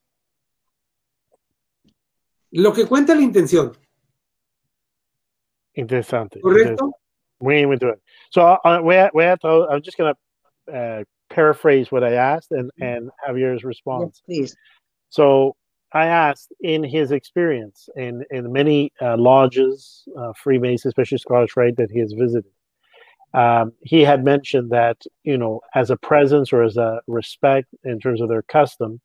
Lo 2.53 2.73
que 2.73 2.87
cuenta 2.87 3.15
la 3.15 3.21
intención. 3.21 3.77
Interesante. 5.75 6.41
Correcto. 6.41 6.93
Muy, 7.39 7.67
muy 7.67 7.75
interesante. 7.75 8.03
So 8.31 8.41
uh, 8.41 8.81
voy 8.83 8.97
a, 8.97 9.11
voy 9.13 9.25
a, 9.25 9.37
I'm 9.71 9.83
just 9.83 9.99
going 9.99 10.15
to 10.15 10.73
uh, 10.73 11.05
paraphrase 11.29 11.93
what 11.93 12.03
I 12.03 12.15
asked 12.15 12.51
and, 12.51 12.71
and 12.81 13.11
have 13.27 13.37
yours 13.37 13.63
response. 13.63 14.23
Yes, 14.27 14.39
please. 14.39 14.57
So 15.11 15.55
I 15.93 16.07
asked 16.07 16.53
in 16.61 16.85
his 16.85 17.13
experience 17.13 17.89
in, 17.97 18.25
in 18.31 18.53
many 18.53 18.93
uh, 19.01 19.17
lodges, 19.17 20.05
uh, 20.19 20.33
Freemasons, 20.35 20.87
especially 20.87 21.19
Scottish 21.19 21.57
Rite, 21.57 21.77
that 21.77 21.91
he 21.91 22.01
has 22.01 22.13
visited. 22.13 22.51
Um, 23.35 23.73
he 23.81 24.03
had 24.03 24.25
mentioned 24.25 24.71
that, 24.71 25.03
you 25.23 25.37
know, 25.37 25.61
as 25.75 25.91
a 25.91 25.97
presence 25.97 26.53
or 26.53 26.63
as 26.63 26.77
a 26.77 27.01
respect 27.07 27.69
in 27.85 28.01
terms 28.01 28.21
of 28.21 28.29
their 28.29 28.43
custom, 28.43 29.01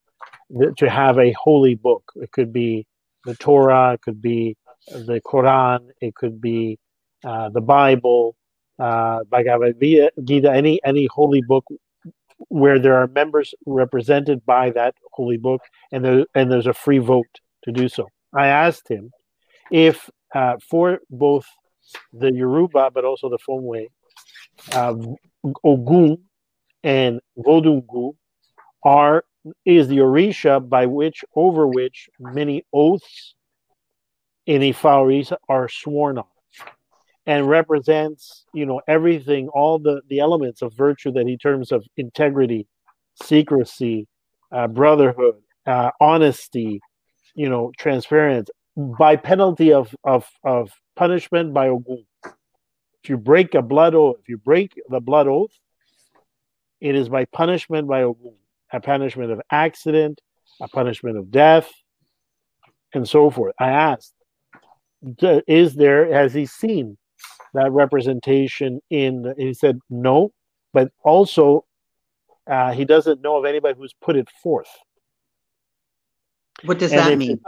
to 0.78 0.90
have 0.90 1.18
a 1.18 1.34
holy 1.34 1.76
book. 1.76 2.12
It 2.16 2.32
could 2.32 2.54
be 2.54 2.86
the 3.26 3.36
Torah, 3.36 3.94
it 3.94 4.02
could 4.02 4.22
be 4.22 4.58
the 4.88 5.22
Quran, 5.26 5.90
it 6.02 6.16
could 6.16 6.40
be 6.42 6.80
uh, 7.24 7.50
the 7.50 7.62
Bible, 7.62 8.36
uh, 8.80 9.24
Bhagavad 9.30 9.80
Gita, 9.80 10.52
any 10.52 10.84
any 10.84 11.06
holy 11.06 11.42
book 11.42 11.66
where 12.50 12.80
there 12.80 12.96
are 12.96 13.08
members 13.08 13.54
represented 13.66 14.46
by 14.46 14.70
that 14.72 14.96
holy 15.12 15.38
book, 15.38 15.62
and 15.92 16.04
there, 16.04 16.26
and 16.36 16.52
there's 16.52 16.68
a 16.68 16.74
free 16.74 17.00
vote 17.00 17.40
to 17.64 17.72
do 17.72 17.88
so. 17.90 18.08
I 18.36 18.48
asked 18.48 18.90
him 18.90 19.12
if 19.72 20.10
uh, 20.34 20.56
for 20.70 21.00
both 21.10 21.46
the 22.12 22.32
Yoruba 22.32 22.92
but 22.94 23.06
also 23.06 23.30
the 23.30 23.38
Fomwe, 23.38 23.88
uh, 24.72 24.96
Ogun 25.64 26.18
and 26.84 27.20
Vodungu 27.38 28.16
are 28.84 29.24
is 29.66 29.88
the 29.88 29.98
Orisha 29.98 30.68
by 30.68 30.86
which 30.86 31.24
over 31.36 31.68
which 31.68 32.10
many 32.20 32.66
oaths 32.74 33.36
in 34.46 34.62
Ifaris 34.62 35.34
are 35.50 35.68
sworn 35.70 36.18
on 36.18 36.26
and 37.26 37.48
represents 37.48 38.46
you 38.54 38.66
know 38.66 38.82
everything 38.88 39.48
all 39.50 39.80
the 39.80 40.02
the 40.10 40.20
elements 40.20 40.62
of 40.62 40.74
virtue 40.74 41.12
that 41.12 41.28
he 41.28 41.38
terms 41.38 41.72
of 41.72 41.86
integrity 41.98 42.68
secrecy 43.22 44.08
uh, 44.52 44.68
brotherhood 44.68 45.36
uh, 45.66 45.92
honesty, 46.00 46.82
you 47.36 47.50
know, 47.50 47.72
transparency 47.78 48.52
by 48.76 49.16
penalty 49.16 49.74
of, 49.74 49.96
of, 50.04 50.28
of 50.44 50.72
punishment 50.96 51.54
by 51.54 51.70
Ogun. 51.70 52.06
If 52.24 53.10
you 53.10 53.18
break 53.18 53.54
a 53.54 53.62
blood 53.62 53.96
oath, 53.96 54.18
if 54.22 54.30
you 54.30 54.38
break 54.38 54.80
the 54.90 55.00
blood 55.00 55.28
oath, 55.28 55.52
it 56.80 56.96
is 56.96 57.10
by 57.10 57.26
punishment 57.26 57.88
by 57.88 58.04
Ogun, 58.04 58.36
a 58.72 58.80
punishment 58.80 59.32
of 59.32 59.42
accident, 59.52 60.22
a 60.62 60.68
punishment 60.68 61.18
of 61.18 61.32
death, 61.32 61.72
and 62.94 63.08
so 63.08 63.30
forth. 63.30 63.56
I 63.60 63.70
asked, 63.70 64.14
is 65.48 65.76
there, 65.76 66.14
has 66.14 66.34
he 66.34 66.46
seen 66.46 66.98
that 67.54 67.72
representation 67.72 68.82
in, 68.90 69.34
he 69.38 69.54
said 69.54 69.80
no, 69.90 70.32
but 70.74 70.92
also 71.04 71.66
uh, 72.48 72.72
he 72.74 72.86
doesn't 72.86 73.22
know 73.22 73.38
of 73.38 73.46
anybody 73.46 73.78
who's 73.78 73.94
put 74.02 74.16
it 74.16 74.28
forth. 74.42 74.70
What 76.66 76.80
does 76.80 76.92
and 76.92 77.00
that 77.00 77.18
mean? 77.18 77.40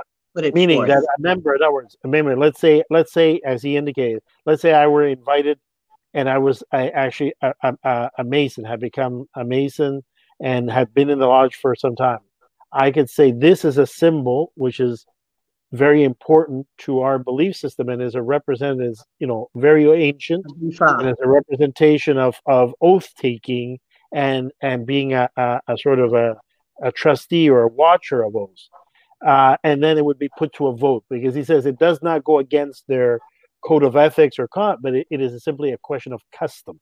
meaning 0.53 0.77
forth. 0.77 0.89
that 0.89 1.07
a 1.17 1.21
member, 1.21 1.55
in 1.55 1.61
other 1.61 1.73
words, 1.73 1.95
a 2.03 2.07
member. 2.07 2.35
Let's 2.35 2.59
say, 2.59 2.83
let's 2.89 3.13
say, 3.13 3.39
as 3.45 3.61
he 3.61 3.77
indicated, 3.77 4.21
let's 4.45 4.61
say 4.61 4.73
I 4.73 4.87
were 4.87 5.07
invited, 5.07 5.59
and 6.13 6.29
I 6.29 6.37
was 6.37 6.63
I 6.71 6.89
actually 6.89 7.33
a, 7.41 7.53
a, 7.83 8.09
a 8.17 8.23
mason, 8.23 8.63
had 8.63 8.79
become 8.79 9.27
a 9.35 9.43
mason, 9.43 10.03
and 10.41 10.69
had 10.69 10.93
been 10.93 11.09
in 11.09 11.19
the 11.19 11.27
lodge 11.27 11.55
for 11.55 11.75
some 11.75 11.95
time. 11.95 12.19
I 12.71 12.91
could 12.91 13.09
say 13.09 13.31
this 13.31 13.63
is 13.63 13.77
a 13.77 13.87
symbol 13.87 14.51
which 14.55 14.79
is 14.79 15.05
very 15.75 16.03
important 16.03 16.67
to 16.79 17.01
our 17.01 17.19
belief 17.19 17.55
system 17.55 17.89
and 17.89 18.01
is 18.01 18.15
a 18.15 18.21
representative, 18.21 18.91
is 18.91 19.05
you 19.19 19.27
know, 19.27 19.49
very 19.55 19.89
ancient, 19.91 20.45
and 20.49 21.09
is 21.09 21.17
a 21.23 21.27
representation 21.27 22.17
of 22.17 22.35
of 22.45 22.73
oath 22.81 23.13
taking 23.17 23.79
and 24.13 24.51
and 24.61 24.85
being 24.85 25.13
a, 25.13 25.29
a, 25.37 25.59
a 25.67 25.77
sort 25.77 25.99
of 25.99 26.13
a, 26.13 26.35
a 26.83 26.91
trustee 26.91 27.49
or 27.49 27.63
a 27.63 27.67
watcher 27.67 28.23
of 28.23 28.35
oaths. 28.35 28.69
Uh, 29.25 29.57
and 29.63 29.81
then 29.83 29.97
it 29.97 30.05
would 30.05 30.19
be 30.19 30.29
put 30.37 30.53
to 30.53 30.67
a 30.67 30.75
vote 30.75 31.03
because 31.09 31.33
he 31.33 31.43
says 31.43 31.65
it 31.65 31.79
does 31.79 31.99
not 32.03 32.23
go 32.23 32.39
against 32.39 32.83
their 32.87 33.19
code 33.63 33.83
of 33.83 33.95
ethics 33.95 34.37
or 34.37 34.47
con, 34.47 34.77
but 34.81 34.93
it, 34.93 35.07
it 35.09 35.21
is 35.21 35.43
simply 35.43 35.71
a 35.71 35.77
question 35.77 36.13
of 36.13 36.21
custom. 36.37 36.79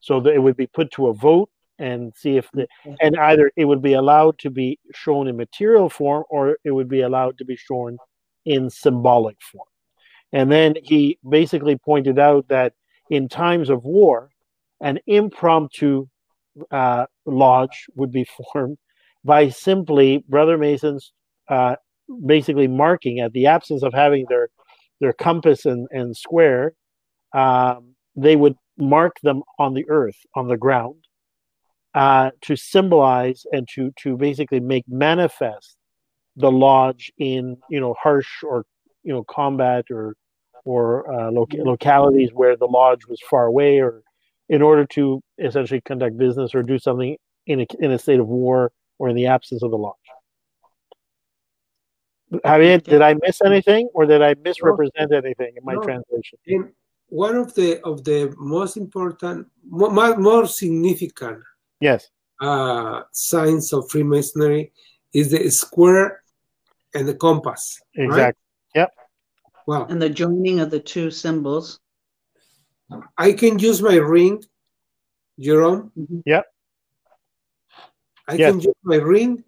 So 0.00 0.20
that 0.20 0.34
it 0.34 0.38
would 0.38 0.56
be 0.56 0.66
put 0.66 0.92
to 0.92 1.08
a 1.08 1.14
vote 1.14 1.50
and 1.78 2.12
see 2.16 2.36
if 2.36 2.48
the 2.52 2.66
and 3.00 3.16
either 3.16 3.50
it 3.56 3.64
would 3.64 3.82
be 3.82 3.94
allowed 3.94 4.38
to 4.38 4.50
be 4.50 4.78
shown 4.94 5.28
in 5.28 5.36
material 5.36 5.88
form 5.88 6.24
or 6.28 6.58
it 6.64 6.72
would 6.72 6.88
be 6.88 7.02
allowed 7.02 7.38
to 7.38 7.44
be 7.44 7.56
shown 7.56 7.96
in 8.48 8.70
symbolic 8.70 9.36
form. 9.42 9.68
And 10.32 10.50
then 10.50 10.74
he 10.82 11.18
basically 11.28 11.76
pointed 11.76 12.18
out 12.18 12.48
that 12.48 12.72
in 13.10 13.28
times 13.28 13.70
of 13.70 13.84
war, 13.84 14.30
an 14.80 14.98
impromptu 15.06 16.06
uh, 16.70 17.06
lodge 17.26 17.86
would 17.94 18.10
be 18.10 18.26
formed 18.52 18.78
by 19.24 19.50
simply 19.50 20.24
Brother 20.28 20.56
Masons 20.56 21.12
uh, 21.48 21.76
basically 22.24 22.68
marking 22.68 23.20
at 23.20 23.32
the 23.32 23.46
absence 23.46 23.82
of 23.82 23.92
having 23.92 24.26
their 24.28 24.48
their 25.00 25.12
compass 25.12 25.64
and, 25.64 25.86
and 25.92 26.16
square, 26.16 26.72
um, 27.32 27.94
they 28.16 28.34
would 28.34 28.56
mark 28.76 29.14
them 29.22 29.42
on 29.56 29.74
the 29.74 29.88
earth, 29.88 30.16
on 30.34 30.48
the 30.48 30.56
ground, 30.56 31.04
uh, 31.94 32.30
to 32.42 32.56
symbolize 32.56 33.44
and 33.52 33.68
to 33.74 33.92
to 34.02 34.16
basically 34.16 34.60
make 34.60 34.84
manifest 34.88 35.77
the 36.38 36.50
lodge 36.50 37.12
in 37.18 37.56
you 37.68 37.80
know 37.80 37.94
harsh 38.00 38.42
or 38.42 38.64
you 39.02 39.12
know 39.12 39.24
combat 39.24 39.84
or 39.90 40.14
or 40.64 41.10
uh, 41.12 41.30
localities 41.30 42.30
where 42.32 42.56
the 42.56 42.66
lodge 42.66 43.06
was 43.06 43.20
far 43.30 43.46
away 43.46 43.80
or 43.80 44.02
in 44.48 44.62
order 44.62 44.84
to 44.86 45.20
essentially 45.38 45.80
conduct 45.82 46.16
business 46.16 46.54
or 46.54 46.62
do 46.62 46.78
something 46.78 47.16
in 47.46 47.60
a, 47.60 47.66
in 47.80 47.90
a 47.90 47.98
state 47.98 48.20
of 48.20 48.26
war 48.26 48.70
or 48.98 49.08
in 49.08 49.16
the 49.16 49.26
absence 49.26 49.62
of 49.62 49.70
the 49.70 49.76
lodge. 49.76 49.94
Javier, 52.44 52.82
did 52.82 53.00
I 53.00 53.14
miss 53.14 53.40
anything 53.42 53.88
or 53.94 54.04
did 54.04 54.20
I 54.20 54.34
misrepresent 54.44 55.12
anything 55.12 55.52
in 55.56 55.64
my 55.64 55.74
no. 55.74 55.80
translation? 55.80 56.38
In 56.46 56.72
one 57.08 57.36
of 57.36 57.54
the 57.54 57.80
of 57.84 58.04
the 58.04 58.34
most 58.36 58.76
important, 58.76 59.46
more, 59.66 60.16
more 60.18 60.46
significant, 60.46 61.40
yes, 61.80 62.10
uh, 62.40 63.02
signs 63.12 63.72
of 63.72 63.90
Freemasonry 63.90 64.72
is 65.14 65.30
the 65.30 65.48
square 65.50 66.22
and 66.94 67.06
the 67.06 67.14
compass. 67.14 67.80
Exactly. 67.94 68.22
Right? 68.22 68.34
Yep. 68.74 68.90
Wow. 69.66 69.86
And 69.86 70.00
the 70.00 70.10
joining 70.10 70.60
of 70.60 70.70
the 70.70 70.80
two 70.80 71.10
symbols. 71.10 71.80
I 73.18 73.32
can 73.32 73.58
use 73.58 73.82
my 73.82 73.96
ring, 73.96 74.42
Jerome. 75.38 75.92
Mm-hmm. 75.98 76.20
Yep. 76.24 76.46
I 78.28 78.34
yes. 78.34 78.50
can 78.50 78.60
use 78.60 78.74
my 78.82 78.96
ring 78.96 79.44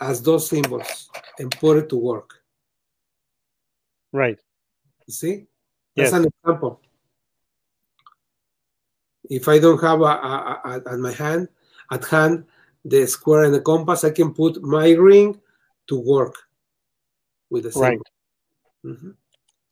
as 0.00 0.22
those 0.22 0.48
symbols 0.48 1.08
and 1.38 1.50
put 1.50 1.78
it 1.78 1.88
to 1.90 1.96
work. 1.96 2.34
Right. 4.12 4.38
See? 5.08 5.46
That's 5.96 6.12
yes. 6.12 6.12
an 6.12 6.26
example. 6.26 6.80
If 9.30 9.48
I 9.48 9.58
don't 9.58 9.80
have 9.80 10.00
a, 10.00 10.04
a, 10.04 10.60
a, 10.64 10.92
at 10.92 10.98
my 10.98 11.12
hand, 11.12 11.48
at 11.90 12.04
hand, 12.04 12.44
the 12.84 13.06
square 13.06 13.44
and 13.44 13.54
the 13.54 13.60
compass, 13.60 14.04
I 14.04 14.10
can 14.10 14.34
put 14.34 14.62
my 14.62 14.90
ring 14.90 15.40
to 15.86 15.98
work 15.98 16.34
with 17.54 17.62
the 17.62 17.72
symbol. 17.72 17.88
Right. 17.88 17.98
Mm-hmm. 18.84 19.10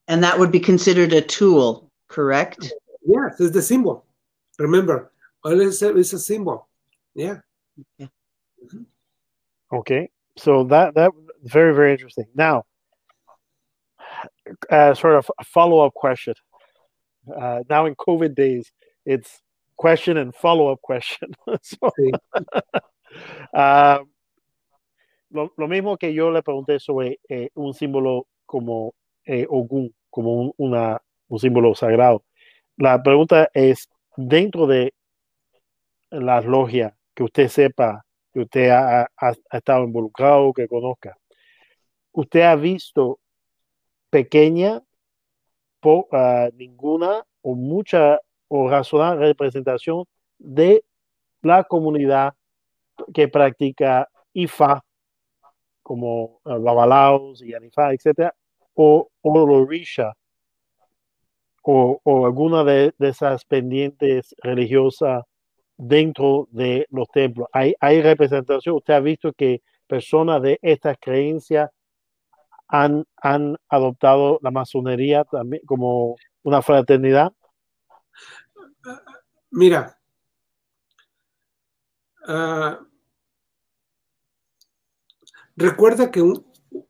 And 0.08 0.24
that 0.24 0.38
would 0.38 0.52
be 0.52 0.60
considered 0.60 1.12
a 1.12 1.20
tool, 1.20 1.90
correct? 2.08 2.72
Yes, 3.04 3.40
it's 3.40 3.52
the 3.52 3.60
symbol. 3.60 4.06
Remember, 4.58 5.12
all 5.44 5.60
it's 5.60 5.82
a, 5.82 5.96
it's 5.96 6.12
a 6.12 6.18
symbol. 6.18 6.68
Yeah. 7.14 7.38
Okay. 8.00 8.10
Mm-hmm. 8.64 9.76
okay. 9.76 10.08
So 10.38 10.64
that 10.64 10.94
that 10.94 11.10
very 11.42 11.74
very 11.74 11.92
interesting. 11.92 12.26
Now, 12.34 12.62
uh, 14.70 14.94
sort 14.94 15.16
of 15.16 15.30
a 15.38 15.44
follow 15.44 15.84
up 15.84 15.94
question. 15.94 16.34
Uh, 17.28 17.64
now 17.68 17.86
in 17.86 17.94
COVID 17.96 18.34
days, 18.34 18.70
it's 19.04 19.40
question 19.76 20.16
and 20.16 20.34
follow 20.34 20.70
up 20.72 20.80
question. 20.80 21.34
so, 21.62 21.90
uh, 23.52 23.98
lo, 25.32 25.52
lo, 25.56 25.68
mismo 25.68 25.96
que 25.96 26.14
yo 26.14 26.30
le 26.30 26.42
pregunté 26.42 26.78
sobre 26.78 27.18
eh, 27.28 27.50
un 27.54 27.74
símbolo 27.74 28.26
como 28.46 28.94
eh, 29.24 29.46
Ogun, 29.48 29.94
como 30.10 30.34
un, 30.34 30.52
una, 30.56 31.00
un 31.28 31.38
símbolo 31.38 31.74
sagrado. 31.74 32.24
La 32.76 33.02
pregunta 33.02 33.48
es, 33.54 33.88
dentro 34.16 34.66
de 34.66 34.94
la 36.10 36.40
logia, 36.40 36.96
que 37.14 37.24
usted 37.24 37.48
sepa 37.48 38.04
que 38.32 38.40
usted 38.40 38.70
ha, 38.70 39.08
estado 39.50 39.84
involucrado, 39.84 40.52
que 40.52 40.66
conozca, 40.66 41.16
¿usted 42.12 42.42
ha 42.42 42.56
visto 42.56 43.18
pequeña, 44.10 44.82
po, 45.80 46.08
uh, 46.12 46.50
ninguna 46.56 47.24
o 47.42 47.54
mucha 47.54 48.20
o 48.48 48.68
razonable 48.68 49.26
representación 49.26 50.04
de 50.38 50.84
la 51.42 51.64
comunidad 51.64 52.34
que 53.12 53.28
practica 53.28 54.08
IFA, 54.32 54.84
como 55.82 56.40
uh, 56.44 56.58
Babalaos 56.60 57.42
y 57.42 57.54
Anifa, 57.54 57.92
etcétera, 57.92 58.34
o, 58.74 59.08
o 59.20 59.46
Lorisha, 59.46 60.14
o, 61.62 62.00
o 62.02 62.26
alguna 62.26 62.64
de, 62.64 62.94
esas 62.98 63.44
pendientes 63.44 64.34
religiosas 64.38 65.24
dentro 65.76 66.48
de 66.50 66.86
los 66.90 67.08
templos. 67.08 67.48
Hay, 67.52 67.74
hay 67.80 68.02
representación. 68.02 68.76
Usted 68.76 68.94
ha 68.94 69.00
visto 69.00 69.32
que 69.32 69.62
personas 69.86 70.42
de 70.42 70.58
estas 70.62 70.96
creencias 71.00 71.70
han, 72.68 73.04
han 73.16 73.56
adoptado 73.68 74.38
la 74.42 74.50
masonería 74.50 75.24
también 75.24 75.62
como 75.66 76.16
una 76.42 76.62
fraternidad. 76.62 77.32
Mira, 79.50 79.98
uh, 82.26 82.91
recuerda 85.56 86.10
que 86.10 86.22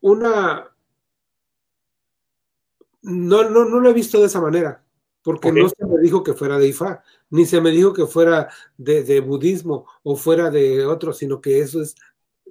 una 0.01 0.69
no, 3.01 3.49
no, 3.49 3.65
no 3.65 3.79
lo 3.79 3.89
he 3.89 3.93
visto 3.93 4.19
de 4.19 4.27
esa 4.27 4.41
manera 4.41 4.83
porque 5.23 5.51
no 5.53 5.69
se 5.69 5.85
me 5.85 6.01
dijo 6.01 6.21
que 6.21 6.33
fuera 6.33 6.59
de 6.59 6.67
Ifá, 6.67 7.01
ni 7.29 7.45
se 7.45 7.61
me 7.61 7.71
dijo 7.71 7.93
que 7.93 8.05
fuera 8.05 8.49
de, 8.77 9.21
budismo 9.21 9.87
o 10.03 10.17
fuera 10.17 10.51
de 10.51 10.85
otro, 10.85 11.13
sino 11.13 11.39
que 11.39 11.61
eso 11.61 11.81
es 11.81 11.95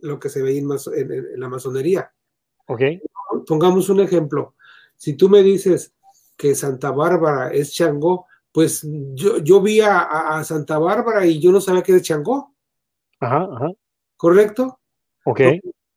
lo 0.01 0.18
que 0.18 0.30
se 0.30 0.43
ve 0.43 0.56
en, 0.56 0.68
la 1.39 1.48
masonería. 1.48 2.12
Okay. 2.66 3.01
Pongamos 3.47 3.90
un 3.90 4.01
ejemplo. 4.01 4.55
Si 4.97 5.14
tú 5.14 5.28
me 5.28 5.43
dices 5.43 5.94
que 6.36 6.55
Santa 6.55 6.90
Bárbara 6.90 7.52
es 7.52 7.74
Changó, 7.74 8.26
pues 8.51 8.86
yo, 9.14 9.39
yo 9.39 9.60
vi 9.60 9.80
a, 9.82 10.43
Santa 10.44 10.78
Bárbara 10.78 11.26
y 11.26 11.40
yo 11.40 11.52
no 11.52 11.60
sabía 11.60 11.82
que 11.82 11.93
era 11.93 12.01
Changó. 12.01 12.55
Ajá, 13.20 13.48
ajá. 13.52 13.68
¿Correcto? 14.16 14.80
Ok. 15.24 15.40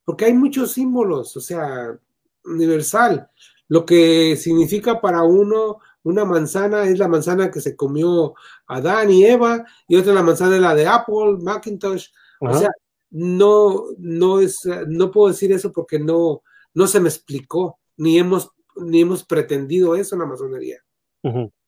Porque 0.05 0.25
hay 0.25 0.33
muchos 0.33 0.71
símbolos, 0.71 1.35
o 1.35 1.41
sea, 1.41 1.99
universal. 2.45 3.29
Lo 3.67 3.85
que 3.85 4.37
significa 4.37 5.01
para 5.01 5.23
uno 5.23 5.79
una 6.03 6.23
manzana 6.23 6.83
es 6.83 6.99
la 6.99 7.07
manzana 7.07 7.49
que 7.49 7.59
se 7.59 7.75
comió 7.75 8.35
Adán 8.67 9.09
y 9.09 9.25
Eva, 9.25 9.65
y 9.87 9.95
otra 9.95 10.13
la 10.13 10.21
manzana 10.21 10.55
es 10.55 10.61
la 10.61 10.75
de 10.75 10.85
Apple, 10.85 11.37
Macintosh. 11.41 12.09
O 12.39 12.53
sea, 12.53 12.69
no, 13.09 13.85
no 13.97 14.39
es, 14.39 14.59
no 14.87 15.09
puedo 15.09 15.29
decir 15.29 15.51
eso 15.51 15.71
porque 15.71 15.97
no, 15.97 16.43
no 16.75 16.85
se 16.85 16.99
me 16.99 17.09
explicó, 17.09 17.79
ni 17.97 18.19
hemos, 18.19 18.51
ni 18.75 19.01
hemos 19.01 19.23
pretendido 19.23 19.95
eso 19.95 20.13
en 20.13 20.19
la 20.21 20.27
masonería, 20.27 20.83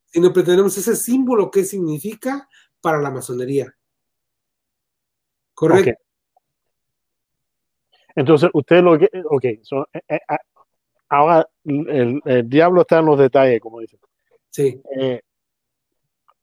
sino 0.06 0.32
pretendemos 0.32 0.78
ese 0.78 0.96
símbolo 0.96 1.50
que 1.50 1.64
significa 1.64 2.48
para 2.80 3.02
la 3.02 3.10
masonería. 3.10 3.76
Correcto. 5.56 6.07
Entonces, 8.18 8.50
usted 8.52 8.82
lo 8.82 8.98
que, 8.98 9.12
ok, 9.30 9.46
eh, 9.46 9.60
eh, 10.10 10.20
ah, 10.28 10.40
ahora 11.08 11.48
el, 11.64 12.50
diablo 12.50 12.82
está 12.82 12.98
en 12.98 13.06
los 13.06 13.20
detalles, 13.20 13.62
como 13.62 13.80
dicen. 13.80 14.00
Sí. 14.50 14.82
Eh, 15.00 15.22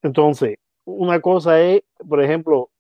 entonces, 0.00 0.56
una 0.84 1.20
cosa 1.20 1.60
es, 1.60 1.82
por 2.08 2.22
ejemplo, 2.22 2.70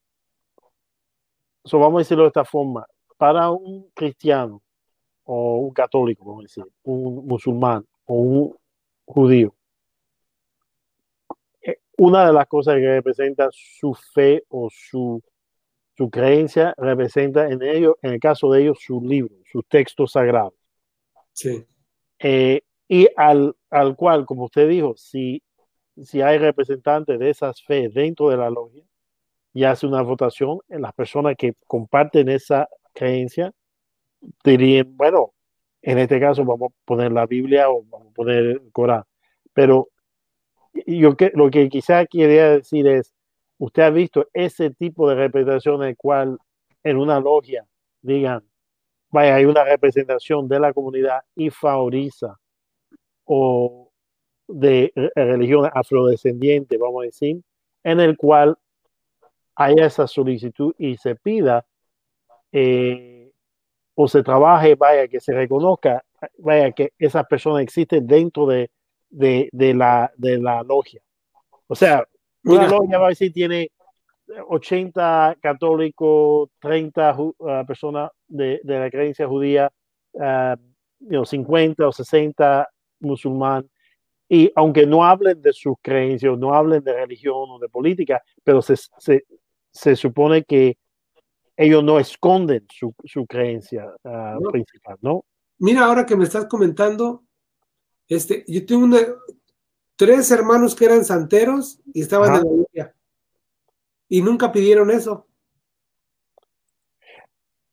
so 1.64 1.80
vamos 1.80 1.96
a 1.96 2.02
decirlo 2.02 2.22
de 2.22 2.28
esta 2.28 2.44
forma, 2.44 2.86
para 3.16 3.50
un 3.50 3.90
cristiano 3.94 4.62
o 5.24 5.56
un 5.56 5.72
católico, 5.72 6.24
vamos 6.24 6.42
a 6.42 6.44
decir, 6.44 6.64
un 6.84 7.26
musulmán 7.26 7.84
o 8.04 8.14
un 8.14 8.56
judío, 9.06 9.56
una 11.96 12.28
de 12.28 12.32
las 12.32 12.46
cosas 12.46 12.76
que 12.76 12.94
representa 12.94 13.48
su 13.50 13.92
fe 13.92 14.44
o 14.50 14.68
su, 14.70 15.20
su 15.96 16.10
creencia 16.10 16.74
representa 16.76 17.48
en 17.48 17.62
ellos, 17.62 17.94
en 18.02 18.12
el 18.14 18.20
caso 18.20 18.50
de 18.50 18.62
ellos, 18.62 18.78
su 18.80 19.00
libro, 19.00 19.34
sus 19.50 19.66
textos 19.68 20.12
sagrados. 20.12 20.54
Sí. 21.32 21.64
Eh, 22.18 22.62
y 22.88 23.08
al, 23.16 23.56
al 23.70 23.96
cual, 23.96 24.26
como 24.26 24.44
usted 24.44 24.68
dijo, 24.68 24.94
si 24.96 25.42
si 26.02 26.22
hay 26.22 26.38
representantes 26.38 27.18
de 27.18 27.30
esas 27.30 27.62
fe 27.62 27.88
dentro 27.88 28.30
de 28.30 28.36
la 28.36 28.50
logia 28.50 28.82
y 29.52 29.64
hace 29.64 29.86
una 29.86 30.02
votación, 30.02 30.58
en 30.68 30.82
las 30.82 30.92
personas 30.92 31.36
que 31.38 31.54
comparten 31.66 32.28
esa 32.28 32.68
creencia 32.92 33.52
dirían, 34.44 34.96
bueno, 34.96 35.32
en 35.82 35.98
este 35.98 36.18
caso 36.18 36.44
vamos 36.44 36.72
a 36.72 36.74
poner 36.84 37.12
la 37.12 37.26
Biblia 37.26 37.70
o 37.70 37.84
vamos 37.84 38.08
a 38.08 38.14
poner 38.14 38.44
el 38.44 38.72
Corán. 38.72 39.04
Pero 39.52 39.90
yo 40.86 41.16
que, 41.16 41.30
lo 41.34 41.50
que 41.50 41.68
quizá 41.68 42.04
quería 42.06 42.50
decir 42.50 42.86
es, 42.88 43.13
usted 43.58 43.82
ha 43.82 43.90
visto 43.90 44.28
ese 44.32 44.70
tipo 44.70 45.08
de 45.08 45.14
representación 45.14 45.82
en 45.82 45.90
el 45.90 45.96
cual 45.96 46.38
en 46.82 46.96
una 46.96 47.20
logia 47.20 47.66
digan, 48.02 48.44
vaya, 49.10 49.36
hay 49.36 49.44
una 49.44 49.64
representación 49.64 50.48
de 50.48 50.60
la 50.60 50.72
comunidad 50.72 51.22
y 51.34 51.50
favoriza 51.50 52.38
o 53.24 53.90
de 54.46 54.92
eh, 54.94 55.10
religión 55.14 55.70
afrodescendiente, 55.72 56.76
vamos 56.76 57.02
a 57.02 57.06
decir, 57.06 57.40
en 57.82 58.00
el 58.00 58.16
cual 58.16 58.58
haya 59.54 59.86
esa 59.86 60.06
solicitud 60.06 60.74
y 60.78 60.96
se 60.96 61.14
pida 61.14 61.64
eh, 62.52 63.30
o 63.94 64.08
se 64.08 64.22
trabaje, 64.22 64.74
vaya, 64.74 65.08
que 65.08 65.20
se 65.20 65.32
reconozca, 65.32 66.04
vaya, 66.38 66.72
que 66.72 66.92
esa 66.98 67.24
persona 67.24 67.62
existe 67.62 68.00
dentro 68.00 68.46
de, 68.46 68.70
de, 69.10 69.74
la, 69.74 70.12
de 70.16 70.38
la 70.38 70.62
logia. 70.62 71.00
O 71.68 71.74
sea, 71.74 72.06
una 72.44 72.68
logia 72.68 72.98
va 72.98 73.06
a 73.06 73.10
decir 73.10 73.32
tiene 73.32 73.70
80 74.48 75.36
católicos, 75.40 76.50
30 76.60 77.16
ah, 77.48 77.64
personas 77.66 78.10
de, 78.26 78.60
la 78.64 78.90
creencia 78.90 79.26
judía, 79.26 79.70
50 80.12 81.84
ah, 81.84 81.88
o 81.88 81.92
60 81.92 82.68
musulmanes, 83.00 83.70
y 84.28 84.50
aunque 84.56 84.86
no 84.86 85.04
hablen 85.04 85.42
de 85.42 85.52
sus 85.52 85.74
creencias, 85.82 86.36
no 86.38 86.54
hablen 86.54 86.82
de 86.82 86.94
religión 86.94 87.50
o 87.50 87.58
de 87.58 87.68
política, 87.68 88.22
pero 88.42 88.62
se, 88.62 88.74
se, 88.76 89.24
se 89.70 89.96
supone 89.96 90.44
que 90.44 90.78
ellos 91.56 91.84
no 91.84 92.00
esconden 92.00 92.66
su, 92.70 92.94
su 93.04 93.26
creencia 93.26 93.92
ah, 94.04 94.38
principal, 94.50 94.96
¿no? 95.02 95.24
Mira, 95.58 95.84
ahora 95.84 96.04
que 96.04 96.16
me 96.16 96.24
estás 96.24 96.46
comentando, 96.46 97.22
este, 98.08 98.44
yo 98.48 98.66
tengo 98.66 98.84
una, 98.84 98.98
tres 99.96 100.30
hermanos 100.30 100.74
que 100.74 100.84
eran 100.84 101.04
santeros 101.04 101.80
y 101.92 102.02
estaban 102.02 102.34
en 102.36 102.42
la 102.42 102.50
iglesia. 102.50 102.96
Y 104.08 104.22
nunca 104.22 104.52
pidieron 104.52 104.90
eso. 104.90 105.26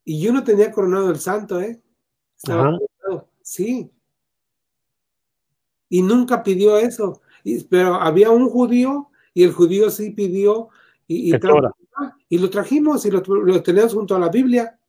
Y 0.04 0.22
yo 0.22 0.34
no 0.34 0.44
tenía 0.44 0.72
coronado 0.72 1.10
el 1.10 1.20
santo, 1.20 1.60
¿eh? 1.62 1.82
Estaba 2.36 2.78
coronado. 2.78 3.30
Sí 3.42 3.92
y 5.92 6.02
nunca 6.02 6.42
pidió 6.42 6.78
eso. 6.78 7.22
pero 7.70 7.96
había 7.96 8.32
un 8.32 8.50
judío 8.50 9.10
y 9.34 9.44
el 9.44 9.52
judío 9.52 9.90
sí 9.90 10.12
pidió 10.12 10.70
y, 11.06 11.36
y, 11.36 12.38
lo 12.38 12.50
trajimos 12.50 13.06
y 13.06 13.12
lo, 13.12 13.22
tenemos 13.62 13.94
junto 13.94 14.16
a 14.16 14.20
la 14.20 14.30
Biblia. 14.30 14.80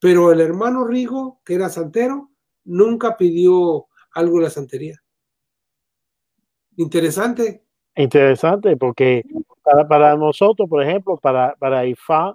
Pero 0.00 0.32
el 0.32 0.40
hermano 0.40 0.86
Rigo, 0.86 1.40
que 1.44 1.54
era 1.54 1.68
santero, 1.68 2.30
nunca 2.64 3.16
pidió 3.18 3.86
algo 4.12 4.38
de 4.38 4.44
la 4.44 4.50
santería. 4.50 5.01
Interesante. 6.76 7.64
Interesante, 7.94 8.76
porque 8.76 9.22
para, 9.62 9.86
para 9.86 10.16
nosotros, 10.16 10.68
por 10.68 10.82
ejemplo, 10.82 11.18
para, 11.18 11.54
para 11.56 11.86
IFA, 11.86 12.34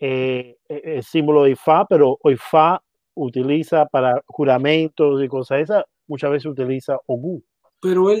eh, 0.00 0.56
el 0.68 1.02
símbolo 1.04 1.44
de 1.44 1.50
IFA, 1.52 1.86
pero 1.86 2.18
IFA 2.24 2.82
utiliza 3.14 3.86
para 3.86 4.20
juramentos 4.26 5.22
y 5.22 5.28
cosas 5.28 5.60
esas, 5.60 5.84
muchas 6.06 6.30
veces 6.30 6.46
utiliza 6.46 6.98
Ogu. 7.06 7.42
Pero 7.80 8.10
él, 8.10 8.20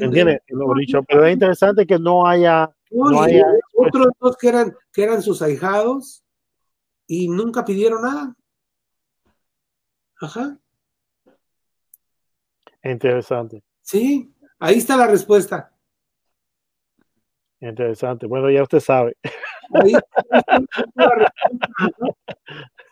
pero 1.06 1.26
es 1.26 1.32
interesante 1.32 1.86
que 1.86 1.98
no 1.98 2.26
haya, 2.26 2.68
otros 2.90 4.08
dos 4.20 4.36
que 4.36 4.48
eran, 4.48 4.74
que 4.92 5.04
eran 5.04 5.22
sus 5.22 5.40
ahijados 5.40 6.24
y 7.06 7.28
nunca 7.28 7.64
pidieron 7.64 8.02
nada. 8.02 8.36
Ajá. 10.20 10.58
Interesante. 12.82 13.62
Sí, 13.80 14.32
ahí 14.62 14.78
está 14.78 14.96
la 14.96 15.06
respuesta. 15.06 15.72
Interesante. 17.60 18.26
Bueno, 18.26 18.50
ya 18.50 18.62
usted 18.62 18.80
sabe. 18.80 19.16
Ahí 19.72 19.92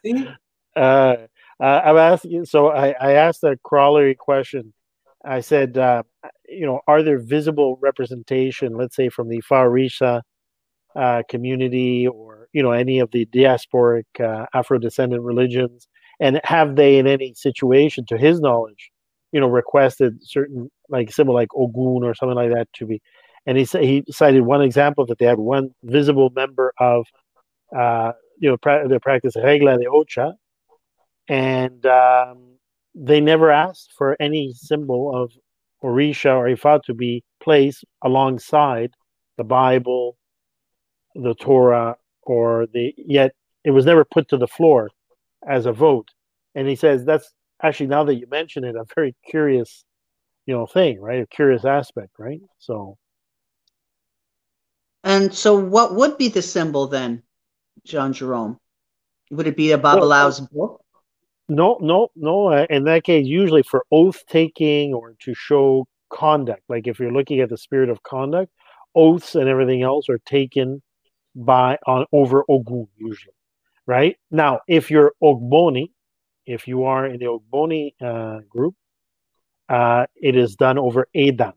¿Sí? 0.03 0.29
Uh, 0.77 1.27
I've 1.61 1.97
asked, 1.97 2.27
so 2.45 2.69
I, 2.69 2.95
I 3.01 3.13
asked 3.13 3.45
a 3.45 3.57
crawlery 3.57 4.17
question 4.17 4.73
I 5.25 5.41
said, 5.41 5.77
uh, 5.77 6.03
you 6.49 6.67
know, 6.67 6.81
are 6.87 7.03
there 7.03 7.19
visible 7.19 7.79
representation, 7.83 8.77
let's 8.77 8.97
say 8.97 9.09
from 9.09 9.29
the 9.29 9.43
Farisa 9.43 10.23
uh, 10.97 11.23
community 11.29 12.09
or, 12.09 12.49
you 12.53 12.63
know, 12.63 12.73
any 12.73 13.01
of 13.01 13.11
the 13.11 13.27
diasporic 13.27 14.05
uh, 14.19 14.47
Afro-descendant 14.55 15.23
religions? 15.23 15.89
And 16.21 16.41
have 16.45 16.77
they, 16.77 16.99
in 16.99 17.07
any 17.07 17.35
situation, 17.35 18.07
to 18.07 18.17
his 18.17 18.41
knowledge, 18.41 18.90
you 19.33 19.41
know, 19.41 19.49
requested 19.49 20.19
certain, 20.23 20.71
like, 20.89 21.13
symbol 21.13 21.35
like 21.35 21.49
Ogun 21.55 22.05
or 22.05 22.15
something 22.15 22.37
like 22.37 22.51
that 22.51 22.69
to 22.75 22.87
be? 22.87 23.01
And 23.47 23.57
he 23.57 23.65
said 23.65 23.85
he 23.85 24.05
cited 24.11 24.43
one 24.43 24.63
example 24.63 25.07
that 25.07 25.19
they 25.19 25.27
had 25.27 25.39
one 25.39 25.71
visible 25.83 26.31
member 26.31 26.73
of, 26.79 27.07
uh, 27.77 28.13
you 28.39 28.51
know, 28.51 28.57
pra- 28.57 28.89
their 28.89 29.01
practice 29.01 29.35
regla 29.37 29.79
de 29.79 29.87
ocha, 29.87 30.35
and 31.29 31.85
um, 31.87 32.57
they 32.95 33.21
never 33.21 33.51
asked 33.51 33.93
for 33.97 34.17
any 34.21 34.53
symbol 34.53 35.15
of 35.15 35.33
Orisha 35.83 36.35
or 36.37 36.47
Ifa 36.47 36.83
to 36.85 36.95
be 36.95 37.25
placed 37.43 37.85
alongside 38.03 38.93
the 39.37 39.45
Bible, 39.45 40.17
the 41.15 41.35
Torah, 41.35 41.97
or 42.23 42.67
the 42.73 42.95
yet 42.97 43.33
it 43.65 43.71
was 43.71 43.87
never 43.87 44.05
put 44.05 44.29
to 44.29 44.37
the 44.37 44.47
floor 44.47 44.91
as 45.49 45.67
a 45.67 45.73
vote. 45.73 46.09
And 46.55 46.69
he 46.69 46.77
says 46.77 47.05
that's 47.05 47.33
actually 47.63 47.89
now 47.89 48.05
that 48.05 48.17
you 48.17 48.27
mention 48.31 48.65
it, 48.65 48.77
a 48.77 48.85
very 48.95 49.15
curious, 49.29 49.85
you 50.47 50.55
know, 50.55 50.67
thing, 50.67 51.01
right? 51.01 51.23
A 51.23 51.27
curious 51.27 51.65
aspect, 51.65 52.13
right? 52.19 52.41
So 52.59 52.97
and 55.05 55.33
so 55.33 55.59
what 55.59 55.95
would 55.95 56.19
be 56.19 56.29
the 56.29 56.43
symbol 56.43 56.87
then, 56.87 57.23
John 57.85 58.13
Jerome? 58.13 58.59
Would 59.31 59.47
it 59.47 59.57
be 59.57 59.73
a 59.73 59.79
Babalao's 59.79 60.41
well, 60.53 60.69
book? 60.69 60.85
No, 61.49 61.79
no, 61.81 62.09
no. 62.17 62.49
Uh, 62.49 62.67
in 62.69 62.85
that 62.85 63.05
case, 63.05 63.27
usually 63.27 63.63
for 63.63 63.85
oath 63.91 64.23
taking 64.29 64.93
or 64.93 65.15
to 65.21 65.35
show 65.35 65.87
conduct, 66.11 66.63
like 66.69 66.87
if 66.87 66.99
you're 66.99 67.13
looking 67.13 67.41
at 67.41 67.49
the 67.49 67.57
spirit 67.57 67.89
of 67.89 68.03
conduct, 68.03 68.53
oaths 68.95 69.35
and 69.35 69.49
everything 69.49 69.83
else 69.83 70.09
are 70.09 70.19
taken 70.19 70.83
by 71.35 71.79
on 71.87 72.07
over 72.13 72.45
Ogun 72.49 72.89
usually, 72.97 73.35
right? 73.87 74.17
Now, 74.31 74.61
if 74.69 74.91
you're 74.91 75.13
Ogboni, 75.23 75.91
if 76.51 76.67
you 76.67 76.85
are 76.85 77.07
in 77.07 77.19
the 77.19 77.27
Ogboni 77.27 77.95
uh, 78.01 78.41
group, 78.49 78.75
uh, 79.69 80.07
it 80.17 80.37
is 80.37 80.57
done 80.57 80.79
over 80.79 81.07
Edan, 81.15 81.55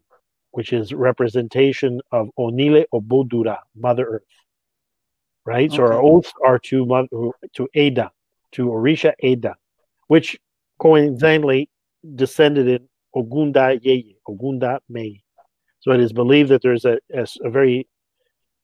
which 0.52 0.72
is 0.72 0.94
representation 0.94 2.00
of 2.12 2.30
Onile 2.38 2.86
Obodura, 2.94 3.58
Mother 3.76 4.06
Earth, 4.06 4.36
right? 5.46 5.70
Okay. 5.70 5.78
So 5.78 5.84
our 5.84 6.02
oaths 6.02 6.32
are 6.46 6.60
to 6.60 6.80
to 7.56 7.68
Edan, 7.76 8.12
to 8.54 8.68
Orisha 8.68 9.14
Edan 9.24 9.56
which 10.08 10.38
coincidentally 10.80 11.70
descended 12.16 12.68
in 12.68 12.88
Ogunda 13.16 13.80
Yeye, 13.84 14.16
Ogunda 14.28 14.80
May. 14.90 15.24
So 15.80 15.92
it 15.92 16.00
is 16.00 16.14
believed 16.14 16.50
that 16.50 16.62
there's 16.62 16.86
a, 16.86 17.00
a, 17.14 17.26
a 17.44 17.50
very 17.50 17.88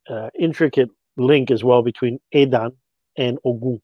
uh, 0.09 0.29
intricate 0.39 0.89
link 1.17 1.51
as 1.51 1.63
well 1.63 1.81
between 1.81 2.19
Edan 2.33 2.71
and 3.17 3.37
Ogun. 3.43 3.81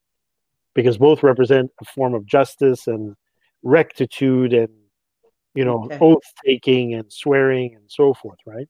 Because 0.76 0.98
both 0.98 1.24
represent 1.24 1.72
a 1.82 1.86
form 1.86 2.14
of 2.14 2.26
justice 2.26 2.86
and 2.86 3.16
rectitude 3.64 4.54
and 4.54 4.70
you 5.56 5.66
know 5.66 5.86
okay. 5.86 5.98
oath 6.00 6.22
taking 6.46 6.94
and 6.94 7.12
swearing 7.12 7.74
and 7.74 7.86
so 7.88 8.14
forth 8.14 8.38
right 8.46 8.70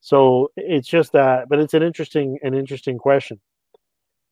so 0.00 0.50
it's 0.56 0.88
just 0.88 1.12
that 1.12 1.48
but 1.48 1.58
it's 1.58 1.72
an 1.72 1.82
interesting 1.82 2.38
an 2.42 2.52
interesting 2.52 2.98
question 2.98 3.40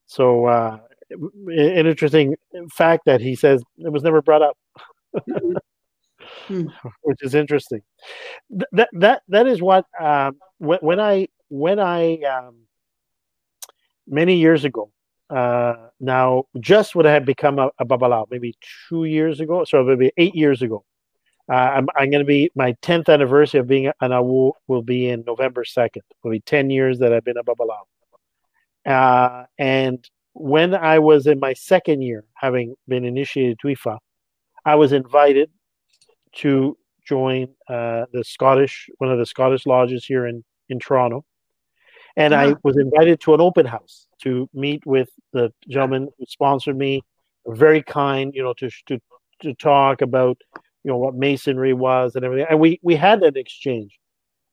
so 0.07 0.45
uh 0.45 0.78
an 1.11 1.86
interesting 1.86 2.35
fact 2.70 3.05
that 3.07 3.20
he 3.20 3.35
says 3.35 3.62
it 3.78 3.93
was 3.93 4.03
never 4.03 4.20
brought 4.20 4.43
up 4.43 4.59
hmm. 6.49 6.66
which 7.03 7.23
is 7.23 7.35
interesting 7.35 7.81
that 8.73 8.91
that 8.93 9.23
that 9.28 9.47
is 9.47 9.62
what 9.62 9.86
um 9.99 10.36
when, 10.59 10.78
when 10.81 11.01
i 11.01 11.27
when 11.49 11.78
i 11.78 12.19
um 12.23 12.57
many 14.07 14.36
years 14.36 14.65
ago 14.65 14.91
uh, 15.31 15.75
now 16.01 16.45
just 16.61 16.95
would 16.95 17.07
have 17.07 17.25
become 17.25 17.59
a, 17.59 17.71
a 17.79 17.87
babalao 17.87 18.27
maybe 18.31 18.55
two 18.89 19.05
years 19.05 19.41
ago, 19.41 19.65
so 19.65 19.83
maybe 19.83 20.13
eight 20.17 20.35
years 20.35 20.63
ago. 20.63 20.85
Uh, 21.51 21.55
I'm, 21.55 21.89
I'm 21.97 22.11
going 22.11 22.23
to 22.23 22.27
be 22.27 22.51
my 22.55 22.73
10th 22.83 23.13
anniversary 23.13 23.61
of 23.61 23.67
being 23.67 23.87
an 23.87 24.11
awo 24.11 24.53
will 24.67 24.83
be 24.83 25.09
in 25.09 25.25
November 25.27 25.65
2nd. 25.65 26.01
Will 26.23 26.31
be 26.31 26.41
10 26.41 26.71
years 26.71 26.99
that 27.01 27.13
I've 27.13 27.25
been 27.25 27.37
a 27.37 27.45
babalao. 27.45 27.83
Uh, 28.87 29.45
and 29.59 30.09
when 30.33 30.75
I 30.75 30.99
was 30.99 31.27
in 31.27 31.39
my 31.41 31.53
second 31.53 32.03
year, 32.03 32.25
having 32.35 32.77
been 32.89 33.05
initiated 33.05 33.59
to 33.61 33.69
IFA, 33.69 33.99
I 34.65 34.75
was 34.77 34.93
invited 34.93 35.51
to 36.37 36.77
join 37.07 37.49
uh, 37.69 38.07
the 38.13 38.25
Scottish, 38.25 38.89
one 38.99 39.11
of 39.11 39.19
the 39.19 39.27
Scottish 39.27 39.67
lodges 39.67 40.05
here 40.07 40.27
in, 40.27 40.43
in 40.71 40.79
Toronto 40.79 41.25
and 42.16 42.32
yeah. 42.32 42.41
I 42.43 42.55
was 42.62 42.77
invited 42.77 43.20
to 43.23 43.35
an 43.35 43.41
open 43.41 43.66
house 43.66 44.07
to 44.23 44.49
meet 44.55 44.86
with 44.86 45.11
the 45.32 45.53
gentleman 45.69 46.09
who 46.19 46.24
sponsored 46.28 46.77
me. 46.77 47.03
Very 47.47 47.82
kind, 47.82 48.32
you 48.35 48.43
know, 48.43 48.55
to 48.55 48.70
to 48.86 48.99
to 49.43 49.55
talk 49.55 50.01
about 50.01 50.39
you 50.82 50.91
know 50.91 50.97
what 50.97 51.15
masonry 51.15 51.74
was 51.74 52.15
and 52.15 52.24
everything. 52.24 52.47
And 52.49 52.61
we 52.61 52.81
we 52.82 52.97
had 52.97 53.23
an 53.23 53.36
exchange 53.36 53.99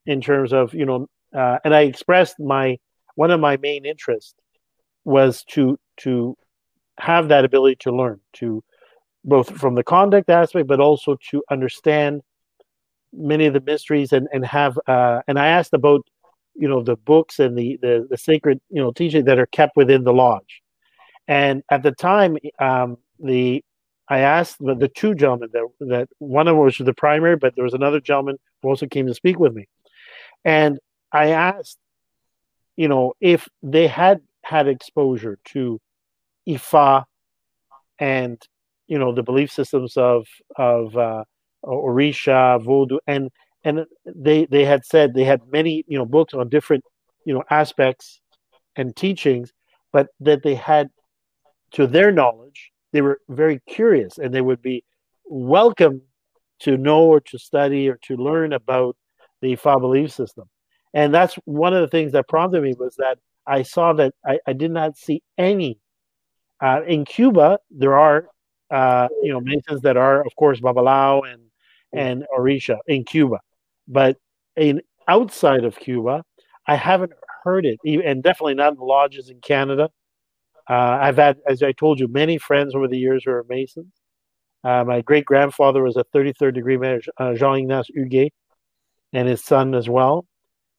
in 0.05 0.21
terms 0.21 0.53
of 0.53 0.73
you 0.73 0.85
know, 0.85 1.07
uh, 1.33 1.59
and 1.63 1.73
I 1.73 1.81
expressed 1.81 2.39
my 2.39 2.77
one 3.15 3.31
of 3.31 3.39
my 3.39 3.57
main 3.57 3.85
interests 3.85 4.35
was 5.05 5.43
to 5.51 5.79
to 5.97 6.38
have 6.99 7.29
that 7.29 7.45
ability 7.45 7.77
to 7.81 7.95
learn 7.95 8.19
to 8.33 8.63
both 9.23 9.55
from 9.57 9.75
the 9.75 9.83
conduct 9.83 10.29
aspect, 10.29 10.67
but 10.67 10.79
also 10.79 11.17
to 11.29 11.43
understand 11.49 12.21
many 13.13 13.45
of 13.45 13.53
the 13.53 13.61
mysteries 13.61 14.11
and 14.11 14.27
and 14.33 14.45
have 14.45 14.79
uh, 14.88 15.21
and 15.27 15.38
I 15.39 15.47
asked 15.47 15.73
about 15.73 16.05
you 16.55 16.67
know 16.67 16.81
the 16.81 16.95
books 16.95 17.39
and 17.39 17.57
the 17.57 17.77
the, 17.81 18.07
the 18.09 18.17
sacred 18.17 18.59
you 18.69 18.81
know 18.81 18.91
teaching 18.91 19.25
that 19.25 19.39
are 19.39 19.47
kept 19.47 19.75
within 19.75 20.03
the 20.03 20.13
lodge. 20.13 20.61
And 21.27 21.63
at 21.69 21.83
the 21.83 21.91
time 21.91 22.37
um, 22.59 22.97
the 23.19 23.63
I 24.07 24.19
asked 24.19 24.57
the, 24.59 24.75
the 24.75 24.89
two 24.89 25.15
gentlemen 25.15 25.49
that 25.53 25.67
that 25.79 26.09
one 26.19 26.47
of 26.47 26.55
them 26.55 26.63
was 26.63 26.77
the 26.77 26.93
primary, 26.93 27.37
but 27.37 27.55
there 27.55 27.63
was 27.63 27.73
another 27.73 27.99
gentleman 27.99 28.37
who 28.61 28.69
also 28.69 28.87
came 28.87 29.07
to 29.07 29.13
speak 29.13 29.39
with 29.39 29.53
me, 29.53 29.67
and 30.43 30.79
I 31.11 31.29
asked, 31.29 31.77
you 32.75 32.87
know, 32.87 33.13
if 33.21 33.47
they 33.63 33.87
had 33.87 34.21
had 34.43 34.67
exposure 34.67 35.37
to 35.45 35.79
Ifa 36.47 37.05
and 37.99 38.41
you 38.87 38.97
know 38.99 39.13
the 39.13 39.23
belief 39.23 39.51
systems 39.51 39.95
of 39.95 40.27
of 40.57 40.97
uh, 40.97 41.23
Orisha, 41.63 42.61
voodoo 42.61 42.97
and 43.07 43.29
and 43.63 43.85
they 44.05 44.45
they 44.45 44.65
had 44.65 44.85
said 44.85 45.13
they 45.13 45.23
had 45.23 45.41
many 45.51 45.83
you 45.88 45.97
know 45.97 46.05
books 46.05 46.33
on 46.33 46.49
different 46.49 46.83
you 47.25 47.33
know 47.33 47.43
aspects 47.49 48.19
and 48.75 48.95
teachings 48.95 49.51
but 49.91 50.07
that 50.19 50.43
they 50.43 50.55
had 50.55 50.89
to 51.71 51.88
their 51.88 52.11
knowledge 52.11 52.71
they 52.93 53.01
were 53.01 53.19
very 53.29 53.59
curious 53.67 54.17
and 54.17 54.33
they 54.33 54.41
would 54.41 54.61
be 54.61 54.83
welcome 55.25 56.01
to 56.59 56.77
know 56.77 57.03
or 57.05 57.19
to 57.19 57.38
study 57.38 57.89
or 57.89 57.97
to 58.03 58.15
learn 58.15 58.53
about 58.53 58.95
the 59.41 59.55
Ifa 59.55 59.79
belief 59.79 60.11
system. 60.11 60.47
And 60.93 61.13
that's 61.13 61.35
one 61.45 61.73
of 61.73 61.81
the 61.81 61.88
things 61.88 62.11
that 62.11 62.27
prompted 62.27 62.61
me 62.61 62.73
was 62.77 62.95
that 62.97 63.17
i 63.47 63.63
saw 63.63 63.93
that 63.93 64.13
i, 64.25 64.39
I 64.47 64.53
did 64.53 64.71
not 64.71 64.97
see 64.97 65.21
any 65.38 65.79
uh, 66.61 66.81
in 66.88 67.05
cuba 67.05 67.59
there 67.69 67.97
are 67.97 68.27
uh, 68.69 69.07
you 69.21 69.31
know 69.33 69.41
masons 69.41 69.81
that 69.81 69.97
are 69.97 70.21
of 70.21 70.35
course 70.35 70.59
babalao 70.59 71.21
and 71.31 71.41
and 71.93 72.25
orisha 72.38 72.77
in 72.88 73.03
cuba 73.03 73.39
but 73.91 74.18
in 74.55 74.81
outside 75.07 75.65
of 75.65 75.77
Cuba, 75.77 76.23
I 76.68 76.76
haven't 76.76 77.11
heard 77.43 77.65
it, 77.65 77.80
and 77.84 78.23
definitely 78.23 78.55
not 78.55 78.73
in 78.73 78.80
the 78.80 78.85
lodges 78.85 79.30
in 79.30 79.41
Canada. 79.41 79.89
Uh, 80.69 80.97
I've 81.01 81.18
had, 81.18 81.38
as 81.47 81.61
I 81.61 81.73
told 81.73 81.99
you, 81.99 82.07
many 82.07 82.38
friends 82.38 82.73
over 82.73 82.88
the 82.88 82.97
years 82.97 83.23
who 83.26 83.31
are 83.31 83.45
Masons. 83.49 83.91
Uh, 84.63 84.84
my 84.85 85.01
great 85.01 85.26
grandfather 85.26 85.84
was 85.84 85.97
a 85.97 86.05
33rd 86.15 86.53
degree 86.53 86.77
man, 86.77 87.01
uh, 87.18 87.34
Jean 87.34 87.57
Ignace 87.57 87.88
Huguet, 87.93 88.31
and 89.11 89.27
his 89.27 89.43
son 89.43 89.76
as 89.76 89.89
well. 89.89 90.26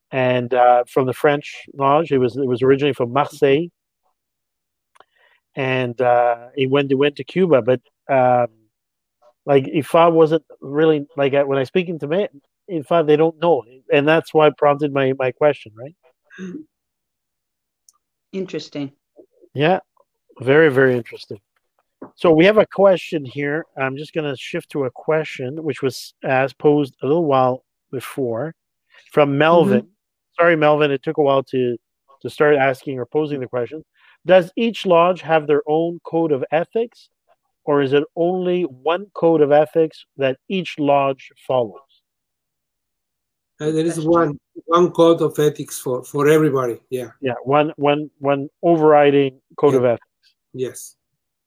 And 0.09 0.53
uh, 0.53 0.85
from 0.87 1.05
the 1.05 1.13
French 1.13 1.63
lodge, 1.75 2.11
it 2.11 2.17
was 2.17 2.37
it 2.37 2.47
was 2.47 2.61
originally 2.61 2.93
from 2.93 3.11
Marseille, 3.11 3.67
and 5.55 5.99
uh, 5.99 6.49
he 6.55 6.67
went 6.67 6.89
he 6.89 6.95
went 6.95 7.17
to 7.17 7.23
Cuba. 7.23 7.61
But 7.61 7.81
um, 8.09 8.47
like 9.45 9.65
Ifa 9.65 10.11
wasn't 10.13 10.43
really 10.61 11.05
like 11.17 11.33
when 11.33 11.57
I 11.57 11.63
speaking 11.63 11.99
to 11.99 12.07
in 12.67 12.83
fact 12.83 13.07
they 13.07 13.15
don't 13.15 13.39
know. 13.41 13.63
And 13.91 14.07
that's 14.07 14.33
why 14.33 14.49
prompted 14.57 14.93
my 14.93 15.13
my 15.17 15.31
question 15.31 15.73
right? 15.75 15.95
Interesting. 18.31 18.91
Yeah 19.53 19.79
very 20.39 20.69
very 20.69 20.95
interesting. 20.95 21.39
So 22.15 22.31
we 22.31 22.45
have 22.45 22.57
a 22.57 22.65
question 22.65 23.23
here. 23.23 23.65
I'm 23.77 23.95
just 23.95 24.13
going 24.13 24.29
to 24.29 24.37
shift 24.37 24.69
to 24.71 24.83
a 24.83 24.91
question 24.91 25.63
which 25.63 25.81
was 25.81 26.13
asked 26.23 26.57
posed 26.57 26.95
a 27.01 27.07
little 27.07 27.25
while 27.25 27.63
before 27.91 28.55
from 29.11 29.37
melvin. 29.37 29.81
Mm-hmm. 29.81 29.89
sorry 30.39 30.55
melvin 30.55 30.91
it 30.91 31.03
took 31.03 31.17
a 31.17 31.21
while 31.21 31.43
to 31.43 31.77
to 32.21 32.29
start 32.29 32.55
asking 32.55 32.99
or 32.99 33.05
posing 33.05 33.39
the 33.39 33.47
question. 33.47 33.83
Does 34.25 34.51
each 34.55 34.85
lodge 34.85 35.21
have 35.21 35.47
their 35.47 35.61
own 35.67 35.99
code 36.05 36.31
of 36.31 36.43
ethics 36.51 37.09
or 37.65 37.81
is 37.81 37.93
it 37.93 38.03
only 38.15 38.63
one 38.63 39.07
code 39.13 39.41
of 39.41 39.51
ethics 39.51 40.05
that 40.17 40.37
each 40.49 40.79
lodge 40.79 41.31
follows 41.47 41.92
uh, 43.59 43.71
there 43.71 43.85
is 43.85 43.99
one 43.99 44.37
one 44.65 44.91
code 44.91 45.21
of 45.21 45.37
ethics 45.37 45.79
for 45.79 46.03
for 46.03 46.27
everybody. 46.27 46.79
Yeah. 46.89 47.11
Yeah. 47.21 47.35
One 47.43 47.71
one 47.75 48.09
one 48.19 48.49
overriding 48.61 49.39
code 49.57 49.73
yeah. 49.73 49.79
of 49.79 49.85
ethics. 49.85 50.35
Yes. 50.53 50.95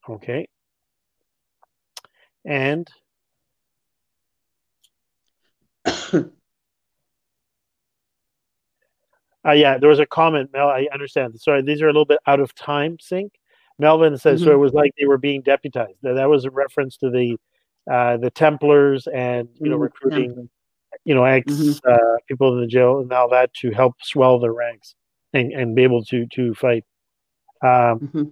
Okay. 0.08 0.46
And. 2.44 2.88
uh, 5.84 6.22
yeah, 9.52 9.78
there 9.78 9.88
was 9.88 9.98
a 9.98 10.06
comment, 10.06 10.50
Mel. 10.52 10.68
I 10.68 10.86
understand. 10.92 11.38
Sorry, 11.40 11.62
these 11.62 11.82
are 11.82 11.86
a 11.86 11.92
little 11.92 12.04
bit 12.04 12.18
out 12.26 12.40
of 12.40 12.54
time 12.54 12.98
sync. 13.00 13.32
Melvin 13.78 14.16
says 14.16 14.40
mm-hmm. 14.40 14.48
so. 14.48 14.54
It 14.54 14.58
was 14.58 14.72
like 14.72 14.92
they 14.98 15.06
were 15.06 15.18
being 15.18 15.42
deputized. 15.42 15.98
That, 16.02 16.14
that 16.14 16.28
was 16.28 16.44
a 16.44 16.50
reference 16.50 16.96
to 16.98 17.10
the 17.10 17.36
uh, 17.90 18.16
the 18.16 18.30
Templars 18.30 19.06
and 19.06 19.48
you 19.60 19.68
know 19.68 19.76
mm-hmm. 19.76 19.82
recruiting 19.82 20.48
you 21.06 21.14
know, 21.14 21.24
ex 21.24 21.52
mm-hmm. 21.52 21.88
uh, 21.88 22.16
people 22.26 22.52
in 22.54 22.60
the 22.60 22.66
jail 22.66 22.98
and 22.98 23.12
all 23.12 23.30
that 23.30 23.54
to 23.54 23.70
help 23.70 23.94
swell 24.02 24.40
their 24.40 24.52
ranks 24.52 24.96
and, 25.32 25.52
and 25.52 25.76
be 25.76 25.84
able 25.84 26.04
to 26.04 26.26
to 26.26 26.52
fight. 26.54 26.84
Um, 27.62 28.00
mm-hmm. 28.00 28.22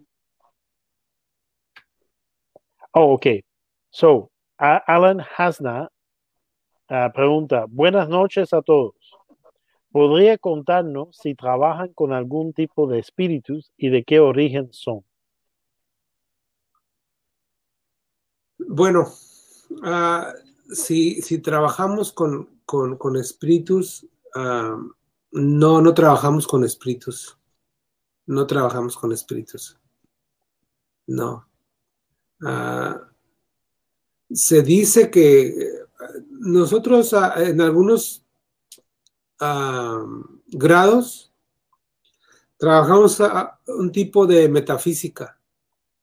Oh, 2.93 3.13
okay. 3.13 3.45
So, 3.91 4.31
uh, 4.59 4.81
Alan 4.89 5.21
Hasna 5.21 5.89
uh, 6.91 7.09
pregunta: 7.11 7.67
Buenas 7.69 8.09
noches 8.09 8.53
a 8.53 8.61
todos. 8.61 8.95
¿Podría 9.93 10.37
contarnos 10.39 11.17
si 11.17 11.37
trabajan 11.37 11.93
con 11.95 12.13
algún 12.13 12.53
tipo 12.53 12.89
de 12.89 12.99
espíritus 12.99 13.71
y 13.77 13.91
de 13.91 14.03
qué 14.03 14.19
origen 14.19 14.73
son? 14.73 15.05
Bueno, 18.59 19.07
uh, 19.71 20.33
si, 20.75 21.23
si 21.23 21.39
trabajamos 21.39 22.13
con, 22.13 22.54
con, 22.65 22.97
con 22.97 23.17
espíritus, 23.17 24.07
no, 24.35 25.81
no 25.81 25.95
trabajamos 25.95 26.47
con 26.47 26.65
espíritus. 26.65 27.39
No 28.27 28.47
trabajamos 28.47 28.97
con 28.97 29.13
espíritus. 29.13 29.79
No. 31.07 31.47
Uh, 32.41 32.99
se 34.33 34.63
dice 34.63 35.11
que 35.11 35.85
nosotros 36.31 37.13
uh, 37.13 37.39
en 37.39 37.61
algunos 37.61 38.25
grados 40.47 41.33
trabajamos 42.57 43.21
un 43.67 43.93
tipo 43.93 44.27
de 44.27 44.49
metafísica 44.49 45.39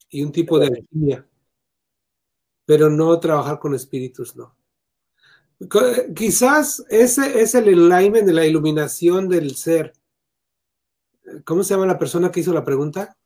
y 0.09 0.23
un 0.23 0.31
tipo 0.31 0.59
de 0.59 0.67
alquimia, 0.67 1.27
pero 2.65 2.87
no 2.89 3.19
trabajar 3.19 3.57
con 3.57 3.73
espíritus, 3.73 4.35
no. 4.35 4.55
Quizás 6.15 6.83
ese 6.89 7.41
es 7.41 7.53
el 7.55 7.67
enlightenment 7.67 8.25
de 8.25 8.33
la 8.33 8.45
iluminación 8.45 9.29
del 9.29 9.55
ser. 9.55 9.93
¿Cómo 11.45 11.63
se 11.63 11.73
llama 11.73 11.85
la 11.85 11.99
persona 11.99 12.31
que 12.31 12.39
hizo 12.39 12.53
la 12.53 12.63
pregunta? 12.63 13.17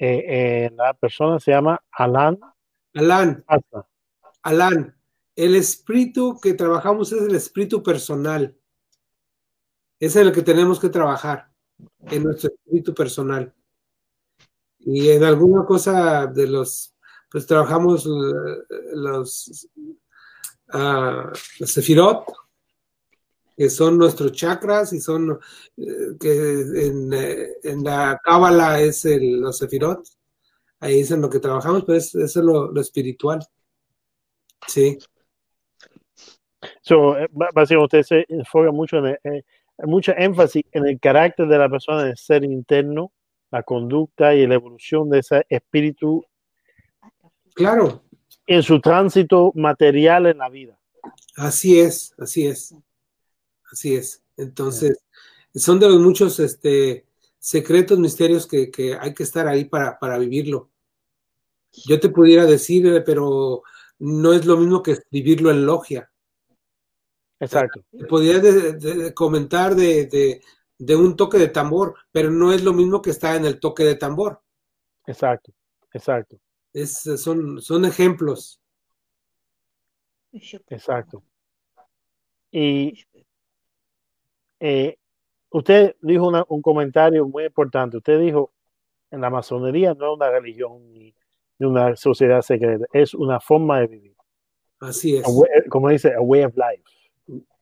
eh, 0.00 0.70
la 0.76 0.94
persona 0.94 1.40
se 1.40 1.50
llama 1.50 1.82
Alan. 1.90 2.38
Alan. 2.94 3.44
Alan. 4.42 4.94
El 5.34 5.54
espíritu 5.54 6.38
que 6.40 6.54
trabajamos 6.54 7.12
es 7.12 7.22
el 7.22 7.34
espíritu 7.34 7.82
personal. 7.82 8.56
Es 9.98 10.14
el 10.16 10.32
que 10.32 10.42
tenemos 10.42 10.78
que 10.78 10.88
trabajar, 10.88 11.50
en 12.02 12.24
nuestro 12.24 12.50
espíritu 12.50 12.94
personal. 12.94 13.52
Y 14.78 15.10
en 15.10 15.24
alguna 15.24 15.64
cosa 15.64 16.26
de 16.26 16.46
los, 16.46 16.94
pues 17.30 17.46
trabajamos 17.46 18.06
los, 18.92 19.68
los 20.72 21.70
sefirot, 21.72 22.24
que 23.56 23.70
son 23.70 23.98
nuestros 23.98 24.32
chakras 24.32 24.92
y 24.92 25.00
son, 25.00 25.38
eh, 25.76 25.86
que 26.20 26.60
en, 26.86 27.12
eh, 27.12 27.48
en, 27.64 27.82
la 27.82 28.20
cábala 28.22 28.80
es 28.80 29.04
el, 29.04 29.40
los 29.40 29.58
sefirot, 29.58 30.06
ahí 30.80 31.00
es 31.00 31.10
en 31.10 31.22
lo 31.22 31.28
que 31.28 31.40
trabajamos, 31.40 31.84
pero 31.84 31.98
es, 31.98 32.14
eso 32.14 32.38
es 32.40 32.44
lo, 32.46 32.70
lo, 32.70 32.80
espiritual. 32.80 33.40
Sí. 34.66 34.98
So, 36.82 37.18
eh, 37.18 37.28
básicamente 37.32 37.98
usted 37.98 38.02
se 38.02 38.26
enfoca 38.28 38.70
mucho 38.70 38.98
en, 38.98 39.18
en, 39.24 39.42
mucha 39.84 40.12
énfasis 40.12 40.64
en 40.72 40.86
el 40.86 41.00
carácter 41.00 41.48
de 41.48 41.58
la 41.58 41.68
persona, 41.68 42.02
en 42.02 42.08
el 42.08 42.16
ser 42.16 42.44
interno, 42.44 43.12
la 43.50 43.62
conducta 43.62 44.34
y 44.34 44.46
la 44.46 44.54
evolución 44.54 45.08
de 45.10 45.20
ese 45.20 45.46
espíritu. 45.48 46.24
Claro. 47.54 48.02
En 48.50 48.62
su 48.62 48.80
tránsito 48.80 49.52
material 49.54 50.24
en 50.24 50.38
la 50.38 50.48
vida. 50.48 50.78
Así 51.36 51.78
es, 51.78 52.14
así 52.18 52.46
es. 52.46 52.74
Así 53.70 53.94
es. 53.94 54.22
Entonces, 54.38 55.04
son 55.54 55.78
de 55.78 55.86
los 55.86 56.00
muchos 56.00 56.40
este, 56.40 57.04
secretos, 57.38 57.98
misterios 57.98 58.46
que, 58.46 58.70
que 58.70 58.96
hay 58.98 59.12
que 59.12 59.22
estar 59.22 59.46
ahí 59.46 59.66
para, 59.66 59.98
para, 59.98 60.16
vivirlo. 60.16 60.70
Yo 61.86 62.00
te 62.00 62.08
pudiera 62.08 62.46
decir, 62.46 62.86
eh, 62.86 63.02
pero 63.02 63.62
no 63.98 64.32
es 64.32 64.46
lo 64.46 64.56
mismo 64.56 64.82
que 64.82 64.96
vivirlo 65.10 65.50
en 65.50 65.66
logia. 65.66 66.10
Exacto. 67.40 67.84
Te 67.90 68.06
podría 68.06 68.38
de, 68.38 68.72
de, 68.72 69.12
comentar 69.12 69.74
de, 69.74 70.40
de, 70.78 70.96
un 70.96 71.16
toque 71.16 71.36
de 71.36 71.48
tambor, 71.48 71.96
pero 72.10 72.30
no 72.30 72.50
es 72.50 72.64
lo 72.64 72.72
mismo 72.72 73.02
que 73.02 73.10
estar 73.10 73.36
en 73.36 73.44
el 73.44 73.60
toque 73.60 73.84
de 73.84 73.96
tambor. 73.96 74.40
Exacto, 75.06 75.52
exacto. 75.92 76.40
Es, 76.72 77.02
son, 77.16 77.60
son 77.60 77.84
ejemplos. 77.84 78.60
Exacto. 80.32 81.22
Y 82.50 83.04
eh, 84.60 84.96
usted 85.50 85.96
dijo 86.00 86.28
una, 86.28 86.44
un 86.48 86.62
comentario 86.62 87.26
muy 87.26 87.44
importante. 87.44 87.96
Usted 87.96 88.20
dijo, 88.20 88.52
en 89.10 89.20
la 89.20 89.30
masonería 89.30 89.94
no 89.94 90.12
es 90.12 90.16
una 90.16 90.30
religión 90.30 90.92
ni, 90.92 91.14
ni 91.58 91.66
una 91.66 91.96
sociedad 91.96 92.42
secreta, 92.42 92.86
es 92.92 93.14
una 93.14 93.40
forma 93.40 93.80
de 93.80 93.86
vivir. 93.86 94.16
Así 94.80 95.16
es. 95.16 95.24
Way, 95.26 95.68
como 95.68 95.88
dice, 95.88 96.14
a 96.14 96.20
way 96.20 96.44
of 96.44 96.54
life. 96.56 96.84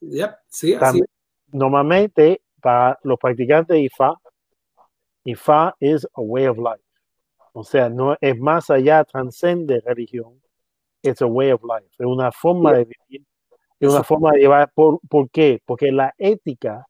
Yep, 0.00 0.34
sí, 0.48 0.74
así 0.74 1.00
es. 1.00 1.06
Normalmente, 1.52 2.42
para 2.60 2.98
los 3.02 3.18
practicantes 3.18 3.74
de 3.74 3.80
IFA, 3.82 4.20
IFA 5.24 5.76
es 5.80 6.04
a 6.04 6.20
way 6.20 6.46
of 6.46 6.58
life. 6.58 6.85
O 7.58 7.64
sea, 7.64 7.88
no 7.88 8.18
es 8.20 8.38
más 8.38 8.68
allá, 8.68 9.02
transcende 9.02 9.80
religión. 9.80 10.42
Es 11.02 11.22
a 11.22 11.26
way 11.26 11.52
of 11.52 11.62
life. 11.62 11.88
Es 11.98 12.04
una 12.04 12.30
forma 12.30 12.74
de 12.74 12.84
vivir 12.84 13.26
es 13.80 13.90
una 13.90 14.04
forma 14.04 14.32
de 14.32 14.40
llevar. 14.40 14.70
¿Por, 14.74 15.00
¿Por 15.08 15.30
qué? 15.30 15.62
Porque 15.64 15.90
la 15.90 16.14
ética, 16.18 16.86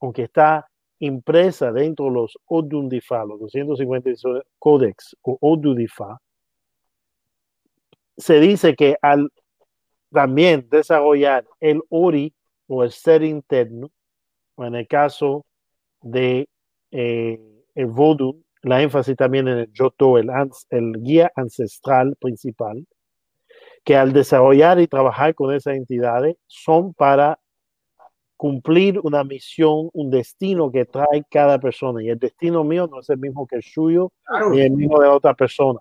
aunque 0.00 0.22
está 0.22 0.66
impresa 1.00 1.70
dentro 1.70 2.06
de 2.06 2.12
los 2.12 2.38
Odundifa, 2.46 3.26
los 3.26 3.40
250 3.40 4.10
Codex 4.58 5.14
o 5.20 5.36
Odundifa, 5.38 6.18
se 8.16 8.40
dice 8.40 8.74
que 8.74 8.96
al 9.02 9.30
también 10.10 10.66
desarrollar 10.70 11.46
el 11.60 11.82
Ori 11.90 12.32
o 12.68 12.84
el 12.84 12.90
ser 12.90 13.22
interno, 13.22 13.90
o 14.54 14.64
en 14.64 14.76
el 14.76 14.88
caso 14.88 15.44
de 16.00 16.48
eh, 16.90 17.38
el 17.74 17.86
Vodun, 17.86 18.45
la 18.66 18.82
énfasis 18.82 19.16
también 19.16 19.46
en 19.48 19.58
el 19.58 19.72
Yoto, 19.72 20.18
el, 20.18 20.28
el 20.70 20.92
guía 21.02 21.30
ancestral 21.36 22.16
principal, 22.20 22.84
que 23.84 23.96
al 23.96 24.12
desarrollar 24.12 24.80
y 24.80 24.88
trabajar 24.88 25.34
con 25.36 25.54
esas 25.54 25.76
entidades 25.76 26.36
son 26.48 26.92
para 26.92 27.38
cumplir 28.36 28.98
una 29.02 29.22
misión, 29.22 29.88
un 29.92 30.10
destino 30.10 30.70
que 30.70 30.84
trae 30.84 31.24
cada 31.30 31.60
persona. 31.60 32.02
Y 32.02 32.10
el 32.10 32.18
destino 32.18 32.64
mío 32.64 32.88
no 32.90 33.00
es 33.00 33.08
el 33.08 33.18
mismo 33.18 33.46
que 33.46 33.56
el 33.56 33.62
suyo 33.62 34.12
claro. 34.24 34.50
ni 34.50 34.60
el 34.60 34.72
mismo 34.72 35.00
de 35.00 35.08
otra 35.08 35.34
persona. 35.34 35.78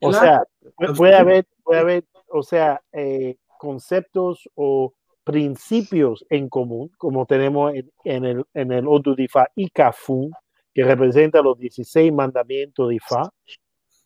O 0.00 0.10
claro. 0.10 0.12
sea, 0.12 0.94
puede 0.96 1.16
haber, 1.16 1.46
puede 1.64 1.80
haber, 1.80 2.04
o 2.28 2.42
sea, 2.44 2.80
eh, 2.92 3.36
conceptos 3.58 4.48
o 4.54 4.94
principios 5.24 6.24
en 6.30 6.48
común, 6.48 6.90
como 6.98 7.26
tenemos 7.26 7.74
en, 7.74 7.90
en 8.04 8.24
el, 8.24 8.44
en 8.54 8.72
el 8.72 8.86
Odudifa 8.86 9.48
y 9.56 9.68
Kafun, 9.70 10.30
que 10.74 10.84
representa 10.84 11.42
los 11.42 11.58
16 11.58 12.12
mandamientos 12.12 12.88
de 12.88 12.94
Ifa. 12.96 13.30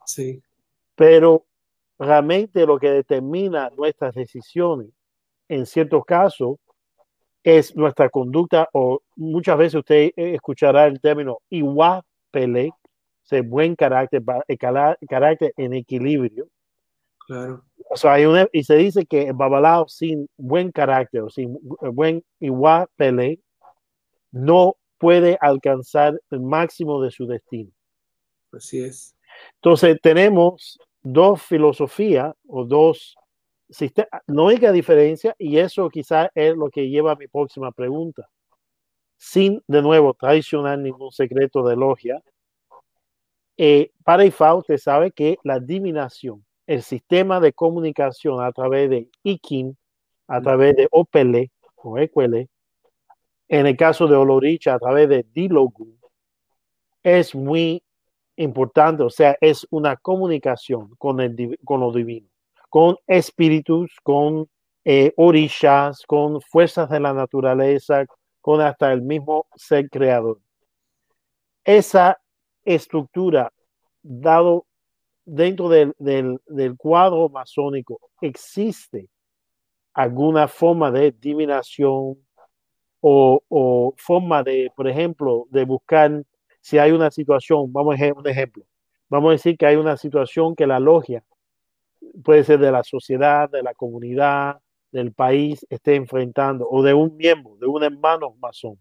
Sí. 0.05 0.43
Pero 0.94 1.44
realmente 1.98 2.66
lo 2.66 2.78
que 2.78 2.90
determina 2.90 3.70
nuestras 3.76 4.14
decisiones 4.14 4.88
en 5.48 5.66
ciertos 5.66 6.05
casos 6.05 6.56
es 7.43 7.76
nuestra 7.76 8.09
conducta 8.09 8.68
o 8.72 9.01
muchas 9.14 9.56
veces 9.56 9.74
usted 9.76 10.10
escuchará 10.16 10.86
el 10.86 11.01
término 11.01 11.38
iguapele, 11.48 12.72
o 13.30 13.43
buen 13.44 13.76
carácter, 13.76 14.22
carácter 14.59 15.52
en 15.56 15.74
equilibrio. 15.74 16.48
Claro. 17.26 17.64
O 17.90 17.97
sea, 17.97 18.14
hay 18.14 18.26
una, 18.26 18.48
y 18.52 18.64
se 18.64 18.76
dice 18.76 19.06
que 19.06 19.28
el 19.28 19.32
babalao 19.32 19.88
sin 19.88 20.28
buen 20.36 20.72
carácter 20.72 21.22
o 21.22 21.30
sin 21.30 21.56
buen 21.93 22.24
iguapele 22.40 23.40
no 24.32 24.76
puede 24.98 25.39
alcanzar 25.40 26.20
el 26.31 26.40
máximo 26.40 27.01
de 27.02 27.10
su 27.10 27.27
destino. 27.27 27.70
Así 28.52 28.82
es. 28.82 29.16
Entonces 29.56 29.98
tenemos 30.02 30.78
dos 31.02 31.43
filosofías 31.43 32.35
o 32.48 32.64
dos 32.64 33.16
sistemas, 33.68 34.23
no 34.27 34.48
hay 34.48 34.59
diferencia 34.73 35.35
y 35.39 35.59
eso 35.59 35.89
quizás 35.89 36.28
es 36.35 36.56
lo 36.56 36.70
que 36.70 36.89
lleva 36.89 37.12
a 37.12 37.16
mi 37.16 37.28
próxima 37.28 37.73
pregunta. 37.73 38.28
Sin, 39.18 39.62
de 39.66 39.82
nuevo, 39.82 40.14
traicionar 40.14 40.78
ningún 40.78 41.10
secreto 41.10 41.66
de 41.66 41.77
logia, 41.77 42.23
eh, 43.56 43.90
para 44.05 44.24
IFA 44.27 44.55
usted 44.55 44.77
sabe 44.77 45.10
que 45.12 45.39
la 45.43 45.55
adivinación, 45.55 46.44
el 46.66 46.82
sistema 46.82 47.40
de 47.40 47.52
comunicación 47.52 48.43
a 48.44 48.52
través 48.52 48.90
de 48.90 49.09
IKIN, 49.23 49.77
a 50.28 50.40
través 50.43 50.77
de 50.77 50.89
OPL 50.90 51.51
o 51.77 51.98
EQL, 51.98 52.48
en 53.48 53.66
el 53.66 53.77
caso 53.77 54.06
de 54.06 54.16
Oloricha 54.16 54.74
a 54.74 54.78
través 54.78 55.09
de 55.09 55.24
Dilogu, 55.32 55.97
es 57.02 57.35
muy 57.35 57.82
importante, 58.36 59.02
o 59.02 59.10
sea, 59.10 59.36
es 59.40 59.66
una 59.70 59.97
comunicación 59.97 60.90
con, 60.98 61.20
el, 61.20 61.59
con 61.64 61.81
lo 61.81 61.93
divino, 61.93 62.28
con 62.68 62.97
espíritus, 63.06 63.97
con 64.02 64.48
eh, 64.85 65.12
orishas, 65.16 66.05
con 66.06 66.40
fuerzas 66.40 66.90
de 66.90 67.01
la 67.01 67.12
naturaleza, 67.12 68.05
con 68.40 68.60
hasta 68.60 68.93
el 68.93 69.02
mismo 69.02 69.47
ser 69.56 69.89
creador. 69.89 70.40
Esa 71.64 72.20
estructura, 72.64 73.52
dado 74.02 74.66
dentro 75.24 75.68
del, 75.68 75.94
del, 75.98 76.40
del 76.47 76.77
cuadro 76.77 77.28
masónico, 77.28 77.98
existe 78.20 79.09
alguna 79.94 80.47
forma 80.47 80.90
de 80.90 81.12
divinación 81.12 82.26
o, 83.01 83.94
forma 83.97 84.43
de, 84.43 84.70
por 84.77 84.89
ejemplo, 84.89 85.47
de 85.51 85.64
buscar 85.64 86.24
si 86.60 86.78
hay 86.78 86.93
una 86.93 87.10
situación, 87.10 87.73
vamos 87.73 88.01
a 88.01 88.12
un 88.12 88.27
ejemplo, 88.27 88.64
vamos 89.09 89.28
a 89.28 89.32
decir 89.32 89.56
que 89.56 89.66
hay 89.66 89.77
una 89.77 89.97
situación 89.97 90.56
que 90.56 90.66
la 90.66 90.81
logia, 90.81 91.23
puede 92.24 92.44
ser 92.44 92.59
de 92.59 92.73
la 92.73 92.82
sociedad, 92.82 93.48
de 93.51 93.62
la 93.62 93.74
comunidad, 93.74 94.60
del 94.90 95.12
país, 95.12 95.64
esté 95.70 95.94
enfrentando, 95.94 96.68
o 96.68 96.82
de 96.82 96.94
un 96.94 97.16
miembro, 97.16 97.56
de 97.56 97.66
un 97.66 97.85
hermano 97.85 98.35
masón. 98.40 98.78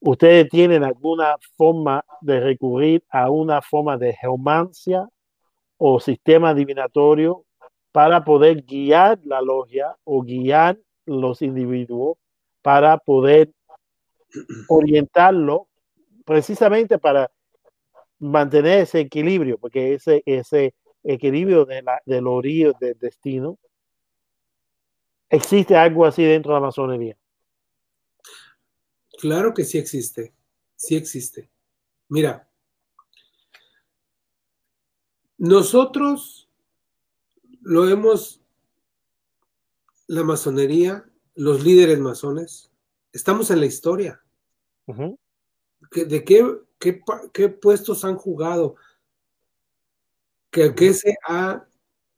¿Ustedes 0.00 0.48
tienen 0.48 0.84
alguna 0.84 1.36
forma 1.56 2.04
de 2.20 2.40
recurrir 2.40 3.04
a 3.10 3.30
una 3.30 3.60
forma 3.60 3.98
de 3.98 4.14
geomancia 4.14 5.08
o 5.76 5.98
sistema 5.98 6.54
divinatorio 6.54 7.44
para 7.90 8.24
poder 8.24 8.62
guiar 8.62 9.18
la 9.24 9.42
logia 9.42 9.96
o 10.04 10.22
guiar 10.22 10.78
los 11.04 11.42
individuos 11.42 12.16
para 12.68 12.98
poder 12.98 13.50
orientarlo 14.68 15.68
precisamente 16.26 16.98
para 16.98 17.32
mantener 18.18 18.80
ese 18.80 19.00
equilibrio, 19.00 19.56
porque 19.56 19.94
ese, 19.94 20.22
ese 20.26 20.74
equilibrio 21.02 21.64
de 21.64 21.80
la, 21.80 22.02
del 22.04 22.26
orillo 22.26 22.74
del 22.78 22.98
destino, 22.98 23.58
¿existe 25.30 25.74
algo 25.74 26.04
así 26.04 26.22
dentro 26.22 26.52
de 26.52 26.60
la 26.60 26.66
masonería? 26.66 27.16
Claro 29.18 29.54
que 29.54 29.64
sí 29.64 29.78
existe, 29.78 30.34
sí 30.76 30.94
existe. 30.94 31.48
Mira, 32.10 32.46
Nosotros 35.38 36.50
lo 37.62 37.88
hemos, 37.88 38.42
la 40.08 40.24
masonería, 40.24 41.08
los 41.38 41.62
líderes 41.62 42.00
masones, 42.00 42.68
estamos 43.12 43.52
en 43.52 43.60
la 43.60 43.66
historia. 43.66 44.20
¿De 45.92 46.24
qué, 46.24 46.58
qué, 47.32 47.48
puestos 47.48 48.04
han 48.04 48.16
jugado? 48.16 48.74
¿Qué, 50.50 50.74
¿Qué, 50.74 50.92
se 50.92 51.16
ha 51.28 51.64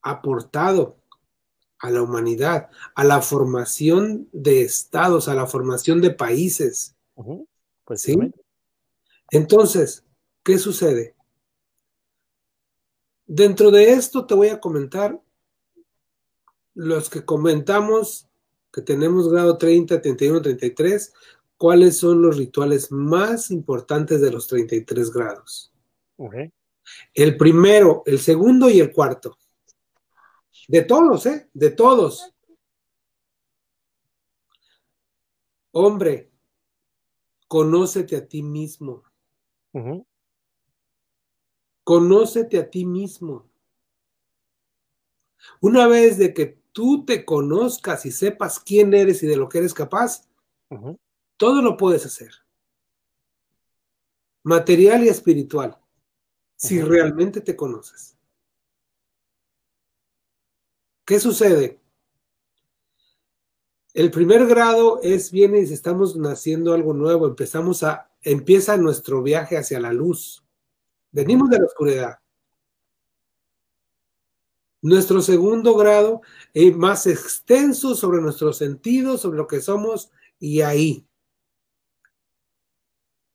aportado 0.00 0.96
a 1.80 1.90
la 1.90 2.00
humanidad, 2.00 2.70
a 2.94 3.04
la 3.04 3.20
formación 3.20 4.26
de 4.32 4.62
estados, 4.62 5.28
a 5.28 5.34
la 5.34 5.46
formación 5.46 6.00
de 6.00 6.12
países? 6.12 6.96
Pues 7.84 8.00
¿Sí? 8.00 8.16
Entonces, 9.30 10.02
¿qué 10.42 10.56
sucede? 10.56 11.14
Dentro 13.26 13.70
de 13.70 13.92
esto 13.92 14.24
te 14.24 14.32
voy 14.32 14.48
a 14.48 14.60
comentar 14.60 15.20
los 16.72 17.10
que 17.10 17.22
comentamos 17.22 18.29
que 18.72 18.82
tenemos 18.82 19.30
grado 19.30 19.58
30, 19.58 20.00
31, 20.00 20.42
33, 20.42 21.12
cuáles 21.56 21.98
son 21.98 22.22
los 22.22 22.36
rituales 22.36 22.90
más 22.90 23.50
importantes 23.50 24.20
de 24.20 24.30
los 24.30 24.46
33 24.46 25.10
grados. 25.10 25.72
El 27.14 27.36
primero, 27.36 28.02
el 28.06 28.18
segundo 28.18 28.70
y 28.70 28.80
el 28.80 28.92
cuarto. 28.92 29.36
De 30.68 30.82
todos, 30.82 31.26
¿eh? 31.26 31.48
De 31.52 31.70
todos. 31.70 32.32
Hombre, 35.72 36.30
conócete 37.46 38.16
a 38.16 38.26
ti 38.26 38.42
mismo. 38.42 39.02
Conócete 41.84 42.58
a 42.58 42.70
ti 42.70 42.84
mismo. 42.84 43.50
Una 45.60 45.86
vez 45.86 46.18
de 46.18 46.34
que 46.34 46.59
tú 46.72 47.04
te 47.04 47.24
conozcas 47.24 48.06
y 48.06 48.10
sepas 48.10 48.58
quién 48.58 48.94
eres 48.94 49.22
y 49.22 49.26
de 49.26 49.36
lo 49.36 49.48
que 49.48 49.58
eres 49.58 49.74
capaz, 49.74 50.28
todo 51.36 51.62
lo 51.62 51.76
puedes 51.76 52.06
hacer. 52.06 52.32
Material 54.42 55.04
y 55.04 55.08
espiritual, 55.08 55.78
si 56.56 56.80
realmente 56.80 57.40
te 57.40 57.56
conoces. 57.56 58.16
¿Qué 61.04 61.18
sucede? 61.18 61.80
El 63.92 64.10
primer 64.10 64.46
grado 64.46 65.00
es 65.02 65.32
viene 65.32 65.60
y 65.60 65.72
estamos 65.72 66.16
naciendo 66.16 66.72
algo 66.72 66.94
nuevo, 66.94 67.26
empezamos 67.26 67.82
a 67.82 68.10
empieza 68.22 68.76
nuestro 68.76 69.22
viaje 69.22 69.56
hacia 69.56 69.80
la 69.80 69.92
luz. 69.92 70.44
Venimos 71.10 71.50
de 71.50 71.58
la 71.58 71.64
oscuridad. 71.64 72.18
Nuestro 74.82 75.20
segundo 75.20 75.74
grado 75.76 76.22
es 76.54 76.74
más 76.74 77.06
extenso 77.06 77.94
sobre 77.94 78.20
nuestros 78.20 78.56
sentidos, 78.56 79.20
sobre 79.20 79.38
lo 79.38 79.46
que 79.46 79.60
somos 79.60 80.10
y 80.38 80.62
ahí. 80.62 81.06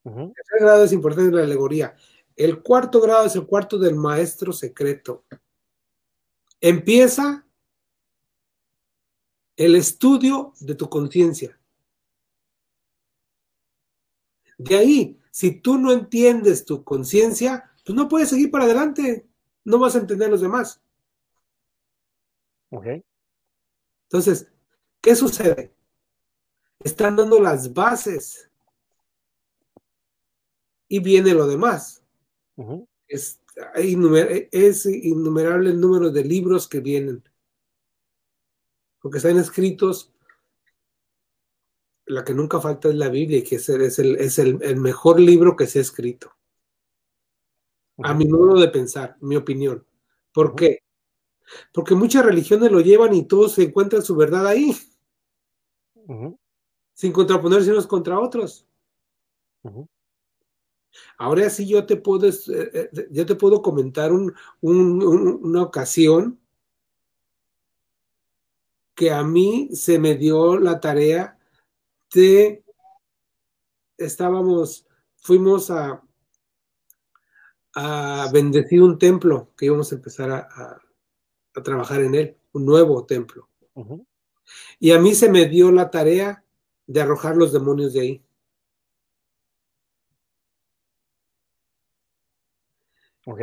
El 0.03 0.33
tercer 0.33 0.59
grado 0.59 0.83
es 0.83 0.91
importante 0.91 1.29
en 1.29 1.35
la 1.35 1.43
alegoría. 1.43 1.95
El 2.35 2.61
cuarto 2.61 2.99
grado 2.99 3.25
es 3.25 3.35
el 3.35 3.45
cuarto 3.45 3.77
del 3.77 3.95
maestro 3.95 4.53
secreto. 4.53 5.23
Empieza 6.59 7.45
el 9.55 9.75
estudio 9.75 10.53
de 10.59 10.75
tu 10.75 10.89
conciencia. 10.89 11.57
De 14.57 14.77
ahí, 14.77 15.19
si 15.31 15.59
tú 15.59 15.77
no 15.77 15.91
entiendes 15.91 16.65
tu 16.65 16.83
conciencia, 16.83 17.71
pues 17.85 17.95
no 17.95 18.07
puedes 18.07 18.29
seguir 18.29 18.51
para 18.51 18.65
adelante, 18.65 19.27
no 19.63 19.79
vas 19.79 19.95
a 19.95 19.99
entender 19.99 20.27
a 20.27 20.31
los 20.31 20.41
demás. 20.41 20.81
Entonces, 24.03 24.51
¿qué 25.01 25.15
sucede? 25.15 25.73
Están 26.79 27.15
dando 27.15 27.39
las 27.39 27.73
bases 27.73 28.49
y 30.87 30.99
viene 30.99 31.33
lo 31.33 31.47
demás. 31.47 32.03
es, 33.07 33.41
es 33.75 34.85
innumerable 34.85 35.69
el 35.69 35.79
número 35.79 36.11
de 36.11 36.23
libros 36.23 36.67
que 36.67 36.79
vienen, 36.79 37.23
porque 38.99 39.17
están 39.17 39.37
escritos 39.37 40.11
la 42.05 42.23
que 42.23 42.33
nunca 42.33 42.61
falta 42.61 42.89
es 42.89 42.95
la 42.95 43.09
Biblia, 43.09 43.43
que 43.43 43.55
es, 43.55 43.69
el, 43.69 44.15
es 44.17 44.39
el, 44.39 44.77
mejor 44.77 45.19
libro 45.19 45.55
que 45.55 45.67
se 45.67 45.79
ha 45.79 45.81
escrito. 45.81 46.35
A 48.03 48.13
mi 48.13 48.25
modo 48.25 48.59
de 48.59 48.67
pensar, 48.67 49.17
mi 49.21 49.35
opinión. 49.35 49.85
¿Por 50.31 50.55
qué? 50.55 50.84
Porque 51.73 51.95
muchas 51.95 52.25
religiones 52.25 52.71
lo 52.71 52.81
llevan 52.81 53.13
y 53.13 53.27
todos 53.27 53.53
se 53.53 53.63
encuentran 53.63 54.01
su 54.01 54.15
verdad 54.15 54.47
ahí. 54.47 54.75
Sin 56.93 57.11
contraponerse 57.11 57.71
unos 57.71 57.87
contra 57.87 58.19
otros. 58.19 58.67
Ahora 61.17 61.49
sí 61.49 61.67
yo 61.67 61.85
te 61.85 61.97
puedo, 61.97 62.27
eh, 62.27 62.33
eh, 62.49 63.07
yo 63.11 63.25
te 63.25 63.35
puedo 63.35 63.61
comentar 63.61 64.11
una 64.61 65.61
ocasión 65.61 66.39
que 68.93 69.11
a 69.11 69.23
mí 69.23 69.69
se 69.73 69.99
me 69.99 70.15
dio 70.15 70.57
la 70.57 70.79
tarea 70.79 71.35
estábamos, 73.97 74.85
fuimos 75.17 75.69
a, 75.69 76.01
a 77.73 78.29
bendecir 78.31 78.81
un 78.81 78.97
templo 78.97 79.51
que 79.57 79.65
íbamos 79.65 79.91
a 79.91 79.95
empezar 79.95 80.31
a, 80.31 80.81
trabajar 81.63 82.01
en 82.01 82.15
él, 82.15 82.37
un 82.53 82.65
nuevo 82.65 83.05
templo. 83.05 83.49
Y 84.79 84.91
a 84.91 84.99
mí 84.99 85.15
se 85.15 85.29
me 85.29 85.45
dio 85.47 85.71
la 85.71 85.89
tarea 85.89 86.43
de 86.87 87.01
arrojar 87.01 87.35
los 87.35 87.51
demonios 87.51 87.93
de 87.93 88.01
ahí. 88.01 88.25
Ok. 93.25 93.41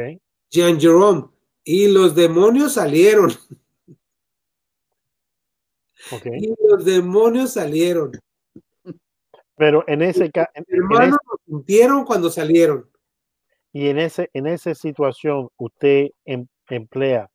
Jean 0.51 0.81
Jerome. 0.81 1.29
Y 1.65 1.89
los 1.89 2.15
demonios 2.15 2.75
salieron. 2.75 3.33
Y 6.25 6.55
los 6.69 6.85
demonios 6.85 7.53
salieron. 7.53 8.13
Pero 9.57 9.85
en 9.87 10.03
ese 10.03 10.31
caso. 10.31 10.51
Hermanos 10.67 11.19
lo 11.31 11.39
sintieron 11.47 12.05
cuando 12.05 12.31
salieron. 12.31 12.89
Y 13.73 13.89
en, 13.89 13.99
ese, 13.99 14.29
en 14.35 14.47
esa 14.47 14.75
situación, 14.75 15.49
usted 15.57 16.09
em, 16.25 16.47
emplea 16.69 17.31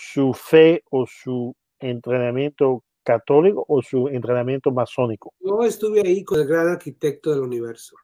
su 0.00 0.32
fe 0.32 0.84
o 0.90 1.06
su 1.06 1.56
entrenamiento 1.80 2.84
católico 3.02 3.64
o 3.66 3.82
su 3.82 4.06
entrenamiento 4.06 4.70
masónico. 4.70 5.34
Yo 5.40 5.64
estuve 5.64 6.02
ahí 6.06 6.22
con 6.22 6.38
el 6.40 6.46
gran 6.46 6.68
arquitecto 6.68 7.30
del 7.32 7.40
universo. 7.40 7.96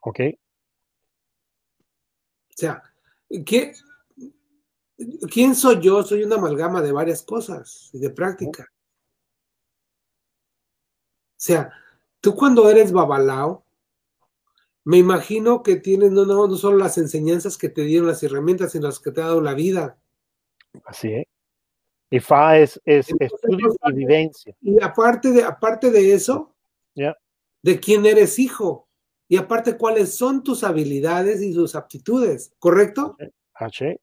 Ok. 0.00 0.20
O 2.50 2.56
sea, 2.56 2.82
¿qué, 3.46 3.72
¿quién 5.30 5.54
soy 5.54 5.80
yo? 5.80 6.02
Soy 6.02 6.24
una 6.24 6.36
amalgama 6.36 6.82
de 6.82 6.92
varias 6.92 7.22
cosas 7.22 7.88
y 7.94 8.00
de 8.00 8.10
práctica. 8.10 8.70
O 11.10 11.40
sea, 11.44 11.72
tú 12.20 12.34
cuando 12.34 12.68
eres 12.68 12.92
babalao, 12.92 13.64
me 14.84 14.98
imagino 14.98 15.62
que 15.62 15.76
tienes 15.76 16.12
no, 16.12 16.26
no, 16.26 16.46
no 16.46 16.56
solo 16.56 16.76
las 16.76 16.98
enseñanzas 16.98 17.56
que 17.56 17.70
te 17.70 17.82
dieron 17.82 18.08
las 18.08 18.22
herramientas, 18.22 18.72
sino 18.72 18.88
las 18.88 19.00
que 19.00 19.10
te 19.10 19.22
ha 19.22 19.26
dado 19.26 19.40
la 19.40 19.54
vida. 19.54 19.98
Así 20.84 21.12
es. 21.12 21.26
Y 22.10 22.20
FA 22.20 22.58
es, 22.58 22.80
estudio 22.84 23.74
y 23.82 23.92
vivencia. 23.92 24.54
Y 24.60 24.82
aparte 24.82 25.32
de, 25.32 25.42
aparte 25.42 25.90
de 25.90 26.12
eso, 26.12 26.54
de 26.94 27.80
quién 27.80 28.06
eres 28.06 28.38
hijo. 28.38 28.88
Y 29.26 29.36
aparte, 29.36 29.76
cuáles 29.76 30.14
son 30.14 30.44
tus 30.44 30.64
habilidades 30.64 31.42
y 31.42 31.54
tus 31.54 31.74
aptitudes, 31.74 32.52
¿correcto? 32.58 33.16
Así. 33.54 33.96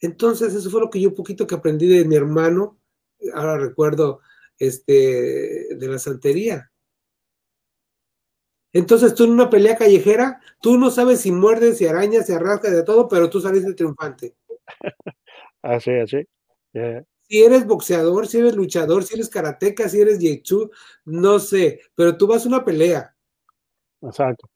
Entonces, 0.00 0.54
eso 0.54 0.70
fue 0.70 0.80
lo 0.80 0.88
que 0.88 1.00
yo 1.00 1.08
un 1.08 1.14
poquito 1.14 1.46
que 1.46 1.56
aprendí 1.56 1.88
de 1.88 2.04
mi 2.04 2.14
hermano. 2.14 2.78
Ahora 3.34 3.58
recuerdo 3.58 4.20
este 4.58 5.74
de 5.74 5.88
la 5.88 5.98
santería. 5.98 6.70
Entonces 8.72 9.14
tú 9.14 9.24
en 9.24 9.30
una 9.30 9.50
pelea 9.50 9.76
callejera, 9.76 10.40
tú 10.60 10.76
no 10.76 10.90
sabes 10.90 11.22
si 11.22 11.32
muerdes, 11.32 11.78
si 11.78 11.86
arañas, 11.86 12.26
si 12.26 12.32
arrascas 12.32 12.72
de 12.72 12.82
todo, 12.82 13.08
pero 13.08 13.30
tú 13.30 13.40
saliste 13.40 13.74
triunfante. 13.74 14.36
Así, 15.62 15.90
así. 15.92 16.26
Si 17.22 17.42
eres 17.42 17.66
boxeador, 17.66 18.26
si 18.26 18.38
eres 18.38 18.54
luchador, 18.54 19.04
si 19.04 19.14
eres 19.14 19.28
karateca, 19.28 19.88
si 19.88 20.00
eres 20.00 20.18
jiu 20.18 20.70
no 21.04 21.38
sé, 21.38 21.80
pero 21.94 22.16
tú 22.16 22.26
vas 22.26 22.44
a 22.44 22.48
una 22.48 22.64
pelea. 22.64 23.14
Exacto. 24.00 24.48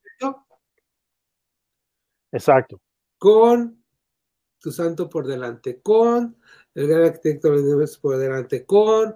Exacto. 2.33 2.81
Con 3.19 3.85
tu 4.59 4.71
santo 4.71 5.09
por 5.09 5.27
delante, 5.27 5.83
con 5.83 6.37
el 6.75 6.89
gran 6.89 7.05
arquitecto 7.05 7.51
por 8.01 8.17
delante, 8.17 8.65
con 8.65 9.15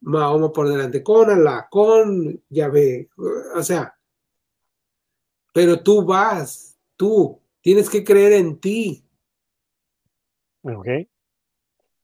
Mahoma 0.00 0.52
por 0.52 0.68
delante, 0.68 1.02
con 1.02 1.30
Allah, 1.30 1.68
con 1.70 2.42
Yahvé, 2.48 3.08
o 3.54 3.62
sea, 3.62 3.96
pero 5.52 5.80
tú 5.82 6.04
vas, 6.04 6.76
tú 6.96 7.40
tienes 7.60 7.88
que 7.88 8.02
creer 8.02 8.32
en 8.32 8.58
ti, 8.58 9.04
Okay. 10.62 11.08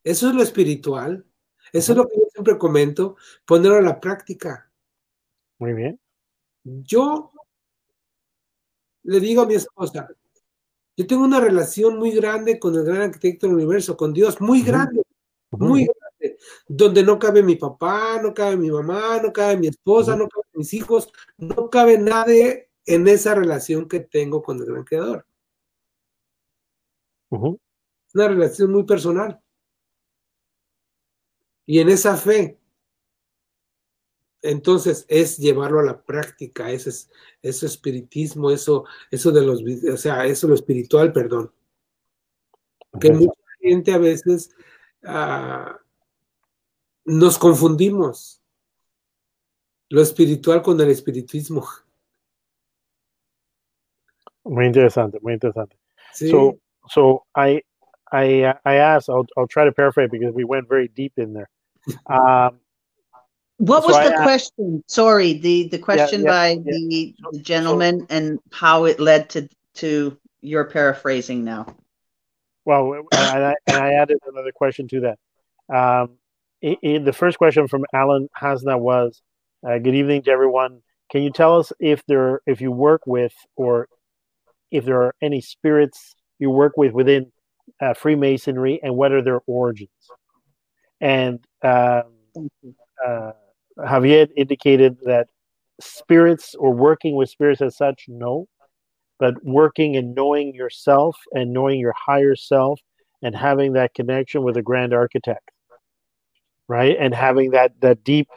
Eso 0.04 0.28
es 0.28 0.34
lo 0.34 0.42
espiritual. 0.42 1.24
Eso 1.72 1.92
es 1.92 1.98
lo 1.98 2.06
que 2.06 2.16
yo 2.16 2.26
siempre 2.32 2.58
comento, 2.58 3.16
ponerlo 3.44 3.78
a 3.78 3.82
la 3.82 4.00
práctica. 4.00 4.70
Muy 5.58 5.74
bien. 5.74 6.00
Yo 6.64 7.32
le 9.02 9.20
digo 9.20 9.42
a 9.42 9.46
mi 9.46 9.54
esposa, 9.54 10.08
yo 10.96 11.06
tengo 11.06 11.24
una 11.24 11.40
relación 11.40 11.98
muy 11.98 12.10
grande 12.10 12.58
con 12.58 12.74
el 12.74 12.84
gran 12.84 13.02
arquitecto 13.02 13.46
del 13.46 13.56
universo, 13.56 13.96
con 13.96 14.12
Dios, 14.12 14.40
muy 14.40 14.62
grande, 14.62 15.02
muy 15.50 15.86
grande, 15.86 16.38
donde 16.66 17.02
no 17.02 17.18
cabe 17.18 17.42
mi 17.42 17.56
papá, 17.56 18.20
no 18.20 18.34
cabe 18.34 18.56
mi 18.56 18.70
mamá, 18.70 19.20
no 19.22 19.32
cabe 19.32 19.56
mi 19.56 19.68
esposa, 19.68 20.16
no 20.16 20.28
cabe 20.28 20.44
mis 20.54 20.74
hijos, 20.74 21.12
no 21.36 21.70
cabe 21.70 21.98
nadie 21.98 22.70
en 22.84 23.06
esa 23.08 23.34
relación 23.34 23.88
que 23.88 24.00
tengo 24.00 24.42
con 24.42 24.58
el 24.58 24.66
gran 24.66 24.84
creador. 24.84 25.26
Una 28.14 28.28
relación 28.28 28.72
muy 28.72 28.84
personal. 28.84 29.40
Y 31.66 31.80
en 31.80 31.90
esa 31.90 32.16
fe, 32.16 32.58
entonces 34.40 35.04
es 35.08 35.36
llevarlo 35.36 35.80
a 35.80 35.84
la 35.84 36.02
práctica, 36.02 36.70
ese 36.70 36.90
es 36.90 37.10
eso 37.42 37.66
espiritismo, 37.66 38.50
eso, 38.50 38.84
eso 39.10 39.32
de 39.32 39.42
los, 39.42 39.62
o 39.92 39.96
sea, 39.96 40.24
eso 40.24 40.48
lo 40.48 40.54
espiritual, 40.54 41.12
perdón. 41.12 41.52
Que 43.00 43.12
mucha 43.12 43.40
gente 43.60 43.92
a 43.92 43.98
veces 43.98 44.50
ah, 45.04 45.78
nos 47.04 47.38
confundimos 47.38 48.42
lo 49.90 50.00
espiritual 50.00 50.62
con 50.62 50.80
el 50.80 50.90
espiritismo. 50.90 51.66
Muy 54.44 54.66
interesante, 54.66 55.18
muy 55.20 55.34
interesante. 55.34 55.76
Sí. 56.12 56.30
So, 56.30 56.58
so 56.88 57.26
I, 57.34 57.62
I, 58.12 58.54
I 58.64 58.74
asked. 58.76 59.08
I'll, 59.08 59.26
I'll 59.36 59.46
try 59.46 59.64
to 59.64 59.72
paraphrase 59.72 60.08
because 60.10 60.34
we 60.34 60.44
went 60.44 60.68
very 60.68 60.88
deep 60.88 61.12
in 61.16 61.32
there. 61.32 61.48
Um, 62.06 62.60
what 63.58 63.82
so 63.82 63.88
was 63.88 63.96
the 63.96 64.16
I, 64.16 64.22
question? 64.22 64.84
Sorry, 64.86 65.32
the 65.32 65.68
the 65.68 65.78
question 65.78 66.22
yeah, 66.22 66.26
yeah, 66.26 66.32
by 66.32 66.48
yeah. 66.50 66.62
The, 66.64 67.14
the 67.32 67.38
gentleman 67.40 68.00
so, 68.00 68.06
and 68.10 68.38
how 68.52 68.84
it 68.84 69.00
led 69.00 69.30
to 69.30 69.48
to 69.76 70.16
your 70.40 70.64
paraphrasing 70.64 71.44
now. 71.44 71.66
Well, 72.64 72.92
and 72.92 73.08
I, 73.12 73.54
and 73.66 73.76
I 73.76 73.94
added 73.94 74.18
another 74.26 74.52
question 74.52 74.86
to 74.88 75.00
that. 75.00 75.74
Um, 75.74 76.18
in, 76.60 77.04
the 77.04 77.12
first 77.12 77.38
question 77.38 77.66
from 77.66 77.84
Alan 77.92 78.28
Hasna 78.34 78.78
was, 78.78 79.20
uh, 79.66 79.78
"Good 79.78 79.94
evening 79.94 80.22
to 80.22 80.30
everyone. 80.30 80.82
Can 81.10 81.22
you 81.22 81.30
tell 81.30 81.58
us 81.58 81.72
if 81.80 82.04
there, 82.06 82.40
if 82.46 82.60
you 82.60 82.70
work 82.70 83.06
with, 83.06 83.32
or 83.56 83.88
if 84.70 84.84
there 84.84 85.02
are 85.02 85.14
any 85.20 85.40
spirits 85.40 86.14
you 86.38 86.50
work 86.50 86.76
with 86.76 86.92
within 86.92 87.32
uh, 87.80 87.94
Freemasonry, 87.94 88.80
and 88.82 88.96
what 88.96 89.12
are 89.12 89.22
their 89.22 89.40
origins?" 89.46 89.90
And 91.00 91.40
um, 91.62 92.02
uh, 93.04 93.32
Javier 93.78 94.28
indicated 94.36 94.98
that 95.04 95.28
spirits 95.80 96.54
or 96.56 96.72
working 96.72 97.14
with 97.14 97.30
spirits 97.30 97.62
as 97.62 97.76
such, 97.76 98.06
no, 98.08 98.48
but 99.18 99.42
working 99.44 99.96
and 99.96 100.14
knowing 100.14 100.54
yourself 100.54 101.16
and 101.32 101.52
knowing 101.52 101.78
your 101.78 101.94
higher 101.96 102.34
self 102.34 102.80
and 103.22 103.34
having 103.34 103.74
that 103.74 103.94
connection 103.94 104.42
with 104.42 104.56
a 104.56 104.62
grand 104.62 104.92
architect, 104.92 105.50
right? 106.66 106.96
And 106.98 107.14
having 107.14 107.52
that 107.52 107.80
that 107.80 108.02
deep 108.04 108.28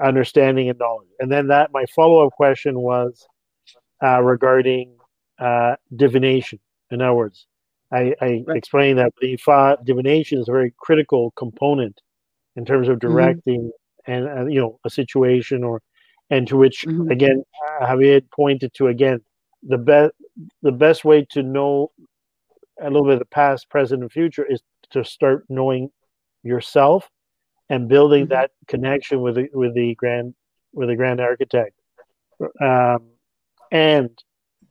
understanding 0.00 0.68
and 0.68 0.78
knowledge. 0.78 1.08
And 1.18 1.30
then 1.30 1.48
that 1.48 1.72
my 1.72 1.84
follow 1.94 2.24
up 2.24 2.32
question 2.34 2.78
was 2.78 3.26
uh, 4.02 4.22
regarding 4.22 4.94
uh, 5.40 5.74
divination. 5.94 6.60
In 6.90 7.02
other 7.02 7.14
words, 7.14 7.47
I, 7.92 8.14
I 8.20 8.44
right. 8.46 8.56
explained 8.56 8.98
that 8.98 9.12
the 9.20 9.38
divination 9.84 10.40
is 10.40 10.48
a 10.48 10.52
very 10.52 10.74
critical 10.78 11.32
component 11.32 12.00
in 12.56 12.64
terms 12.64 12.88
of 12.88 12.98
mm-hmm. 12.98 13.08
directing 13.08 13.60
mm-hmm. 14.06 14.12
and 14.12 14.28
uh, 14.28 14.46
you 14.46 14.60
know 14.60 14.78
a 14.84 14.90
situation 14.90 15.64
or 15.64 15.80
and 16.30 16.46
to 16.48 16.56
which 16.56 16.84
mm-hmm. 16.86 17.10
again 17.10 17.42
Javier 17.80 18.22
pointed 18.30 18.74
to 18.74 18.88
again 18.88 19.20
the 19.62 19.78
best 19.78 20.12
the 20.62 20.72
best 20.72 21.04
way 21.04 21.26
to 21.30 21.42
know 21.42 21.90
a 22.80 22.84
little 22.84 23.04
bit 23.04 23.14
of 23.14 23.18
the 23.18 23.24
past, 23.24 23.68
present, 23.68 24.02
and 24.02 24.12
future 24.12 24.44
is 24.44 24.62
to 24.90 25.04
start 25.04 25.44
knowing 25.48 25.90
yourself 26.42 27.10
and 27.68 27.88
building 27.88 28.24
mm-hmm. 28.24 28.34
that 28.34 28.50
connection 28.66 29.20
with 29.20 29.36
the 29.36 29.48
with 29.52 29.74
the 29.74 29.94
grand 29.94 30.34
with 30.72 30.88
the 30.88 30.96
grand 30.96 31.20
architect. 31.20 31.74
Um, 32.62 33.10
and 33.72 34.10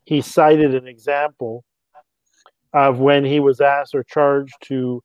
he 0.05 0.21
cited 0.21 0.73
an 0.73 0.87
example 0.87 1.65
of 2.73 2.99
when 2.99 3.23
he 3.25 3.39
was 3.39 3.61
asked 3.61 3.95
or 3.95 4.03
charged 4.03 4.55
to 4.63 5.03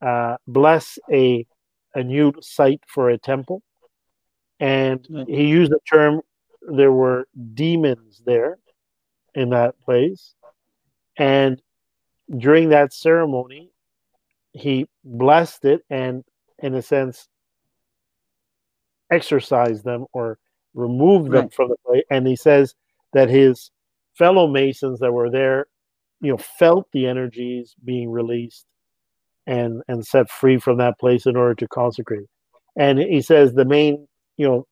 uh, 0.00 0.36
bless 0.46 0.98
a 1.10 1.46
a 1.94 2.02
new 2.02 2.32
site 2.40 2.80
for 2.86 3.10
a 3.10 3.18
temple, 3.18 3.62
and 4.60 5.06
he 5.28 5.46
used 5.46 5.70
the 5.70 5.80
term 5.90 6.20
there 6.62 6.92
were 6.92 7.26
demons 7.54 8.22
there 8.24 8.58
in 9.34 9.50
that 9.50 9.78
place, 9.80 10.34
and 11.16 11.60
during 12.38 12.70
that 12.70 12.92
ceremony, 12.92 13.70
he 14.52 14.86
blessed 15.04 15.64
it 15.64 15.84
and, 15.90 16.24
in 16.58 16.74
a 16.74 16.82
sense, 16.82 17.28
exorcised 19.10 19.84
them 19.84 20.06
or 20.12 20.38
removed 20.74 21.30
them 21.30 21.50
from 21.50 21.68
the 21.68 21.76
place. 21.84 22.04
And 22.10 22.26
he 22.26 22.36
says 22.36 22.74
that 23.12 23.28
his 23.28 23.70
fellow 24.14 24.46
Masons 24.46 25.00
that 25.00 25.12
were 25.12 25.30
there, 25.30 25.66
you 26.22 26.30
know, 26.30 26.38
felt 26.38 26.86
the 26.92 27.06
energies 27.06 27.74
being 27.84 28.10
released 28.10 28.64
and 29.46 29.82
and 29.88 30.06
set 30.06 30.30
free 30.30 30.58
from 30.58 30.78
that 30.78 30.98
place 30.98 31.26
in 31.26 31.36
order 31.36 31.54
to 31.56 31.68
consecrate. 31.68 32.26
And 32.76 32.98
he 32.98 33.20
says 33.20 33.52
the 33.52 33.64
main, 33.64 34.06
you 34.38 34.48
know, 34.48 34.66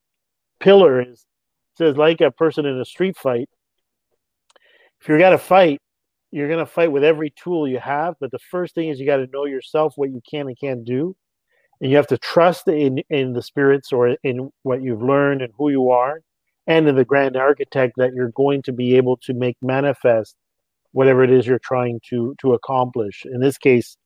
pillar 0.60 1.02
is 1.02 1.26
says 1.76 1.96
like 1.96 2.20
a 2.20 2.30
person 2.30 2.64
in 2.66 2.80
a 2.80 2.84
street 2.84 3.16
fight. 3.16 3.50
If 5.00 5.08
you're 5.08 5.18
gonna 5.18 5.38
fight, 5.38 5.80
you're 6.30 6.48
gonna 6.48 6.66
fight 6.66 6.92
with 6.92 7.02
every 7.02 7.30
tool 7.30 7.66
you 7.66 7.80
have. 7.80 8.14
But 8.20 8.30
the 8.30 8.38
first 8.38 8.74
thing 8.76 8.88
is 8.88 9.00
you 9.00 9.06
got 9.06 9.16
to 9.16 9.26
know 9.32 9.44
yourself, 9.44 9.94
what 9.96 10.10
you 10.10 10.22
can 10.30 10.46
and 10.46 10.58
can't 10.58 10.84
do, 10.84 11.16
and 11.80 11.90
you 11.90 11.96
have 11.96 12.06
to 12.08 12.18
trust 12.18 12.68
in 12.68 13.02
in 13.10 13.32
the 13.32 13.42
spirits 13.42 13.92
or 13.92 14.16
in 14.22 14.50
what 14.62 14.82
you've 14.82 15.02
learned 15.02 15.42
and 15.42 15.52
who 15.58 15.70
you 15.70 15.90
are, 15.90 16.20
and 16.68 16.88
in 16.88 16.94
the 16.94 17.04
grand 17.04 17.36
architect 17.36 17.94
that 17.96 18.14
you're 18.14 18.30
going 18.30 18.62
to 18.62 18.72
be 18.72 18.96
able 18.96 19.16
to 19.16 19.34
make 19.34 19.56
manifest 19.60 20.36
whatever 20.92 21.22
it 21.22 21.30
is 21.30 21.46
you're 21.46 21.58
trying 21.58 22.00
to 22.08 22.34
to 22.40 22.54
accomplish. 22.54 23.24
In 23.24 23.40
this 23.40 23.58
case, 23.58 23.96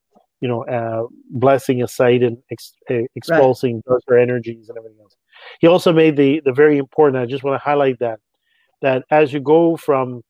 you 0.41 0.47
know, 0.47 0.63
uh, 0.65 1.07
blessing 1.29 1.81
a 1.81 1.87
site 1.87 2.23
and 2.23 2.37
ex- 2.51 2.75
expulsing 2.89 3.75
right. 3.75 3.83
darker 3.87 4.17
energies 4.17 4.69
and 4.69 4.77
everything 4.77 4.99
else. 5.01 5.15
He 5.59 5.67
also 5.67 5.93
made 5.93 6.17
the 6.17 6.41
the 6.45 6.53
very 6.53 6.77
important. 6.77 7.21
I 7.21 7.25
just 7.25 7.43
want 7.43 7.55
to 7.59 7.63
highlight 7.63 7.99
that 7.99 8.19
that 8.81 9.05
as 9.09 9.33
you 9.33 9.39
go 9.39 9.77
from, 9.77 10.21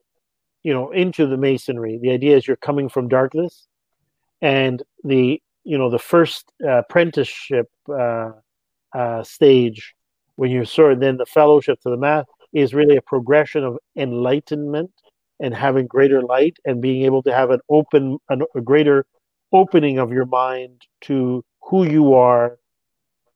you 0.64 0.74
know, 0.74 0.92
into 0.92 1.28
the 1.28 1.38
masonry, 1.38 2.00
the 2.02 2.12
idea 2.12 2.38
is 2.38 2.48
you're 2.48 2.58
coming 2.58 2.90
from 2.90 3.08
darkness, 3.08 3.68
and 4.42 4.82
the 5.04 5.42
you 5.64 5.78
know 5.78 5.90
the 5.90 6.00
first 6.00 6.52
uh, 6.64 6.80
apprenticeship 6.80 7.70
uh, 7.90 8.32
uh, 8.94 9.24
stage 9.24 9.96
when 10.38 10.52
you're 10.52 10.66
sort 10.66 10.94
of 10.94 11.00
then 11.00 11.18
the 11.18 11.26
fellowship 11.26 11.80
to 11.82 11.90
the 11.90 11.98
math 11.98 12.26
is 12.54 12.74
really 12.74 12.96
a 12.96 13.02
progression 13.02 13.64
of 13.64 13.78
enlightenment 13.98 14.92
and 15.40 15.54
having 15.54 15.88
greater 15.88 16.22
light 16.22 16.58
and 16.66 16.82
being 16.82 17.04
able 17.04 17.24
to 17.24 17.34
have 17.34 17.50
an 17.50 17.60
open 17.70 18.18
an, 18.30 18.42
a 18.56 18.62
greater 18.62 19.06
opening 19.52 20.00
of 20.00 20.12
your 20.12 20.26
mind 20.26 20.82
to 21.02 21.44
who 21.62 21.84
you 21.84 22.14
are, 22.14 22.58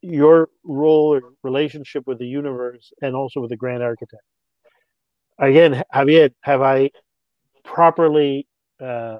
your 0.02 0.50
role 0.64 1.16
or 1.16 1.22
relationship 1.44 2.06
with 2.08 2.20
the 2.20 2.28
universe, 2.28 2.92
and 3.02 3.16
also 3.16 3.40
with 3.40 3.50
the 3.50 3.58
grand 3.58 3.84
architect. 3.84 4.24
Again, 5.38 5.84
Javier, 5.94 6.32
have 6.42 6.62
I 6.62 6.92
properly 7.64 8.48
uh, 8.82 9.20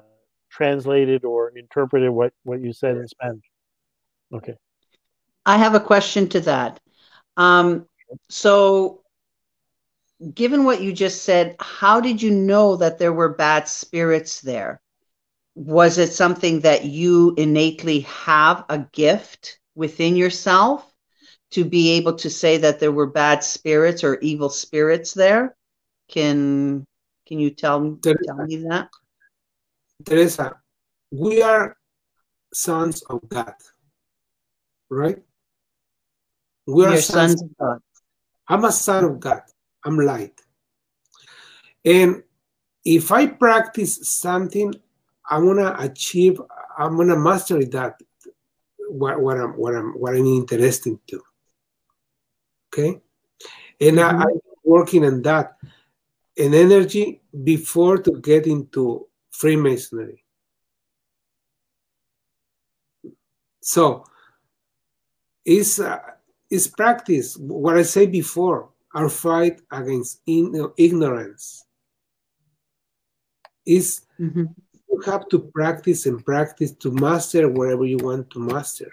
translated 0.50 1.24
or 1.24 1.52
interpreted 1.56 2.10
what, 2.10 2.32
what 2.44 2.60
you 2.60 2.72
said 2.72 2.96
in 2.96 3.08
Spanish? 3.08 3.44
Okay. 4.32 4.54
I 5.46 5.56
have 5.56 5.74
a 5.74 5.80
question 5.80 6.28
to 6.28 6.40
that. 6.40 6.80
Um, 7.36 7.86
so, 8.28 8.99
given 10.34 10.64
what 10.64 10.82
you 10.82 10.92
just 10.92 11.24
said, 11.24 11.56
how 11.60 12.00
did 12.00 12.20
you 12.20 12.30
know 12.30 12.76
that 12.76 12.98
there 12.98 13.12
were 13.12 13.30
bad 13.30 13.68
spirits 13.68 14.40
there? 14.40 14.80
was 15.54 15.98
it 15.98 16.12
something 16.12 16.60
that 16.60 16.84
you 16.84 17.34
innately 17.36 18.00
have 18.00 18.64
a 18.68 18.78
gift 18.92 19.58
within 19.74 20.16
yourself 20.16 20.90
to 21.50 21.64
be 21.64 21.90
able 21.90 22.14
to 22.14 22.30
say 22.30 22.56
that 22.56 22.78
there 22.78 22.92
were 22.92 23.06
bad 23.06 23.42
spirits 23.42 24.04
or 24.04 24.18
evil 24.20 24.48
spirits 24.48 25.12
there? 25.12 25.56
Can 26.08 26.86
can 27.26 27.38
you 27.38 27.50
tell, 27.50 27.98
Teresa, 28.02 28.24
tell 28.26 28.46
me 28.46 28.56
that? 28.68 28.88
Teresa 30.04 30.56
we 31.12 31.42
are 31.42 31.76
sons 32.54 33.02
of 33.02 33.20
god 33.28 33.54
right? 34.88 35.18
We 36.66 36.86
are 36.86 36.96
sons, 37.00 37.32
sons 37.32 37.42
of 37.42 37.56
god. 37.58 37.78
I'm 38.48 38.64
a 38.64 38.72
son 38.72 39.04
of 39.04 39.20
god 39.20 39.42
i'm 39.84 39.98
light 39.98 40.40
and 41.84 42.22
if 42.84 43.10
i 43.12 43.26
practice 43.26 44.08
something 44.08 44.74
I'm 45.30 45.46
gonna 45.46 45.76
achieve 45.78 46.40
I'm 46.76 46.96
gonna 46.96 47.16
master 47.16 47.64
that. 47.64 48.00
What, 48.88 49.20
what 49.20 49.38
I'm 49.38 49.52
what 49.52 49.76
I'm 49.76 49.92
what 49.92 50.16
I'm 50.16 50.26
interested 50.26 50.98
to. 51.06 51.22
Okay, 52.68 53.00
and 53.80 53.96
mm-hmm. 53.96 54.18
I, 54.18 54.24
I'm 54.24 54.40
working 54.64 55.04
on 55.04 55.22
that. 55.22 55.56
And 56.36 56.54
energy 56.54 57.20
before 57.44 57.98
to 57.98 58.12
get 58.20 58.46
into 58.46 59.06
Freemasonry. 59.30 60.24
So, 63.60 64.04
is 65.44 65.78
uh, 65.78 65.98
is 66.50 66.66
practice 66.66 67.36
what 67.36 67.76
I 67.76 67.82
said 67.82 68.10
before. 68.10 68.70
Our 68.94 69.08
fight 69.08 69.60
against 69.70 70.20
in, 70.26 70.72
ignorance 70.76 71.64
is 73.64 74.02
mm-hmm. 74.18 74.44
you 74.90 75.00
have 75.06 75.28
to 75.28 75.38
practice 75.38 76.06
and 76.06 76.24
practice 76.24 76.72
to 76.72 76.90
master 76.90 77.48
wherever 77.48 77.84
you 77.84 77.98
want 77.98 78.30
to 78.30 78.40
master. 78.40 78.90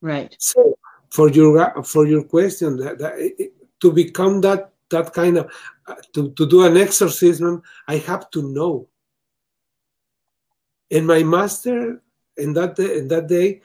Right. 0.00 0.34
So 0.38 0.76
for 1.10 1.30
your 1.30 1.82
for 1.84 2.06
your 2.06 2.24
question, 2.24 2.76
that, 2.78 2.98
that 2.98 3.50
to 3.80 3.92
become 3.92 4.40
that 4.40 4.72
that 4.90 5.12
kind 5.12 5.38
of 5.38 5.52
uh, 5.86 5.94
to, 6.12 6.30
to 6.32 6.46
do 6.46 6.64
an 6.64 6.76
exorcism, 6.76 7.62
I 7.86 7.96
have 7.98 8.30
to 8.30 8.42
know. 8.42 8.88
And 10.90 11.06
my 11.06 11.22
master 11.22 12.02
in 12.36 12.52
that 12.54 12.76
day, 12.76 12.98
in 12.98 13.08
that 13.08 13.28
day, 13.28 13.62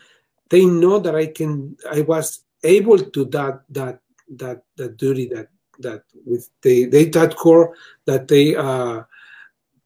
they 0.50 0.66
know 0.66 1.00
that 1.00 1.16
I 1.16 1.28
can 1.28 1.78
I 1.90 2.02
was 2.02 2.44
able 2.64 3.00
to 3.00 3.26
that 3.26 3.64
that 3.70 4.02
that 4.36 4.64
that 4.76 4.98
duty 4.98 5.28
that 5.28 5.48
that 5.80 6.04
with 6.26 6.50
they 6.62 6.86
they 6.86 7.06
that 7.06 7.36
core 7.36 7.76
that 8.06 8.28
they 8.28 8.56
uh 8.56 9.04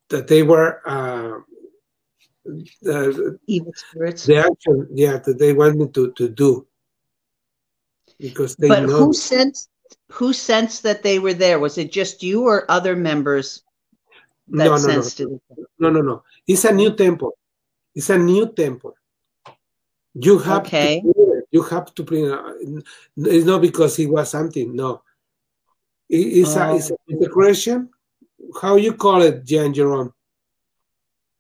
that 0.10 0.28
they 0.28 0.44
were 0.44 0.82
uh 0.86 1.40
the 2.82 3.38
evil 3.48 3.74
spirits 3.76 4.26
the 4.26 4.38
action 4.38 4.88
yeah 4.94 5.18
that 5.18 5.38
they 5.38 5.54
wanted 5.54 5.94
to 5.94 6.12
to 6.14 6.28
do 6.28 6.66
because 8.20 8.56
they 8.56 8.68
but 8.68 8.84
know. 8.84 8.98
who 8.98 9.14
sensed 9.14 9.70
who 10.10 10.34
sensed 10.34 10.84
that 10.84 11.04
they 11.04 11.20
were 11.20 11.34
there 11.34 11.60
was 11.60 11.78
it 11.78 11.92
just 11.92 12.24
you 12.24 12.44
or 12.48 12.70
other 12.70 12.96
members 12.96 13.64
that 14.48 14.66
no, 14.66 14.72
no, 14.72 14.78
sensed 14.78 15.20
no. 15.20 15.40
it 15.58 15.68
no 15.80 15.90
no 15.90 16.02
no 16.02 16.24
it's 16.48 16.66
a 16.66 16.72
new 16.72 16.94
temple 16.94 17.38
it's 17.94 18.10
a 18.10 18.18
new 18.18 18.52
temple 18.54 18.96
you 20.14 20.40
have 20.40 20.66
okay. 20.66 21.02
to 21.02 21.31
you 21.52 21.62
have 21.64 21.94
to 21.96 22.04
bring. 22.04 22.26
It's 23.18 23.46
not 23.46 23.62
because 23.62 23.96
he 23.96 24.08
was 24.08 24.32
something. 24.32 24.76
No, 24.76 25.02
it's, 26.10 26.56
oh. 26.56 26.62
a, 26.62 26.76
it's 26.76 26.90
a 26.90 26.94
oh. 26.94 26.98
consecration. 27.10 27.90
How 28.62 28.76
you 28.76 28.94
call 28.94 29.22
it, 29.22 29.46
Jan 29.46 29.74
Jerome? 29.74 30.14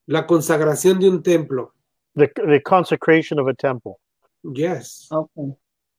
La 0.08 0.26
consagración 0.26 1.00
de 1.00 1.08
un 1.08 1.24
templo. 1.24 1.74
The 2.16 2.30
the 2.36 2.60
consecration 2.60 3.40
of 3.40 3.48
a 3.48 3.54
temple. 3.54 4.00
Yes. 4.44 5.08
Okay. 5.12 5.54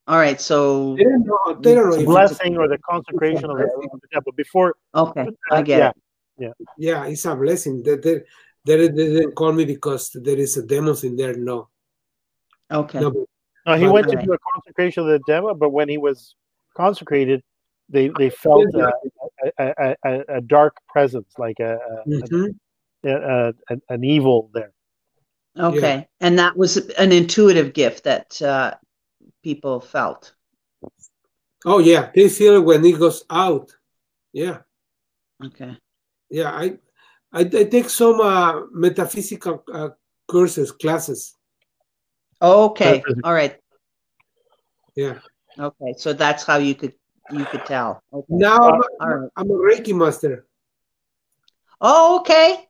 All 0.09 0.18
right. 0.18 0.40
So 0.40 0.97
they 0.97 1.05
don't 1.05 1.24
know, 1.24 1.60
they 1.60 1.74
don't 1.74 1.90
know 1.90 1.97
the 1.97 2.05
blessing 2.05 2.56
or 2.56 2.68
the 2.68 2.78
consecration 2.78 3.44
of, 3.51 3.56
the, 3.56 4.09
temple 4.12 4.32
before. 4.32 4.74
Okay, 4.94 5.26
I 5.51 5.62
get 5.62 5.78
yeah. 5.78 5.89
it. 5.89 5.97
Yeah. 6.39 6.52
Yeah, 6.76 7.06
it's 7.06 7.24
a 7.24 7.36
blessing. 7.36 7.82
They, 7.82 7.97
they, 7.97 8.20
they, 8.64 8.76
they 8.76 8.89
didn't 8.89 9.34
call 9.34 9.52
me 9.52 9.64
because 9.64 10.10
there 10.14 10.39
is 10.39 10.56
a 10.56 10.66
demons 10.66 11.05
in 11.05 11.16
there. 11.16 11.34
No. 11.34 11.68
Okay. 12.70 13.01
No, 13.01 13.26
no 13.66 13.74
he 13.76 13.86
went 13.86 14.09
to 14.09 14.16
do 14.16 14.32
a 14.32 14.39
consecration 14.52 15.02
of 15.02 15.09
the 15.09 15.20
demo, 15.26 15.55
but 15.55 15.70
when 15.70 15.89
he 15.89 15.98
was 15.98 16.34
consecrated, 16.76 17.43
they 17.89 18.10
they 18.18 18.30
felt 18.30 18.74
uh, 18.74 18.90
a, 19.59 19.74
a, 19.78 19.97
a, 20.05 20.24
a, 20.36 20.40
dark 20.40 20.76
presence, 20.89 21.32
like 21.39 21.60
a, 21.60 21.78
mm-hmm. 22.06 23.51
an 23.89 24.05
evil 24.05 24.51
there. 24.55 24.72
Okay, 25.59 25.97
yeah. 25.97 26.05
and 26.20 26.39
that 26.39 26.56
was 26.56 26.76
an 26.76 27.12
intuitive 27.12 27.74
gift 27.74 28.05
that 28.05 28.40
uh, 28.40 28.74
people 29.43 29.80
felt. 29.80 30.34
Oh 31.64 31.78
yeah, 31.78 32.10
they 32.14 32.28
feel 32.28 32.56
it 32.56 32.64
when 32.64 32.84
it 32.84 32.98
goes 32.98 33.24
out. 33.30 33.74
Yeah. 34.32 34.59
Okay. 35.44 35.76
Yeah, 36.30 36.51
I 36.51 36.78
I, 37.32 37.40
I 37.40 37.64
take 37.64 37.90
some 37.90 38.20
uh, 38.20 38.62
metaphysical 38.72 39.62
uh, 39.72 39.90
courses 40.26 40.72
classes 40.72 41.36
Okay. 42.43 43.02
All 43.23 43.32
right. 43.32 43.56
Yeah. 44.97 45.19
Okay. 45.59 45.94
So 45.97 46.12
that's 46.12 46.44
how 46.44 46.56
you 46.59 46.74
could 46.74 46.94
you 47.31 47.44
could 47.47 47.64
tell. 47.64 48.02
Okay. 48.12 48.27
Now 48.28 48.59
I'm, 48.59 48.81
a, 49.01 49.20
right. 49.20 49.31
I'm 49.36 49.51
a 49.51 49.55
Reiki 49.55 49.94
master. 49.94 50.47
Oh, 51.81 52.20
okay. 52.20 52.69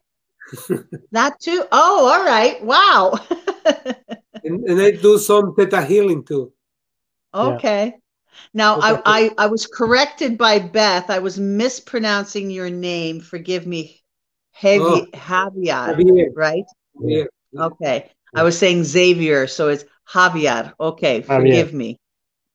that 1.11 1.39
too. 1.39 1.65
Oh, 1.71 2.07
all 2.07 2.23
right. 2.23 2.63
Wow. 2.63 3.19
and, 4.43 4.63
and 4.65 4.81
I 4.81 4.91
do 4.91 5.17
some 5.17 5.55
theta 5.55 5.83
healing 5.83 6.23
too. 6.23 6.53
Okay. 7.33 7.85
Yeah. 7.85 7.97
Now 8.53 8.79
I, 8.79 9.01
I 9.05 9.31
I 9.37 9.47
was 9.47 9.65
corrected 9.67 10.37
by 10.37 10.59
Beth. 10.59 11.09
I 11.09 11.19
was 11.19 11.39
mispronouncing 11.39 12.49
your 12.49 12.69
name. 12.69 13.19
Forgive 13.21 13.65
me. 13.65 14.03
Heavy 14.51 14.83
oh. 14.83 15.05
Javier, 15.13 15.95
Javier, 15.95 16.29
right? 16.35 16.65
Yeah. 16.99 17.25
Okay. 17.57 18.11
I 18.35 18.43
was 18.43 18.57
saying 18.57 18.83
Xavier, 18.83 19.47
so 19.47 19.69
it's 19.69 19.85
Javier. 20.09 20.73
Okay, 20.79 21.21
forgive 21.21 21.69
Javier. 21.69 21.73
me. 21.73 21.99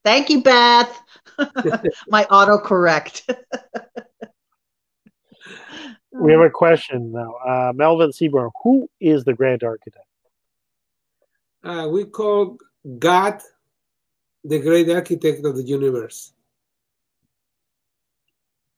Thank 0.04 0.30
you, 0.30 0.42
Beth. 0.42 1.00
My 2.08 2.24
autocorrect. 2.24 3.22
we 6.12 6.32
have 6.32 6.40
a 6.40 6.50
question 6.50 7.12
now. 7.12 7.34
Uh, 7.46 7.72
Melvin 7.74 8.12
Seaborn, 8.12 8.50
who 8.62 8.88
is 9.00 9.24
the 9.24 9.34
grand 9.34 9.62
architect? 9.62 10.04
Uh, 11.62 11.88
we 11.90 12.04
call 12.04 12.58
God 12.98 13.40
the 14.44 14.58
great 14.58 14.88
architect 14.90 15.44
of 15.44 15.56
the 15.56 15.62
universe. 15.62 16.32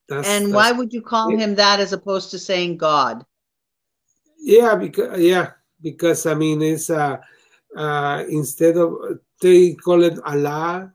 That's, 0.09 0.29
and 0.29 0.47
that's, 0.47 0.55
why 0.55 0.73
would 0.73 0.93
you 0.93 1.03
call 1.03 1.31
him 1.31 1.55
that 1.55 1.79
as 1.79 1.93
opposed 1.93 2.31
to 2.33 2.39
saying 2.39 2.79
God? 2.79 3.25
Yeah, 4.41 4.75
because 4.75 5.21
yeah, 5.21 5.53
because 5.83 6.27
I 6.27 6.35
mean 6.35 6.63
it's 6.63 6.91
uh, 6.91 7.19
uh, 7.77 8.25
instead 8.29 8.77
of 8.77 9.21
they 9.41 9.75
call 9.75 10.03
it 10.03 10.19
Allah, 10.25 10.93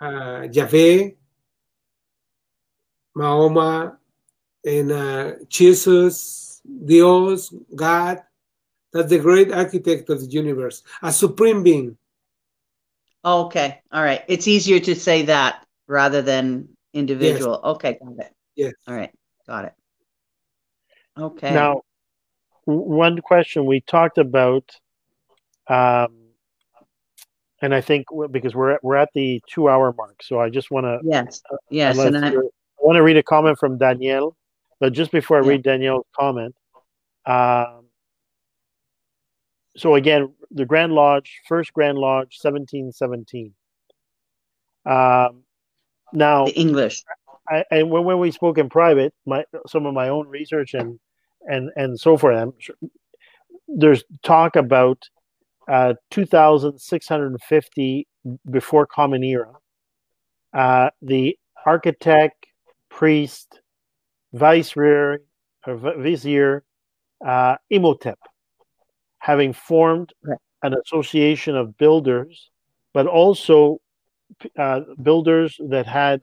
uh, 0.00 0.48
Yahweh, 0.50 1.10
Mahoma, 3.14 3.98
and 4.64 4.92
uh, 4.92 5.32
Jesus, 5.48 6.60
Dios, 6.84 7.54
God. 7.74 8.22
That's 8.92 9.10
the 9.10 9.18
great 9.18 9.52
architect 9.52 10.08
of 10.10 10.20
the 10.20 10.26
universe, 10.26 10.82
a 11.02 11.12
supreme 11.12 11.62
being. 11.62 11.98
Okay, 13.24 13.82
all 13.92 14.02
right. 14.02 14.24
It's 14.28 14.48
easier 14.48 14.80
to 14.80 14.94
say 14.94 15.22
that 15.22 15.66
rather 15.86 16.22
than 16.22 16.68
individual. 16.94 17.60
Yes. 17.62 17.74
Okay, 17.74 17.98
got 18.02 18.18
it. 18.26 18.32
Yes. 18.54 18.72
All 18.86 18.94
right, 18.94 19.12
got 19.46 19.64
it. 19.66 19.74
Okay. 21.18 21.52
Now, 21.52 21.82
one 22.66 23.20
question 23.20 23.64
we 23.64 23.80
talked 23.80 24.18
about, 24.18 24.76
um, 25.68 26.14
and 27.62 27.74
I 27.74 27.80
think 27.80 28.06
because 28.30 28.54
we're 28.54 28.72
at, 28.72 28.84
we're 28.84 28.96
at 28.96 29.08
the 29.14 29.40
two 29.48 29.68
hour 29.68 29.94
mark, 29.96 30.22
so 30.22 30.40
I 30.40 30.50
just 30.50 30.70
want 30.70 30.84
to 30.84 31.00
yes 31.02 31.42
yes, 31.70 31.98
and 31.98 32.18
I, 32.18 32.28
I 32.28 32.34
want 32.80 32.96
to 32.96 33.02
read 33.02 33.16
a 33.16 33.22
comment 33.22 33.58
from 33.58 33.78
Danielle, 33.78 34.36
but 34.80 34.92
just 34.92 35.10
before 35.12 35.38
I 35.38 35.42
yeah. 35.42 35.48
read 35.50 35.62
Danielle's 35.62 36.06
comment, 36.14 36.54
um, 37.24 37.86
so 39.76 39.94
again, 39.94 40.32
the 40.50 40.64
Grand 40.64 40.92
Lodge, 40.92 41.40
first 41.48 41.72
Grand 41.72 41.98
Lodge, 41.98 42.36
seventeen 42.38 42.92
seventeen. 42.92 43.54
Um, 44.84 45.44
now 46.12 46.46
the 46.46 46.52
English. 46.52 47.02
I, 47.48 47.64
and 47.70 47.90
when, 47.90 48.04
when 48.04 48.18
we 48.18 48.32
spoke 48.32 48.58
in 48.58 48.68
private, 48.68 49.14
my 49.24 49.44
some 49.68 49.86
of 49.86 49.94
my 49.94 50.08
own 50.08 50.28
research 50.28 50.74
and 50.74 50.98
and 51.46 51.70
and 51.76 51.98
so 51.98 52.16
forth. 52.16 52.52
There's 53.68 54.04
talk 54.22 54.56
about 54.56 55.08
uh, 55.68 55.94
2,650 56.10 58.06
before 58.50 58.86
Common 58.86 59.24
Era. 59.24 59.52
Uh, 60.52 60.90
the 61.02 61.36
architect, 61.64 62.46
priest, 62.88 63.60
viceroy, 64.32 65.18
or 65.66 65.76
vizier, 65.98 66.64
uh, 67.24 67.56
Imhotep, 67.70 68.18
having 69.18 69.52
formed 69.52 70.12
an 70.62 70.74
association 70.74 71.56
of 71.56 71.76
builders, 71.76 72.50
but 72.94 73.06
also 73.06 73.80
uh, 74.58 74.80
builders 75.02 75.56
that 75.68 75.86
had 75.86 76.22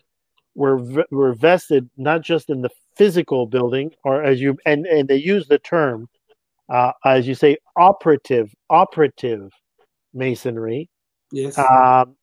were 0.56 1.06
were 1.12 1.34
vested 1.34 1.90
not 1.98 2.22
just 2.22 2.50
in 2.50 2.62
the 2.62 2.70
physical 2.96 3.48
building, 3.48 3.92
or 4.04 4.24
as 4.24 4.42
you 4.42 4.58
and 4.66 4.86
and 4.86 5.08
they 5.08 5.18
use 5.18 5.48
the 5.48 5.60
term, 5.60 6.08
uh, 6.70 6.92
as 7.06 7.28
you 7.28 7.36
say, 7.36 7.58
operative 7.76 8.54
operative 8.70 9.52
masonry. 10.14 10.90
Yes. 11.32 11.58
Um, 11.58 12.16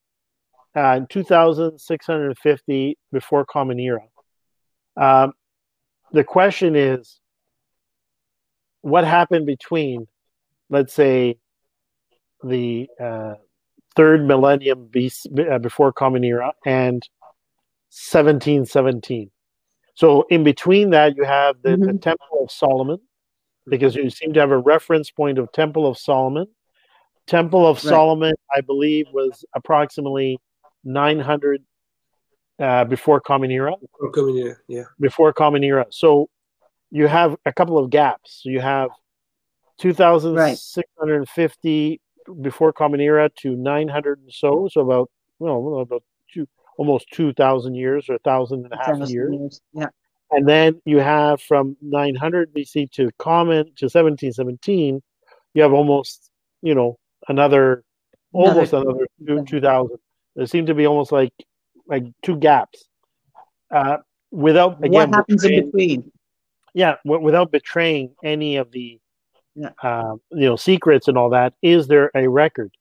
uh, 0.73 1.01
2,650 1.09 2.99
before 3.11 3.45
Common 3.45 3.81
Era. 3.81 4.03
Um, 4.97 5.33
the 6.13 6.23
question 6.23 6.77
is, 6.77 7.19
what 8.83 9.05
happened 9.05 9.47
between 9.47 10.07
let's 10.71 10.95
say, 10.95 11.37
the 12.43 12.89
uh, 12.99 13.35
third 13.95 14.25
millennium 14.25 14.89
BC, 14.89 15.53
uh, 15.53 15.59
before 15.59 15.93
Common 15.93 16.25
Era 16.25 16.53
and 16.65 17.03
1717. 17.91 19.31
So 19.95 20.27
in 20.31 20.45
between 20.45 20.91
that, 20.91 21.17
you 21.17 21.25
have 21.25 21.57
the, 21.63 21.71
mm-hmm. 21.71 21.87
the 21.87 21.99
Temple 21.99 22.43
of 22.43 22.51
Solomon, 22.51 22.99
because 23.67 23.95
you 23.95 24.11
seem 24.11 24.33
to 24.35 24.41
have 24.41 24.51
a 24.51 24.59
reference 24.59 25.11
point 25.11 25.39
of 25.39 25.51
Temple 25.53 25.87
of 25.87 25.97
Solomon. 25.99 26.47
Temple 27.27 27.67
of 27.67 27.77
right. 27.77 27.91
Solomon, 27.91 28.35
I 28.55 28.61
believe, 28.61 29.07
was 29.13 29.45
approximately 29.55 30.39
900 30.85 31.63
uh, 32.59 32.85
before 32.85 33.21
Common 33.21 33.51
Era. 33.51 33.75
Before 33.81 34.11
Common 34.11 34.37
Era, 34.37 34.57
yeah. 34.69 34.85
Before 34.99 35.33
Common 35.33 35.65
Era. 35.65 35.87
So 35.91 36.29
you 36.91 37.07
have 37.07 37.37
a 37.47 37.53
couple 37.53 37.79
of 37.79 37.91
gaps. 37.91 38.43
You 38.45 38.61
have 38.61 38.91
2,650 39.79 42.01
right. 42.29 42.43
before 42.43 42.73
Common 42.73 43.01
Era 43.01 43.31
to 43.41 43.57
900 43.57 44.19
and 44.19 44.33
so, 44.33 44.69
so 44.71 44.81
about, 44.81 45.11
well, 45.39 45.81
about 45.81 46.03
almost 46.81 47.11
2,000 47.13 47.75
years 47.75 48.09
or 48.09 48.15
1,000 48.15 48.65
and 48.65 48.73
a 48.73 48.77
half 48.79 49.11
years. 49.11 49.11
years. 49.11 49.61
Yeah. 49.75 49.89
And 50.31 50.49
then 50.49 50.81
you 50.87 50.97
have 50.97 51.43
from 51.43 51.77
900 51.83 52.55
BC 52.55 52.91
to 52.93 53.11
Common 53.19 53.67
to 53.77 53.85
1717, 53.85 55.03
you 55.53 55.63
have 55.63 55.75
almost, 55.75 56.31
you 56.63 56.75
know, 56.75 56.99
another, 57.29 57.85
another 58.33 58.61
almost 58.61 58.73
another 58.73 59.45
2,000. 59.45 59.99
There 60.37 60.47
seem 60.47 60.65
to 60.67 60.75
be 60.75 60.87
almost 60.87 61.13
like 61.13 61.35
like 61.87 62.05
two 62.23 62.39
gaps. 62.39 62.89
Uh, 63.71 63.99
without 64.31 64.79
again, 64.79 64.93
what 64.93 65.15
happens 65.15 65.45
in 65.45 65.67
between? 65.67 66.11
Yeah, 66.73 66.95
w- 67.05 67.23
without 67.23 67.53
betraying 67.53 68.15
any 68.25 68.57
of 68.57 68.73
the 68.73 68.99
yeah. 69.55 69.71
uh, 69.83 70.15
you 70.31 70.47
know 70.47 70.57
secrets 70.57 71.09
and 71.09 71.19
all 71.19 71.29
that. 71.31 71.53
Is 71.61 71.89
there 71.89 72.11
a 72.15 72.27
record, 72.27 72.73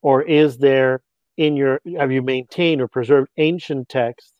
or 0.00 0.22
is 0.22 0.56
there 0.56 1.02
in 1.36 1.56
your 1.56 1.80
have 1.98 2.12
you 2.12 2.22
maintained 2.22 2.80
or 2.80 2.88
preserved 2.88 3.28
ancient 3.36 3.88
texts 3.88 4.32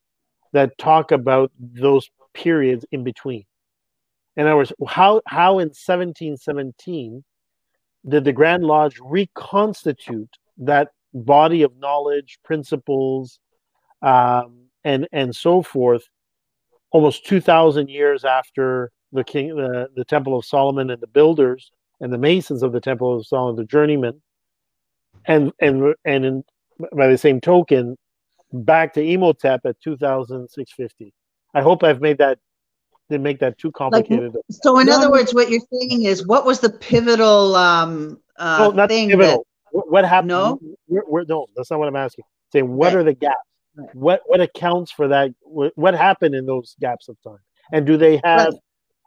that 0.52 0.76
talk 0.78 1.12
about 1.12 1.50
those 1.58 2.10
periods 2.34 2.84
in 2.92 3.04
between? 3.04 3.44
In 4.36 4.46
other 4.46 4.56
words, 4.56 4.72
how 4.86 5.20
how 5.26 5.58
in 5.58 5.68
1717 5.68 7.24
did 8.08 8.24
the 8.24 8.32
Grand 8.32 8.64
Lodge 8.64 8.98
reconstitute 9.00 10.36
that 10.58 10.88
body 11.14 11.62
of 11.62 11.76
knowledge, 11.76 12.38
principles, 12.44 13.38
um, 14.00 14.64
and 14.84 15.06
and 15.12 15.34
so 15.34 15.62
forth, 15.62 16.04
almost 16.90 17.26
two 17.26 17.40
thousand 17.40 17.88
years 17.88 18.24
after 18.24 18.90
the 19.12 19.24
king, 19.24 19.54
the, 19.54 19.88
the 19.94 20.04
Temple 20.04 20.36
of 20.36 20.44
Solomon, 20.44 20.90
and 20.90 21.00
the 21.00 21.06
builders 21.06 21.70
and 22.00 22.12
the 22.12 22.18
masons 22.18 22.62
of 22.62 22.72
the 22.72 22.80
Temple 22.80 23.16
of 23.16 23.26
Solomon, 23.26 23.56
the 23.56 23.64
journeymen, 23.64 24.20
and 25.26 25.52
and 25.60 25.94
and 26.04 26.24
in, 26.24 26.44
by 26.94 27.08
the 27.08 27.18
same 27.18 27.40
token, 27.40 27.96
back 28.52 28.94
to 28.94 29.02
Imhotep 29.02 29.60
at 29.64 29.80
two 29.80 29.96
thousand 29.96 30.48
six 30.48 30.72
fifty. 30.72 31.12
I 31.54 31.60
hope 31.60 31.82
I've 31.82 32.00
made 32.00 32.18
that 32.18 32.38
didn't 33.12 33.24
make 33.24 33.40
that 33.40 33.58
too 33.58 33.70
complicated. 33.72 34.34
Like, 34.34 34.42
so, 34.50 34.78
in 34.78 34.86
no, 34.86 34.96
other 34.96 35.10
words, 35.10 35.34
what 35.34 35.50
you're 35.50 35.60
saying 35.72 36.02
is, 36.02 36.26
what 36.26 36.44
was 36.44 36.60
the 36.60 36.70
pivotal 36.70 37.54
um, 37.54 38.20
uh, 38.38 38.58
no, 38.58 38.70
not 38.70 38.88
thing? 38.88 39.10
Pivotal. 39.10 39.46
That, 39.72 39.82
what 39.88 40.04
happened? 40.04 40.28
No, 40.28 40.58
we're, 40.88 41.04
we're, 41.06 41.24
no, 41.24 41.46
that's 41.54 41.70
not 41.70 41.78
what 41.78 41.88
I'm 41.88 41.96
asking. 41.96 42.24
saying, 42.52 42.68
what 42.68 42.86
right. 42.86 42.96
are 42.96 43.04
the 43.04 43.14
gaps? 43.14 43.36
What 43.94 44.20
what 44.26 44.40
accounts 44.40 44.90
for 44.92 45.08
that? 45.08 45.30
What, 45.42 45.72
what, 45.76 45.94
happened 45.94 46.34
in 46.34 46.44
those 46.44 46.76
gaps 46.80 47.08
of 47.08 47.16
time? 47.22 47.38
And 47.72 47.86
do 47.86 47.96
they 47.96 48.20
have 48.24 48.48
right. 48.48 48.54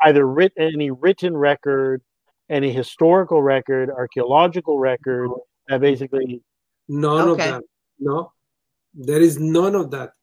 either 0.06 0.26
written 0.26 0.72
any 0.74 0.90
written 0.90 1.38
record, 1.38 2.02
any 2.50 2.72
historical 2.72 3.44
record, 3.44 3.92
archaeological 3.92 4.80
record 4.80 5.30
that 5.68 5.82
basically 5.82 6.42
none 6.88 7.30
okay. 7.30 7.32
of 7.32 7.38
that? 7.38 7.64
No, 8.00 8.32
there 8.94 9.22
is 9.22 9.40
none 9.40 9.76
of 9.76 9.92
that. 9.92 10.14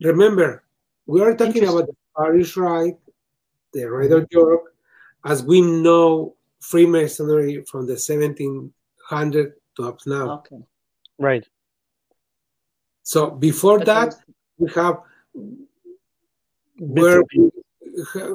Remember, 0.00 0.64
we 1.06 1.20
are 1.20 1.36
talking 1.36 1.64
about 1.64 1.86
the 1.86 1.94
Scottish 2.12 2.56
Rite, 2.56 2.98
the 3.72 3.84
Rite 3.84 4.12
of 4.12 4.26
York, 4.30 4.74
as 5.24 5.42
we 5.42 5.60
know 5.60 6.34
Freemasonry 6.60 7.64
from 7.70 7.86
the 7.86 7.94
1700 7.94 9.52
to 9.76 9.82
up 9.82 9.98
now. 10.06 10.30
Okay. 10.38 10.62
Right. 11.18 11.46
So 13.02 13.30
before 13.30 13.80
that, 13.84 14.14
we 14.58 14.70
have 14.72 14.98
where 16.78 17.22
we, 17.34 17.50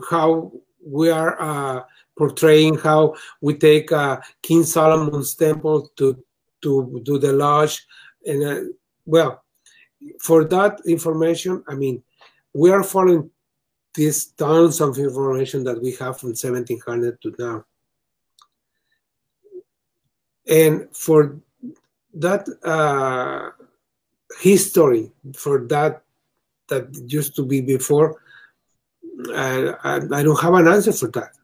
how 0.10 0.52
we 0.86 1.10
are 1.10 1.42
uh, 1.42 1.84
portraying 2.18 2.76
how 2.78 3.16
we 3.42 3.54
take 3.56 3.92
uh, 3.92 4.20
King 4.42 4.64
Solomon's 4.64 5.36
temple 5.36 5.90
to 5.98 6.24
to 6.62 7.02
do 7.04 7.20
the 7.20 7.32
lodge, 7.34 7.86
and 8.26 8.44
uh, 8.44 8.62
well, 9.06 9.44
for 10.20 10.44
that 10.46 10.80
information, 10.88 11.64
I 11.68 11.76
mean, 11.76 12.04
we 12.54 12.72
are 12.72 12.84
following 12.84 13.30
these 13.94 14.26
tons 14.26 14.82
of 14.82 14.98
information 14.98 15.64
that 15.66 15.82
we 15.82 15.92
have 15.92 16.20
from 16.20 16.30
1700 16.30 17.22
to 17.22 17.36
now, 17.38 17.66
and 20.48 20.88
for 20.96 21.40
that 22.16 22.48
uh, 22.64 23.52
history 24.40 25.12
for 25.36 25.68
that 25.68 26.02
that 26.68 26.88
used 27.08 27.36
to 27.36 27.46
be 27.46 27.62
before. 27.62 28.22
I, 29.34 29.74
I, 29.84 30.24
don't 30.24 30.40
have 30.40 30.54
an 30.54 30.68
answer 30.68 30.92
for 30.92 31.08
that. 31.12 31.37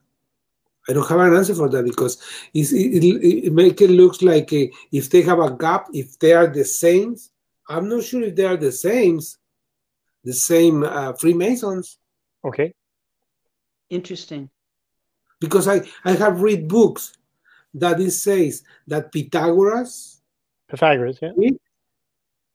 I 0.88 0.92
don't 0.92 1.08
have 1.08 1.20
an 1.20 1.34
answer 1.34 1.54
for 1.54 1.68
that 1.70 1.84
because 1.84 2.22
it, 2.52 2.72
it, 2.72 3.46
it 3.46 3.52
make 3.52 3.80
it 3.80 3.90
looks 3.90 4.22
like 4.22 4.52
a, 4.52 4.70
if 4.92 5.10
they 5.10 5.22
have 5.22 5.38
a 5.38 5.50
gap, 5.50 5.86
if 5.92 6.18
they 6.18 6.32
are 6.32 6.46
the 6.46 6.64
same, 6.64 7.16
I'm 7.68 7.88
not 7.88 8.04
sure 8.04 8.22
if 8.22 8.36
they 8.36 8.44
are 8.44 8.56
the 8.56 8.72
same, 8.72 9.20
the 10.22 10.34
same 10.34 10.82
uh, 10.82 11.14
Freemasons. 11.14 11.98
Okay. 12.44 12.74
Interesting. 13.88 14.50
Because 15.40 15.68
I, 15.68 15.82
I 16.04 16.12
have 16.12 16.42
read 16.42 16.68
books 16.68 17.16
that 17.72 18.00
it 18.00 18.10
says 18.12 18.62
that 18.86 19.10
Pythagoras, 19.10 20.20
Pythagoras, 20.68 21.18
yeah, 21.20 21.50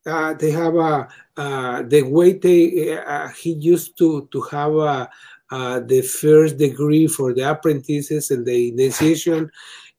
uh, 0.05 0.33
they 0.33 0.51
have 0.51 0.75
a 0.75 1.07
uh, 1.35 1.83
the 1.83 2.01
way 2.03 2.33
they 2.33 2.97
uh, 2.97 3.27
he 3.29 3.53
used 3.53 3.97
to 3.97 4.27
to 4.31 4.41
have 4.41 4.75
a, 4.75 5.09
uh, 5.51 5.79
the 5.79 6.01
first 6.01 6.57
degree 6.57 7.07
for 7.07 7.33
the 7.33 7.49
apprentices 7.49 8.31
and 8.31 8.45
the 8.45 8.69
initiation, 8.69 9.49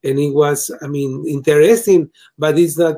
and 0.02 0.18
it 0.18 0.30
was 0.30 0.70
I 0.82 0.86
mean 0.86 1.24
interesting, 1.26 2.10
but 2.38 2.58
it's 2.58 2.78
not, 2.78 2.96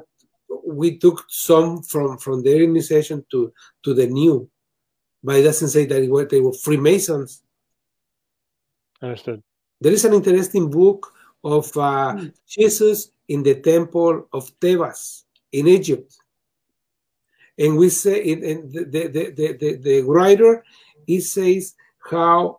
we 0.67 0.99
took 0.99 1.25
some 1.29 1.83
from 1.83 2.19
from 2.19 2.43
their 2.43 2.63
initiation 2.63 3.25
to 3.31 3.53
to 3.85 3.95
the 3.95 4.07
new, 4.07 4.49
but 5.23 5.37
it 5.37 5.45
doesn't 5.45 5.69
say 5.69 5.87
that 5.87 6.09
were, 6.09 6.25
they 6.25 6.41
were 6.41 6.53
Freemasons. 6.53 7.43
Understood. 9.01 9.43
There 9.81 9.93
is 9.93 10.05
an 10.05 10.15
interesting 10.15 10.71
book 10.71 11.13
of 11.43 11.67
uh, 11.77 12.15
mm. 12.15 12.33
Jesus 12.47 13.11
in 13.29 13.43
the 13.43 13.57
temple 13.57 14.29
of 14.33 14.49
Thebes 14.61 15.25
in 15.51 15.67
Egypt 15.67 16.15
and 17.59 17.77
we 17.77 17.89
say 17.89 18.23
in, 18.23 18.71
the, 18.71 18.85
the, 18.85 19.07
the, 19.09 19.57
the, 19.57 19.77
the 19.77 20.01
writer 20.03 20.65
he 21.07 21.21
says 21.21 21.75
how 22.11 22.59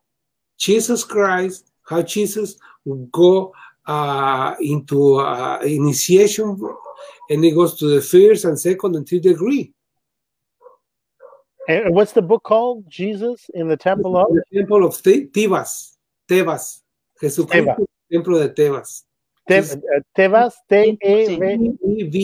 jesus 0.58 1.04
christ 1.04 1.72
how 1.84 2.02
jesus 2.02 2.58
would 2.86 3.12
go 3.12 3.54
uh, 3.86 4.56
into 4.62 5.16
uh, 5.16 5.60
initiation 5.66 6.58
and 7.30 7.44
he 7.44 7.52
goes 7.52 7.76
to 7.76 7.88
the 7.88 8.02
first 8.02 8.46
and 8.46 8.58
second 8.60 8.96
and 8.96 9.08
third 9.08 9.22
degree 9.22 9.74
and 11.68 11.94
what's 11.94 12.14
the 12.14 12.22
book 12.22 12.44
called 12.44 12.90
jesus 12.90 13.50
in 13.54 13.68
the 13.68 13.76
temple 13.78 14.18
of 14.18 14.28
the 14.30 14.44
temple 14.54 14.86
of 14.86 14.94
Tebas 14.94 15.98
Tebas 16.30 16.82
Jesucristo 17.22 17.86
templo 18.10 18.40
de 18.40 18.50
Tebas 18.50 19.04
Tebas 20.16 20.54
T-E-V-A-S 20.70 22.22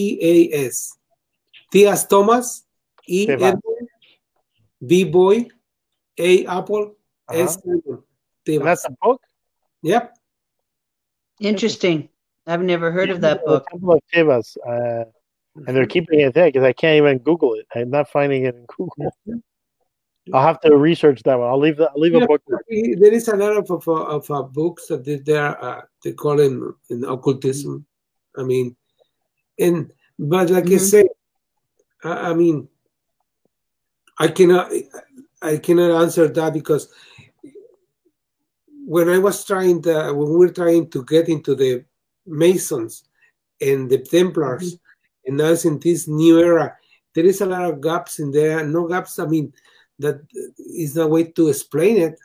T.S. 1.72 2.08
Thomas, 2.08 2.66
E. 3.08 3.28
B. 4.86 5.04
Boy, 5.04 5.48
A. 6.18 6.46
Apple, 6.46 6.96
uh-huh. 7.30 7.44
S. 7.44 7.58
That's 8.46 8.86
a 8.86 8.92
book? 9.02 9.22
Yep. 9.84 10.16
Interesting. 11.40 12.10
I've 12.48 12.64
never 12.64 12.92
heard 12.92 13.10
of 13.10 13.22
that 13.22 13.46
book. 13.46 13.68
Temple 13.70 13.94
of 13.94 14.02
Tebas. 14.14 14.58
Uh, 14.68 15.06
and 15.68 15.76
they're 15.76 15.86
keeping 15.86 16.22
it 16.22 16.34
there 16.34 16.48
because 16.48 16.64
I 16.64 16.74
can't 16.74 16.98
even 16.98 17.20
Google 17.20 17.54
it. 17.54 17.68
I'm 17.76 17.90
not 17.90 18.10
finding 18.10 18.46
it 18.46 18.56
in 18.56 18.66
Google. 18.68 19.12
I'll 20.34 20.46
have 20.46 20.60
to 20.62 20.76
research 20.76 21.24
that 21.24 21.40
one. 21.40 21.48
I'll 21.48 21.60
leave 21.60 21.78
that. 21.78 21.92
I'll 21.96 22.02
leave 22.02 22.14
yeah, 22.14 22.24
a 22.24 22.28
book. 22.28 22.42
There 22.48 23.14
is 23.14 23.28
a 23.28 23.36
lot 23.36 23.58
of 23.58 23.70
of, 23.72 23.88
of, 23.88 24.30
of 24.30 24.54
books 24.54 24.88
that 24.88 25.04
they 25.04 25.38
are 25.38 25.64
uh, 25.64 25.82
they 26.04 26.14
call 26.14 26.38
them 26.38 26.76
in 26.90 27.04
occultism. 27.04 27.86
I 28.38 28.44
mean, 28.44 28.76
and 29.58 29.92
but 30.20 30.50
like 30.50 30.66
mm-hmm. 30.66 30.76
I 30.76 30.78
said, 30.78 31.08
I, 32.04 32.30
I 32.30 32.34
mean, 32.34 32.68
I 34.20 34.28
cannot 34.28 34.72
I 35.42 35.58
cannot 35.58 36.02
answer 36.02 36.28
that 36.28 36.54
because 36.54 36.90
when 38.90 39.08
I 39.08 39.20
was 39.20 39.46
trying 39.46 39.84
to, 39.84 40.12
when 40.14 40.30
we 40.30 40.36
were 40.36 40.50
trying 40.52 40.90
to 40.90 41.06
get 41.06 41.30
into 41.30 41.54
the 41.54 41.86
Masons 42.26 43.04
and 43.62 43.88
the 43.88 44.00
Templars, 44.00 44.74
mm-hmm. 44.74 45.28
and 45.28 45.38
now 45.38 45.52
it's 45.54 45.64
in 45.64 45.78
this 45.78 46.08
new 46.08 46.40
era, 46.40 46.76
there 47.14 47.24
is 47.24 47.42
a 47.42 47.46
lot 47.46 47.70
of 47.70 47.82
gaps 47.82 48.18
in 48.18 48.32
there. 48.32 48.66
No 48.66 48.88
gaps. 48.88 49.20
I 49.20 49.28
mean, 49.28 49.54
that 50.00 50.22
is 50.58 50.96
the 50.96 51.06
way 51.06 51.26
to 51.26 51.50
explain 51.50 51.98
it. 51.98 52.20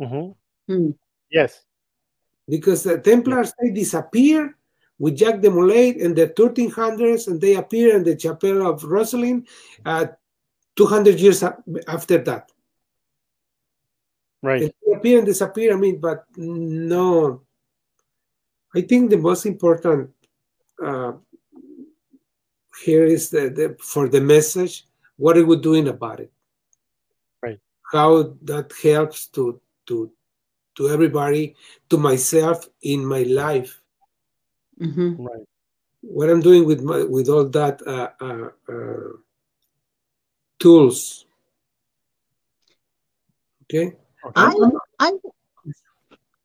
Mm-hmm. 0.00 0.72
Mm. 0.72 0.94
Yes, 1.28 1.64
because 2.48 2.84
the 2.84 3.00
Templars 3.00 3.52
they 3.60 3.70
disappear 3.70 4.56
with 5.00 5.18
Jacques 5.18 5.40
de 5.40 5.50
Molay 5.50 5.88
in 5.90 6.14
the 6.14 6.28
1300s, 6.28 7.26
and 7.26 7.40
they 7.40 7.56
appear 7.56 7.96
in 7.96 8.04
the 8.04 8.14
Chapel 8.14 8.64
of 8.64 8.82
Rosslyn 8.82 9.44
uh, 9.84 10.06
200 10.76 11.18
years 11.18 11.42
after 11.88 12.18
that. 12.18 12.52
Right. 14.42 14.60
They 14.60 14.92
appear 14.92 15.18
and 15.18 15.26
disappear. 15.26 15.72
I 15.72 15.76
mean, 15.76 16.00
but 16.00 16.24
no. 16.36 17.42
I 18.74 18.82
think 18.82 19.10
the 19.10 19.18
most 19.18 19.46
important 19.46 20.10
uh, 20.84 21.12
here 22.84 23.04
is 23.04 23.30
the, 23.30 23.50
the, 23.50 23.76
for 23.80 24.08
the 24.08 24.20
message. 24.20 24.86
What 25.16 25.36
are 25.36 25.44
we 25.44 25.56
doing 25.56 25.88
about 25.88 26.20
it? 26.20 26.32
Right. 27.42 27.58
How 27.90 28.34
that 28.42 28.72
helps 28.82 29.26
to 29.28 29.60
to 29.86 30.12
to 30.76 30.88
everybody, 30.88 31.56
to 31.90 31.98
myself 31.98 32.68
in 32.82 33.04
my 33.04 33.24
life. 33.24 33.80
Mm-hmm. 34.80 35.20
Right. 35.20 35.46
What 36.02 36.30
I'm 36.30 36.40
doing 36.40 36.64
with 36.64 36.82
my 36.82 37.02
with 37.02 37.28
all 37.28 37.48
that 37.48 37.82
uh, 37.84 38.10
uh, 38.20 38.50
uh, 38.72 39.16
tools. 40.60 41.26
Okay. 43.64 43.96
I, 44.36 44.70
I, 44.98 45.12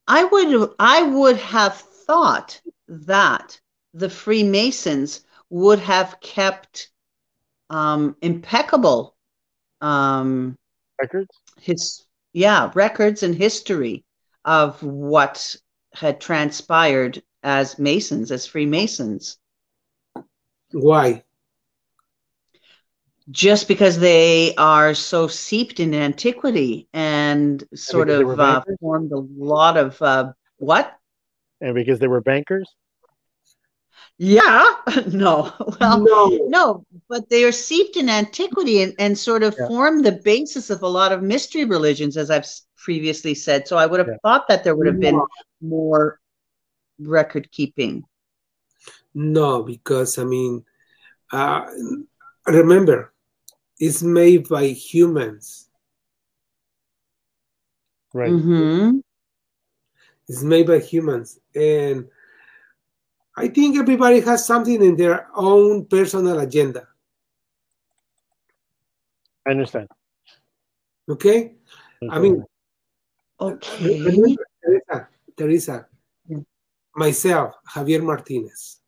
I 0.07 0.23
would 0.23 0.71
I 0.79 1.03
would 1.03 1.37
have 1.37 1.75
thought 1.75 2.61
that 2.87 3.59
the 3.93 4.09
Freemasons 4.09 5.21
would 5.49 5.79
have 5.79 6.19
kept 6.19 6.89
um, 7.69 8.15
impeccable 8.21 9.15
um, 9.81 10.57
records. 10.99 11.29
His 11.59 12.05
yeah 12.33 12.71
records 12.73 13.23
and 13.23 13.35
history 13.35 14.03
of 14.45 14.81
what 14.83 15.55
had 15.93 16.19
transpired 16.19 17.21
as 17.43 17.77
Masons, 17.77 18.31
as 18.31 18.45
Freemasons. 18.47 19.37
Why? 20.71 21.23
Just 23.31 23.67
because 23.67 23.99
they 23.99 24.53
are 24.55 24.93
so 24.93 25.27
seeped 25.27 25.79
in 25.79 25.93
antiquity 25.93 26.87
and 26.93 27.63
sort 27.73 28.09
and 28.09 28.29
of 28.29 28.39
uh, 28.39 28.63
formed 28.79 29.11
a 29.11 29.19
lot 29.37 29.77
of 29.77 30.01
uh, 30.01 30.33
what? 30.57 30.97
And 31.61 31.73
because 31.75 31.99
they 31.99 32.07
were 32.07 32.21
bankers? 32.21 32.69
Yeah, 34.17 34.63
no, 35.11 35.51
well, 35.79 35.99
no. 35.99 36.39
no, 36.47 36.85
but 37.09 37.29
they 37.29 37.43
are 37.45 37.51
seeped 37.51 37.97
in 37.97 38.09
antiquity 38.09 38.83
and, 38.83 38.93
and 38.99 39.17
sort 39.17 39.43
of 39.43 39.55
yeah. 39.57 39.67
form 39.67 40.01
the 40.01 40.11
basis 40.11 40.69
of 40.69 40.83
a 40.83 40.87
lot 40.87 41.11
of 41.11 41.23
mystery 41.23 41.65
religions, 41.65 42.15
as 42.15 42.29
I've 42.29 42.47
previously 42.77 43.33
said. 43.33 43.67
So 43.67 43.77
I 43.77 43.85
would 43.85 43.99
have 43.99 44.09
yeah. 44.09 44.17
thought 44.21 44.47
that 44.49 44.63
there 44.63 44.75
would 44.75 44.87
have 44.87 44.99
been 44.99 45.19
more 45.61 46.19
record 46.99 47.49
keeping. 47.51 48.03
No, 49.15 49.63
because 49.63 50.17
I 50.17 50.25
mean, 50.25 50.63
uh, 51.31 51.65
remember, 52.45 53.12
is 53.83 54.01
made 54.01 54.47
by 54.47 54.67
humans. 54.67 55.67
Right. 58.13 58.31
Mm-hmm. 58.31 58.99
It's 60.29 60.41
made 60.41 60.67
by 60.67 60.79
humans. 60.79 61.41
And 61.53 62.07
I 63.35 63.49
think 63.49 63.75
everybody 63.75 64.21
has 64.21 64.45
something 64.47 64.81
in 64.81 64.95
their 64.95 65.27
own 65.35 65.85
personal 65.87 66.39
agenda. 66.39 66.87
I 69.45 69.51
understand. 69.51 69.89
Okay? 71.09 71.55
I 72.09 72.19
mean, 72.19 72.41
okay. 73.41 74.37
Teresa, 74.63 75.07
Teresa, 75.35 75.87
myself, 76.95 77.55
Javier 77.67 78.01
Martinez. 78.01 78.79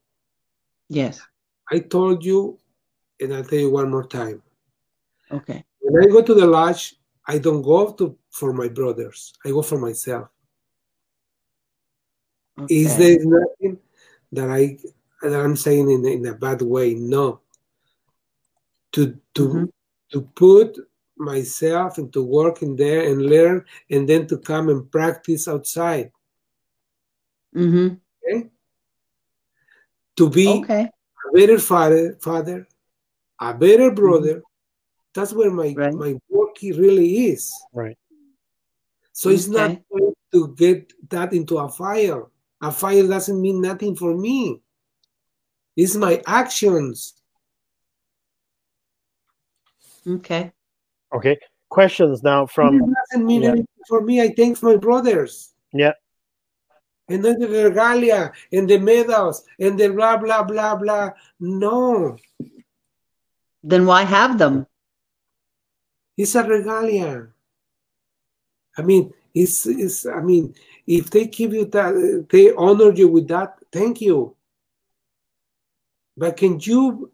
Yes. 0.87 1.19
I 1.69 1.79
told 1.79 2.23
you, 2.23 2.57
and 3.19 3.33
I'll 3.33 3.43
tell 3.43 3.59
you 3.59 3.71
one 3.71 3.91
more 3.91 4.07
time 4.07 4.41
Okay. 5.31 5.63
When 5.79 6.03
I 6.03 6.07
go 6.07 6.21
to 6.21 6.33
the 6.33 6.45
lodge, 6.45 6.95
I 7.27 7.37
don't 7.37 7.61
go 7.61 7.91
to 7.93 8.17
for 8.29 8.53
my 8.53 8.67
brothers. 8.67 9.33
I 9.45 9.49
go 9.49 9.61
for 9.61 9.79
myself. 9.79 10.29
Okay. 12.59 12.75
Is 12.75 12.97
there 12.97 13.17
nothing 13.23 13.79
that 14.31 14.49
I 14.49 14.77
that 15.21 15.39
I'm 15.39 15.55
saying 15.55 15.89
in, 15.89 16.05
in 16.05 16.25
a 16.27 16.33
bad 16.33 16.61
way? 16.61 16.93
No. 16.93 17.41
To 18.93 19.17
to 19.33 19.47
mm-hmm. 19.47 19.65
to 20.11 20.21
put 20.21 20.77
myself 21.17 21.97
and 21.97 22.11
to 22.13 22.23
work 22.23 22.61
in 22.61 22.75
there 22.75 23.09
and 23.09 23.21
learn, 23.25 23.65
and 23.89 24.07
then 24.07 24.27
to 24.27 24.37
come 24.37 24.69
and 24.69 24.89
practice 24.91 25.47
outside. 25.47 26.11
Mm-hmm. 27.55 27.95
Okay. 28.23 28.49
To 30.17 30.29
be 30.29 30.47
okay. 30.47 30.87
a 30.87 31.33
better 31.33 31.59
father, 31.59 32.17
father, 32.21 32.67
a 33.39 33.53
better 33.53 33.91
brother, 33.91 34.35
mm-hmm 34.35 34.54
that's 35.15 35.33
where 35.33 35.49
my 35.49 35.73
right. 35.75 35.93
my 35.93 36.19
work 36.29 36.57
really 36.61 37.27
is. 37.27 37.51
Right. 37.73 37.97
So 39.13 39.29
okay. 39.29 39.35
it's 39.35 39.47
not 39.47 39.79
going 39.89 40.13
to 40.33 40.53
get 40.55 40.91
that 41.09 41.33
into 41.33 41.57
a 41.57 41.69
file. 41.69 42.31
A 42.61 42.71
file 42.71 43.07
doesn't 43.07 43.41
mean 43.41 43.61
nothing 43.61 43.95
for 43.95 44.13
me. 44.15 44.61
It's 45.77 45.95
my 45.95 46.21
actions. 46.27 47.13
Okay. 50.05 50.51
Okay. 51.13 51.37
Questions 51.69 52.21
now 52.21 52.45
from. 52.45 52.75
It 52.75 52.95
doesn't 53.11 53.25
mean 53.25 53.43
yeah. 53.43 53.49
anything 53.49 53.83
for 53.87 54.01
me. 54.01 54.21
I 54.21 54.33
thank 54.35 54.61
my 54.61 54.75
brothers. 54.75 55.53
Yeah. 55.73 55.93
And 57.07 57.23
then 57.23 57.39
the 57.39 57.47
regalia 57.47 58.33
and 58.51 58.69
the 58.69 58.79
medals 58.79 59.43
and 59.59 59.79
the 59.79 59.89
blah 59.89 60.17
blah 60.17 60.43
blah 60.43 60.75
blah. 60.75 61.11
No. 61.39 62.17
Then 63.63 63.85
why 63.85 64.03
have 64.03 64.37
them? 64.37 64.67
It's 66.17 66.35
a 66.35 66.43
regalia. 66.43 67.27
I 68.77 68.81
mean, 68.81 69.13
it's, 69.33 69.65
it's 69.65 70.05
I 70.05 70.21
mean, 70.21 70.53
if 70.87 71.09
they 71.09 71.27
give 71.27 71.53
you 71.53 71.65
that, 71.65 72.27
they 72.29 72.53
honor 72.53 72.91
you 72.93 73.07
with 73.07 73.27
that, 73.29 73.57
thank 73.71 74.01
you. 74.01 74.35
But 76.17 76.37
can 76.37 76.59
you, 76.59 77.11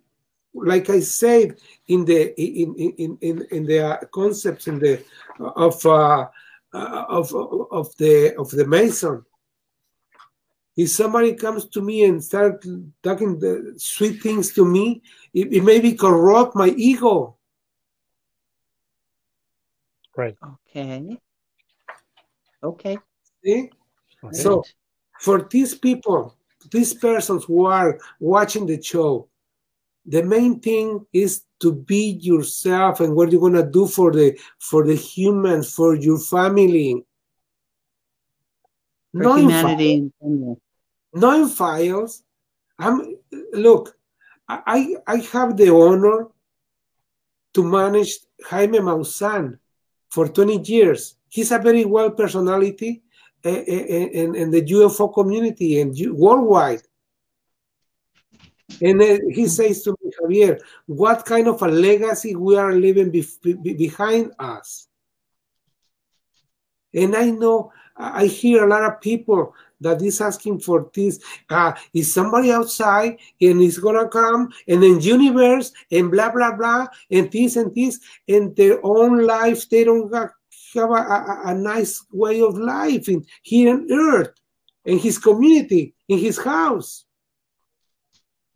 like 0.53 0.89
I 0.89 0.99
said 0.99 1.57
in 1.87 2.05
the 2.05 2.39
in 2.39 2.75
in 2.75 3.17
in, 3.21 3.47
in 3.49 3.65
the 3.65 4.07
concepts 4.11 4.67
in 4.67 4.77
the 4.77 5.03
of 5.39 5.83
uh, 5.85 6.27
of 6.73 7.33
of 7.33 7.95
the 7.97 8.35
of 8.37 8.51
the 8.51 8.67
Mason, 8.67 9.25
if 10.77 10.89
somebody 10.89 11.33
comes 11.33 11.65
to 11.69 11.81
me 11.81 12.03
and 12.03 12.23
start 12.23 12.63
talking 13.01 13.39
the 13.39 13.73
sweet 13.77 14.21
things 14.21 14.53
to 14.53 14.65
me, 14.65 15.01
it, 15.33 15.51
it 15.51 15.63
maybe 15.63 15.93
corrupt 15.93 16.55
my 16.55 16.69
ego. 16.69 17.37
Right. 20.15 20.37
Okay. 20.43 21.17
Okay. 22.63 22.97
See? 23.43 23.69
Right. 24.21 24.35
So 24.35 24.63
for 25.19 25.47
these 25.49 25.75
people, 25.75 26.35
these 26.71 26.93
persons 26.93 27.45
who 27.45 27.65
are 27.65 27.99
watching 28.19 28.65
the 28.65 28.81
show, 28.81 29.27
the 30.05 30.23
main 30.23 30.59
thing 30.59 31.05
is 31.13 31.43
to 31.59 31.73
be 31.73 32.17
yourself 32.21 32.99
and 32.99 33.15
what 33.15 33.31
you're 33.31 33.41
gonna 33.41 33.69
do 33.69 33.87
for 33.87 34.11
the 34.11 34.37
for 34.59 34.85
the 34.85 34.95
humans, 34.95 35.73
for 35.73 35.95
your 35.95 36.19
family. 36.19 37.05
For 39.13 39.23
no 39.23 39.35
humanity 39.35 40.11
in 40.21 40.57
No 41.13 41.41
in 41.41 41.49
files. 41.49 42.23
I'm 42.79 43.15
look, 43.53 43.95
I 44.47 44.95
I 45.05 45.17
have 45.17 45.55
the 45.55 45.73
honor 45.73 46.27
to 47.53 47.63
manage 47.63 48.17
Jaime 48.49 48.79
Maussan 48.79 49.59
for 50.11 50.27
20 50.27 50.59
years. 50.71 51.15
He's 51.29 51.51
a 51.51 51.57
very 51.57 51.85
well 51.85 52.11
personality 52.11 53.01
in, 53.43 53.55
eh, 53.55 53.63
eh, 53.67 54.09
eh, 54.13 54.41
in 54.41 54.51
the 54.51 54.61
UFO 54.61 55.13
community 55.13 55.79
and 55.79 55.95
worldwide. 56.13 56.81
And 58.81 59.01
he 59.33 59.47
says 59.47 59.83
to 59.83 59.95
me, 60.01 60.11
Javier, 60.21 60.59
what 60.85 61.25
kind 61.25 61.47
of 61.47 61.61
a 61.61 61.67
legacy 61.67 62.35
we 62.35 62.55
are 62.55 62.73
leaving 62.73 63.11
be 63.11 63.25
be 63.41 63.73
behind 63.73 64.31
us? 64.39 64.87
And 66.93 67.15
I 67.15 67.31
know, 67.31 67.71
I 67.97 68.25
hear 68.25 68.63
a 68.63 68.69
lot 68.69 68.83
of 68.83 69.01
people 69.01 69.53
that 69.81 70.01
is 70.01 70.21
asking 70.21 70.59
for 70.59 70.89
this. 70.93 71.19
Uh, 71.49 71.73
is 71.93 72.13
somebody 72.13 72.51
outside 72.51 73.17
and 73.41 73.61
is 73.61 73.77
gonna 73.77 74.07
come 74.07 74.51
and 74.67 74.81
then 74.81 75.01
universe 75.01 75.71
and 75.91 76.11
blah 76.11 76.31
blah 76.31 76.55
blah 76.55 76.87
and 77.09 77.31
this 77.31 77.55
and 77.55 77.73
this 77.75 77.99
and 78.27 78.55
their 78.55 78.79
own 78.83 79.25
life 79.25 79.67
they 79.69 79.83
don't 79.83 80.11
have 80.13 80.89
a, 80.89 80.93
a, 80.93 81.41
a 81.45 81.53
nice 81.53 82.05
way 82.11 82.41
of 82.41 82.57
life 82.57 83.09
in 83.09 83.25
here 83.43 83.73
on 83.73 83.91
earth, 83.91 84.33
in 84.85 84.97
his 84.97 85.17
community, 85.17 85.93
in 86.07 86.17
his 86.17 86.37
house. 86.37 87.05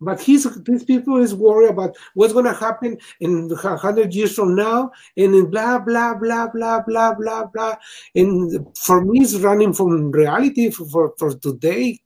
But 0.00 0.20
he's 0.20 0.44
these 0.64 0.84
people 0.84 1.16
is 1.16 1.34
worried 1.34 1.70
about 1.70 1.96
what's 2.14 2.34
going 2.34 2.44
to 2.44 2.52
happen 2.52 2.98
in 3.20 3.50
hundred 3.50 4.14
years 4.14 4.34
from 4.34 4.54
now, 4.54 4.90
and 5.16 5.34
in 5.34 5.50
blah 5.50 5.78
blah 5.78 6.14
blah 6.14 6.48
blah 6.48 6.82
blah 6.82 7.14
blah 7.14 7.46
blah. 7.46 7.76
And 8.14 8.66
for 8.76 9.02
me, 9.02 9.20
it's 9.20 9.34
running 9.36 9.72
from 9.72 10.10
reality 10.10 10.70
for 10.70 10.86
for, 10.86 11.14
for 11.18 11.34
today. 11.38 12.00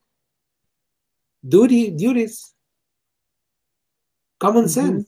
Duty 1.47 1.91
duties, 1.91 2.55
common 4.39 4.69
sense. 4.69 5.05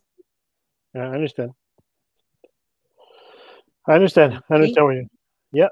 Mm-hmm. 0.96 1.00
I 1.00 1.14
understand. 1.14 1.50
I 3.86 3.92
understand. 3.94 4.42
I 4.50 4.54
understand 4.54 4.86
what 4.86 4.96
you. 4.96 5.08
Yeah. 5.52 5.68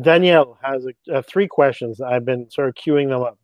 Danielle 0.00 0.58
has 0.62 0.86
a, 0.86 1.18
uh, 1.18 1.22
three 1.22 1.46
questions. 1.46 2.00
I've 2.00 2.24
been 2.24 2.50
sort 2.50 2.68
of 2.68 2.74
queuing 2.74 3.08
them 3.08 3.22
up. 3.22 3.38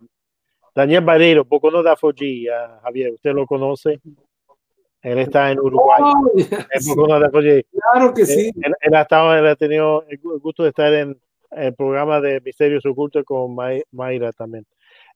Daniel 0.78 1.02
Barreiro, 1.02 1.44
Bocono 1.44 1.82
da 1.82 1.96
Foggi, 1.96 2.48
uh, 2.48 2.80
Javier, 2.84 3.12
¿usted 3.12 3.32
lo 3.32 3.46
conoce? 3.46 4.00
Él 5.02 5.18
está 5.18 5.50
en 5.50 5.58
Uruguay. 5.58 6.00
Oh, 6.00 6.30
yes. 6.36 6.52
en 6.52 7.64
claro 7.72 8.14
que 8.14 8.24
sí. 8.24 8.52
Él, 8.62 8.72
él, 8.80 8.94
ha 8.94 9.02
estado, 9.02 9.34
él 9.34 9.44
ha 9.48 9.56
tenido 9.56 10.04
el 10.08 10.18
gusto 10.18 10.62
de 10.62 10.68
estar 10.68 10.94
en 10.94 11.20
el 11.50 11.74
programa 11.74 12.20
de 12.20 12.40
Misterios 12.40 12.86
Ocultos 12.86 13.24
con 13.24 13.56
Mayra 13.90 14.30
también. 14.30 14.64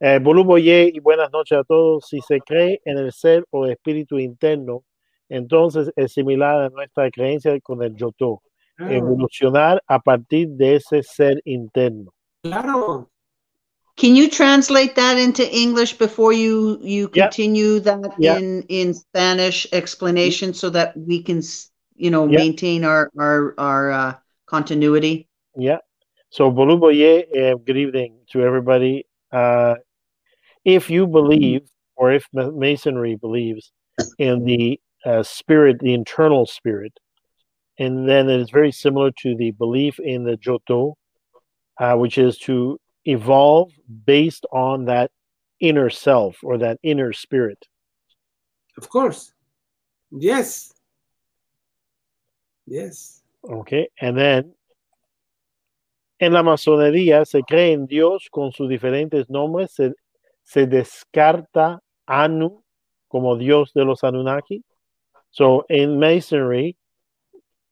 Eh, 0.01 0.19
Boye 0.19 0.91
y 0.93 0.99
buenas 0.99 1.31
noches 1.31 1.57
a 1.57 1.63
todos. 1.63 2.09
Si 2.09 2.21
se 2.23 2.41
cree 2.41 2.81
en 2.85 2.99
el 2.99 3.13
ser 3.13 3.45
o 3.51 3.65
espíritu 3.67 4.19
interno, 4.19 4.83
entonces 5.29 5.93
es 5.95 6.13
similar 6.13 6.61
a 6.61 6.71
nuestra 6.71 7.09
creencia 7.09 7.57
con 7.61 7.85
el 7.85 7.95
Yoto. 7.95 8.43
Claro. 8.75 8.93
Evolucionar 8.93 9.81
a 9.87 10.01
partir 10.01 10.49
de 10.49 10.75
ese 10.75 11.05
ser 11.05 11.41
interno. 11.45 12.13
Claro, 12.43 13.12
Can 13.97 14.17
you 14.17 14.31
translate 14.31 14.95
that 14.97 15.19
into 15.19 15.45
English 15.55 15.99
before 15.99 16.33
you 16.33 16.79
you 16.83 17.09
continue 17.09 17.75
yep. 17.75 17.85
that 17.85 18.15
yep. 18.19 18.39
in 18.39 18.63
in 18.69 18.95
Spanish 18.95 19.67
explanation 19.73 20.55
so 20.55 20.71
that 20.71 20.97
we 20.97 21.23
can 21.23 21.43
you 21.95 22.11
know 22.11 22.27
yep. 22.27 22.41
maintain 22.41 22.85
our 22.85 23.11
our 23.19 23.55
our 23.59 23.91
uh, 23.91 24.15
continuity? 24.47 25.29
Yeah. 25.57 25.79
So 26.31 26.51
Boluboye, 26.51 27.53
uh, 27.53 27.57
good 27.57 27.77
evening 27.77 28.21
to 28.31 28.43
everybody. 28.43 29.05
Uh, 29.31 29.75
if 30.65 30.89
you 30.89 31.07
believe, 31.07 31.69
or 31.95 32.13
if 32.13 32.27
Masonry 32.33 33.17
believes 33.17 33.73
in 34.19 34.45
the 34.45 34.81
uh, 35.05 35.23
spirit, 35.23 35.81
the 35.81 35.93
internal 35.93 36.47
spirit, 36.47 36.93
and 37.79 38.09
then 38.09 38.31
it 38.31 38.41
is 38.41 38.51
very 38.51 38.73
similar 38.73 39.11
to 39.23 39.37
the 39.37 39.51
belief 39.51 39.99
in 39.99 40.25
the 40.25 40.37
Joto, 40.37 40.95
uh, 41.79 41.97
which 41.97 42.17
is 42.17 42.39
to 42.39 42.79
evolve 43.05 43.73
based 44.07 44.47
on 44.53 44.87
that 44.87 45.11
inner 45.61 45.91
self 45.91 46.39
or 46.43 46.59
that 46.59 46.79
inner 46.83 47.13
spirit. 47.13 47.67
Of 48.77 48.89
course. 48.89 49.33
Yes. 50.11 50.73
Yes. 52.67 53.23
Okay. 53.45 53.89
And 54.01 54.17
then 54.17 54.55
en 56.19 56.33
la 56.33 56.43
masonería 56.43 57.25
se 57.27 57.43
cree 57.43 57.73
en 57.73 57.87
Dios 57.87 58.29
con 58.31 58.53
sus 58.53 58.69
diferentes 58.69 59.29
nombres. 59.29 59.73
Se, 59.73 59.93
se 60.43 60.67
descarta 60.67 61.81
Anu 62.07 62.63
como 63.09 63.37
Dios 63.37 63.73
de 63.75 63.85
los 63.85 64.05
Anunnaki. 64.05 64.63
So 65.31 65.65
in 65.69 65.99
Masonry, 65.99 66.77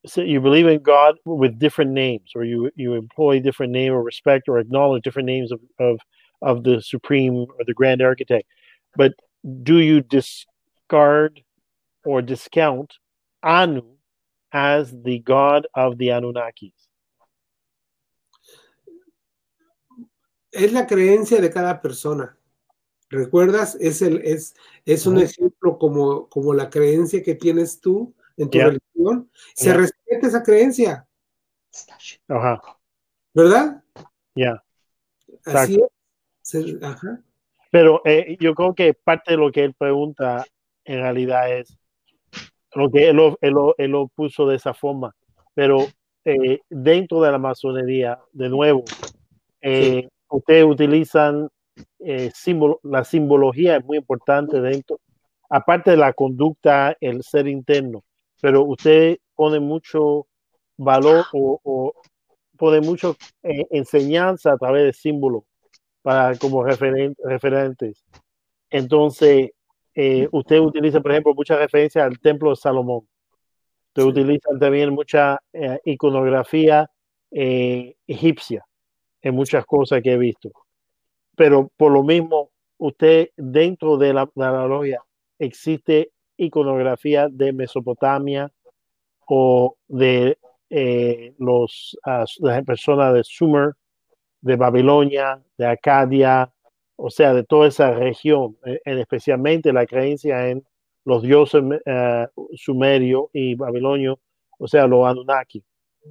so 0.06 0.22
you 0.22 0.40
believe 0.40 0.66
in 0.66 0.82
God 0.82 1.16
with 1.24 1.58
different 1.58 1.90
names, 1.90 2.32
or 2.34 2.44
you 2.44 2.70
you 2.74 2.94
employ 2.94 3.40
different 3.40 3.72
name 3.72 3.92
or 3.92 4.02
respect 4.02 4.48
or 4.48 4.58
acknowledge 4.58 5.02
different 5.02 5.26
names 5.26 5.52
of 5.52 5.60
of 5.78 6.00
of 6.42 6.64
the 6.64 6.80
supreme 6.80 7.34
or 7.34 7.64
the 7.66 7.74
grand 7.74 8.00
architect, 8.00 8.46
but 8.96 9.12
do 9.62 9.78
you 9.78 10.00
discard 10.00 11.42
or 12.04 12.22
discount 12.22 12.94
Anu 13.42 13.82
as 14.52 14.94
the 15.02 15.18
god 15.20 15.66
of 15.74 15.98
the 15.98 16.08
Anunnakis? 16.08 16.72
Es 20.52 20.72
la 20.72 20.86
creencia 20.86 21.40
de 21.40 21.50
cada 21.50 21.80
persona. 21.80 22.36
¿Recuerdas? 23.10 23.76
Es, 23.80 24.02
el, 24.02 24.18
es, 24.24 24.54
es 24.84 25.06
un 25.06 25.16
uh 25.16 25.20
-huh. 25.20 25.24
ejemplo 25.24 25.78
como, 25.78 26.28
como 26.28 26.54
la 26.54 26.70
creencia 26.70 27.22
que 27.22 27.34
tienes 27.34 27.80
tú 27.80 28.14
en 28.40 28.48
tu 28.48 28.58
yeah. 28.58 28.66
religión, 28.68 29.30
se 29.54 29.66
yeah. 29.66 29.76
respeta 29.76 30.26
esa 30.26 30.42
creencia. 30.42 31.06
Ajá. 32.28 32.60
¿Verdad? 33.34 33.84
Ya. 34.34 34.62
Yeah. 35.44 35.60
Así 35.60 35.80
es. 36.52 36.82
Ajá. 36.82 37.22
Pero 37.70 38.00
eh, 38.04 38.36
yo 38.40 38.54
creo 38.54 38.74
que 38.74 38.94
parte 38.94 39.32
de 39.32 39.36
lo 39.36 39.52
que 39.52 39.64
él 39.64 39.74
pregunta 39.74 40.44
en 40.84 41.00
realidad 41.00 41.52
es 41.52 41.78
lo 42.74 42.90
que 42.90 43.10
él 43.10 43.16
lo, 43.16 43.38
él 43.42 43.52
lo, 43.52 43.74
él 43.76 43.90
lo 43.90 44.08
puso 44.08 44.46
de 44.46 44.56
esa 44.56 44.72
forma. 44.72 45.14
Pero 45.54 45.86
eh, 46.24 46.60
dentro 46.70 47.20
de 47.20 47.30
la 47.30 47.38
masonería, 47.38 48.18
de 48.32 48.48
nuevo, 48.48 48.84
eh, 49.60 50.02
sí. 50.02 50.08
ustedes 50.30 50.64
utilizan 50.64 51.48
eh, 51.98 52.30
símbolo, 52.34 52.80
la 52.82 53.04
simbología 53.04 53.76
es 53.76 53.84
muy 53.84 53.98
importante 53.98 54.60
dentro, 54.60 54.98
aparte 55.50 55.90
de 55.90 55.96
la 55.98 56.12
conducta, 56.14 56.96
el 57.00 57.22
ser 57.22 57.46
interno 57.46 58.02
pero 58.40 58.64
usted 58.64 59.18
pone 59.34 59.60
mucho 59.60 60.26
valor 60.76 61.26
o, 61.32 61.60
o 61.62 61.92
pone 62.56 62.80
mucho 62.80 63.16
eh, 63.42 63.66
enseñanza 63.70 64.52
a 64.52 64.58
través 64.58 64.84
de 64.84 64.92
símbolos 64.92 65.44
para 66.02 66.36
como 66.36 66.64
referen 66.64 67.14
referentes. 67.24 68.04
Entonces, 68.70 69.50
eh, 69.94 70.28
usted 70.30 70.60
utiliza, 70.60 71.00
por 71.00 71.10
ejemplo, 71.10 71.34
muchas 71.34 71.58
referencias 71.58 72.04
al 72.04 72.18
templo 72.20 72.50
de 72.50 72.56
Salomón. 72.56 73.08
Usted 73.88 74.02
sí. 74.02 74.08
utiliza 74.08 74.48
también 74.58 74.90
mucha 74.90 75.40
eh, 75.52 75.80
iconografía 75.84 76.88
eh, 77.30 77.96
egipcia 78.06 78.64
en 79.22 79.34
muchas 79.34 79.64
cosas 79.66 80.00
que 80.02 80.12
he 80.12 80.18
visto. 80.18 80.50
Pero 81.36 81.70
por 81.76 81.92
lo 81.92 82.02
mismo, 82.02 82.50
usted 82.78 83.30
dentro 83.36 83.96
de 83.96 84.12
la, 84.12 84.26
de 84.26 84.44
la 84.44 84.66
logia 84.66 85.02
existe 85.38 86.12
iconografía 86.40 87.28
de 87.30 87.52
Mesopotamia 87.52 88.50
o 89.26 89.76
de 89.88 90.38
eh, 90.70 91.34
los, 91.38 91.98
las 92.04 92.64
personas 92.64 93.14
de 93.14 93.22
Sumer, 93.24 93.74
de 94.40 94.56
Babilonia, 94.56 95.42
de 95.56 95.66
Acadia, 95.66 96.52
o 96.96 97.10
sea, 97.10 97.34
de 97.34 97.44
toda 97.44 97.68
esa 97.68 97.92
región, 97.92 98.56
eh, 98.64 98.80
en 98.84 98.98
especialmente 98.98 99.72
la 99.72 99.86
creencia 99.86 100.48
en 100.48 100.64
los 101.04 101.22
dioses 101.22 101.62
uh, 101.62 102.48
sumerio 102.54 103.30
y 103.32 103.54
babilonio, 103.54 104.18
o 104.58 104.68
sea, 104.68 104.86
los 104.86 105.06
Anunnaki. 105.06 105.64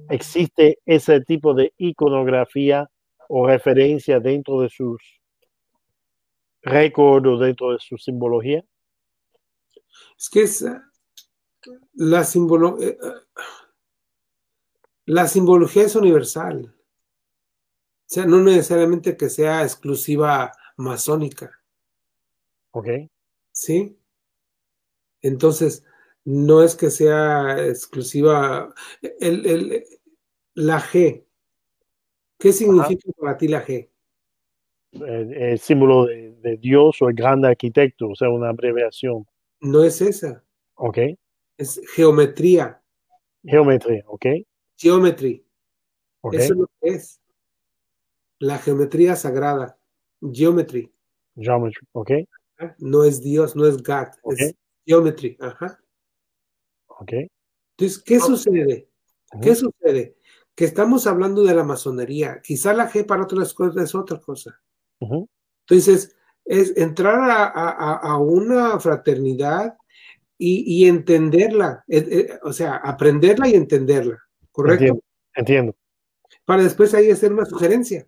¿Existe 0.08 0.78
ese 0.84 1.20
tipo 1.20 1.54
de 1.54 1.72
iconografía 1.78 2.88
o 3.28 3.46
referencia 3.46 4.20
dentro 4.20 4.60
de 4.60 4.68
sus 4.68 5.00
récords 6.62 7.26
o 7.26 7.38
dentro 7.38 7.72
de 7.72 7.78
su 7.78 7.96
simbología? 7.96 8.64
Es 10.18 10.28
que 10.30 10.42
es 10.42 10.64
la, 11.94 12.24
simbolo, 12.24 12.80
eh, 12.80 12.98
la 15.06 15.26
simbología 15.26 15.84
es 15.84 15.96
universal. 15.96 16.74
O 16.74 18.12
sea, 18.12 18.26
no 18.26 18.40
necesariamente 18.40 19.16
que 19.16 19.30
sea 19.30 19.62
exclusiva 19.62 20.52
masónica. 20.76 21.60
Ok. 22.72 22.88
¿Sí? 23.52 23.96
Entonces, 25.22 25.84
no 26.24 26.62
es 26.62 26.74
que 26.74 26.90
sea 26.90 27.66
exclusiva. 27.66 28.74
El, 29.20 29.46
el, 29.46 29.84
la 30.54 30.80
G. 30.80 31.24
¿Qué 32.38 32.52
significa 32.52 33.02
Ajá. 33.10 33.20
para 33.20 33.38
ti 33.38 33.48
la 33.48 33.64
G? 33.64 33.88
El, 34.92 35.34
el 35.34 35.58
símbolo 35.58 36.06
de, 36.06 36.34
de, 36.40 36.56
Dios 36.56 37.00
o 37.00 37.08
el 37.08 37.14
gran 37.14 37.44
arquitecto, 37.44 38.08
o 38.08 38.14
sea, 38.16 38.28
una 38.30 38.48
abreviación. 38.48 39.26
No 39.60 39.84
es 39.84 40.00
esa. 40.00 40.44
Ok. 40.74 40.98
Es 41.56 41.80
geometría. 41.94 42.82
Geometría, 43.44 44.02
ok. 44.06 44.26
Geometry. 44.76 45.46
Okay. 46.22 46.40
Eso 46.40 46.52
es 46.54 46.58
lo 46.58 46.66
que 46.80 46.88
es. 46.88 47.20
La 48.38 48.58
geometría 48.58 49.16
sagrada. 49.16 49.78
Geometry. 50.20 50.92
Geometry, 51.36 51.86
ok. 51.92 52.10
No 52.78 53.04
es 53.04 53.22
Dios, 53.22 53.56
no 53.56 53.66
es 53.66 53.82
God, 53.82 54.08
okay. 54.22 54.46
es 54.46 54.54
geometry. 54.86 55.36
Ajá. 55.40 55.78
Ok. 56.86 57.12
Entonces, 57.76 58.02
¿qué 58.02 58.20
sucede? 58.20 58.90
Uh 59.32 59.38
-huh. 59.38 59.42
¿Qué 59.42 59.54
sucede? 59.54 60.16
Que 60.54 60.64
estamos 60.66 61.06
hablando 61.06 61.42
de 61.44 61.54
la 61.54 61.64
masonería. 61.64 62.40
Quizá 62.42 62.74
la 62.74 62.90
G 62.90 63.06
para 63.06 63.22
otras 63.22 63.54
cosas 63.54 63.82
es 63.82 63.94
otra 63.94 64.20
cosa. 64.20 64.60
Uh 65.00 65.08
-huh. 65.08 65.28
Entonces, 65.66 66.14
es 66.50 66.76
entrar 66.76 67.30
a, 67.30 67.44
a, 67.44 67.94
a 67.94 68.18
una 68.18 68.80
fraternidad 68.80 69.76
y, 70.36 70.64
y 70.66 70.88
entenderla, 70.88 71.84
eh, 71.86 72.08
eh, 72.10 72.38
o 72.42 72.52
sea, 72.52 72.76
aprenderla 72.76 73.46
y 73.46 73.54
entenderla, 73.54 74.18
¿correcto? 74.50 74.84
Entiendo, 74.84 75.04
Entiendo. 75.34 75.76
Para 76.44 76.64
después 76.64 76.92
ahí 76.92 77.08
hacer 77.08 77.32
una 77.32 77.44
sugerencia. 77.44 78.04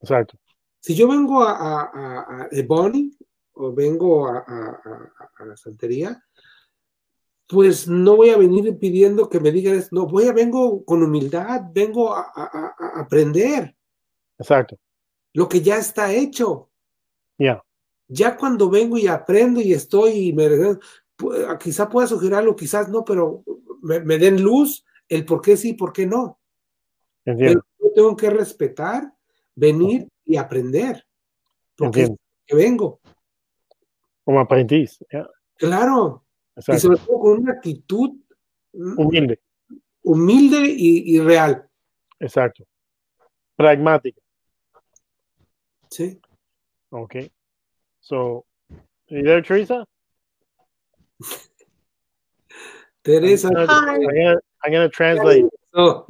Exacto. 0.00 0.38
Si 0.78 0.94
yo 0.94 1.08
vengo 1.08 1.42
a, 1.42 1.50
a, 1.50 1.82
a, 1.82 2.42
a 2.42 2.48
Ebony 2.52 3.10
o 3.54 3.72
vengo 3.72 4.28
a, 4.28 4.38
a, 4.38 5.44
la 5.44 5.56
santería, 5.56 6.22
pues 7.48 7.88
no 7.88 8.14
voy 8.14 8.30
a 8.30 8.36
venir 8.36 8.78
pidiendo 8.78 9.28
que 9.28 9.40
me 9.40 9.50
digan, 9.50 9.82
no, 9.90 10.06
voy 10.06 10.28
a, 10.28 10.32
vengo 10.32 10.84
con 10.84 11.02
humildad, 11.02 11.62
vengo 11.72 12.14
a, 12.14 12.30
aprender. 12.94 13.74
Exacto. 14.38 14.78
Lo 15.32 15.48
que 15.48 15.60
ya 15.62 15.78
está 15.78 16.12
hecho. 16.12 16.70
Ya. 17.38 17.62
Ya 18.08 18.36
cuando 18.36 18.70
vengo 18.70 18.98
y 18.98 19.06
aprendo 19.06 19.60
y 19.60 19.72
estoy 19.72 20.28
y 20.28 20.32
me 20.32 20.48
quizá 21.58 21.88
pueda 21.88 22.06
sugerir 22.06 22.34
algo, 22.34 22.54
quizás 22.54 22.88
no, 22.88 23.04
pero 23.04 23.42
me, 23.82 24.18
den 24.18 24.42
luz 24.42 24.84
el 25.08 25.24
por 25.24 25.40
qué 25.40 25.56
sí, 25.56 25.74
por 25.74 25.92
qué 25.92 26.06
no. 26.06 26.38
Entiendo. 27.24 27.64
yo 27.80 27.92
tengo 27.92 28.16
que 28.16 28.30
respetar, 28.30 29.12
venir 29.54 30.08
y 30.24 30.36
aprender. 30.36 31.04
Porque 31.76 32.08
que 32.46 32.54
vengo. 32.54 33.00
Como 34.24 34.40
aprendiz. 34.40 34.98
Claro. 35.56 36.24
Y 36.56 36.78
sobre 36.78 36.98
todo 36.98 37.20
con 37.20 37.40
una 37.40 37.52
actitud 37.52 38.10
humilde. 38.72 39.40
Humilde 40.02 40.58
y, 40.68 41.18
real. 41.20 41.68
Exacto. 42.20 42.64
Pragmática. 43.56 44.20
Sí. 45.90 46.20
Okay. 46.96 47.30
So, 48.00 48.44
you 49.08 49.22
there, 49.22 49.42
Teresa? 49.42 49.86
Teresa. 53.04 53.48
I'm 53.48 53.66
gonna, 54.00 54.36
I'm 54.64 54.72
gonna, 54.72 54.88
translate. 54.88 55.44
So, 55.74 56.06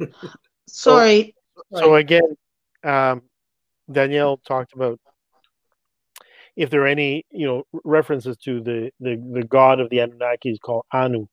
Sorry. 0.67 1.35
So, 1.73 1.79
so 1.79 1.95
again, 1.95 2.35
um, 2.83 3.23
Danielle 3.91 4.37
talked 4.37 4.73
about 4.73 4.99
if 6.55 6.69
there 6.69 6.81
are 6.83 6.87
any, 6.87 7.25
you 7.31 7.45
know, 7.45 7.63
references 7.83 8.37
to 8.37 8.61
the 8.61 8.91
the, 8.99 9.15
the 9.33 9.43
god 9.43 9.79
of 9.79 9.89
the 9.89 9.97
Anunnakis 9.97 10.59
called 10.59 10.85
Anu. 10.91 11.27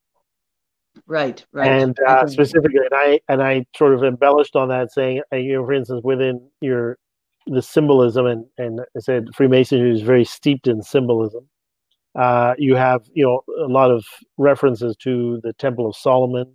Right, 1.07 1.45
right. 1.53 1.83
And 1.83 1.99
uh, 2.07 2.27
specifically, 2.27 2.79
and 2.79 2.93
I 2.93 3.21
and 3.29 3.43
I 3.43 3.67
sort 3.77 3.95
of 3.95 4.03
embellished 4.03 4.57
on 4.57 4.69
that, 4.69 4.93
saying, 4.93 5.23
uh, 5.33 5.37
you 5.37 5.55
know, 5.55 5.65
for 5.65 5.73
instance, 5.73 6.03
within 6.05 6.49
your 6.61 6.99
the 7.47 7.63
symbolism, 7.63 8.27
and 8.27 8.47
and 8.59 8.81
I 8.81 9.01
said 9.01 9.29
Freemasonry 9.35 9.93
is 9.93 10.03
very 10.03 10.25
steeped 10.25 10.67
in 10.67 10.83
symbolism. 10.83 11.49
Uh, 12.15 12.55
you 12.59 12.77
have, 12.77 13.03
you 13.13 13.25
know, 13.25 13.43
a 13.65 13.69
lot 13.69 13.91
of 13.91 14.05
references 14.39 14.97
to 14.97 15.41
the 15.43 15.53
Temple 15.55 15.89
of 15.89 15.97
Solomon, 15.97 16.55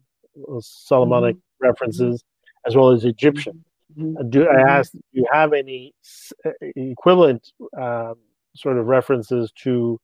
Solomonic 0.61 1.35
mm-hmm. 1.35 1.67
references, 1.67 2.23
as 2.65 2.75
well 2.75 2.91
as 2.91 3.03
Egyptian. 3.03 3.63
Mm-hmm. 3.97 4.29
Do 4.29 4.47
I 4.47 4.61
mm-hmm. 4.61 4.97
do 4.97 5.03
you 5.11 5.27
have 5.31 5.53
any 5.53 5.93
uh, 6.45 6.51
equivalent 6.61 7.51
um, 7.77 8.15
sort 8.55 8.77
of 8.77 8.85
references 8.85 9.51
to 9.63 9.99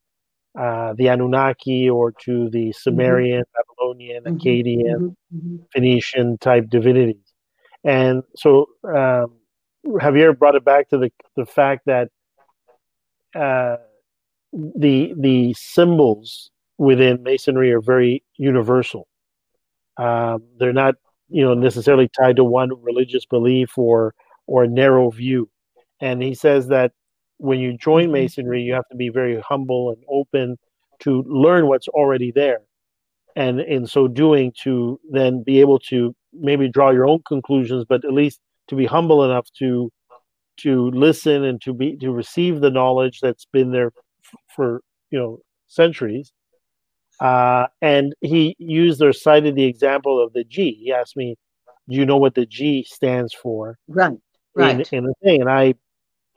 uh, 0.59 0.93
the 0.97 1.07
Anunnaki 1.07 1.89
or 1.89 2.11
to 2.23 2.49
the 2.49 2.71
Sumerian, 2.73 3.43
mm-hmm. 3.43 3.73
Babylonian, 3.77 4.23
mm-hmm. 4.23 4.35
Akkadian. 4.37 5.15
Phoenician 5.73 6.37
type 6.37 6.69
divinities? 6.69 7.33
And 7.83 8.23
so 8.35 8.67
um, 8.83 9.33
Javier 9.85 10.37
brought 10.37 10.55
it 10.55 10.65
back 10.65 10.89
to 10.89 10.97
the 10.97 11.11
the 11.35 11.45
fact 11.45 11.83
that 11.85 12.09
uh, 13.35 13.77
the 14.53 15.13
the 15.17 15.53
symbols 15.57 16.49
within 16.77 17.23
Masonry 17.23 17.71
are 17.71 17.81
very 17.81 18.23
universal. 18.37 19.07
Um, 19.97 20.43
they're 20.57 20.73
not 20.73 20.95
you 21.29 21.43
know 21.43 21.53
necessarily 21.53 22.09
tied 22.09 22.35
to 22.35 22.43
one 22.43 22.71
religious 22.81 23.25
belief 23.25 23.77
or 23.77 24.13
or 24.47 24.67
narrow 24.67 25.09
view 25.09 25.49
and 25.99 26.21
he 26.21 26.33
says 26.33 26.67
that 26.67 26.91
when 27.37 27.59
you 27.59 27.77
join 27.77 28.05
mm-hmm. 28.05 28.13
masonry 28.13 28.61
you 28.61 28.73
have 28.73 28.87
to 28.89 28.95
be 28.95 29.09
very 29.09 29.39
humble 29.41 29.91
and 29.91 30.03
open 30.09 30.57
to 30.99 31.23
learn 31.23 31.67
what's 31.67 31.87
already 31.89 32.31
there 32.31 32.61
and 33.35 33.59
in 33.59 33.85
so 33.85 34.07
doing 34.07 34.53
to 34.61 34.99
then 35.11 35.43
be 35.43 35.59
able 35.59 35.79
to 35.79 36.15
maybe 36.33 36.69
draw 36.69 36.91
your 36.91 37.07
own 37.07 37.21
conclusions 37.27 37.85
but 37.87 38.05
at 38.05 38.13
least 38.13 38.39
to 38.67 38.75
be 38.75 38.85
humble 38.85 39.23
enough 39.23 39.47
to 39.59 39.91
to 40.57 40.89
listen 40.91 41.43
and 41.43 41.61
to 41.61 41.73
be 41.73 41.97
to 41.97 42.11
receive 42.11 42.61
the 42.61 42.69
knowledge 42.69 43.19
that's 43.19 43.45
been 43.51 43.71
there 43.71 43.87
f- 43.87 44.39
for 44.55 44.81
you 45.09 45.19
know 45.19 45.39
centuries 45.67 46.31
uh, 47.19 47.67
and 47.81 48.13
he 48.21 48.55
used 48.59 49.01
or 49.01 49.13
cited 49.13 49.55
the 49.55 49.65
example 49.65 50.21
of 50.21 50.33
the 50.33 50.43
G. 50.43 50.77
He 50.83 50.91
asked 50.91 51.15
me, 51.15 51.35
"Do 51.89 51.95
you 51.95 52.05
know 52.05 52.17
what 52.17 52.35
the 52.35 52.45
G 52.45 52.83
stands 52.83 53.33
for?" 53.33 53.77
Right, 53.87 54.17
right. 54.55 54.91
In, 54.91 54.97
in 54.97 55.03
the 55.05 55.13
thing, 55.23 55.41
and 55.41 55.49
I 55.49 55.75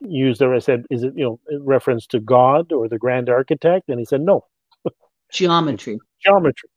used 0.00 0.40
it. 0.40 0.48
I 0.48 0.58
said, 0.60 0.84
"Is 0.90 1.02
it 1.02 1.14
you 1.16 1.24
know 1.24 1.40
in 1.50 1.64
reference 1.64 2.06
to 2.08 2.20
God 2.20 2.72
or 2.72 2.88
the 2.88 2.98
Grand 2.98 3.28
Architect?" 3.28 3.88
And 3.88 3.98
he 3.98 4.04
said, 4.04 4.20
"No." 4.20 4.44
Geometry. 5.32 5.98
geometry, 6.24 6.70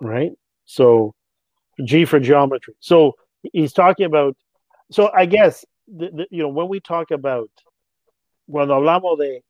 right? 0.00 0.32
So, 0.64 1.12
G 1.84 2.04
for 2.04 2.20
geometry. 2.20 2.74
So 2.80 3.14
he's 3.52 3.72
talking 3.72 4.06
about. 4.06 4.36
So 4.90 5.10
I 5.14 5.26
guess 5.26 5.64
the, 5.86 6.10
the, 6.10 6.26
you 6.30 6.42
know 6.42 6.48
when 6.48 6.68
we 6.68 6.80
talk 6.80 7.10
about 7.10 7.50
cuando 8.50 8.74
hablamos 8.74 9.18
de 9.18 9.42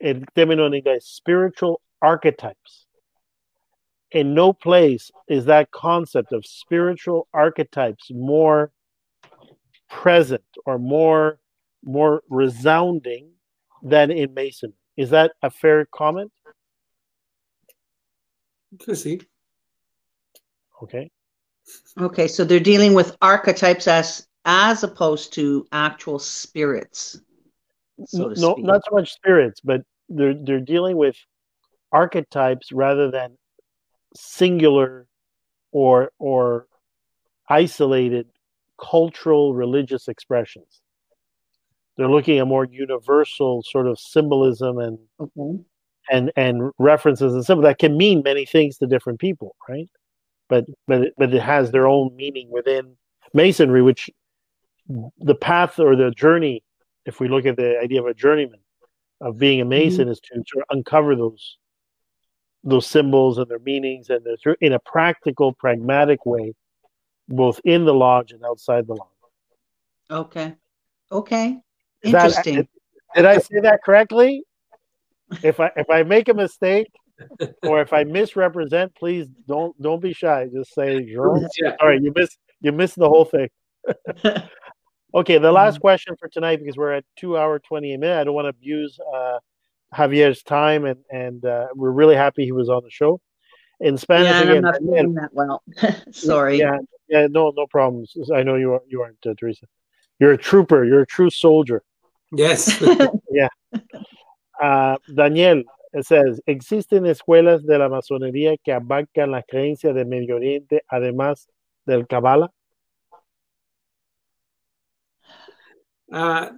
el 0.00 0.22
término 0.36 0.66
en 0.66 0.72
inglés 0.72 1.02
spiritual 1.02 1.80
archetypes 2.02 2.86
in 4.12 4.34
no 4.34 4.52
place 4.52 5.10
is 5.28 5.46
that 5.46 5.70
concept 5.70 6.32
of 6.32 6.44
spiritual 6.44 7.26
archetypes 7.32 8.10
more 8.10 8.70
present 9.88 10.44
or 10.64 10.78
more 10.78 11.38
more 11.84 12.22
resounding 12.28 13.30
than 13.82 14.10
in 14.10 14.34
Mason. 14.34 14.72
Is 14.96 15.10
that 15.10 15.32
a 15.42 15.50
fair 15.50 15.86
comment? 15.86 16.32
Could 18.80 18.98
see. 18.98 19.20
Okay. 20.82 21.10
Okay, 21.98 22.28
so 22.28 22.44
they're 22.44 22.60
dealing 22.60 22.94
with 22.94 23.16
archetypes 23.22 23.86
as 23.86 24.26
as 24.46 24.84
opposed 24.84 25.32
to 25.34 25.66
actual 25.72 26.18
spirits. 26.18 27.20
So 28.06 28.28
no, 28.28 28.54
speak. 28.54 28.64
not 28.64 28.82
so 28.88 28.94
much 28.94 29.12
spirits, 29.12 29.60
but 29.62 29.82
they're 30.08 30.34
they're 30.34 30.60
dealing 30.60 30.96
with 30.96 31.16
archetypes 31.92 32.72
rather 32.72 33.10
than 33.10 33.36
singular 34.14 35.06
or 35.72 36.12
or 36.18 36.66
isolated 37.48 38.28
cultural 38.80 39.54
religious 39.54 40.08
expressions. 40.08 40.80
They're 41.96 42.10
looking 42.10 42.38
at 42.38 42.46
more 42.46 42.66
universal 42.66 43.62
sort 43.62 43.86
of 43.86 43.98
symbolism 43.98 44.78
and 44.78 44.98
okay. 45.18 45.64
and 46.10 46.32
and 46.36 46.70
references 46.78 47.34
and 47.34 47.44
symbol 47.44 47.64
that 47.64 47.78
can 47.78 47.96
mean 47.96 48.22
many 48.22 48.44
things 48.44 48.78
to 48.78 48.86
different 48.86 49.18
people, 49.18 49.56
right? 49.68 49.88
But 50.48 50.66
but 50.86 51.00
it, 51.00 51.14
but 51.16 51.34
it 51.34 51.42
has 51.42 51.72
their 51.72 51.88
own 51.88 52.14
meaning 52.14 52.48
within 52.50 52.96
masonry, 53.32 53.82
which 53.82 54.10
the 54.88 55.34
path 55.34 55.78
or 55.78 55.96
the 55.96 56.10
journey, 56.10 56.62
if 57.04 57.20
we 57.20 57.28
look 57.28 57.46
at 57.46 57.56
the 57.56 57.78
idea 57.78 58.00
of 58.00 58.06
a 58.06 58.14
journeyman 58.14 58.60
of 59.20 59.38
being 59.38 59.60
a 59.60 59.64
mason, 59.64 60.02
mm-hmm. 60.02 60.12
is 60.12 60.20
to 60.20 60.34
sort 60.46 60.64
of 60.68 60.76
uncover 60.76 61.16
those 61.16 61.58
those 62.64 62.86
symbols 62.86 63.38
and 63.38 63.48
their 63.48 63.60
meanings 63.60 64.10
and 64.10 64.24
they're 64.24 64.56
in 64.60 64.72
a 64.72 64.78
practical, 64.80 65.52
pragmatic 65.52 66.26
way, 66.26 66.52
both 67.28 67.60
in 67.64 67.84
the 67.84 67.94
lodge 67.94 68.32
and 68.32 68.44
outside 68.44 68.88
the 68.88 68.94
lodge. 68.94 69.08
Okay. 70.10 70.54
Okay. 71.12 71.60
Interesting. 72.02 72.56
That, 72.56 72.68
did 73.14 73.24
I 73.24 73.38
say 73.38 73.60
that 73.60 73.84
correctly? 73.84 74.42
If 75.42 75.60
I 75.60 75.70
if 75.76 75.88
I 75.90 76.02
make 76.02 76.28
a 76.28 76.34
mistake 76.34 76.90
or 77.62 77.80
if 77.80 77.92
I 77.92 78.04
misrepresent, 78.04 78.94
please 78.94 79.28
don't 79.48 79.80
don't 79.80 80.00
be 80.00 80.12
shy. 80.12 80.46
Just 80.52 80.74
say 80.74 81.04
Jerome. 81.04 81.46
Yeah. 81.62 81.76
All 81.80 81.88
right, 81.88 82.00
you 82.00 82.12
miss 82.14 82.36
you 82.60 82.72
missed 82.72 82.96
the 82.96 83.08
whole 83.08 83.24
thing. 83.24 83.48
okay, 85.16 85.38
the 85.38 85.52
last 85.52 85.74
mm-hmm. 85.74 85.80
question 85.80 86.16
for 86.16 86.28
tonight 86.28 86.56
because 86.56 86.76
we're 86.76 86.92
at 86.92 87.04
two 87.16 87.36
hour 87.36 87.58
twenty 87.58 87.96
minutes. 87.96 88.20
I 88.20 88.24
don't 88.24 88.34
want 88.34 88.44
to 88.44 88.50
abuse 88.50 88.98
uh, 89.14 89.38
Javier's 89.94 90.42
time, 90.42 90.84
and 90.84 91.00
and 91.10 91.44
uh, 91.44 91.68
we're 91.74 91.90
really 91.90 92.16
happy 92.16 92.44
he 92.44 92.52
was 92.52 92.68
on 92.68 92.82
the 92.84 92.90
show. 92.90 93.20
In 93.80 93.98
Spanish, 93.98 94.30
yeah, 94.30 94.40
again, 94.42 94.56
I'm 94.56 94.62
not 94.62 94.80
doing 94.80 95.14
that 95.14 95.30
well. 95.32 95.62
Sorry. 96.12 96.58
Yeah, 96.58 96.78
yeah, 97.08 97.26
no, 97.28 97.52
no 97.56 97.66
problems. 97.66 98.14
I 98.34 98.42
know 98.42 98.54
you 98.54 98.74
are. 98.74 98.82
You 98.88 99.02
aren't, 99.02 99.26
uh, 99.26 99.34
Teresa. 99.38 99.66
You're 100.18 100.32
a 100.32 100.38
trooper. 100.38 100.84
You're 100.84 101.02
a 101.02 101.06
true 101.06 101.30
soldier. 101.30 101.82
Yes. 102.32 102.82
yeah. 103.30 103.48
Uh, 104.60 104.96
Daniel 105.14 105.62
says, 106.00 106.40
existen 106.46 107.06
escuelas 107.06 107.64
de 107.64 107.78
la 107.78 107.88
masonería 107.88 108.56
que 108.62 108.72
abarcan 108.72 109.30
la 109.30 109.42
creencia 109.42 109.92
del 109.92 110.06
Medio 110.06 110.36
Oriente, 110.36 110.82
además 110.90 111.48
del 111.86 112.06
Kabbalah. 112.06 112.50
Uh, 116.08 116.56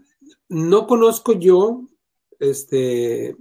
no 0.48 0.86
conozco 0.86 1.32
yo 1.32 1.86
este, 2.38 3.34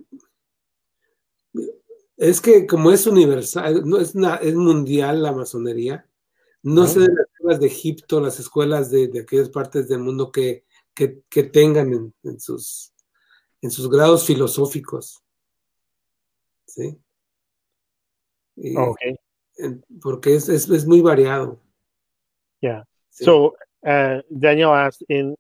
es 2.16 2.40
que 2.40 2.66
como 2.66 2.92
es 2.92 3.06
universal, 3.06 3.84
no 3.86 3.98
es, 3.98 4.16
es 4.42 4.56
mundial 4.56 5.22
la 5.22 5.34
masonería, 5.34 6.10
no 6.64 6.88
sé 6.88 7.02
de 7.02 7.08
las 7.08 7.28
escuelas 7.28 7.60
de 7.60 7.68
Egipto, 7.68 8.22
las 8.22 8.40
escuelas 8.40 8.90
de, 8.90 9.10
de 9.10 9.20
aquellas 9.20 9.50
partes 9.50 9.88
del 9.90 10.00
mundo 10.00 10.32
que, 10.32 10.66
que, 10.94 11.22
que 11.30 11.44
tengan 11.44 11.94
en, 11.94 12.14
en, 12.24 12.40
sus, 12.40 12.94
en 13.62 13.70
sus 13.70 13.90
grados 13.90 14.26
filosóficos. 14.26 15.22
¿Sí? 16.66 16.98
Y, 18.56 18.78
okay. 18.78 19.16
Porque 20.02 20.36
es, 20.36 20.50
es, 20.50 20.70
es 20.70 20.86
muy 20.86 21.02
variado. 21.02 21.60
Yeah. 22.62 22.88
Sí. 23.10 23.26
So 23.26 23.56
uh, 23.84 24.22
Daniel 24.30 24.72
asked, 24.72 25.06
in 25.10 25.36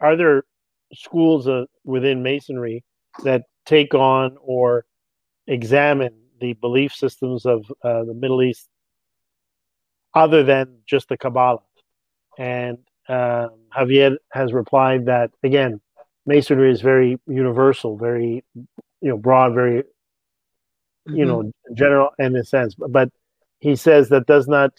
are 0.00 0.16
there 0.16 0.44
schools 0.94 1.48
uh, 1.48 1.64
within 1.84 2.22
Masonry 2.22 2.84
that 3.24 3.44
take 3.66 3.94
on 3.94 4.36
or 4.40 4.84
examine 5.46 6.14
the 6.40 6.54
belief 6.54 6.94
systems 6.94 7.46
of 7.46 7.70
uh, 7.82 8.04
the 8.04 8.14
Middle 8.14 8.42
East 8.42 8.68
other 10.14 10.42
than 10.42 10.78
just 10.86 11.08
the 11.08 11.16
Kabbalah? 11.16 11.62
And 12.38 12.78
um, 13.08 13.50
Javier 13.76 14.16
has 14.32 14.52
replied 14.52 15.06
that 15.06 15.30
again, 15.42 15.80
Masonry 16.26 16.70
is 16.70 16.80
very 16.80 17.18
universal, 17.26 17.96
very 17.96 18.44
you 18.54 19.08
know 19.08 19.16
broad, 19.16 19.54
very 19.54 19.76
you 19.76 19.82
mm-hmm. 21.06 21.26
know 21.26 21.52
general 21.74 22.10
in 22.18 22.36
a 22.36 22.44
sense. 22.44 22.74
But 22.74 23.10
he 23.60 23.76
says 23.76 24.10
that 24.10 24.26
does 24.26 24.46
not 24.46 24.72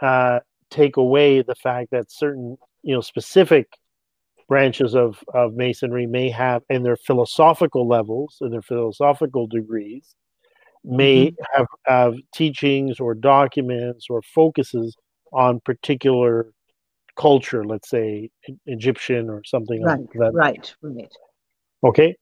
uh, 0.00 0.40
take 0.70 0.96
away 0.96 1.42
the 1.42 1.54
fact 1.54 1.90
that 1.92 2.10
certain 2.10 2.58
you 2.82 2.94
know 2.94 3.00
specific 3.00 3.78
branches 4.48 4.94
of, 4.94 5.22
of 5.34 5.54
masonry 5.54 6.06
may 6.06 6.28
have 6.30 6.62
in 6.68 6.82
their 6.82 6.96
philosophical 6.96 7.86
levels 7.88 8.38
and 8.40 8.52
their 8.52 8.62
philosophical 8.62 9.46
degrees 9.46 10.14
may 10.84 11.26
mm-hmm. 11.26 11.44
have, 11.54 11.66
have 11.86 12.14
teachings 12.34 13.00
or 13.00 13.14
documents 13.14 14.06
or 14.10 14.20
focuses 14.22 14.96
on 15.32 15.60
particular 15.60 16.52
culture 17.16 17.64
let's 17.64 17.88
say 17.88 18.28
egyptian 18.66 19.30
or 19.30 19.42
something 19.44 19.82
right, 19.82 20.00
like 20.00 20.10
that 20.14 20.30
right 20.34 20.74
right 20.82 21.12
okay 21.84 22.14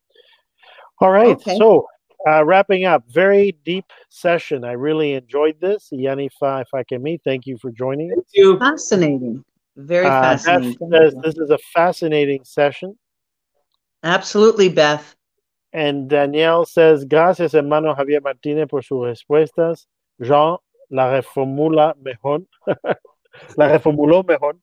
all 1.01 1.11
right 1.11 1.37
okay. 1.37 1.57
so 1.57 1.87
uh, 2.27 2.45
wrapping 2.45 2.85
up, 2.85 3.03
very 3.09 3.57
deep 3.65 3.87
session. 4.09 4.65
I 4.65 4.73
really 4.73 5.15
enjoyed 5.15 5.61
this. 5.61 5.89
Yanifa 5.93 6.65
Fakemi, 6.73 7.19
thank 7.25 7.47
you 7.47 7.59
for 7.61 7.71
joining 7.73 8.11
thank 8.11 8.27
you. 8.33 8.59
Fascinating. 8.59 9.45
Very 9.77 10.07
uh, 10.07 10.37
fascinating. 10.37 10.77
Says, 10.91 11.15
this 11.23 11.39
is 11.39 11.51
a 11.51 11.59
fascinating 11.73 12.45
session. 12.45 12.99
Absolutely, 14.03 14.69
Beth. 14.69 15.17
And 15.73 16.09
Danielle 16.09 16.67
says, 16.67 17.05
gracias, 17.05 17.55
hermano 17.55 17.95
Javier 17.95 18.21
Martínez, 18.23 18.69
por 18.69 18.83
sus 18.83 19.07
respuestas. 19.07 19.87
Jean 20.21 20.59
la 20.91 21.11
reformula 21.11 21.95
mejor. 21.99 22.43
la 23.57 23.69
reformuló 23.69 24.23
mejor. 24.25 24.59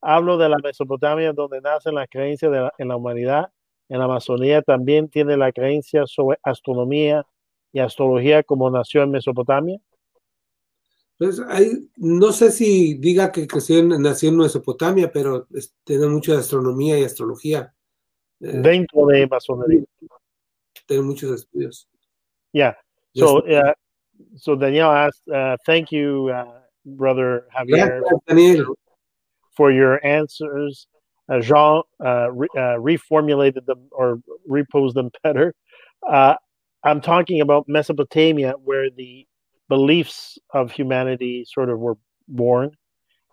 Hablo 0.00 0.38
de 0.38 0.48
la 0.48 0.58
Mesopotamia, 0.58 1.32
donde 1.32 1.60
nacen 1.60 1.94
las 1.94 2.08
creencias 2.08 2.52
de 2.52 2.60
la, 2.60 2.72
en 2.78 2.88
la 2.88 2.96
humanidad 2.96 3.50
en 3.92 3.98
la 3.98 4.06
Amazonía 4.06 4.62
también 4.62 5.10
tiene 5.10 5.36
la 5.36 5.52
creencia 5.52 6.06
sobre 6.06 6.38
astronomía 6.42 7.26
y 7.74 7.80
astrología 7.80 8.42
como 8.42 8.70
nació 8.70 9.02
en 9.02 9.10
Mesopotamia? 9.10 9.78
Pues 11.22 11.40
hay, 11.48 11.88
no 11.98 12.32
sé 12.32 12.50
si 12.50 12.94
diga 12.94 13.30
que 13.30 13.46
creció 13.46 13.78
en, 13.78 14.02
nació 14.02 14.30
en 14.30 14.38
Mesopotamia, 14.38 15.12
pero 15.12 15.46
es, 15.54 15.72
tiene 15.84 16.08
mucha 16.08 16.36
astronomía 16.36 16.98
y 16.98 17.04
astrología. 17.04 17.72
Eh, 18.40 18.54
Dentro 18.54 19.06
de 19.06 19.28
Masonería. 19.28 19.84
Tiene 20.84 21.04
muchos 21.04 21.30
estudios. 21.30 21.88
Yeah. 22.52 22.74
So, 23.14 23.38
uh, 23.46 23.72
so 24.34 24.56
Daniel 24.56 24.90
asked, 24.90 25.22
uh, 25.32 25.56
thank 25.64 25.92
you, 25.92 26.28
uh, 26.34 26.60
brother 26.84 27.46
Javier, 27.56 28.02
Daniel. 28.26 28.76
for 29.56 29.70
your 29.70 30.04
answers. 30.04 30.88
uh, 31.28 31.40
Jean 31.40 31.82
uh, 32.04 32.32
re- 32.32 32.48
uh, 32.56 32.78
reformulated 32.78 33.64
them 33.66 33.86
or 33.92 34.20
reposed 34.46 34.96
them 34.96 35.10
better. 35.22 35.54
Uh, 36.04 36.34
I'm 36.82 37.00
talking 37.00 37.40
about 37.40 37.68
Mesopotamia, 37.68 38.54
where 38.64 38.90
the 38.90 39.26
beliefs 39.72 40.38
of 40.52 40.70
humanity 40.70 41.46
sort 41.48 41.70
of 41.70 41.78
were 41.78 41.96
born. 42.28 42.72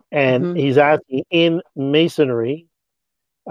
And 0.09 0.41
mm-hmm. 0.41 0.55
he's 0.55 0.77
asking 0.77 1.25
in 1.29 1.61
Masonry, 1.75 2.67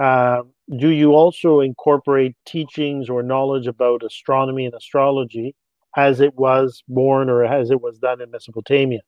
uh, 0.01 0.45
do 0.75 0.89
you 0.89 1.13
also 1.13 1.61
incorporate 1.61 2.35
teachings 2.47 3.11
or 3.11 3.23
knowledge 3.23 3.67
about 3.67 4.03
astronomy 4.03 4.65
and 4.65 4.75
astrology 4.75 5.55
as 5.99 6.21
it 6.21 6.35
was 6.37 6.83
born 6.89 7.29
or 7.29 7.45
as 7.45 7.71
it 7.71 7.83
was 7.83 7.99
done 7.99 8.23
in 8.23 8.31
Mesopotamia? 8.31 9.01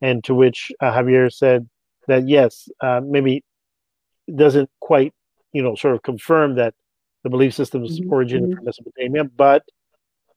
And 0.00 0.24
to 0.24 0.34
which 0.34 0.72
uh, 0.80 0.92
Javier 0.92 1.30
said 1.30 1.68
that 2.08 2.26
yes, 2.26 2.70
maybe 3.02 3.44
doesn't 4.34 4.70
quite, 4.80 5.12
you 5.52 5.62
know, 5.62 5.74
sort 5.74 5.94
of 5.94 6.02
confirm 6.02 6.54
that 6.54 6.72
the 7.22 7.28
belief 7.28 7.52
systems 7.52 8.00
mm-hmm. 8.00 8.14
originated 8.14 8.56
from 8.56 8.64
Mesopotamia, 8.64 9.24
but 9.24 9.62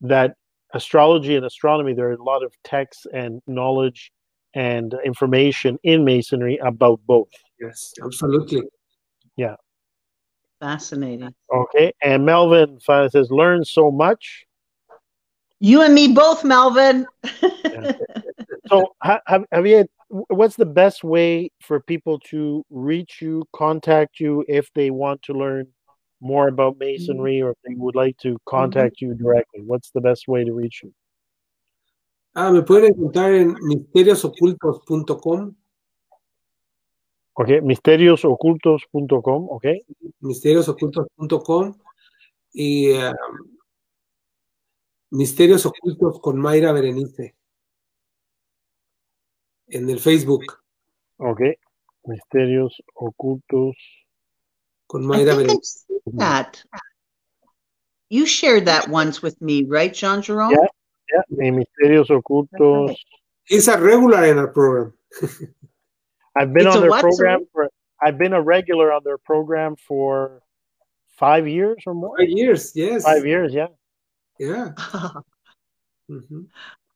that 0.01 0.35
astrology 0.73 1.35
and 1.35 1.45
astronomy, 1.45 1.93
there 1.93 2.09
are 2.09 2.13
a 2.13 2.23
lot 2.23 2.43
of 2.43 2.53
texts 2.63 3.05
and 3.13 3.41
knowledge 3.47 4.11
and 4.53 4.95
information 5.05 5.77
in 5.83 6.03
Masonry 6.03 6.57
about 6.57 6.99
both. 7.05 7.29
Yes, 7.59 7.93
absolutely. 8.03 8.63
Yeah. 9.35 9.55
Fascinating. 10.59 11.33
Okay. 11.53 11.93
And 12.01 12.25
Melvin 12.25 12.79
says, 12.79 13.31
learn 13.31 13.63
so 13.63 13.91
much. 13.91 14.45
You 15.59 15.81
and 15.81 15.93
me 15.93 16.13
both, 16.13 16.43
Melvin. 16.43 17.05
yeah. 17.65 17.91
So, 18.69 18.93
have, 19.01 19.45
have 19.51 19.65
you 19.65 19.87
what's 20.09 20.55
the 20.55 20.65
best 20.65 21.03
way 21.03 21.51
for 21.61 21.79
people 21.79 22.19
to 22.19 22.63
reach 22.69 23.21
you, 23.21 23.47
contact 23.55 24.19
you 24.19 24.45
if 24.47 24.71
they 24.73 24.91
want 24.91 25.21
to 25.23 25.33
learn 25.33 25.67
more 26.21 26.47
about 26.47 26.77
masonry 26.79 27.41
or 27.41 27.51
if 27.51 27.57
they 27.65 27.75
would 27.75 27.95
like 27.95 28.17
to 28.17 28.37
contact 28.45 28.97
mm-hmm. 28.97 29.11
you 29.11 29.15
directly? 29.15 29.61
What's 29.61 29.91
the 29.91 30.01
best 30.01 30.27
way 30.27 30.43
to 30.43 30.53
reach 30.53 30.81
you? 30.83 30.93
Ah, 32.35 32.51
me 32.51 32.61
pueden 32.61 32.93
encontrar 32.93 33.33
en 33.33 33.55
misteriosocultos.com. 33.61 35.55
Ok, 37.33 37.49
misteriosocultos.com, 37.63 39.49
ok. 39.49 39.65
Misteriosocultos.com 40.19 41.73
y 42.53 42.91
uh, 42.91 43.13
Misterios 45.11 45.65
Ocultos 45.65 46.19
con 46.19 46.39
Mayra 46.39 46.71
Berenice 46.71 47.35
en 49.67 49.89
el 49.89 49.99
Facebook. 49.99 50.43
Ok. 51.17 51.41
Misterios 52.05 52.83
ocultos. 52.93 53.75
Con 54.89 55.03
Mayra 55.03 55.35
that. 56.13 56.63
You 58.09 58.25
shared 58.25 58.65
that 58.65 58.89
once 58.89 59.21
with 59.21 59.39
me, 59.39 59.65
right, 59.65 59.93
Jean 59.93 60.21
Jerome? 60.21 60.51
Yeah, 60.51 61.21
yeah. 61.29 61.51
Misterios 61.51 62.07
ocultos. 62.09 62.95
He's 63.45 63.67
a 63.67 63.79
regular 63.79 64.25
in 64.25 64.37
our 64.39 64.47
program. 64.47 64.93
I've 66.35 66.53
been 66.53 66.67
it's 66.67 66.75
on 66.75 66.81
their 66.81 66.89
what, 66.89 67.01
program 67.01 67.45
for. 67.51 67.69
I've 68.01 68.17
been 68.17 68.33
a 68.33 68.41
regular 68.41 68.91
on 68.91 69.01
their 69.03 69.17
program 69.17 69.75
for 69.75 70.41
five 71.17 71.47
years 71.47 71.83
or 71.85 71.93
more. 71.93 72.17
Five 72.17 72.29
years, 72.29 72.71
yes. 72.75 73.03
Five 73.03 73.25
years, 73.25 73.53
yeah. 73.53 73.67
Yeah. 74.39 74.69
mm-hmm. 76.09 76.41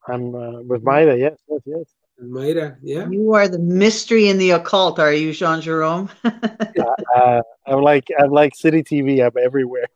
I'm 0.07 0.35
uh, 0.35 0.61
with 0.61 0.83
Maida. 0.83 1.17
Yes, 1.17 1.38
yes, 1.47 1.61
yes. 1.65 1.85
Mayra, 2.22 2.77
yeah. 2.82 3.09
You 3.09 3.33
are 3.33 3.48
the 3.48 3.59
mystery 3.59 4.30
in 4.30 4.38
the 4.38 4.51
occult, 4.51 5.00
are 5.00 5.14
you, 5.14 5.33
Jean 5.33 5.61
Jerome? 5.61 6.09
uh, 6.24 7.42
I'm 7.66 7.82
like 7.82 8.08
I'm 8.19 8.32
like 8.32 8.56
City 8.56 8.83
TV. 8.83 9.25
I'm 9.25 9.32
everywhere. 9.43 9.88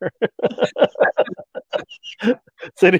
City. 2.77 2.99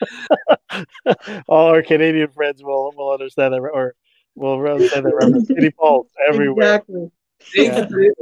All 1.48 1.68
our 1.68 1.82
Canadian 1.82 2.30
friends 2.30 2.62
will 2.62 2.92
will 2.96 3.12
understand 3.12 3.54
that, 3.54 3.60
or 3.60 3.94
will 4.34 4.60
understand 4.66 5.06
that 5.06 5.14
reference. 5.14 5.48
City 5.48 5.70
Pulse 5.70 6.08
everywhere. 6.28 6.76
Exactly. 6.76 7.10
Thank 7.56 7.72
yeah. 7.72 7.86
you, 7.90 8.14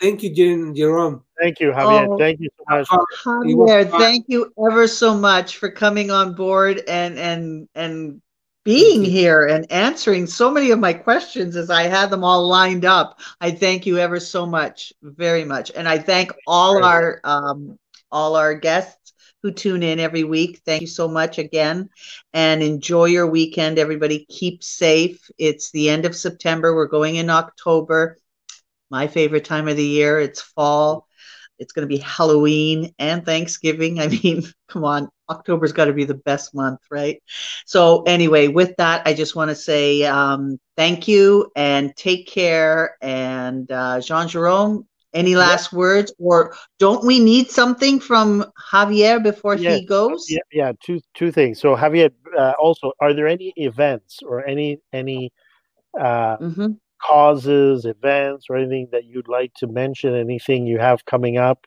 Thank 0.00 0.22
you, 0.22 0.34
Jerome. 0.74 1.22
Thank 1.38 1.60
you, 1.60 1.70
Javier. 1.70 2.08
Oh, 2.08 2.18
thank 2.18 2.40
you 2.40 2.48
so 2.58 2.64
much. 2.68 2.88
Javier, 2.88 3.90
thank 3.90 4.24
you 4.28 4.52
ever 4.66 4.88
so 4.88 5.14
much 5.14 5.58
for 5.58 5.70
coming 5.70 6.10
on 6.10 6.34
board 6.34 6.82
and 6.88 7.18
and 7.18 7.68
and 7.74 8.20
being 8.64 9.04
here 9.04 9.46
and 9.46 9.70
answering 9.72 10.26
so 10.26 10.50
many 10.50 10.70
of 10.70 10.78
my 10.78 10.92
questions 10.92 11.56
as 11.56 11.70
I 11.70 11.84
had 11.84 12.10
them 12.10 12.22
all 12.22 12.46
lined 12.46 12.84
up. 12.84 13.20
I 13.40 13.50
thank 13.50 13.86
you 13.86 13.98
ever 13.98 14.20
so 14.20 14.46
much, 14.46 14.92
very 15.02 15.44
much, 15.44 15.72
and 15.74 15.88
I 15.88 15.98
thank 15.98 16.32
all 16.46 16.84
our 16.84 17.20
um, 17.24 17.78
all 18.10 18.36
our 18.36 18.54
guests 18.54 19.12
who 19.42 19.50
tune 19.50 19.82
in 19.82 19.98
every 19.98 20.22
week. 20.22 20.60
Thank 20.64 20.82
you 20.82 20.86
so 20.86 21.08
much 21.08 21.38
again, 21.38 21.90
and 22.32 22.62
enjoy 22.62 23.06
your 23.06 23.26
weekend, 23.26 23.78
everybody. 23.78 24.26
Keep 24.28 24.62
safe. 24.62 25.28
It's 25.38 25.70
the 25.72 25.90
end 25.90 26.04
of 26.04 26.14
September. 26.14 26.74
We're 26.74 26.86
going 26.86 27.16
in 27.16 27.30
October. 27.30 28.18
My 28.90 29.06
favorite 29.06 29.44
time 29.44 29.68
of 29.68 29.76
the 29.76 29.84
year. 29.84 30.20
It's 30.20 30.42
fall 30.42 31.08
it's 31.62 31.72
going 31.72 31.88
to 31.88 31.94
be 31.94 32.02
Halloween 32.02 32.92
and 32.98 33.24
Thanksgiving. 33.24 34.00
I 34.04 34.08
mean, 34.08 34.42
come 34.68 34.84
on, 34.84 35.08
October's 35.30 35.72
got 35.72 35.86
to 35.86 35.92
be 35.92 36.04
the 36.04 36.14
best 36.14 36.54
month, 36.54 36.80
right? 36.90 37.22
So, 37.64 38.02
anyway, 38.02 38.48
with 38.48 38.76
that, 38.76 39.06
I 39.06 39.14
just 39.14 39.34
want 39.36 39.50
to 39.50 39.54
say 39.54 40.04
um, 40.04 40.58
thank 40.76 41.08
you 41.08 41.50
and 41.56 41.94
take 41.96 42.26
care. 42.26 42.96
And 43.00 43.70
uh, 43.70 44.00
Jean 44.00 44.28
Jerome, 44.28 44.86
any 45.14 45.36
last 45.36 45.72
yeah. 45.72 45.78
words, 45.78 46.12
or 46.18 46.54
don't 46.78 47.04
we 47.04 47.20
need 47.20 47.50
something 47.50 48.00
from 48.00 48.44
Javier 48.72 49.22
before 49.22 49.56
he 49.56 49.84
goes? 49.84 50.26
Yeah, 50.28 50.40
yeah. 50.52 50.72
Two 50.82 51.00
two 51.14 51.30
things. 51.30 51.60
So, 51.60 51.76
Javier, 51.76 52.10
uh, 52.36 52.54
also, 52.58 52.92
are 53.00 53.14
there 53.14 53.28
any 53.28 53.52
events 53.56 54.20
or 54.22 54.46
any 54.46 54.80
any 54.92 55.32
uh, 55.98 56.36
mm-hmm. 56.38 56.72
Causes, 57.02 57.84
events, 57.84 58.46
or 58.48 58.56
anything 58.56 58.88
that 58.92 59.04
you'd 59.04 59.28
like 59.28 59.52
to 59.54 59.66
mention? 59.66 60.14
Anything 60.14 60.66
you 60.66 60.78
have 60.78 61.04
coming 61.04 61.38
up 61.38 61.66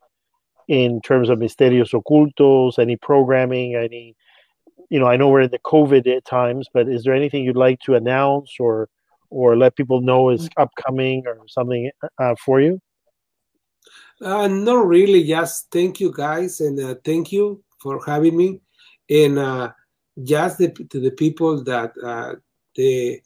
in 0.67 1.01
terms 1.01 1.29
of 1.29 1.39
Misterios 1.39 1.93
Ocultos? 1.93 2.79
Any 2.79 2.95
programming? 2.95 3.75
Any 3.75 4.15
you 4.89 4.99
know, 4.99 5.07
I 5.07 5.17
know 5.17 5.29
we're 5.29 5.41
in 5.41 5.51
the 5.51 5.59
COVID 5.59 6.23
times, 6.25 6.67
but 6.73 6.87
is 6.87 7.03
there 7.03 7.13
anything 7.13 7.43
you'd 7.43 7.55
like 7.55 7.79
to 7.81 7.95
announce 7.95 8.55
or 8.59 8.89
or 9.29 9.57
let 9.57 9.75
people 9.75 10.01
know 10.01 10.29
is 10.29 10.47
mm. 10.47 10.51
upcoming 10.57 11.23
or 11.25 11.37
something 11.47 11.89
uh, 12.19 12.35
for 12.43 12.61
you? 12.61 12.79
Uh, 14.21 14.47
not 14.47 14.87
really. 14.87 15.23
Just 15.25 15.71
thank 15.71 15.99
you 15.99 16.13
guys 16.13 16.61
and 16.61 16.79
uh, 16.79 16.95
thank 17.03 17.31
you 17.31 17.63
for 17.81 18.01
having 18.05 18.37
me. 18.37 18.61
And 19.09 19.37
uh, 19.37 19.71
just 20.23 20.57
the, 20.59 20.69
to 20.69 20.99
the 20.99 21.11
people 21.11 21.63
that 21.63 21.91
uh, 22.01 22.35
the 22.75 23.21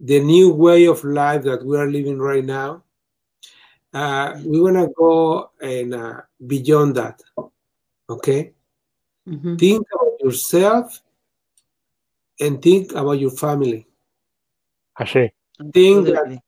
the 0.00 0.20
new 0.20 0.52
way 0.52 0.86
of 0.86 1.04
life 1.04 1.42
that 1.42 1.64
we 1.64 1.76
are 1.76 1.90
living 1.90 2.18
right 2.18 2.44
now, 2.44 2.82
uh, 3.92 4.40
we 4.44 4.60
want 4.60 4.76
to 4.76 4.88
go 4.96 5.50
and 5.60 5.94
uh, 5.94 6.20
beyond 6.46 6.96
that. 6.96 7.20
Okay. 8.08 8.52
Mm-hmm. 9.28 9.56
Think 9.56 9.86
about 9.92 10.20
yourself 10.20 11.02
and 12.40 12.62
think 12.62 12.92
about 12.92 13.18
your 13.20 13.30
family. 13.30 13.86
I 14.96 15.02
Ashe. 15.02 15.30
Think 15.72 16.06
that, 16.06 16.40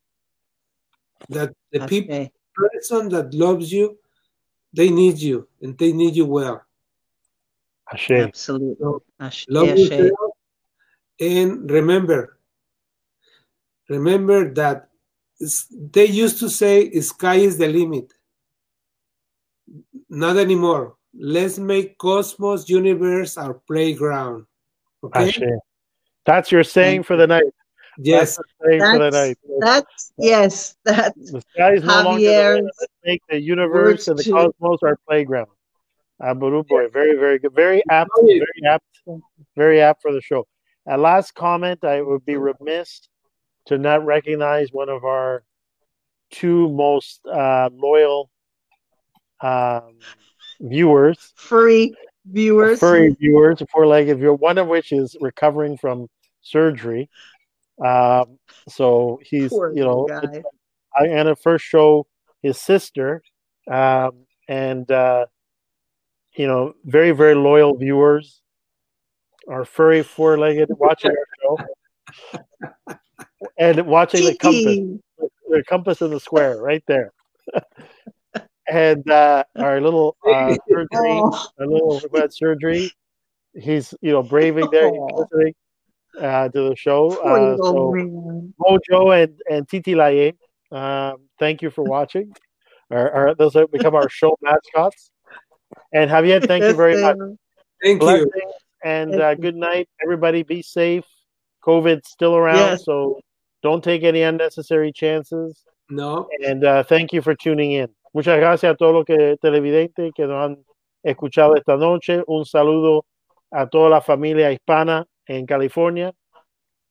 that 1.29 1.55
the 1.71 1.81
people 1.87 2.31
person 2.55 3.09
that 3.11 3.35
loves 3.35 3.73
you, 3.73 3.99
they 4.73 4.89
need 4.91 5.19
you 5.19 5.49
and 5.61 5.77
they 5.77 5.93
need 5.93 6.17
you 6.17 6.27
well. 6.27 6.63
Ashe. 7.93 8.11
Absolutely. 8.11 8.77
So, 8.81 9.03
Ashe. 9.21 9.47
Love 9.49 9.69
Ashe. 9.69 9.91
yourself 9.91 10.33
and 11.21 11.71
remember, 11.71 12.39
remember 13.89 14.53
that 14.55 14.89
they 15.91 16.07
used 16.07 16.39
to 16.39 16.49
say 16.49 16.91
sky 17.01 17.37
is 17.37 17.59
the 17.59 17.69
limit. 17.69 18.13
Not 20.09 20.37
anymore. 20.37 20.95
Let's 21.15 21.59
make 21.59 21.99
cosmos, 21.99 22.69
universe 22.69 23.37
our 23.37 23.55
playground. 23.55 24.47
Okay? 25.05 25.29
Ashe. 25.29 25.43
That's 26.25 26.53
your 26.53 26.65
saying 26.65 27.03
for 27.03 27.17
the 27.17 27.27
night. 27.27 27.45
Yes, 27.99 28.39
that's, 28.61 29.37
that's 29.61 30.13
yes. 30.17 30.77
That's 30.85 31.31
the 31.31 31.43
sky 31.53 31.75
is 31.75 31.85
no 31.85 32.03
longer 32.03 32.55
the 32.55 32.63
Let's 32.63 32.93
make 33.05 33.21
the 33.29 33.39
universe 33.39 34.09
and 34.09 34.19
the 34.19 34.31
cosmos 34.31 34.79
our 34.83 34.97
playground. 35.07 35.49
Abu 36.23 36.63
boy, 36.65 36.89
very 36.89 37.19
very 37.19 37.39
good, 37.39 37.53
very 37.55 37.83
apt, 37.91 38.11
very 38.23 38.63
apt, 38.67 38.85
very 39.57 39.83
apt 39.83 40.01
for 40.01 40.13
the 40.13 40.23
show. 40.23 40.47
A 40.89 40.97
last 40.97 41.35
comment: 41.35 41.85
I 41.85 42.01
would 42.01 42.25
be 42.25 42.37
remiss 42.37 43.09
to 43.67 43.79
not 43.79 44.05
recognize 44.05 44.73
one 44.73 44.89
of 44.89 45.05
our 45.05 45.45
two 46.31 46.69
most 46.71 47.21
uh, 47.27 47.71
loyal 47.73 48.31
um, 49.41 49.99
viewers, 50.61 51.33
furry 51.37 51.95
viewers, 52.25 52.79
furry 52.79 53.17
viewers, 53.21 53.63
four-legged 53.71 54.19
viewer. 54.19 54.35
One 54.35 54.59
of 54.59 54.69
which 54.69 54.93
is 54.93 55.17
recovering 55.21 55.77
from 55.77 56.09
surgery. 56.41 57.09
Um, 57.85 58.39
so 58.69 59.21
he's, 59.23 59.51
Poor 59.51 59.73
you 59.73 59.85
know, 59.85 60.09
I 60.97 61.07
Anna 61.07 61.35
first 61.37 61.65
show 61.65 62.07
his 62.43 62.59
sister, 62.59 63.23
um, 63.71 64.27
and 64.49 64.91
uh, 64.91 65.27
you 66.37 66.47
know, 66.47 66.75
very 66.85 67.13
very 67.13 67.35
loyal 67.35 67.77
viewers, 67.77 68.41
are 69.49 69.65
furry 69.65 70.03
four 70.03 70.39
legged 70.39 70.69
watching 70.79 71.13
our 71.13 71.59
show, 72.37 72.45
and 73.59 73.87
watching 73.87 74.25
the 74.25 74.37
compass, 74.37 75.01
the 75.49 75.65
compass 75.69 76.03
in 76.03 76.11
the 76.11 76.21
square 76.21 76.61
right 76.61 76.83
there. 76.87 77.13
and 78.69 79.09
uh, 79.11 79.45
our 79.57 79.81
little 79.81 80.17
uh, 80.27 80.55
surgery, 80.69 80.89
oh. 81.03 81.49
our 81.59 81.67
little 81.67 82.01
surgery. 82.31 82.93
He's 83.55 83.93
you 84.01 84.13
know 84.13 84.23
braving 84.23 84.69
there, 84.71 84.91
he's 84.91 85.01
listening 85.15 85.55
uh, 86.19 86.49
to 86.49 86.69
the 86.71 86.77
show. 86.77 87.11
Uh, 87.11 87.57
so 87.57 87.93
Mojo 88.61 89.23
and, 89.23 89.41
and 89.51 89.69
Titi 89.69 89.95
Laye, 89.95 90.35
um, 90.71 91.17
thank 91.39 91.63
you 91.63 91.71
for 91.71 91.85
watching. 91.85 92.33
Our, 92.91 93.11
our, 93.11 93.35
those 93.35 93.55
have 93.55 93.71
become 93.71 93.95
our 93.95 94.09
show 94.09 94.37
mascots. 94.43 95.11
And 95.93 96.11
Javier, 96.11 96.47
thank 96.47 96.65
you 96.65 96.75
very 96.75 97.01
much. 97.01 97.17
Thank 97.83 98.01
Blessings 98.01 98.31
you. 98.35 98.53
And 98.85 99.21
uh, 99.21 99.35
good 99.35 99.57
night, 99.57 99.89
everybody. 100.03 100.43
Be 100.43 100.63
safe. 100.63 101.05
COVID's 101.65 102.09
still 102.09 102.37
around, 102.37 102.57
yes. 102.57 102.85
so 102.85 103.21
don't 103.63 103.83
take 103.83 104.05
any 104.05 104.23
unnecessary 104.23 104.93
chances. 104.93 105.65
No. 105.89 106.29
And 106.45 106.65
uh, 106.65 106.83
thank 106.85 107.13
you 107.13 107.23
for 107.23 107.35
tuning 107.35 107.73
in. 107.73 107.89
Muchas 108.15 108.39
gracias 108.39 108.73
a 108.73 108.77
todos 108.77 108.93
los 108.93 109.05
que, 109.05 109.37
televidentes 109.41 110.13
que 110.15 110.27
nos 110.27 110.45
han 110.45 110.65
escuchado 111.03 111.57
esta 111.57 111.77
noche. 111.77 112.23
Un 112.27 112.45
saludo 112.45 113.07
a 113.51 113.67
toda 113.67 113.89
la 113.89 114.01
familia 114.01 114.53
hispana 114.53 115.07
en 115.27 115.47
California 115.47 116.13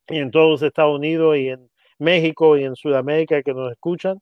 y 0.08 0.18
en 0.18 0.32
todos 0.32 0.62
Estados 0.62 0.98
Unidos 0.98 1.38
y 1.38 1.50
en 1.50 1.70
México 2.00 2.58
y 2.58 2.64
en 2.64 2.76
Sudamérica 2.76 3.44
que 3.44 3.54
nos 3.54 3.72
escuchan. 3.72 4.20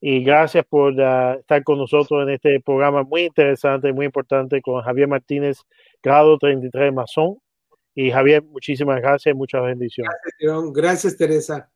Y 0.00 0.22
gracias 0.22 0.64
por 0.68 0.94
uh, 0.94 1.38
estar 1.38 1.62
con 1.62 1.78
nosotros 1.78 2.22
en 2.22 2.30
este 2.30 2.60
programa 2.60 3.02
muy 3.02 3.22
interesante, 3.22 3.92
muy 3.92 4.06
importante 4.06 4.62
con 4.62 4.82
Javier 4.82 5.08
Martínez, 5.08 5.58
grado 6.02 6.38
33 6.38 6.92
Masón. 6.92 7.38
Y 7.94 8.10
Javier, 8.10 8.42
muchísimas 8.42 9.00
gracias 9.00 9.34
y 9.34 9.36
muchas 9.36 9.62
bendiciones. 9.62 10.12
Gracias, 10.38 10.72
gracias 10.72 11.16
Teresa. 11.16 11.70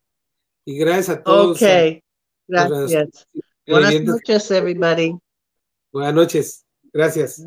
Y 0.64 0.78
gracias 0.78 1.10
a 1.10 1.22
todos. 1.22 1.60
Ok, 1.60 2.02
gracias. 2.46 3.28
Buenas 3.66 4.00
noches, 4.02 4.50
everybody. 4.50 5.16
Buenas 5.92 6.14
noches. 6.14 6.66
Gracias. 6.92 7.44